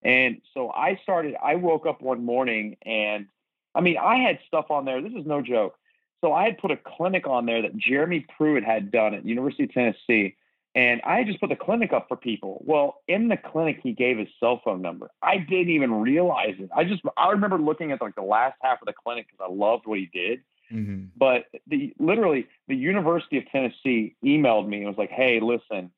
And 0.03 0.41
so 0.55 0.71
I 0.71 0.99
started. 1.03 1.37
I 1.43 1.57
woke 1.57 1.87
up 1.87 2.01
one 2.01 2.25
morning, 2.25 2.79
and 2.83 3.27
I 3.75 3.83
mean, 3.83 3.99
I 3.99 4.17
had 4.17 4.39
stuff 4.47 4.71
on 4.71 4.87
there. 4.87 5.03
This 5.03 5.13
is 5.13 5.27
no 5.27 5.43
joke. 5.43 5.77
So 6.23 6.33
I 6.33 6.45
had 6.45 6.59
put 6.59 6.71
a 6.71 6.77
clinic 6.79 7.27
on 7.27 7.47
there 7.47 7.63
that 7.63 7.77
Jeremy 7.77 8.27
Pruitt 8.37 8.65
had 8.65 8.91
done 8.91 9.13
at 9.13 9.27
University 9.27 9.65
of 9.65 9.73
Tennessee 9.73 10.37
and 10.75 11.01
I 11.03 11.25
just 11.25 11.41
put 11.41 11.51
the 11.51 11.57
clinic 11.57 11.93
up 11.93 12.07
for 12.09 12.17
people. 12.17 12.63
Well, 12.65 12.97
in 13.07 13.29
the 13.29 13.37
clinic, 13.37 13.81
he 13.83 13.93
gave 13.93 14.19
his 14.19 14.29
cell 14.41 14.61
phone 14.65 14.81
number. 14.81 15.11
I 15.23 15.39
didn't 15.39 15.71
even 15.71 15.93
realize 16.01 16.55
it. 16.59 16.71
I 16.75 16.85
just, 16.85 17.03
I 17.17 17.31
remember 17.31 17.59
looking 17.59 17.93
at 17.93 18.01
like 18.01 18.15
the 18.15 18.23
last 18.23 18.57
half 18.63 18.81
of 18.81 18.87
the 18.87 18.95
clinic 18.95 19.27
because 19.31 19.47
I 19.51 19.53
loved 19.53 19.87
what 19.87 19.99
he 19.99 20.11
did. 20.13 20.41
Mm-hmm. 20.73 21.07
But 21.17 21.45
the 21.67 21.93
literally, 21.99 22.47
the 22.69 22.77
University 22.77 23.37
of 23.37 23.45
Tennessee 23.51 24.17
emailed 24.25 24.67
me 24.67 24.79
and 24.79 24.87
was 24.87 24.97
like, 24.97 25.11
"Hey, 25.11 25.39
listen, 25.39 25.91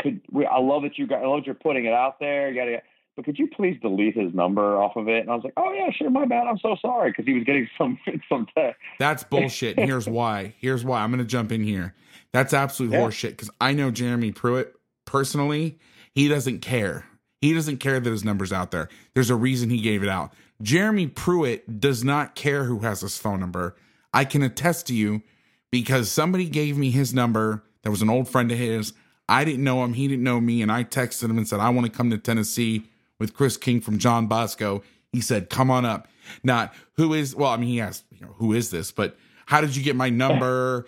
could 0.00 0.20
we, 0.30 0.46
I 0.46 0.58
love 0.58 0.82
that 0.82 0.98
you 0.98 1.06
got, 1.06 1.22
I 1.22 1.26
love 1.26 1.40
that 1.40 1.46
you're 1.46 1.54
putting 1.54 1.84
it 1.84 1.92
out 1.92 2.18
there. 2.18 2.48
You 2.48 2.54
gotta, 2.54 2.82
but 3.16 3.24
could 3.24 3.38
you 3.38 3.48
please 3.48 3.78
delete 3.82 4.16
his 4.16 4.32
number 4.34 4.78
off 4.80 4.96
of 4.96 5.08
it?" 5.08 5.20
And 5.20 5.30
I 5.30 5.34
was 5.34 5.44
like, 5.44 5.54
"Oh 5.56 5.72
yeah, 5.72 5.90
sure, 5.90 6.10
my 6.10 6.24
bad. 6.24 6.46
I'm 6.46 6.58
so 6.58 6.76
sorry," 6.80 7.10
because 7.10 7.26
he 7.26 7.34
was 7.34 7.44
getting 7.44 7.68
some 7.78 7.98
some 8.28 8.46
text. 8.56 8.80
That's 8.98 9.24
bullshit. 9.24 9.78
and 9.78 9.88
here's 9.88 10.08
why. 10.08 10.54
Here's 10.58 10.84
why. 10.84 11.00
I'm 11.00 11.10
gonna 11.10 11.24
jump 11.24 11.52
in 11.52 11.62
here. 11.62 11.94
That's 12.32 12.52
absolute 12.52 12.92
yeah. 12.92 13.00
horseshit 13.00 13.30
because 13.30 13.50
I 13.60 13.72
know 13.72 13.90
Jeremy 13.90 14.32
Pruitt 14.32 14.74
personally. 15.04 15.78
He 16.12 16.28
doesn't 16.28 16.60
care. 16.60 17.06
He 17.40 17.54
doesn't 17.54 17.78
care 17.78 17.98
that 18.00 18.10
his 18.10 18.24
number's 18.24 18.52
out 18.52 18.70
there. 18.70 18.88
There's 19.14 19.30
a 19.30 19.36
reason 19.36 19.70
he 19.70 19.80
gave 19.80 20.02
it 20.02 20.08
out. 20.08 20.32
Jeremy 20.62 21.06
Pruitt 21.06 21.80
does 21.80 22.04
not 22.04 22.34
care 22.34 22.64
who 22.64 22.80
has 22.80 23.00
his 23.00 23.16
phone 23.16 23.40
number. 23.40 23.76
I 24.12 24.24
can 24.24 24.42
attest 24.42 24.86
to 24.88 24.94
you 24.94 25.22
because 25.70 26.10
somebody 26.10 26.48
gave 26.48 26.76
me 26.76 26.90
his 26.90 27.14
number 27.14 27.64
that 27.82 27.90
was 27.90 28.02
an 28.02 28.10
old 28.10 28.28
friend 28.28 28.50
of 28.52 28.58
his. 28.58 28.92
I 29.28 29.44
didn't 29.44 29.64
know 29.64 29.82
him. 29.84 29.94
He 29.94 30.08
didn't 30.08 30.24
know 30.24 30.40
me. 30.40 30.60
And 30.60 30.70
I 30.70 30.84
texted 30.84 31.24
him 31.24 31.38
and 31.38 31.48
said, 31.48 31.60
I 31.60 31.70
want 31.70 31.86
to 31.86 31.92
come 31.92 32.10
to 32.10 32.18
Tennessee 32.18 32.89
with 33.20 33.34
Chris 33.34 33.56
King 33.56 33.80
from 33.80 33.98
John 33.98 34.26
Bosco. 34.26 34.82
He 35.12 35.20
said, 35.20 35.48
Come 35.48 35.70
on 35.70 35.84
up. 35.84 36.08
Not 36.42 36.74
who 36.94 37.14
is, 37.14 37.36
well, 37.36 37.50
I 37.50 37.56
mean, 37.56 37.68
he 37.68 37.80
asked, 37.80 38.04
you 38.10 38.26
know, 38.26 38.32
who 38.38 38.52
is 38.52 38.70
this? 38.70 38.90
But 38.90 39.16
how 39.46 39.60
did 39.60 39.76
you 39.76 39.84
get 39.84 39.94
my 39.94 40.10
number? 40.10 40.86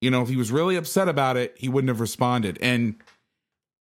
You 0.00 0.10
know, 0.10 0.22
if 0.22 0.28
he 0.28 0.36
was 0.36 0.50
really 0.50 0.76
upset 0.76 1.08
about 1.08 1.36
it, 1.36 1.54
he 1.56 1.68
wouldn't 1.68 1.88
have 1.88 2.00
responded. 2.00 2.58
And 2.60 2.96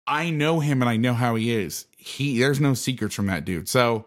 I 0.07 0.31
know 0.31 0.61
him 0.61 0.83
and 0.83 0.89
I 0.89 0.97
know 0.97 1.15
how 1.15 1.35
he 1.35 1.53
is. 1.55 1.87
He 1.97 2.39
there's 2.39 2.61
no 2.61 2.75
secrets 2.75 3.15
from 3.15 3.27
that 3.27 3.45
dude. 3.45 3.69
So 3.69 4.07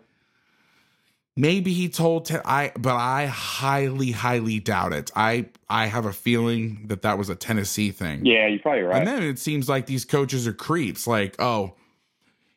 maybe 1.37 1.73
he 1.73 1.89
told 1.89 2.25
te- 2.25 2.37
I 2.43 2.71
but 2.77 2.95
I 2.95 3.27
highly 3.27 4.11
highly 4.11 4.59
doubt 4.59 4.93
it. 4.93 5.11
I 5.15 5.47
I 5.69 5.85
have 5.85 6.05
a 6.05 6.13
feeling 6.13 6.87
that 6.87 7.03
that 7.03 7.17
was 7.17 7.29
a 7.29 7.35
Tennessee 7.35 7.91
thing. 7.91 8.25
Yeah, 8.25 8.47
you're 8.47 8.59
probably 8.59 8.81
right. 8.81 8.97
And 8.97 9.07
then 9.07 9.23
it 9.23 9.39
seems 9.39 9.69
like 9.69 9.85
these 9.85 10.05
coaches 10.05 10.47
are 10.47 10.53
creeps 10.53 11.07
like, 11.07 11.35
"Oh, 11.39 11.75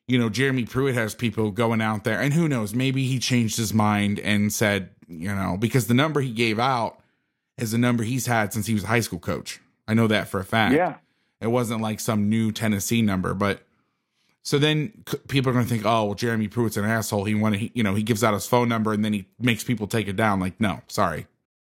you 0.09 0.19
know, 0.19 0.29
Jeremy 0.31 0.65
Pruitt 0.65 0.95
has 0.95 1.15
people 1.15 1.51
going 1.51 1.81
out 1.81 2.03
there 2.05 2.21
and 2.21 2.33
who 2.33 2.49
knows, 2.49 2.75
maybe 2.75 3.05
he 3.05 3.19
changed 3.19 3.57
his 3.59 3.73
mind 3.75 4.19
and 4.21 4.53
said, 4.53 4.91
you 5.07 5.33
know, 5.35 5.57
because 5.59 5.87
the 5.87 5.95
number 5.95 6.21
he 6.21 6.33
gave 6.33 6.59
out 6.59 6.99
is 7.59 7.75
a 7.75 7.79
number 7.79 8.03
he's 8.03 8.27
had 8.27 8.53
since 8.53 8.67
he 8.67 8.75
was 8.75 8.85
a 8.85 8.89
high 8.89 9.01
school 9.01 9.19
coach. 9.19 9.61
I 9.87 9.95
know 9.95 10.07
that 10.07 10.29
for 10.29 10.41
a 10.41 10.45
fact. 10.45 10.75
Yeah. 10.75 10.97
It 11.41 11.49
wasn't 11.49 11.83
like 11.83 12.01
some 12.01 12.29
new 12.29 12.51
Tennessee 12.51 13.03
number, 13.03 13.35
but 13.35 13.63
so 14.43 14.59
then 14.59 15.05
people 15.29 15.51
are 15.51 15.53
going 15.53 15.67
to 15.67 15.71
think, 15.71 15.85
oh, 15.85 16.07
well, 16.07 16.15
Jeremy 16.15 16.49
Pruitt's 16.49 16.79
an 16.79 16.85
asshole. 16.87 17.25
He 17.25 17.35
wanted, 17.35 17.71
you 17.75 17.83
know, 17.83 17.95
he 17.95 18.03
gives 18.03 18.25
out 18.25 18.33
his 18.33 18.47
phone 18.47 18.69
number 18.69 18.95
and 18.95 19.05
then 19.05 19.13
he 19.13 19.27
makes 19.39 19.63
people 19.63 19.87
take 19.87 20.09
it 20.09 20.17
down. 20.17 20.41
Like, 20.41 20.59
no, 20.59 20.81
sorry. 20.89 21.27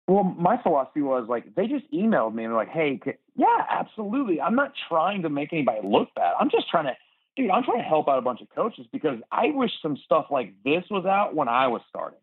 Well, 0.07 0.23
my 0.23 0.61
philosophy 0.61 1.01
was 1.01 1.27
like 1.29 1.55
they 1.55 1.67
just 1.67 1.89
emailed 1.91 2.35
me 2.35 2.43
and 2.43 2.51
they're 2.51 2.57
like, 2.57 2.69
hey, 2.69 2.99
yeah, 3.35 3.65
absolutely. 3.69 4.41
I'm 4.41 4.55
not 4.55 4.73
trying 4.89 5.21
to 5.23 5.29
make 5.29 5.53
anybody 5.53 5.79
look 5.83 6.13
bad. 6.15 6.33
I'm 6.39 6.49
just 6.49 6.69
trying 6.69 6.85
to, 6.85 6.95
dude, 7.35 7.49
I'm 7.49 7.63
trying 7.63 7.79
to 7.79 7.83
help 7.83 8.07
out 8.07 8.17
a 8.17 8.21
bunch 8.21 8.41
of 8.41 8.49
coaches 8.49 8.85
because 8.91 9.19
I 9.31 9.47
wish 9.53 9.71
some 9.81 9.97
stuff 10.05 10.27
like 10.31 10.53
this 10.63 10.83
was 10.89 11.05
out 11.05 11.35
when 11.35 11.47
I 11.47 11.67
was 11.67 11.81
starting. 11.89 12.19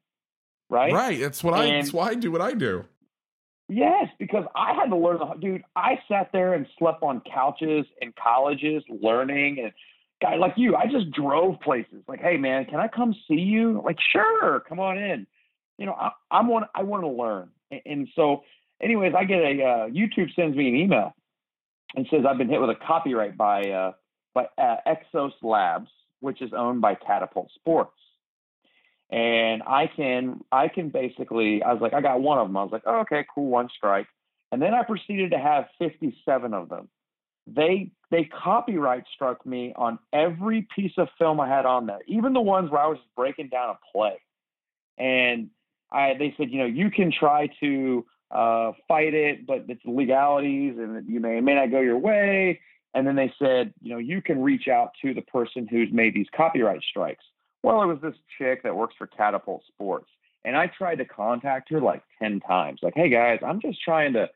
Right. 0.69 0.93
Right. 0.93 1.21
That's 1.21 1.45
what 1.45 1.55
and, 1.55 1.63
I. 1.63 1.77
That's 1.77 1.93
why 1.93 2.09
I 2.09 2.15
do 2.15 2.33
what 2.33 2.41
I 2.41 2.55
do. 2.55 2.85
Yes, 3.69 4.09
because 4.19 4.45
I 4.55 4.75
had 4.75 4.91
to 4.91 4.97
learn 4.97 5.19
the 5.19 5.35
dude. 5.41 5.63
I 5.75 5.99
sat 6.09 6.31
there 6.33 6.53
and 6.53 6.67
slept 6.79 7.03
on 7.03 7.23
couches 7.23 7.87
in 8.01 8.13
colleges, 8.23 8.83
learning, 8.89 9.61
and 9.63 9.73
guy 10.21 10.37
like 10.37 10.55
you, 10.57 10.77
I 10.77 10.87
just 10.87 11.11
drove 11.11 11.61
places. 11.61 12.03
Like, 12.07 12.21
hey 12.21 12.37
man, 12.37 12.67
can 12.67 12.81
I 12.81 12.89
come 12.89 13.15
see 13.29 13.41
you? 13.41 13.81
Like, 13.85 13.97
sure, 14.13 14.61
come 14.69 14.79
on 14.79 14.99
in. 14.99 15.27
You 15.79 15.87
know, 15.87 15.95
I, 15.95 16.11
I'm 16.31 16.49
one. 16.49 16.65
I 16.75 16.83
want 16.83 17.03
to 17.03 17.09
learn, 17.09 17.49
and, 17.71 17.81
and 17.87 18.09
so, 18.15 18.45
anyways, 18.83 19.15
I 19.17 19.25
get 19.25 19.39
a 19.39 19.63
uh, 19.63 19.89
YouTube 19.89 20.35
sends 20.37 20.57
me 20.57 20.69
an 20.69 20.77
email 20.77 21.15
and 21.97 22.07
says 22.11 22.25
I've 22.29 22.39
been 22.39 22.49
hit 22.49 22.61
with 22.61 22.71
a 22.71 22.87
copyright 22.87 23.37
by 23.37 23.63
uh, 23.63 23.93
by 24.35 24.47
uh, 24.59 24.77
XOS 24.87 25.33
Labs, 25.43 25.91
which 26.21 26.41
is 26.41 26.53
owned 26.57 26.81
by 26.81 26.95
Catapult 26.95 27.51
Sports. 27.55 27.97
And 29.11 29.63
I 29.65 29.91
can 29.95 30.41
I 30.51 30.69
can 30.69 30.89
basically 30.89 31.63
I 31.63 31.75
was 31.75 31.83
like 31.83 31.93
I 31.93 32.01
got 32.01 32.23
one 32.23 32.39
of 32.39 32.49
them 32.49 32.57
I 32.57 32.63
was 32.63 32.73
like 32.73 32.85
oh, 32.87 33.01
okay 33.01 33.27
cool 33.35 33.51
one 33.51 33.69
strike. 33.77 34.07
And 34.51 34.61
then 34.61 34.73
I 34.73 34.83
proceeded 34.85 35.31
to 35.33 35.39
have 35.39 35.67
57 35.79 36.55
of 36.55 36.69
them. 36.71 36.89
They 37.47 37.91
they 38.11 38.25
copyright 38.25 39.05
struck 39.15 39.45
me 39.45 39.75
on 39.77 39.99
every 40.15 40.67
piece 40.75 40.93
of 40.97 41.09
film 41.19 41.41
I 41.41 41.49
had 41.49 41.67
on 41.67 41.87
there 41.87 42.01
even 42.07 42.33
the 42.33 42.41
ones 42.41 42.71
where 42.71 42.81
I 42.81 42.87
was 42.87 42.99
breaking 43.15 43.49
down 43.49 43.71
a 43.71 43.79
play. 43.93 44.19
And 44.97 45.51
I 45.91 46.15
they 46.19 46.35
said 46.39 46.51
you 46.51 46.61
know 46.61 46.67
you 46.67 46.91
can 46.91 47.13
try 47.13 47.51
to 47.61 48.07
uh, 48.31 48.73
fight 48.89 49.13
it 49.13 49.47
but 49.47 49.67
it's 49.69 49.83
legalities 49.85 50.79
and 50.79 51.07
you 51.07 51.21
may 51.21 51.39
may 51.43 51.55
not 51.55 51.71
go 51.71 51.81
your 51.81 51.99
way 51.99 52.61
and 52.95 53.07
then 53.07 53.17
they 53.17 53.33
said 53.39 53.73
you 53.81 53.93
know 53.93 53.99
you 53.99 54.21
can 54.23 54.43
reach 54.43 54.69
out 54.69 54.91
to 55.01 55.15
the 55.15 55.23
person 55.23 55.67
who's 55.67 55.89
made 55.93 56.15
these 56.15 56.27
copyright 56.35 56.83
strikes 56.83 57.25
well, 57.63 57.83
it 57.83 57.87
was 57.87 57.99
this 58.03 58.15
chick 58.39 58.63
that 58.65 58.75
works 58.75 58.95
for 58.99 59.07
Catapult 59.07 59.63
Sports. 59.69 60.09
And 60.45 60.57
I 60.57 60.67
tried 60.67 60.97
to 60.97 61.05
contact 61.05 61.71
her 61.71 61.81
like 61.81 62.03
10 62.21 62.41
times. 62.41 62.81
Like, 62.83 62.95
hey 62.97 63.09
guys, 63.09 63.39
I'm 63.47 63.61
just 63.61 63.81
trying 63.83 64.13
to 64.15 64.29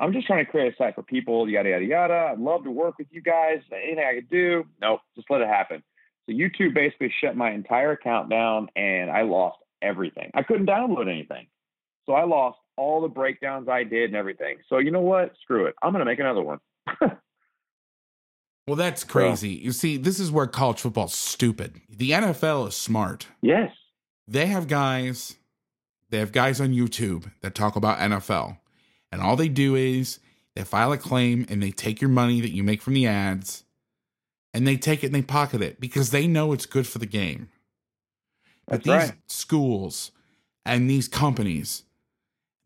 I'm 0.00 0.12
just 0.12 0.28
trying 0.28 0.44
to 0.44 0.50
create 0.50 0.72
a 0.72 0.76
site 0.76 0.94
for 0.94 1.02
people, 1.02 1.48
yada 1.48 1.70
yada 1.70 1.84
yada. 1.84 2.30
I'd 2.32 2.38
love 2.38 2.62
to 2.64 2.70
work 2.70 2.98
with 2.98 3.08
you 3.10 3.20
guys. 3.20 3.58
Anything 3.72 4.04
I 4.04 4.14
could 4.14 4.30
do? 4.30 4.64
Nope, 4.80 5.00
just 5.16 5.28
let 5.30 5.40
it 5.40 5.48
happen. 5.48 5.82
So 6.26 6.32
YouTube 6.32 6.74
basically 6.74 7.12
shut 7.22 7.36
my 7.36 7.50
entire 7.50 7.92
account 7.92 8.28
down 8.28 8.68
and 8.76 9.10
I 9.10 9.22
lost 9.22 9.58
everything. 9.80 10.30
I 10.34 10.42
couldn't 10.42 10.66
download 10.66 11.10
anything. 11.10 11.46
So 12.04 12.12
I 12.12 12.24
lost 12.24 12.58
all 12.76 13.00
the 13.00 13.08
breakdowns 13.08 13.68
I 13.68 13.82
did 13.82 14.10
and 14.10 14.16
everything. 14.16 14.58
So 14.68 14.78
you 14.78 14.90
know 14.90 15.00
what? 15.00 15.32
Screw 15.42 15.64
it. 15.64 15.74
I'm 15.82 15.92
gonna 15.92 16.04
make 16.04 16.20
another 16.20 16.42
one. 16.42 16.60
Well, 18.68 18.76
that's 18.76 19.02
crazy. 19.02 19.50
you 19.50 19.72
see, 19.72 19.96
this 19.96 20.20
is 20.20 20.30
where 20.30 20.46
college 20.46 20.80
football's 20.80 21.14
stupid. 21.14 21.80
The 21.88 22.10
NFL 22.10 22.68
is 22.68 22.76
smart. 22.76 23.26
Yes. 23.40 23.72
They 24.26 24.46
have 24.46 24.68
guys, 24.68 25.36
they 26.10 26.18
have 26.18 26.32
guys 26.32 26.60
on 26.60 26.74
YouTube 26.74 27.30
that 27.40 27.54
talk 27.54 27.76
about 27.76 27.98
NFL. 27.98 28.58
And 29.10 29.22
all 29.22 29.36
they 29.36 29.48
do 29.48 29.74
is 29.74 30.20
they 30.54 30.64
file 30.64 30.92
a 30.92 30.98
claim 30.98 31.46
and 31.48 31.62
they 31.62 31.70
take 31.70 32.02
your 32.02 32.10
money 32.10 32.42
that 32.42 32.54
you 32.54 32.62
make 32.62 32.82
from 32.82 32.92
the 32.92 33.06
ads 33.06 33.64
and 34.52 34.66
they 34.66 34.76
take 34.76 35.02
it 35.02 35.06
and 35.06 35.14
they 35.14 35.22
pocket 35.22 35.62
it 35.62 35.80
because 35.80 36.10
they 36.10 36.26
know 36.26 36.52
it's 36.52 36.66
good 36.66 36.86
for 36.86 36.98
the 36.98 37.06
game. 37.06 37.48
But 38.66 38.82
these 38.82 38.92
right. 38.92 39.12
schools 39.28 40.10
and 40.66 40.90
these 40.90 41.08
companies, 41.08 41.84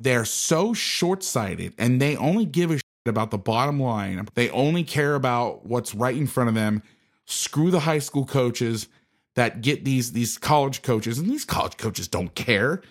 they're 0.00 0.24
so 0.24 0.74
short 0.74 1.22
sighted 1.22 1.74
and 1.78 2.02
they 2.02 2.16
only 2.16 2.44
give 2.44 2.72
a 2.72 2.80
about 3.06 3.30
the 3.30 3.38
bottom 3.38 3.80
line. 3.80 4.26
They 4.34 4.50
only 4.50 4.84
care 4.84 5.14
about 5.14 5.66
what's 5.66 5.94
right 5.94 6.16
in 6.16 6.26
front 6.26 6.48
of 6.48 6.54
them. 6.54 6.82
Screw 7.26 7.70
the 7.70 7.80
high 7.80 7.98
school 7.98 8.24
coaches 8.24 8.88
that 9.34 9.60
get 9.60 9.84
these 9.84 10.12
these 10.12 10.38
college 10.38 10.82
coaches, 10.82 11.18
and 11.18 11.28
these 11.28 11.44
college 11.44 11.76
coaches 11.76 12.08
don't 12.08 12.34
care. 12.34 12.82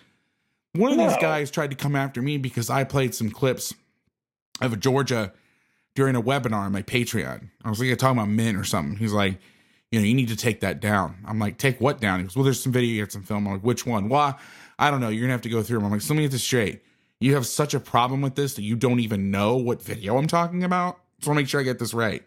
One 0.74 0.92
of 0.92 0.98
no. 0.98 1.08
these 1.08 1.18
guys 1.18 1.50
tried 1.50 1.70
to 1.70 1.76
come 1.76 1.94
after 1.94 2.22
me 2.22 2.38
because 2.38 2.70
I 2.70 2.84
played 2.84 3.14
some 3.14 3.30
clips 3.30 3.74
of 4.60 4.72
a 4.72 4.76
Georgia 4.76 5.32
during 5.94 6.16
a 6.16 6.22
webinar 6.22 6.60
on 6.60 6.72
my 6.72 6.82
Patreon. 6.82 7.48
I 7.64 7.68
was 7.68 7.78
like 7.78 7.96
talking 7.98 8.18
about 8.18 8.30
men 8.30 8.56
or 8.56 8.64
something. 8.64 8.96
He's 8.96 9.12
like, 9.12 9.38
you 9.90 10.00
know, 10.00 10.06
you 10.06 10.14
need 10.14 10.28
to 10.28 10.36
take 10.36 10.60
that 10.60 10.80
down. 10.80 11.18
I'm 11.26 11.38
like, 11.38 11.58
take 11.58 11.80
what 11.80 12.00
down? 12.00 12.20
He 12.20 12.24
goes, 12.24 12.34
well, 12.34 12.44
there's 12.44 12.62
some 12.62 12.72
video, 12.72 12.94
you 12.94 13.00
have 13.00 13.12
some 13.12 13.22
film. 13.22 13.46
I'm 13.46 13.54
like, 13.54 13.62
which 13.62 13.84
one? 13.84 14.08
Well, 14.08 14.38
I 14.78 14.90
don't 14.90 15.00
know. 15.00 15.10
You're 15.10 15.22
gonna 15.22 15.32
have 15.32 15.42
to 15.42 15.50
go 15.50 15.62
through 15.62 15.78
them. 15.78 15.86
I'm 15.86 15.92
like, 15.92 16.00
so 16.00 16.14
let 16.14 16.18
me 16.18 16.24
get 16.24 16.32
this 16.32 16.42
straight 16.42 16.82
you 17.22 17.34
have 17.34 17.46
such 17.46 17.74
a 17.74 17.80
problem 17.80 18.20
with 18.20 18.34
this 18.34 18.54
that 18.54 18.62
you 18.62 18.76
don't 18.76 19.00
even 19.00 19.30
know 19.30 19.56
what 19.56 19.82
video 19.82 20.16
I'm 20.16 20.26
talking 20.26 20.64
about. 20.64 20.98
So 21.20 21.28
I 21.28 21.30
want 21.30 21.38
to 21.38 21.42
make 21.42 21.48
sure 21.48 21.60
I 21.60 21.64
get 21.64 21.78
this 21.78 21.94
right. 21.94 22.22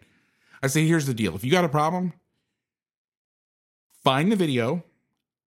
I 0.62 0.68
say, 0.68 0.86
here's 0.86 1.06
the 1.06 1.14
deal. 1.14 1.34
If 1.34 1.44
you 1.44 1.50
got 1.50 1.64
a 1.64 1.68
problem, 1.68 2.12
find 4.02 4.32
the 4.32 4.36
video 4.36 4.84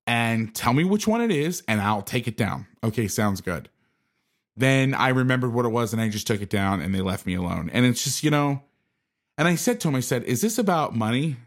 and 0.05 0.53
tell 0.53 0.73
me 0.73 0.83
which 0.83 1.07
one 1.07 1.21
it 1.21 1.31
is, 1.31 1.63
and 1.67 1.81
I'll 1.81 2.01
take 2.01 2.27
it 2.27 2.37
down. 2.37 2.67
Okay, 2.83 3.07
sounds 3.07 3.41
good. 3.41 3.69
Then 4.55 4.93
I 4.93 5.09
remembered 5.09 5.53
what 5.53 5.65
it 5.65 5.69
was 5.69 5.93
and 5.93 6.01
I 6.01 6.09
just 6.09 6.27
took 6.27 6.41
it 6.41 6.49
down 6.49 6.81
and 6.81 6.93
they 6.93 7.01
left 7.01 7.25
me 7.25 7.35
alone. 7.35 7.69
And 7.73 7.85
it's 7.85 8.03
just, 8.03 8.23
you 8.23 8.31
know, 8.31 8.61
and 9.37 9.47
I 9.47 9.55
said 9.55 9.79
to 9.81 9.87
him, 9.87 9.95
I 9.95 10.01
said, 10.01 10.23
is 10.23 10.41
this 10.41 10.57
about 10.57 10.95
money? 10.95 11.37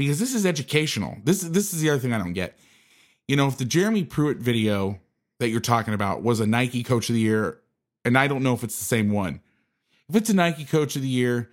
because 0.00 0.18
this 0.18 0.34
is 0.34 0.46
educational. 0.46 1.18
This 1.24 1.42
this 1.42 1.74
is 1.74 1.82
the 1.82 1.90
other 1.90 1.98
thing 1.98 2.12
I 2.12 2.18
don't 2.18 2.32
get. 2.32 2.58
You 3.28 3.36
know, 3.36 3.46
if 3.48 3.58
the 3.58 3.64
Jeremy 3.64 4.04
Pruitt 4.04 4.38
video 4.38 4.98
that 5.40 5.48
you're 5.48 5.60
talking 5.60 5.94
about 5.94 6.22
was 6.22 6.38
a 6.38 6.46
Nike 6.46 6.82
Coach 6.82 7.08
of 7.08 7.14
the 7.14 7.20
Year, 7.20 7.58
and 8.04 8.16
I 8.16 8.28
don't 8.28 8.42
know 8.42 8.54
if 8.54 8.62
it's 8.62 8.78
the 8.78 8.84
same 8.84 9.10
one. 9.10 9.40
If 10.08 10.16
it's 10.16 10.30
a 10.30 10.34
Nike 10.34 10.64
Coach 10.64 10.96
of 10.96 11.02
the 11.02 11.08
Year, 11.08 11.50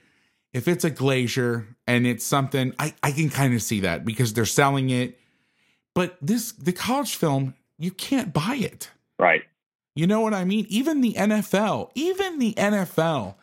if 0.53 0.67
it's 0.67 0.83
a 0.83 0.89
Glazier 0.89 1.75
and 1.87 2.05
it's 2.05 2.25
something, 2.25 2.73
I 2.77 2.93
I 3.01 3.11
can 3.11 3.29
kind 3.29 3.53
of 3.53 3.61
see 3.61 3.81
that 3.81 4.05
because 4.05 4.33
they're 4.33 4.45
selling 4.45 4.89
it. 4.89 5.17
But 5.95 6.17
this 6.21 6.51
the 6.51 6.73
college 6.73 7.15
film, 7.15 7.55
you 7.79 7.91
can't 7.91 8.33
buy 8.33 8.57
it. 8.59 8.91
Right. 9.17 9.43
You 9.95 10.05
know 10.05 10.21
what 10.21 10.33
I 10.33 10.45
mean? 10.45 10.67
Even 10.69 11.01
the 11.01 11.13
NFL, 11.13 11.89
even 11.95 12.37
the 12.37 12.53
NFL 12.53 13.35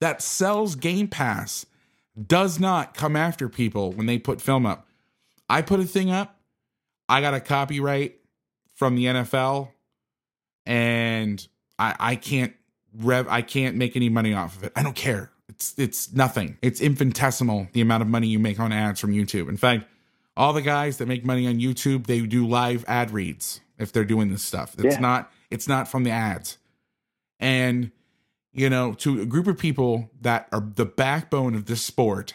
that 0.00 0.20
sells 0.22 0.74
Game 0.74 1.06
Pass 1.06 1.66
does 2.26 2.58
not 2.58 2.94
come 2.94 3.14
after 3.14 3.48
people 3.48 3.92
when 3.92 4.06
they 4.06 4.18
put 4.18 4.40
film 4.40 4.66
up. 4.66 4.88
I 5.48 5.62
put 5.62 5.78
a 5.78 5.84
thing 5.84 6.10
up, 6.10 6.40
I 7.08 7.20
got 7.20 7.34
a 7.34 7.40
copyright 7.40 8.16
from 8.74 8.96
the 8.96 9.06
NFL, 9.06 9.68
and 10.70 11.46
I, 11.80 11.96
I 11.98 12.16
can't 12.16 12.54
rev 12.96 13.26
I 13.28 13.42
can't 13.42 13.76
make 13.76 13.96
any 13.96 14.08
money 14.08 14.32
off 14.34 14.56
of 14.56 14.64
it. 14.64 14.72
I 14.76 14.82
don't 14.84 14.94
care. 14.96 15.32
It's 15.48 15.74
it's 15.76 16.12
nothing. 16.12 16.58
It's 16.62 16.80
infinitesimal 16.80 17.68
the 17.72 17.80
amount 17.80 18.02
of 18.02 18.08
money 18.08 18.28
you 18.28 18.38
make 18.38 18.60
on 18.60 18.72
ads 18.72 19.00
from 19.00 19.12
YouTube. 19.12 19.48
In 19.48 19.56
fact, 19.56 19.84
all 20.36 20.52
the 20.52 20.62
guys 20.62 20.98
that 20.98 21.06
make 21.08 21.24
money 21.24 21.46
on 21.48 21.54
YouTube, 21.58 22.06
they 22.06 22.20
do 22.20 22.46
live 22.46 22.84
ad 22.86 23.10
reads 23.10 23.60
if 23.78 23.90
they're 23.92 24.04
doing 24.04 24.30
this 24.30 24.42
stuff. 24.44 24.74
It's 24.78 24.94
Yeah. 24.94 25.00
not 25.00 25.32
it's 25.50 25.66
not 25.66 25.88
from 25.88 26.04
the 26.04 26.10
ads. 26.12 26.56
And 27.40 27.90
you 28.52 28.70
know, 28.70 28.94
to 28.94 29.20
a 29.22 29.26
group 29.26 29.46
of 29.48 29.58
people 29.58 30.10
that 30.20 30.48
are 30.52 30.60
the 30.74 30.86
backbone 30.86 31.54
of 31.54 31.66
this 31.66 31.82
sport, 31.82 32.34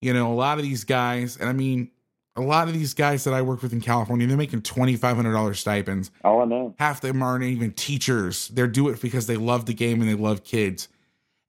you 0.00 0.12
know, 0.12 0.32
a 0.32 0.34
lot 0.34 0.58
of 0.58 0.64
these 0.64 0.84
guys, 0.84 1.36
and 1.36 1.48
I 1.48 1.52
mean, 1.52 1.90
a 2.36 2.40
lot 2.40 2.68
of 2.68 2.74
these 2.74 2.94
guys 2.94 3.24
that 3.24 3.34
I 3.34 3.42
work 3.42 3.62
with 3.62 3.72
in 3.72 3.80
California, 3.80 4.26
they're 4.26 4.36
making 4.36 4.62
twenty 4.62 4.96
five 4.96 5.16
hundred 5.16 5.32
dollars 5.32 5.60
stipends. 5.60 6.10
Oh, 6.24 6.40
I 6.40 6.44
know. 6.44 6.74
Half 6.78 6.96
of 6.96 7.12
them 7.12 7.22
aren't 7.22 7.44
even 7.44 7.72
teachers. 7.72 8.48
They 8.48 8.66
do 8.66 8.88
it 8.88 9.00
because 9.00 9.26
they 9.26 9.36
love 9.36 9.66
the 9.66 9.74
game 9.74 10.00
and 10.00 10.10
they 10.10 10.14
love 10.14 10.44
kids, 10.44 10.88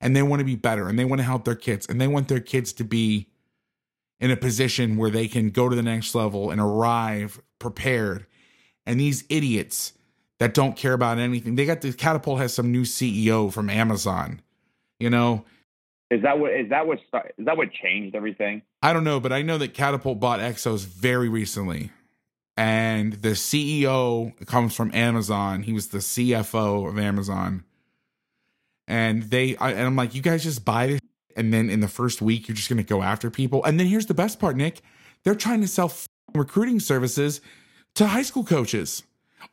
and 0.00 0.14
they 0.14 0.22
want 0.22 0.40
to 0.40 0.44
be 0.44 0.56
better 0.56 0.88
and 0.88 0.98
they 0.98 1.04
want 1.04 1.20
to 1.20 1.24
help 1.24 1.44
their 1.44 1.54
kids 1.54 1.86
and 1.86 2.00
they 2.00 2.06
want 2.06 2.28
their 2.28 2.40
kids 2.40 2.72
to 2.74 2.84
be 2.84 3.28
in 4.20 4.30
a 4.30 4.36
position 4.36 4.96
where 4.96 5.10
they 5.10 5.28
can 5.28 5.50
go 5.50 5.68
to 5.68 5.76
the 5.76 5.82
next 5.82 6.14
level 6.14 6.50
and 6.50 6.60
arrive 6.60 7.40
prepared. 7.58 8.26
And 8.86 9.00
these 9.00 9.24
idiots 9.28 9.92
that 10.38 10.54
don't 10.54 10.76
care 10.76 10.92
about 10.92 11.18
anything, 11.18 11.56
they 11.56 11.66
got 11.66 11.80
the 11.80 11.92
catapult 11.92 12.38
has 12.38 12.54
some 12.54 12.70
new 12.70 12.82
CEO 12.82 13.52
from 13.52 13.68
Amazon. 13.68 14.40
You 14.98 15.10
know, 15.10 15.44
Is 16.10 16.22
that 16.22 16.38
what 16.38 16.52
is 16.52 16.70
that 16.70 16.86
what 16.86 16.98
sta- 17.08 17.28
is 17.36 17.46
that 17.46 17.56
what 17.56 17.72
changed 17.72 18.14
everything? 18.14 18.62
I 18.82 18.92
don't 18.92 19.04
know, 19.04 19.18
but 19.18 19.32
I 19.32 19.42
know 19.42 19.58
that 19.58 19.74
Catapult 19.74 20.20
bought 20.20 20.38
XOS 20.40 20.84
very 20.86 21.28
recently. 21.28 21.90
And 22.56 23.14
the 23.14 23.30
CEO 23.32 24.32
comes 24.46 24.74
from 24.74 24.94
Amazon. 24.94 25.62
He 25.64 25.72
was 25.74 25.88
the 25.88 25.98
CFO 25.98 26.88
of 26.88 26.98
Amazon. 26.98 27.64
And 28.88 29.24
they 29.24 29.56
I, 29.56 29.72
and 29.72 29.80
I'm 29.82 29.96
like, 29.96 30.14
you 30.14 30.22
guys 30.22 30.42
just 30.44 30.64
buy 30.64 30.86
this 30.86 31.00
and 31.36 31.52
then 31.52 31.68
in 31.68 31.80
the 31.80 31.88
first 31.88 32.22
week 32.22 32.48
you're 32.48 32.54
just 32.54 32.68
going 32.68 32.78
to 32.78 32.82
go 32.84 33.02
after 33.02 33.30
people. 33.30 33.64
And 33.64 33.78
then 33.78 33.86
here's 33.88 34.06
the 34.06 34.14
best 34.14 34.38
part, 34.38 34.56
Nick. 34.56 34.80
They're 35.24 35.34
trying 35.34 35.60
to 35.60 35.68
sell 35.68 35.92
recruiting 36.34 36.80
services 36.80 37.40
to 37.96 38.06
high 38.06 38.22
school 38.22 38.44
coaches. 38.44 39.02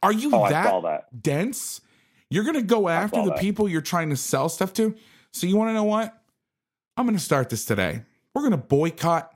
Are 0.02 0.14
you 0.14 0.30
Oh, 0.34 0.48
that, 0.50 0.82
that. 0.84 1.22
dense? 1.24 1.82
You're 2.30 2.44
going 2.44 2.56
to 2.56 2.62
go 2.62 2.90
after 2.90 3.22
the 3.24 3.32
that. 3.32 3.40
people 3.40 3.68
you're 3.68 3.82
trying 3.82 4.10
to 4.12 4.16
sell 4.16 4.50
stuff 4.50 4.72
to? 4.74 4.96
So 5.32 5.46
you 5.48 5.58
want 5.58 5.70
to 5.70 5.74
know 5.74 5.84
what? 5.84 6.18
I'm 6.96 7.06
going 7.06 7.18
to 7.18 7.24
start 7.24 7.50
this 7.50 7.66
today. 7.66 8.04
We're 8.34 8.44
going 8.44 8.52
to 8.52 8.58
boycott. 8.58 9.34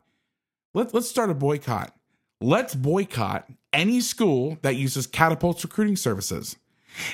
Let, 0.76 0.94
let's 0.94 1.10
start 1.10 1.32
a 1.32 1.34
boycott. 1.34 1.96
Let's 2.40 2.76
boycott 2.76 3.50
any 3.74 4.00
school 4.00 4.60
that 4.62 4.76
uses 4.76 5.08
Catapult's 5.08 5.64
recruiting 5.64 5.96
services. 5.96 6.56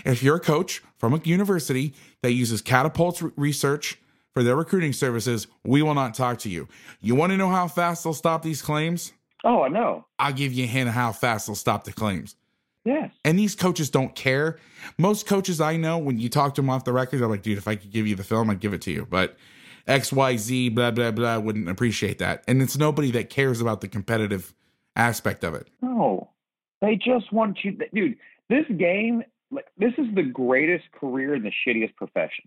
If 0.06 0.22
you're 0.22 0.36
a 0.36 0.42
coach 0.42 0.84
from 0.98 1.14
a 1.14 1.22
university 1.24 1.94
that 2.22 2.34
uses 2.34 2.62
Catapult's 2.62 3.22
re- 3.22 3.32
research 3.38 4.00
for 4.34 4.44
their 4.44 4.58
recruiting 4.58 4.92
services, 4.92 5.48
we 5.64 5.82
will 5.82 5.94
not 5.94 6.14
talk 6.14 6.40
to 6.40 6.50
you. 6.50 6.68
You 7.00 7.16
want 7.16 7.32
to 7.32 7.38
know 7.38 7.50
how 7.50 7.70
fast 7.70 8.04
they'll 8.04 8.14
stop 8.14 8.44
these 8.44 8.62
claims? 8.62 9.14
Oh, 9.46 9.64
I 9.64 9.70
know. 9.70 10.06
I'll 10.20 10.34
give 10.34 10.52
you 10.52 10.66
a 10.66 10.68
hint 10.68 10.90
of 10.90 10.96
how 10.96 11.14
fast 11.14 11.48
they'll 11.48 11.56
stop 11.56 11.86
the 11.86 11.94
claims. 11.94 12.36
Yes. 12.84 13.14
And 13.24 13.40
these 13.40 13.56
coaches 13.56 13.90
don't 13.90 14.14
care. 14.14 14.60
Most 14.98 15.26
coaches 15.26 15.62
I 15.62 15.78
know, 15.78 15.98
when 15.98 16.20
you 16.20 16.28
talk 16.28 16.56
to 16.56 16.62
them 16.62 16.70
off 16.70 16.84
the 16.84 16.92
record, 16.92 17.22
they're 17.22 17.30
like, 17.30 17.44
dude, 17.44 17.58
if 17.58 17.68
I 17.68 17.76
could 17.76 17.92
give 17.92 18.08
you 18.08 18.16
the 18.16 18.26
film, 18.26 18.50
I'd 18.50 18.60
give 18.60 18.74
it 18.74 18.82
to 18.82 18.92
you. 18.92 19.08
But 19.10 19.38
XYZ, 19.88 20.74
blah, 20.74 20.92
blah, 20.92 21.12
blah, 21.12 21.38
wouldn't 21.38 21.70
appreciate 21.70 22.20
that. 22.20 22.44
And 22.48 22.62
it's 22.62 22.78
nobody 22.78 23.12
that 23.12 23.30
cares 23.30 23.62
about 23.62 23.82
the 23.82 23.88
competitive 23.88 24.54
aspect 24.96 25.44
of 25.44 25.54
it. 25.54 25.68
No. 25.82 26.30
They 26.82 26.96
just 26.96 27.32
want 27.32 27.60
you, 27.64 27.78
dude. 27.94 28.18
This 28.50 28.66
game, 28.78 29.24
like, 29.52 29.68
this 29.78 29.94
is 29.98 30.14
the 30.16 30.24
greatest 30.24 30.86
career 30.92 31.36
in 31.36 31.44
the 31.44 31.52
shittiest 31.66 31.96
profession. 31.96 32.46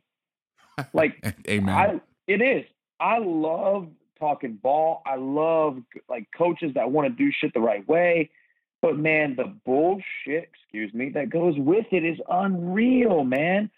Like, 0.92 1.34
Amen. 1.48 1.74
I, 1.74 2.00
it 2.26 2.42
is. 2.42 2.66
I 3.00 3.16
love 3.16 3.88
talking 4.18 4.58
ball. 4.62 5.02
I 5.06 5.16
love 5.16 5.78
like 6.08 6.28
coaches 6.36 6.72
that 6.74 6.90
want 6.90 7.08
to 7.08 7.14
do 7.14 7.32
shit 7.32 7.52
the 7.54 7.60
right 7.60 7.86
way. 7.88 8.30
But 8.82 8.98
man, 8.98 9.36
the 9.36 9.54
bullshit, 9.64 10.50
excuse 10.52 10.92
me, 10.92 11.10
that 11.10 11.30
goes 11.30 11.54
with 11.56 11.86
it 11.92 12.04
is 12.04 12.18
unreal, 12.28 13.24
man. 13.24 13.70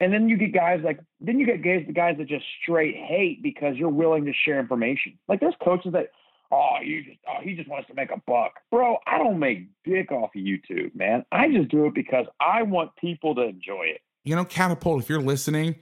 And 0.00 0.12
then 0.12 0.28
you 0.28 0.36
get 0.36 0.52
guys 0.52 0.80
like, 0.84 1.00
then 1.20 1.40
you 1.40 1.46
get 1.46 1.62
guys, 1.62 1.84
the 1.86 1.92
guys 1.92 2.16
that 2.18 2.28
just 2.28 2.44
straight 2.62 2.94
hate 2.96 3.42
because 3.42 3.76
you're 3.76 3.88
willing 3.88 4.26
to 4.26 4.32
share 4.44 4.60
information. 4.60 5.18
Like 5.26 5.40
there's 5.40 5.54
coaches 5.64 5.92
that, 5.92 6.10
oh, 6.52 6.76
you 6.84 7.02
just, 7.02 7.18
oh, 7.26 7.40
he 7.42 7.54
just 7.54 7.68
wants 7.68 7.88
to 7.88 7.94
make 7.94 8.10
a 8.10 8.20
buck, 8.26 8.52
bro. 8.70 8.98
I 9.06 9.18
don't 9.18 9.38
make 9.38 9.68
dick 9.84 10.12
off 10.12 10.30
of 10.36 10.42
YouTube, 10.42 10.94
man. 10.94 11.24
I 11.32 11.50
just 11.50 11.70
do 11.70 11.86
it 11.86 11.94
because 11.94 12.26
I 12.40 12.62
want 12.62 12.94
people 12.96 13.34
to 13.36 13.42
enjoy 13.42 13.84
it. 13.84 14.02
you 14.24 14.36
know, 14.36 14.44
Catapult, 14.44 15.02
if 15.02 15.08
you're 15.08 15.20
listening, 15.22 15.76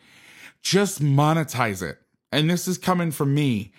just 0.62 1.03
monetize 1.03 1.82
it. 1.82 1.99
And 2.31 2.49
this 2.49 2.69
is 2.69 2.78
coming 2.78 3.11
from 3.11 3.35
me. 3.35 3.73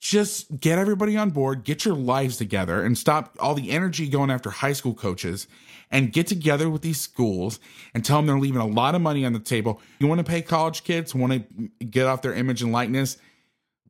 Just 0.00 0.58
get 0.58 0.78
everybody 0.78 1.16
on 1.16 1.28
board, 1.30 1.62
get 1.62 1.84
your 1.84 1.94
lives 1.94 2.38
together, 2.38 2.82
and 2.82 2.96
stop 2.96 3.36
all 3.38 3.54
the 3.54 3.70
energy 3.70 4.08
going 4.08 4.30
after 4.30 4.48
high 4.48 4.72
school 4.72 4.94
coaches 4.94 5.46
and 5.90 6.10
get 6.10 6.26
together 6.26 6.70
with 6.70 6.80
these 6.80 6.98
schools 6.98 7.60
and 7.94 8.02
tell 8.02 8.16
them 8.16 8.26
they're 8.26 8.38
leaving 8.38 8.62
a 8.62 8.66
lot 8.66 8.94
of 8.94 9.02
money 9.02 9.26
on 9.26 9.34
the 9.34 9.38
table. 9.38 9.80
You 9.98 10.06
want 10.06 10.18
to 10.18 10.24
pay 10.24 10.40
college 10.40 10.84
kids, 10.84 11.14
want 11.14 11.32
to 11.34 11.68
get 11.84 12.06
off 12.06 12.22
their 12.22 12.32
image 12.32 12.62
and 12.62 12.72
likeness? 12.72 13.18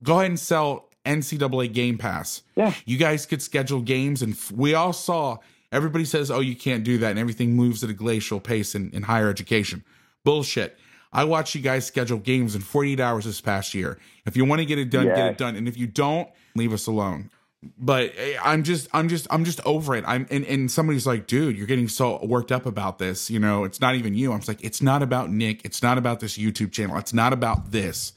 Go 0.03 0.19
ahead 0.19 0.31
and 0.31 0.41
sell 0.41 0.89
NCAA 1.05 1.73
Game 1.73 1.97
Pass. 1.97 2.43
Yeah. 2.57 2.75
You 2.87 2.97
guys 2.97 3.25
could 3.25 3.41
schedule 3.41 3.81
games, 3.81 4.21
and 4.21 4.37
we 4.53 4.75
all 4.75 4.93
saw 4.93 5.39
everybody 5.73 6.05
says, 6.05 6.31
oh, 6.31 6.41
you 6.41 6.57
can't 6.57 6.85
do 6.85 6.99
that, 6.99 7.11
and 7.11 7.19
everything 7.19 7.55
moves 7.55 7.85
at 7.85 7.91
a 7.91 7.95
glacial 7.95 8.41
pace 8.41 8.75
in, 8.75 8.91
in 8.91 9.05
higher 9.05 9.29
education. 9.29 9.85
Bullshit. 10.25 10.77
I 11.13 11.25
watched 11.25 11.55
you 11.55 11.61
guys 11.61 11.87
schedule 11.87 12.19
games 12.19 12.55
in 12.55 12.61
48 12.61 13.01
hours 13.01 13.25
this 13.25 13.41
past 13.41 13.75
year. 13.75 13.99
If 14.27 14.37
you 14.37 14.45
want 14.45 14.61
to 14.61 14.67
get 14.67 14.79
it 14.79 14.91
done, 14.91 15.07
get 15.07 15.27
it 15.27 15.39
done. 15.39 15.57
And 15.57 15.67
if 15.67 15.77
you 15.77 15.87
don't, 15.87 16.29
leave 16.55 16.73
us 16.73 16.87
alone. 16.87 17.31
But 17.79 18.13
eh, 18.17 18.37
I'm 18.43 18.63
just, 18.63 18.89
I'm 18.95 19.09
just, 19.09 19.27
I'm 19.31 19.45
just 19.45 19.61
over 19.67 19.95
it. 19.97 20.05
I'm, 20.07 20.27
and, 20.31 20.45
and 20.47 20.71
somebody's 20.71 21.07
like, 21.07 21.27
dude, 21.27 21.59
you're 21.59 21.67
getting 21.67 21.89
so 21.89 22.25
worked 22.25 22.53
up 22.53 22.65
about 22.65 22.99
this. 22.99 23.29
You 23.31 23.39
know, 23.39 23.65
it's 23.65 23.81
not 23.81 23.97
even 23.97 24.15
you. 24.15 24.33
I'm 24.33 24.39
just 24.39 24.49
like, 24.49 24.65
it's 24.65 24.81
not 24.81 25.03
about 25.03 25.31
Nick. 25.31 25.65
It's 25.65 25.83
not 25.83 25.99
about 25.99 26.21
this 26.21 26.39
YouTube 26.39 26.73
channel. 26.73 26.97
It's 26.97 27.13
not 27.13 27.33
about 27.33 27.71
this. 27.73 28.13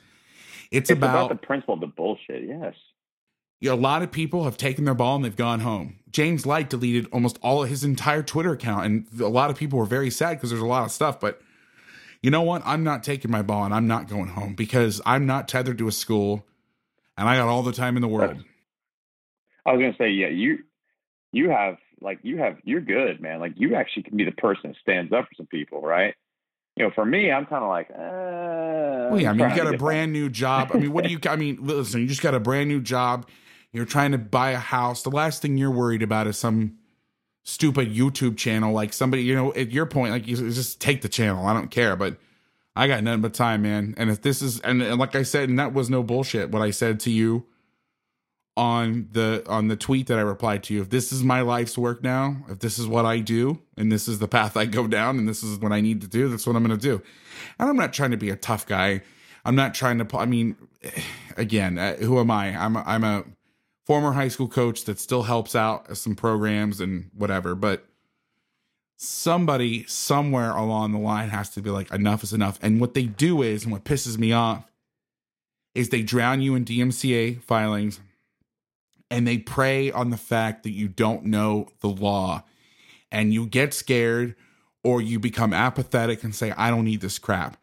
It's, 0.72 0.90
It's 0.90 0.98
about, 0.98 1.26
about 1.26 1.41
the 1.41 1.45
principle 1.45 1.74
of 1.74 1.82
the 1.82 1.88
bullshit. 1.88 2.48
Yes. 2.48 2.76
you 3.60 3.70
know, 3.70 3.76
a 3.76 3.78
lot 3.78 4.02
of 4.03 4.11
people 4.11 4.44
have 4.45 4.56
taken 4.57 4.86
their 4.86 4.94
ball 4.94 5.15
and 5.15 5.26
they've 5.26 5.36
gone 5.36 5.60
home. 5.61 5.99
James 6.11 6.45
Light 6.45 6.70
deleted 6.70 7.07
almost 7.11 7.40
all 7.41 7.64
of 7.64 7.70
his 7.70 7.84
entire 7.84 8.22
Twitter 8.24 8.53
account, 8.53 8.86
and 8.86 9.07
a 9.20 9.28
lot 9.28 9.49
of 9.49 9.57
people 9.57 9.80
were 9.80 9.86
very 9.86 10.10
sad 10.11 10.38
because 10.38 10.52
there's 10.52 10.61
a 10.61 10.65
lot 10.65 10.86
of 10.86 10.91
stuff. 10.91 11.20
But 11.20 11.41
you 12.24 12.32
know 12.32 12.41
what? 12.41 12.64
I'm 12.66 12.84
not 12.84 13.04
taking 13.04 13.30
my 13.30 13.41
ball 13.41 13.66
and 13.66 13.74
I'm 13.74 13.86
not 13.86 14.08
going 14.08 14.28
home 14.28 14.56
because 14.56 15.02
I'm 15.06 15.26
not 15.28 15.50
tethered 15.50 15.78
to 15.80 15.90
a 15.90 15.91
school, 15.91 16.45
and 17.18 17.28
I 17.28 17.36
got 17.36 17.50
all 17.50 17.62
the 17.62 17.74
time 17.74 17.98
in 17.98 18.02
the 18.02 18.08
world. 18.08 18.44
I 19.66 19.74
was 19.74 19.82
gonna 19.82 19.95
say, 19.98 20.10
yeah, 20.10 20.30
you 20.30 20.60
you 21.34 21.50
have 21.50 21.78
like 22.02 22.20
you 22.24 22.38
have 22.38 22.58
you're 22.64 22.82
good, 22.82 23.22
man. 23.22 23.41
Like 23.41 23.54
you 23.58 23.76
actually 23.76 24.04
can 24.04 24.16
be 24.16 24.24
the 24.24 24.32
person 24.32 24.72
that 24.72 24.78
stands 24.82 25.12
up 25.12 25.26
for 25.26 25.36
some 25.36 25.48
people, 25.48 25.82
right? 25.82 26.16
You 26.78 26.86
know, 26.86 26.91
for 26.95 27.06
me, 27.06 27.30
I'm 27.30 27.45
kind 27.45 27.64
of 27.64 27.70
like, 27.70 27.91
uh, 27.91 29.12
Well, 29.12 29.20
yeah, 29.20 29.30
I 29.30 29.34
mean, 29.34 29.50
you 29.50 29.56
got 29.56 29.72
a 29.72 29.78
brand 29.78 30.12
new 30.12 30.28
job. 30.28 30.72
I 30.74 30.80
mean, 30.80 30.91
what 30.91 31.04
do 31.04 31.12
you? 31.12 31.20
I 31.30 31.36
mean, 31.36 31.60
listen, 31.62 32.02
you 32.02 32.08
just 32.08 32.22
got 32.22 32.34
a 32.34 32.40
brand 32.40 32.70
new 32.70 32.82
job. 32.82 33.28
You're 33.74 33.86
trying 33.86 34.14
to 34.14 34.18
buy 34.18 34.52
a 34.52 34.60
house. 34.60 35.04
The 35.04 35.12
last 35.12 35.41
thing 35.41 35.58
you're 35.58 35.72
worried 35.72 36.02
about 36.02 36.28
is 36.28 36.38
some 36.38 36.78
stupid 37.44 37.94
YouTube 37.94 38.38
channel. 38.38 38.74
Like 38.74 38.94
somebody, 38.94 39.24
you 39.24 39.36
know, 39.36 39.53
at 39.53 39.72
your 39.72 39.86
point, 39.86 40.11
like 40.11 40.28
you 40.28 40.36
just 40.36 40.82
take 40.82 41.02
the 41.02 41.10
channel. 41.10 41.45
I 41.45 41.53
don't 41.53 41.70
care, 41.72 41.95
but 41.95 42.18
I 42.76 42.88
got 42.88 43.03
nothing 43.03 43.22
but 43.22 43.34
time, 43.34 43.61
man. 43.61 43.94
And 43.98 44.10
if 44.10 44.22
this 44.22 44.41
is, 44.41 44.60
and, 44.61 44.82
and 44.82 44.99
like 44.99 45.15
I 45.15 45.24
said, 45.24 45.49
and 45.49 45.60
that 45.60 45.74
was 45.74 45.90
no 45.90 46.03
bullshit. 46.03 46.52
What 46.52 46.61
I 46.61 46.72
said 46.72 46.99
to 47.02 47.11
you 47.11 47.45
on 48.56 49.10
the 49.11 49.44
on 49.48 49.68
the 49.68 49.76
tweet 49.76 50.07
that 50.07 50.20
I 50.20 50.22
replied 50.22 50.64
to 50.64 50.74
you. 50.74 50.82
If 50.82 50.90
this 50.90 51.11
is 51.11 51.24
my 51.24 51.41
life's 51.41 51.78
work 51.78 52.03
now, 52.03 52.38
if 52.49 52.60
this 52.60 52.78
is 52.78 52.88
what 52.88 53.06
I 53.06 53.20
do, 53.20 53.60
and 53.78 53.91
this 53.91 54.07
is 54.07 54.20
the 54.20 54.28
path 54.28 54.56
I 54.56 54.65
go 54.65 54.88
down, 54.88 55.18
and 55.18 55.28
this 55.28 55.44
is 55.44 55.57
what 55.60 55.72
I 55.72 55.82
need 55.82 56.02
to 56.02 56.07
do, 56.07 56.30
that's 56.30 56.45
what 56.45 56.56
I'm 56.56 56.64
going 56.64 56.78
to 56.78 56.82
do. 56.82 57.02
And 57.60 57.70
I'm 57.70 57.76
not 57.76 57.94
trying 57.94 58.11
to 58.11 58.18
be 58.18 58.30
a 58.30 58.36
tough 58.36 58.65
guy. 58.65 59.02
I'm 59.45 59.56
not 59.56 59.74
trying 59.74 60.06
to. 60.06 60.18
I 60.18 60.26
mean, 60.26 60.56
again, 61.38 61.78
uh, 61.78 61.95
who 61.95 62.20
am 62.20 62.32
I? 62.32 62.56
I'm 62.56 62.76
a, 62.76 62.84
I'm 62.86 63.03
a 63.03 63.24
former 63.86 64.14
high 64.14 64.28
school 64.28 64.48
coach 64.48 64.86
that 64.86 65.00
still 65.00 65.24
helps 65.24 65.56
out 65.56 65.98
some 65.98 66.16
programs 66.16 66.80
and 66.80 67.10
whatever, 67.14 67.56
but 67.56 67.86
somebody 68.98 69.84
somewhere 69.86 70.52
along 70.52 70.92
the 70.92 71.00
line 71.00 71.30
has 71.30 71.50
to 71.50 71.62
be 71.62 71.70
like, 71.70 71.92
enough 71.92 72.24
is 72.24 72.34
enough. 72.34 72.58
And 72.62 72.80
what 72.80 72.94
they 72.94 73.04
do 73.04 73.42
is, 73.42 73.64
and 73.64 73.72
what 73.72 73.84
pisses 73.84 74.18
me 74.18 74.32
off, 74.32 74.66
is 75.76 75.90
they 75.90 76.04
drown 76.04 76.42
you 76.42 76.56
in 76.56 76.66
DMCA 76.66 77.42
filings 77.42 78.00
and 79.10 79.28
they 79.28 79.38
prey 79.38 79.92
on 79.92 80.10
the 80.10 80.18
fact 80.18 80.64
that 80.64 80.72
you 80.72 80.88
don't 80.88 81.26
know 81.26 81.68
the 81.82 81.90
law 81.90 82.44
and 83.12 83.34
you 83.34 83.46
get 83.46 83.74
scared 83.74 84.36
or 84.84 85.02
you 85.02 85.20
become 85.20 85.54
apathetic 85.54 86.24
and 86.24 86.34
say, 86.36 86.52
I 86.52 86.70
don't 86.70 86.86
need 86.86 87.02
this 87.02 87.20
crap. 87.20 87.58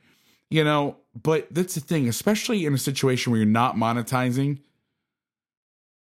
You 0.48 0.64
know, 0.64 0.96
but 1.20 1.46
that's 1.50 1.74
the 1.74 1.80
thing, 1.80 2.08
especially 2.08 2.66
in 2.66 2.74
a 2.74 2.78
situation 2.78 3.30
where 3.30 3.38
you're 3.38 3.46
not 3.46 3.76
monetizing, 3.76 4.58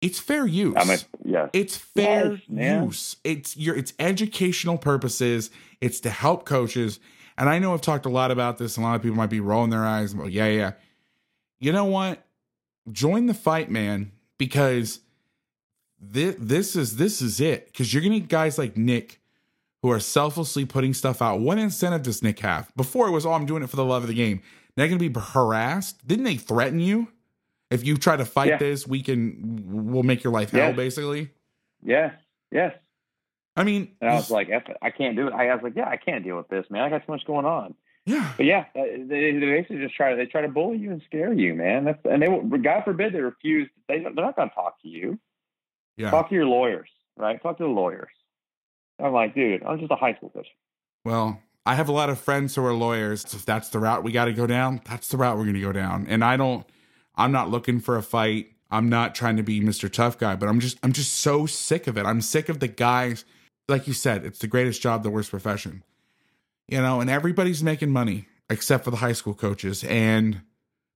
it's 0.04 0.18
fair 0.20 0.46
use. 0.46 0.74
I 0.76 0.84
mean, 0.84 0.98
yes. 1.24 1.50
It's 1.52 1.76
fair 1.76 2.32
Yes, 2.32 2.40
man. 2.48 2.84
use. 2.84 3.16
It's 3.24 3.56
your 3.56 3.76
it's 3.76 3.92
educational 3.98 4.78
purposes. 4.78 5.50
It's 5.80 6.00
to 6.00 6.10
help 6.10 6.44
coaches. 6.44 7.00
And 7.36 7.48
I 7.48 7.58
know 7.58 7.72
I've 7.74 7.80
talked 7.80 8.06
a 8.06 8.10
lot 8.10 8.30
about 8.30 8.58
this. 8.58 8.76
and 8.76 8.84
A 8.84 8.88
lot 8.88 8.96
of 8.96 9.02
people 9.02 9.16
might 9.16 9.30
be 9.30 9.40
rolling 9.40 9.70
their 9.70 9.84
eyes. 9.84 10.14
Well, 10.14 10.28
yeah, 10.28 10.46
yeah. 10.46 10.72
You 11.58 11.72
know 11.72 11.84
what? 11.86 12.24
Join 12.92 13.26
the 13.26 13.34
fight, 13.34 13.70
man, 13.70 14.12
because 14.38 15.00
this 16.00 16.36
this 16.38 16.76
is 16.76 16.96
this 16.96 17.22
is 17.22 17.40
it. 17.40 17.66
Because 17.66 17.92
you're 17.92 18.02
gonna 18.02 18.20
get 18.20 18.28
guys 18.28 18.58
like 18.58 18.76
Nick 18.76 19.20
who 19.82 19.90
are 19.90 20.00
selflessly 20.00 20.64
putting 20.64 20.94
stuff 20.94 21.20
out. 21.22 21.40
What 21.40 21.58
incentive 21.58 22.02
does 22.02 22.22
Nick 22.22 22.40
have? 22.40 22.70
Before 22.76 23.08
it 23.08 23.10
was, 23.10 23.26
oh, 23.26 23.32
I'm 23.32 23.46
doing 23.46 23.62
it 23.62 23.70
for 23.70 23.76
the 23.76 23.84
love 23.84 24.02
of 24.02 24.08
the 24.08 24.14
game. 24.14 24.42
Now 24.76 24.84
you're 24.84 24.96
gonna 24.96 25.10
be 25.10 25.20
harassed. 25.20 26.06
Didn't 26.06 26.24
they 26.24 26.36
threaten 26.36 26.80
you? 26.80 27.08
If 27.70 27.84
you 27.84 27.96
try 27.96 28.16
to 28.16 28.24
fight 28.24 28.48
Yeah. 28.48 28.58
this, 28.58 28.86
we 28.86 29.02
can 29.02 29.64
we'll 29.92 30.02
make 30.02 30.22
your 30.22 30.32
life 30.32 30.50
hell, 30.50 30.68
Yeah. 30.70 30.72
basically. 30.72 31.30
Yes, 31.82 32.14
yes. 32.50 32.74
I 33.56 33.62
mean, 33.64 33.92
And 34.00 34.10
I 34.10 34.14
was 34.14 34.30
like, 34.30 34.48
I 34.82 34.90
can't 34.90 35.16
do 35.16 35.28
it. 35.28 35.32
I 35.32 35.52
was 35.54 35.62
like, 35.62 35.76
yeah, 35.76 35.88
I 35.88 35.96
can't 35.96 36.24
deal 36.24 36.36
with 36.36 36.48
this, 36.48 36.66
man. 36.70 36.82
I 36.82 36.88
got 36.90 37.06
too 37.06 37.12
much 37.12 37.24
going 37.24 37.46
on. 37.46 37.74
yeah, 38.06 38.32
But 38.36 38.46
yeah, 38.46 38.64
uh, 38.76 38.82
they, 39.06 39.30
they 39.32 39.38
basically 39.40 39.78
just 39.78 39.94
try 39.94 40.10
to 40.10 40.16
they 40.16 40.26
try 40.26 40.42
to 40.42 40.48
bully 40.48 40.76
you 40.78 40.90
and 40.92 41.00
scare 41.06 41.32
you, 41.32 41.54
man. 41.54 41.84
That's 41.84 41.98
and 42.04 42.20
they 42.22 42.28
will- 42.28 42.42
God 42.42 42.82
forbid 42.84 43.12
they 43.12 43.20
refuse. 43.20 43.68
They 43.88 44.00
they're 44.00 44.12
not 44.12 44.36
going 44.36 44.48
to 44.50 44.54
talk 44.54 44.80
to 44.82 44.88
you. 44.88 45.18
yeah. 45.96 46.10
Talk 46.10 46.28
to 46.30 46.34
your 46.34 46.46
lawyers, 46.46 46.88
right? 47.16 47.40
Talk 47.42 47.58
to 47.58 47.64
the 47.64 47.68
lawyers. 47.70 48.10
I'm 49.02 49.12
like, 49.12 49.34
dude, 49.34 49.62
I'm 49.64 49.78
just 49.78 49.90
a 49.90 49.96
high 49.96 50.14
school 50.14 50.30
coach. 50.30 50.46
Well, 51.04 51.40
I 51.66 51.74
have 51.76 51.88
a 51.88 51.92
lot 51.92 52.10
of 52.10 52.18
friends 52.18 52.54
who 52.54 52.64
are 52.64 52.72
lawyers. 52.74 53.24
If 53.34 53.44
that's 53.46 53.68
the 53.70 53.78
route 53.78 54.02
we 54.04 54.12
got 54.12 54.26
to 54.26 54.32
go 54.32 54.46
down, 54.46 54.80
that's 54.84 55.08
the 55.08 55.16
route 55.16 55.36
we're 55.36 55.44
going 55.44 55.54
to 55.54 55.60
go 55.60 55.72
down. 55.72 56.06
And 56.08 56.22
I 56.24 56.36
don't, 56.36 56.64
I'm 57.16 57.32
not 57.32 57.50
looking 57.50 57.80
for 57.80 57.96
a 57.96 58.02
fight. 58.02 58.52
I'm 58.70 58.88
not 58.88 59.14
trying 59.14 59.36
to 59.36 59.42
be 59.42 59.60
Mr. 59.60 59.90
Tough 59.90 60.18
Guy, 60.18 60.34
but 60.36 60.48
I'm 60.48 60.60
just, 60.60 60.78
I'm 60.82 60.92
just 60.92 61.14
so 61.14 61.46
sick 61.46 61.86
of 61.86 61.96
it. 61.96 62.06
I'm 62.06 62.20
sick 62.20 62.48
of 62.48 62.60
the 62.60 62.68
guys. 62.68 63.24
Like 63.68 63.86
you 63.86 63.92
said, 63.92 64.24
it's 64.24 64.40
the 64.40 64.46
greatest 64.46 64.82
job, 64.82 65.02
the 65.02 65.10
worst 65.10 65.30
profession. 65.30 65.84
You 66.68 66.80
know, 66.80 67.00
and 67.00 67.10
everybody's 67.10 67.62
making 67.62 67.90
money 67.90 68.26
except 68.50 68.84
for 68.84 68.90
the 68.90 68.98
high 68.98 69.12
school 69.12 69.34
coaches 69.34 69.84
and 69.84 70.40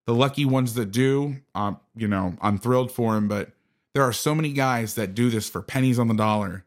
the 0.07 0.15
lucky 0.15 0.45
ones 0.45 0.75
that 0.75 0.91
do. 0.91 1.37
Um, 1.55 1.79
you 1.95 2.09
know, 2.09 2.37
I'm 2.41 2.59
thrilled 2.59 2.91
for 2.91 3.15
them, 3.15 3.29
but 3.29 3.51
there 3.95 4.03
are 4.03 4.13
so 4.13 4.35
many 4.35 4.53
guys 4.53 4.95
that 4.95 5.15
do 5.15 5.31
this 5.31 5.49
for 5.49 5.63
pennies 5.63 5.99
on 5.99 6.09
the 6.09 6.15
dollar 6.15 6.65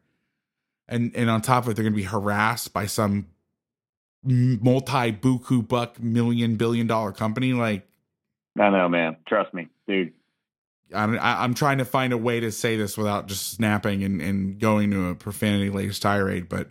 and 0.92 1.10
and 1.14 1.30
on 1.30 1.40
top 1.40 1.64
of 1.64 1.70
it, 1.70 1.74
they're 1.74 1.84
going 1.84 1.94
to 1.94 1.96
be 1.96 2.02
harassed 2.04 2.72
by 2.72 2.86
some 2.86 3.26
multi 4.22 5.12
buku 5.12 5.66
buck 5.66 6.00
million 6.00 6.56
billion 6.56 6.86
dollar 6.86 7.12
company. 7.12 7.52
Like 7.54 7.88
I 8.58 8.70
know, 8.70 8.88
man. 8.88 9.16
Trust 9.26 9.54
me, 9.54 9.68
dude. 9.88 10.12
I, 10.94 11.04
I, 11.04 11.44
I'm 11.44 11.54
trying 11.54 11.78
to 11.78 11.84
find 11.84 12.12
a 12.12 12.18
way 12.18 12.40
to 12.40 12.52
say 12.52 12.76
this 12.76 12.98
without 12.98 13.26
just 13.26 13.50
snapping 13.50 14.04
and 14.04 14.20
and 14.20 14.58
going 14.58 14.90
to 14.90 15.08
a 15.08 15.14
profanity 15.14 15.70
laced 15.70 16.02
tirade. 16.02 16.48
But 16.48 16.70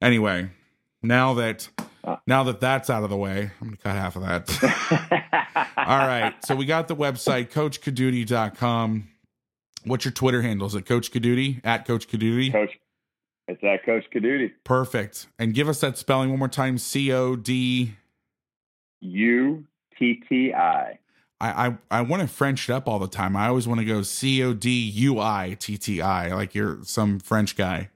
anyway, 0.00 0.50
now 1.02 1.34
that 1.34 1.68
uh. 2.04 2.16
now 2.26 2.44
that 2.44 2.60
that's 2.60 2.90
out 2.90 3.04
of 3.04 3.10
the 3.10 3.16
way, 3.16 3.50
I'm 3.60 3.68
going 3.68 3.76
to 3.76 3.82
cut 3.82 3.94
half 3.94 4.16
of 4.16 4.22
that. 4.22 5.72
All 5.76 5.98
right, 5.98 6.34
so 6.44 6.56
we 6.56 6.66
got 6.66 6.88
the 6.88 6.96
website 6.96 7.50
coachcodutti.com. 7.50 9.08
What's 9.84 10.04
your 10.04 10.12
Twitter 10.12 10.42
handle? 10.42 10.66
Is 10.66 10.74
it 10.74 10.86
Coach 10.86 11.10
Codutti 11.10 11.60
at 11.64 11.86
Coach 11.86 12.08
Codutti? 12.08 12.52
Coach, 12.52 12.70
it's 13.48 13.60
that 13.62 13.84
Coach 13.84 14.04
Codutti. 14.14 14.52
Perfect. 14.64 15.26
And 15.38 15.54
give 15.54 15.68
us 15.68 15.80
that 15.80 15.98
spelling 15.98 16.30
one 16.30 16.38
more 16.38 16.48
time. 16.48 16.78
C 16.78 17.12
O 17.12 17.34
D. 17.34 17.94
U 19.00 19.64
T 19.98 20.22
T 20.28 20.54
I. 20.54 20.98
I, 21.42 21.66
I, 21.66 21.78
I 21.90 22.00
want 22.02 22.22
to 22.22 22.28
French 22.28 22.68
it 22.68 22.72
up 22.72 22.86
all 22.86 23.00
the 23.00 23.08
time. 23.08 23.34
I 23.34 23.48
always 23.48 23.66
want 23.66 23.80
to 23.80 23.84
go 23.84 24.02
C 24.02 24.44
O 24.44 24.54
D 24.54 24.70
U 24.70 25.18
I 25.18 25.56
T 25.58 25.76
T 25.76 26.00
I, 26.00 26.32
like 26.32 26.54
you're 26.54 26.78
some 26.84 27.18
French 27.18 27.56
guy. 27.56 27.90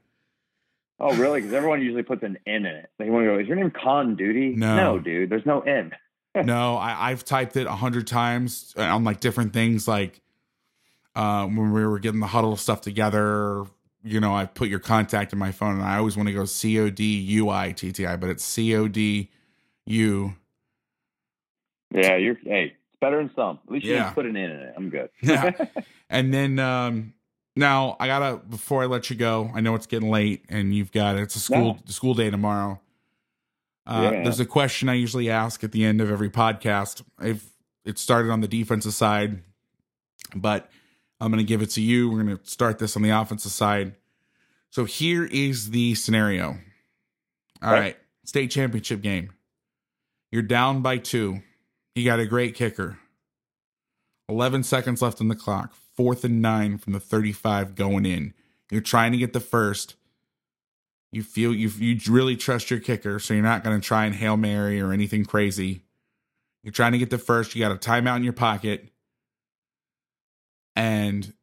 Oh, 0.99 1.15
really? 1.15 1.39
Because 1.39 1.53
everyone 1.53 1.81
usually 1.81 2.03
puts 2.03 2.23
an 2.23 2.37
N 2.45 2.65
in 2.65 2.65
it. 2.65 2.89
They 2.99 3.09
want 3.09 3.23
to 3.23 3.31
go. 3.31 3.39
Is 3.39 3.47
your 3.47 3.55
name 3.55 3.71
Con 3.71 4.15
Duty? 4.15 4.49
No. 4.49 4.75
no, 4.75 4.99
dude. 4.99 5.29
There's 5.29 5.45
no 5.45 5.61
N. 5.61 5.93
no, 6.43 6.75
I, 6.75 7.11
I've 7.11 7.23
typed 7.23 7.55
it 7.55 7.67
a 7.67 7.71
hundred 7.71 8.05
times 8.05 8.73
on 8.75 9.05
like 9.05 9.21
different 9.21 9.53
things, 9.53 9.87
like 9.87 10.21
uh, 11.15 11.45
when 11.45 11.71
we 11.71 11.85
were 11.85 11.99
getting 11.99 12.19
the 12.19 12.27
Hudl 12.27 12.59
stuff 12.59 12.81
together. 12.81 13.65
You 14.03 14.19
know, 14.19 14.35
I 14.35 14.45
put 14.45 14.67
your 14.67 14.79
contact 14.79 15.31
in 15.31 15.39
my 15.39 15.53
phone, 15.53 15.75
and 15.75 15.83
I 15.83 15.97
always 15.97 16.17
want 16.17 16.27
to 16.27 16.33
go 16.33 16.43
C 16.43 16.77
O 16.79 16.89
D 16.89 17.17
U 17.17 17.49
I 17.49 17.71
T 17.71 17.93
T 17.93 18.05
I, 18.05 18.17
but 18.17 18.29
it's 18.29 18.43
C 18.43 18.75
O 18.75 18.89
D 18.89 19.29
U. 19.85 20.33
Yeah, 21.93 22.17
you're. 22.17 22.35
Hey, 22.43 22.75
better 22.99 23.17
than 23.17 23.31
some. 23.35 23.59
At 23.67 23.71
least 23.71 23.85
you 23.85 23.93
Yeah. 23.93 24.11
put 24.11 24.25
an 24.25 24.35
N 24.35 24.51
in 24.51 24.59
it. 24.59 24.73
I'm 24.75 24.89
good. 24.89 25.09
Yeah. 25.21 25.51
and 26.09 26.33
then 26.33 26.59
um 26.59 27.13
now 27.55 27.95
I 27.99 28.07
gotta 28.07 28.37
before 28.37 28.83
I 28.83 28.85
let 28.85 29.09
you 29.09 29.15
go, 29.15 29.49
I 29.53 29.61
know 29.61 29.75
it's 29.75 29.87
getting 29.87 30.09
late 30.09 30.45
and 30.49 30.73
you've 30.75 30.91
got 30.91 31.15
it's 31.17 31.35
a 31.35 31.39
school 31.39 31.79
school 31.85 32.13
day 32.13 32.29
tomorrow. 32.29 32.79
Uh 33.85 34.11
Yeah. 34.13 34.23
there's 34.23 34.39
a 34.39 34.45
question 34.45 34.89
I 34.89 34.93
usually 34.95 35.29
ask 35.29 35.63
at 35.63 35.71
the 35.71 35.83
end 35.85 36.01
of 36.01 36.09
every 36.11 36.29
podcast. 36.29 37.03
I've 37.19 37.43
it 37.85 37.97
started 37.97 38.31
on 38.31 38.41
the 38.41 38.47
defensive 38.47 38.93
side, 38.93 39.41
but 40.35 40.69
I'm 41.21 41.31
gonna 41.31 41.43
give 41.43 41.61
it 41.61 41.69
to 41.71 41.81
you. 41.81 42.09
We're 42.09 42.23
gonna 42.23 42.39
start 42.43 42.79
this 42.79 42.95
on 42.95 43.01
the 43.01 43.09
offensive 43.09 43.51
side. 43.51 43.95
So 44.69 44.83
here 44.85 45.23
is 45.23 45.69
the 45.71 45.95
scenario. 45.95 46.57
All 47.61 47.71
right. 47.71 47.79
Right, 47.79 47.97
state 48.25 48.51
championship 48.51 49.01
game. 49.01 49.31
You're 50.31 50.41
down 50.43 50.81
by 50.81 50.97
two. 50.97 51.41
You 51.97 52.05
got 52.05 52.19
a 52.19 52.27
great 52.27 52.53
kicker. 52.53 52.99
11 54.29 54.61
seconds 54.61 55.01
left 55.01 55.19
on 55.19 55.29
the 55.29 55.35
clock. 55.35 55.73
Fourth 55.95 56.23
and 56.23 56.43
nine 56.43 56.77
from 56.77 56.93
the 56.93 56.99
35 56.99 57.73
going 57.73 58.05
in. 58.05 58.35
You're 58.69 58.81
trying 58.81 59.13
to 59.13 59.17
get 59.17 59.33
the 59.33 59.39
first. 59.39 59.95
You 61.11 61.23
feel 61.23 61.55
you 61.55 61.69
you 61.69 61.99
really 62.07 62.35
trust 62.35 62.69
your 62.69 62.79
kicker, 62.79 63.17
so 63.17 63.33
you're 63.33 63.41
not 63.41 63.63
going 63.63 63.81
to 63.81 63.85
try 63.85 64.05
and 64.05 64.13
hail 64.13 64.37
mary 64.37 64.79
or 64.79 64.91
anything 64.91 65.25
crazy. 65.25 65.85
You're 66.63 66.71
trying 66.71 66.91
to 66.91 66.99
get 66.99 67.09
the 67.09 67.17
first. 67.17 67.55
You 67.55 67.61
got 67.61 67.71
a 67.71 67.75
timeout 67.75 68.17
in 68.17 68.23
your 68.23 68.33
pocket, 68.33 68.89
and 70.75 71.33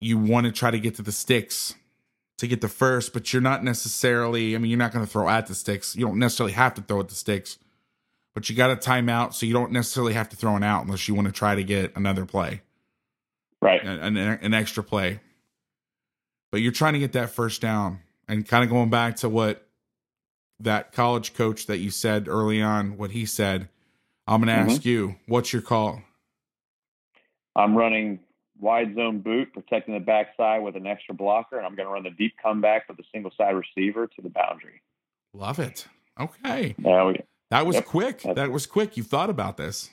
you 0.00 0.16
want 0.16 0.46
to 0.46 0.52
try 0.52 0.70
to 0.70 0.80
get 0.80 0.94
to 0.94 1.02
the 1.02 1.12
sticks 1.12 1.74
to 2.38 2.46
get 2.46 2.62
the 2.62 2.68
first, 2.68 3.12
but 3.12 3.34
you're 3.34 3.42
not 3.42 3.62
necessarily. 3.62 4.54
I 4.54 4.58
mean, 4.58 4.70
you're 4.70 4.78
not 4.78 4.92
going 4.92 5.04
to 5.04 5.10
throw 5.10 5.28
at 5.28 5.46
the 5.46 5.54
sticks. 5.54 5.94
You 5.94 6.06
don't 6.06 6.18
necessarily 6.18 6.54
have 6.54 6.72
to 6.74 6.82
throw 6.82 7.00
at 7.00 7.08
the 7.08 7.14
sticks, 7.14 7.58
but 8.34 8.48
you 8.48 8.56
got 8.56 8.70
a 8.70 8.76
timeout, 8.76 9.34
so 9.34 9.46
you 9.46 9.52
don't 9.52 9.72
necessarily 9.72 10.12
have 10.14 10.28
to 10.30 10.36
throw 10.36 10.56
an 10.56 10.62
out 10.62 10.84
unless 10.84 11.08
you 11.08 11.14
want 11.14 11.26
to 11.26 11.32
try 11.32 11.54
to 11.54 11.64
get 11.64 11.96
another 11.96 12.24
play 12.24 12.62
right. 13.60 13.82
an, 13.84 14.16
an, 14.16 14.38
an 14.42 14.54
extra 14.54 14.82
play. 14.82 15.20
But 16.50 16.60
you're 16.60 16.72
trying 16.72 16.94
to 16.94 16.98
get 16.98 17.12
that 17.12 17.30
first 17.30 17.60
down 17.60 18.00
and 18.28 18.46
kind 18.46 18.64
of 18.64 18.70
going 18.70 18.90
back 18.90 19.16
to 19.16 19.28
what 19.28 19.66
that 20.58 20.92
college 20.92 21.34
coach 21.34 21.66
that 21.66 21.78
you 21.78 21.90
said 21.90 22.28
early 22.28 22.60
on, 22.60 22.96
what 22.96 23.12
he 23.12 23.24
said. 23.24 23.68
I'm 24.26 24.40
going 24.40 24.54
to 24.54 24.60
mm-hmm. 24.60 24.70
ask 24.70 24.84
you, 24.84 25.16
what's 25.26 25.52
your 25.52 25.62
call? 25.62 26.02
I'm 27.56 27.76
running 27.76 28.20
wide 28.58 28.94
zone 28.94 29.20
boot, 29.20 29.52
protecting 29.52 29.94
the 29.94 30.00
backside 30.00 30.62
with 30.62 30.76
an 30.76 30.86
extra 30.86 31.14
blocker, 31.14 31.56
and 31.56 31.66
I'm 31.66 31.74
going 31.74 31.86
to 31.86 31.92
run 31.92 32.02
the 32.02 32.10
deep 32.10 32.34
comeback 32.42 32.88
with 32.88 32.98
a 32.98 33.04
single 33.12 33.32
side 33.36 33.54
receiver 33.54 34.06
to 34.06 34.22
the 34.22 34.28
boundary. 34.28 34.82
Love 35.32 35.58
it. 35.58 35.86
Okay. 36.18 36.74
Now 36.78 37.08
we, 37.08 37.20
That 37.50 37.66
was 37.66 37.76
Yep. 37.76 37.84
quick. 37.86 38.22
That 38.22 38.50
was 38.50 38.66
quick. 38.66 38.96
You 38.96 39.02
thought 39.02 39.30
about 39.30 39.56
this. 39.56 39.90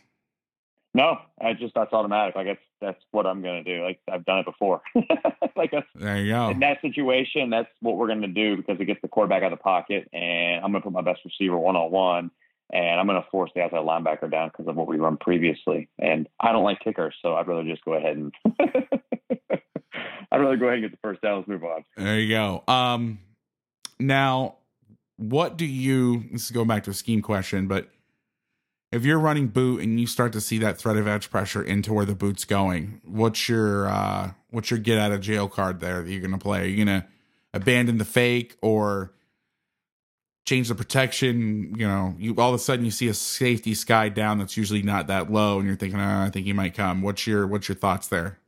no, 0.93 1.17
I 1.41 1.53
just 1.53 1.73
that's 1.75 1.93
automatic. 1.93 2.35
Like 2.35 2.47
that's 2.47 2.59
that's 2.79 3.03
what 3.11 3.25
I'm 3.25 3.41
going 3.41 3.63
to 3.63 3.75
do. 3.77 3.83
Like 3.83 3.99
I've 4.11 4.25
done 4.25 4.39
it 4.39 4.45
before. 4.45 4.81
like 5.55 5.71
that's, 5.71 5.87
There 5.95 6.17
you 6.17 6.31
go. 6.33 6.49
in 6.49 6.59
that 6.59 6.79
situation, 6.81 7.49
that's 7.49 7.69
what 7.81 7.97
we're 7.97 8.07
going 8.07 8.21
to 8.21 8.27
do 8.27 8.55
because 8.57 8.79
it 8.79 8.85
gets 8.85 9.01
the 9.01 9.07
quarterback 9.07 9.41
out 9.43 9.51
of 9.51 9.57
the 9.59 9.63
pocket, 9.63 10.07
and 10.13 10.63
I'm 10.63 10.71
going 10.71 10.81
to 10.81 10.85
put 10.89 10.93
my 10.93 11.01
best 11.01 11.21
receiver 11.25 11.57
one 11.57 11.75
on 11.75 11.89
one, 11.91 12.31
and 12.71 12.99
I'm 12.99 13.07
going 13.07 13.21
to 13.21 13.27
force 13.31 13.49
the 13.55 13.61
outside 13.63 13.79
linebacker 13.79 14.29
down 14.29 14.49
because 14.49 14.67
of 14.67 14.75
what 14.75 14.87
we 14.87 14.97
run 14.97 15.17
previously. 15.17 15.89
And 15.97 16.27
I 16.39 16.51
don't 16.51 16.63
like 16.63 16.79
kickers, 16.81 17.15
so 17.23 17.33
I'd 17.35 17.47
rather 17.47 17.63
just 17.63 17.83
go 17.83 17.93
ahead 17.93 18.15
and 18.17 18.33
I'd 20.31 20.41
rather 20.41 20.57
go 20.57 20.65
ahead 20.67 20.79
and 20.79 20.83
get 20.83 20.91
the 20.91 20.99
first 21.01 21.21
down. 21.21 21.37
Let's 21.37 21.47
move 21.47 21.63
on. 21.63 21.83
There 21.95 22.19
you 22.19 22.29
go. 22.29 22.63
Um, 22.67 23.19
now, 23.99 24.55
what 25.17 25.57
do 25.57 25.65
you? 25.65 26.23
This 26.31 26.45
is 26.45 26.51
going 26.51 26.67
back 26.67 26.83
to 26.83 26.91
a 26.91 26.93
scheme 26.93 27.21
question, 27.21 27.67
but 27.67 27.89
if 28.91 29.03
you're 29.03 29.19
running 29.19 29.47
boot 29.47 29.81
and 29.81 29.99
you 29.99 30.07
start 30.07 30.31
to 30.33 30.41
see 30.41 30.59
that 30.59 30.77
threat 30.77 30.95
of 30.95 31.07
edge 31.07 31.29
pressure 31.29 31.61
into 31.61 31.93
where 31.93 32.05
the 32.05 32.15
boot's 32.15 32.45
going, 32.45 33.01
what's 33.03 33.49
your 33.49 33.87
uh 33.87 34.31
what's 34.51 34.71
your 34.71 34.79
get 34.79 34.97
out 34.97 35.11
of 35.11 35.21
jail 35.21 35.49
card 35.49 35.79
there 35.79 36.01
that 36.01 36.09
you're 36.09 36.21
gonna 36.21 36.37
play? 36.37 36.61
Are 36.61 36.65
you 36.65 36.85
gonna 36.85 37.07
abandon 37.53 37.97
the 37.97 38.05
fake 38.05 38.55
or 38.61 39.13
change 40.45 40.69
the 40.69 40.75
protection? 40.75 41.73
You 41.75 41.87
know, 41.87 42.15
you 42.17 42.35
all 42.37 42.49
of 42.49 42.55
a 42.55 42.59
sudden 42.59 42.85
you 42.85 42.91
see 42.91 43.07
a 43.07 43.13
safety 43.13 43.73
sky 43.73 44.09
down 44.09 44.37
that's 44.37 44.55
usually 44.55 44.83
not 44.83 45.07
that 45.07 45.31
low, 45.31 45.57
and 45.57 45.67
you're 45.67 45.75
thinking, 45.75 45.99
oh, 45.99 46.21
I 46.21 46.29
think 46.29 46.45
he 46.45 46.53
might 46.53 46.73
come. 46.73 47.01
What's 47.01 47.27
your 47.27 47.45
what's 47.47 47.67
your 47.67 47.75
thoughts 47.75 48.07
there? 48.07 48.39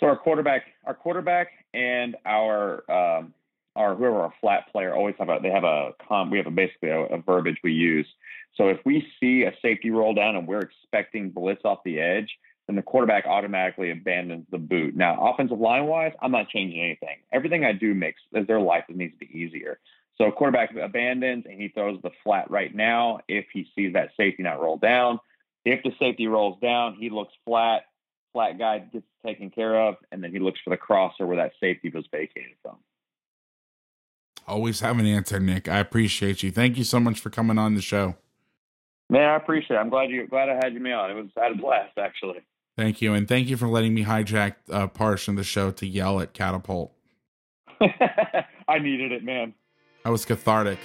So 0.00 0.06
our 0.06 0.16
quarterback, 0.16 0.62
our 0.84 0.94
quarterback, 0.94 1.48
and 1.72 2.16
our 2.24 2.90
um, 2.90 3.34
our 3.76 3.94
whoever 3.94 4.20
our 4.20 4.34
flat 4.40 4.70
player 4.70 4.94
always 4.94 5.14
have 5.18 5.28
a 5.28 5.38
they 5.42 5.50
have 5.50 5.64
a 5.64 5.90
com 6.08 6.30
we 6.30 6.38
have 6.38 6.46
a 6.46 6.50
basically 6.50 6.90
a, 6.90 7.00
a 7.06 7.18
verbiage 7.18 7.58
we 7.62 7.72
use 7.72 8.06
so 8.56 8.68
if 8.68 8.78
we 8.84 9.06
see 9.20 9.42
a 9.42 9.52
safety 9.60 9.90
roll 9.90 10.14
down 10.14 10.36
and 10.36 10.46
we're 10.46 10.60
expecting 10.60 11.30
blitz 11.30 11.62
off 11.64 11.80
the 11.84 12.00
edge, 12.00 12.38
then 12.66 12.76
the 12.76 12.82
quarterback 12.82 13.26
automatically 13.26 13.90
abandons 13.90 14.46
the 14.50 14.58
boot. 14.58 14.94
Now, 14.96 15.32
offensive 15.32 15.58
line 15.58 15.86
wise, 15.86 16.12
I'm 16.22 16.30
not 16.30 16.48
changing 16.48 16.80
anything. 16.80 17.18
Everything 17.32 17.64
I 17.64 17.72
do 17.72 17.94
makes 17.94 18.20
their 18.32 18.60
life 18.60 18.84
needs 18.88 19.12
to 19.18 19.26
be 19.26 19.38
easier. 19.38 19.80
So 20.16 20.30
quarterback 20.30 20.74
abandons 20.76 21.44
and 21.48 21.60
he 21.60 21.68
throws 21.68 22.00
the 22.02 22.10
flat 22.22 22.50
right 22.50 22.72
now 22.74 23.20
if 23.26 23.46
he 23.52 23.68
sees 23.74 23.94
that 23.94 24.10
safety 24.16 24.44
not 24.44 24.60
roll 24.60 24.76
down. 24.76 25.18
If 25.64 25.82
the 25.82 25.92
safety 25.98 26.28
rolls 26.28 26.60
down, 26.60 26.94
he 26.94 27.10
looks 27.10 27.32
flat. 27.44 27.86
Flat 28.32 28.58
guy 28.58 28.80
gets 28.80 29.06
taken 29.24 29.50
care 29.50 29.80
of, 29.80 29.96
and 30.10 30.22
then 30.22 30.32
he 30.32 30.40
looks 30.40 30.60
for 30.62 30.70
the 30.70 30.76
crosser 30.76 31.26
where 31.26 31.36
that 31.36 31.52
safety 31.60 31.88
was 31.88 32.04
vacated 32.10 32.56
from. 32.62 32.76
Always 34.46 34.80
have 34.80 34.98
an 34.98 35.06
answer, 35.06 35.40
Nick. 35.40 35.68
I 35.68 35.78
appreciate 35.78 36.42
you. 36.42 36.50
Thank 36.50 36.76
you 36.76 36.84
so 36.84 37.00
much 37.00 37.20
for 37.20 37.30
coming 37.30 37.58
on 37.58 37.74
the 37.74 37.80
show. 37.80 38.16
Man, 39.08 39.28
I 39.28 39.36
appreciate 39.36 39.76
it. 39.76 39.80
I'm 39.80 39.90
glad 39.90 40.10
you 40.10 40.26
glad 40.26 40.48
I 40.48 40.54
had 40.54 40.74
you 40.74 40.80
me 40.80 40.92
on. 40.92 41.10
It 41.10 41.14
was 41.14 41.26
I 41.38 41.44
had 41.44 41.52
a 41.52 41.56
blast 41.56 41.96
actually. 41.98 42.40
Thank 42.76 43.00
you, 43.00 43.14
and 43.14 43.28
thank 43.28 43.48
you 43.48 43.56
for 43.56 43.68
letting 43.68 43.94
me 43.94 44.04
hijack 44.04 44.56
a 44.68 44.72
uh, 44.72 44.86
portion 44.88 45.34
of 45.34 45.36
the 45.36 45.44
show 45.44 45.70
to 45.70 45.86
yell 45.86 46.20
at 46.20 46.34
Catapult. 46.34 46.92
I 47.80 48.78
needed 48.80 49.12
it, 49.12 49.22
man. 49.22 49.54
That 50.04 50.10
was 50.10 50.24
cathartic. 50.24 50.78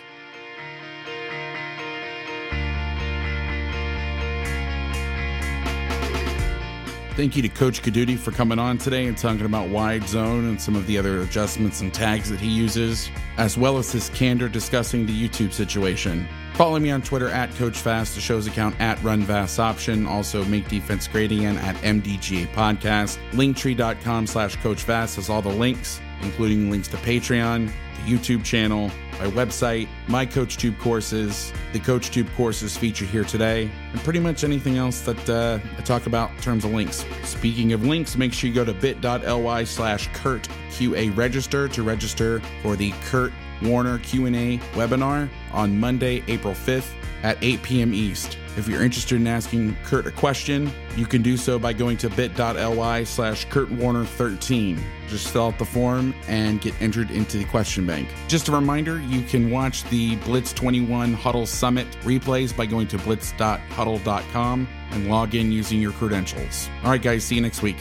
Thank 7.20 7.36
you 7.36 7.42
to 7.42 7.50
Coach 7.50 7.82
Codutti 7.82 8.18
for 8.18 8.32
coming 8.32 8.60
on 8.60 8.78
today 8.78 9.06
and 9.08 9.18
talking 9.18 9.46
about 9.46 9.68
wide 9.68 10.08
zone 10.08 10.46
and 10.46 10.62
some 10.62 10.78
of 10.78 10.88
the 10.88 10.98
other 10.98 11.20
adjustments 11.20 11.82
and 11.82 11.94
tags 11.94 12.30
that 12.30 12.40
he 12.40 12.48
uses, 12.48 13.10
as 13.36 13.58
well 13.58 13.78
as 13.78 13.92
his 13.92 14.08
candor 14.12 14.48
discussing 14.48 15.06
the 15.06 15.12
YouTube 15.12 15.52
situation. 15.52 16.26
Follow 16.54 16.80
me 16.80 16.92
on 16.92 17.02
Twitter 17.02 17.28
at 17.28 17.54
Coach 17.56 17.76
Vass, 17.82 18.16
the 18.16 18.22
show's 18.22 18.48
account 18.48 18.80
at 18.80 19.04
Run 19.04 19.24
Vass 19.24 19.60
Option. 19.60 20.08
Also, 20.08 20.46
make 20.46 20.70
defense 20.70 21.10
great 21.10 21.34
again 21.34 21.58
at 21.58 21.76
MDGA 21.84 22.48
Podcast. 22.54 23.18
Linktree.com 23.32 24.26
slash 24.26 24.56
Coach 24.56 24.84
Vass 24.84 25.18
has 25.18 25.30
all 25.30 25.42
the 25.42 25.50
links, 25.50 26.00
including 26.22 26.72
links 26.72 26.88
to 26.88 26.96
Patreon, 26.96 27.66
the 27.68 28.02
YouTube 28.10 28.46
channel, 28.46 28.90
my 29.20 29.28
website, 29.28 29.88
my 30.08 30.26
CoachTube 30.26 30.80
courses, 30.80 31.54
the 31.74 31.80
CoachTube 31.80 32.34
courses 32.36 32.78
featured 32.78 33.10
here 33.10 33.24
today, 33.24 33.70
and 33.92 34.02
pretty 34.02 34.20
much 34.20 34.44
anything 34.44 34.78
else 34.78 35.02
that 35.02 35.30
uh, 35.30 35.60
I 35.78 35.82
talk 35.82 36.08
about 36.08 36.32
in 36.32 36.38
terms 36.38 36.66
of 36.66 36.72
links. 36.72 37.06
Speaking 37.24 37.74
of 37.74 37.86
links, 37.86 38.16
make 38.18 38.34
sure 38.34 38.48
you 38.48 38.56
go 38.56 38.66
to 38.66 38.74
bit.ly 38.74 39.64
slash 39.66 40.10
Kurt 40.14 40.48
QA 40.72 41.16
register 41.16 41.68
to 41.68 41.84
register 41.84 42.42
for 42.64 42.76
the 42.76 42.92
Kurt 43.04 43.34
Warner 43.62 44.00
Q&A 44.00 44.58
webinar 44.74 45.30
on 45.52 45.78
Monday, 45.78 46.24
April 46.28 46.54
5th 46.54 46.94
at 47.24 47.38
8 47.44 47.62
p.m. 47.62 47.94
East. 47.94 48.39
If 48.60 48.68
you're 48.68 48.84
interested 48.84 49.16
in 49.16 49.26
asking 49.26 49.78
Kurt 49.86 50.06
a 50.06 50.12
question, 50.12 50.70
you 50.98 51.06
can 51.06 51.22
do 51.22 51.38
so 51.38 51.58
by 51.58 51.72
going 51.72 51.96
to 52.00 52.10
bit.ly 52.10 53.06
slash 53.06 53.48
kurtwarner13. 53.48 54.78
Just 55.08 55.30
fill 55.30 55.46
out 55.48 55.58
the 55.58 55.64
form 55.64 56.14
and 56.28 56.60
get 56.60 56.80
entered 56.82 57.10
into 57.10 57.38
the 57.38 57.46
question 57.46 57.88
bank. 57.88 58.10
Just 58.28 58.50
a 58.50 58.52
reminder, 58.52 59.02
you 59.04 59.22
can 59.22 59.50
watch 59.50 59.86
the 59.86 60.18
Blitz 60.18 60.52
21 60.52 61.16
Hudl 61.16 61.48
Summit 61.48 61.88
replays 62.02 62.56
by 62.56 62.66
going 62.66 62.88
to 62.90 62.98
blitz.hudl.com 62.98 64.68
and 64.92 65.08
log 65.08 65.36
in 65.36 65.54
using 65.54 65.80
your 65.80 65.94
credentials. 65.94 66.70
All 66.84 66.92
right, 66.92 67.02
guys, 67.02 67.24
see 67.24 67.36
you 67.36 67.42
next 67.42 67.62
week. 67.62 67.78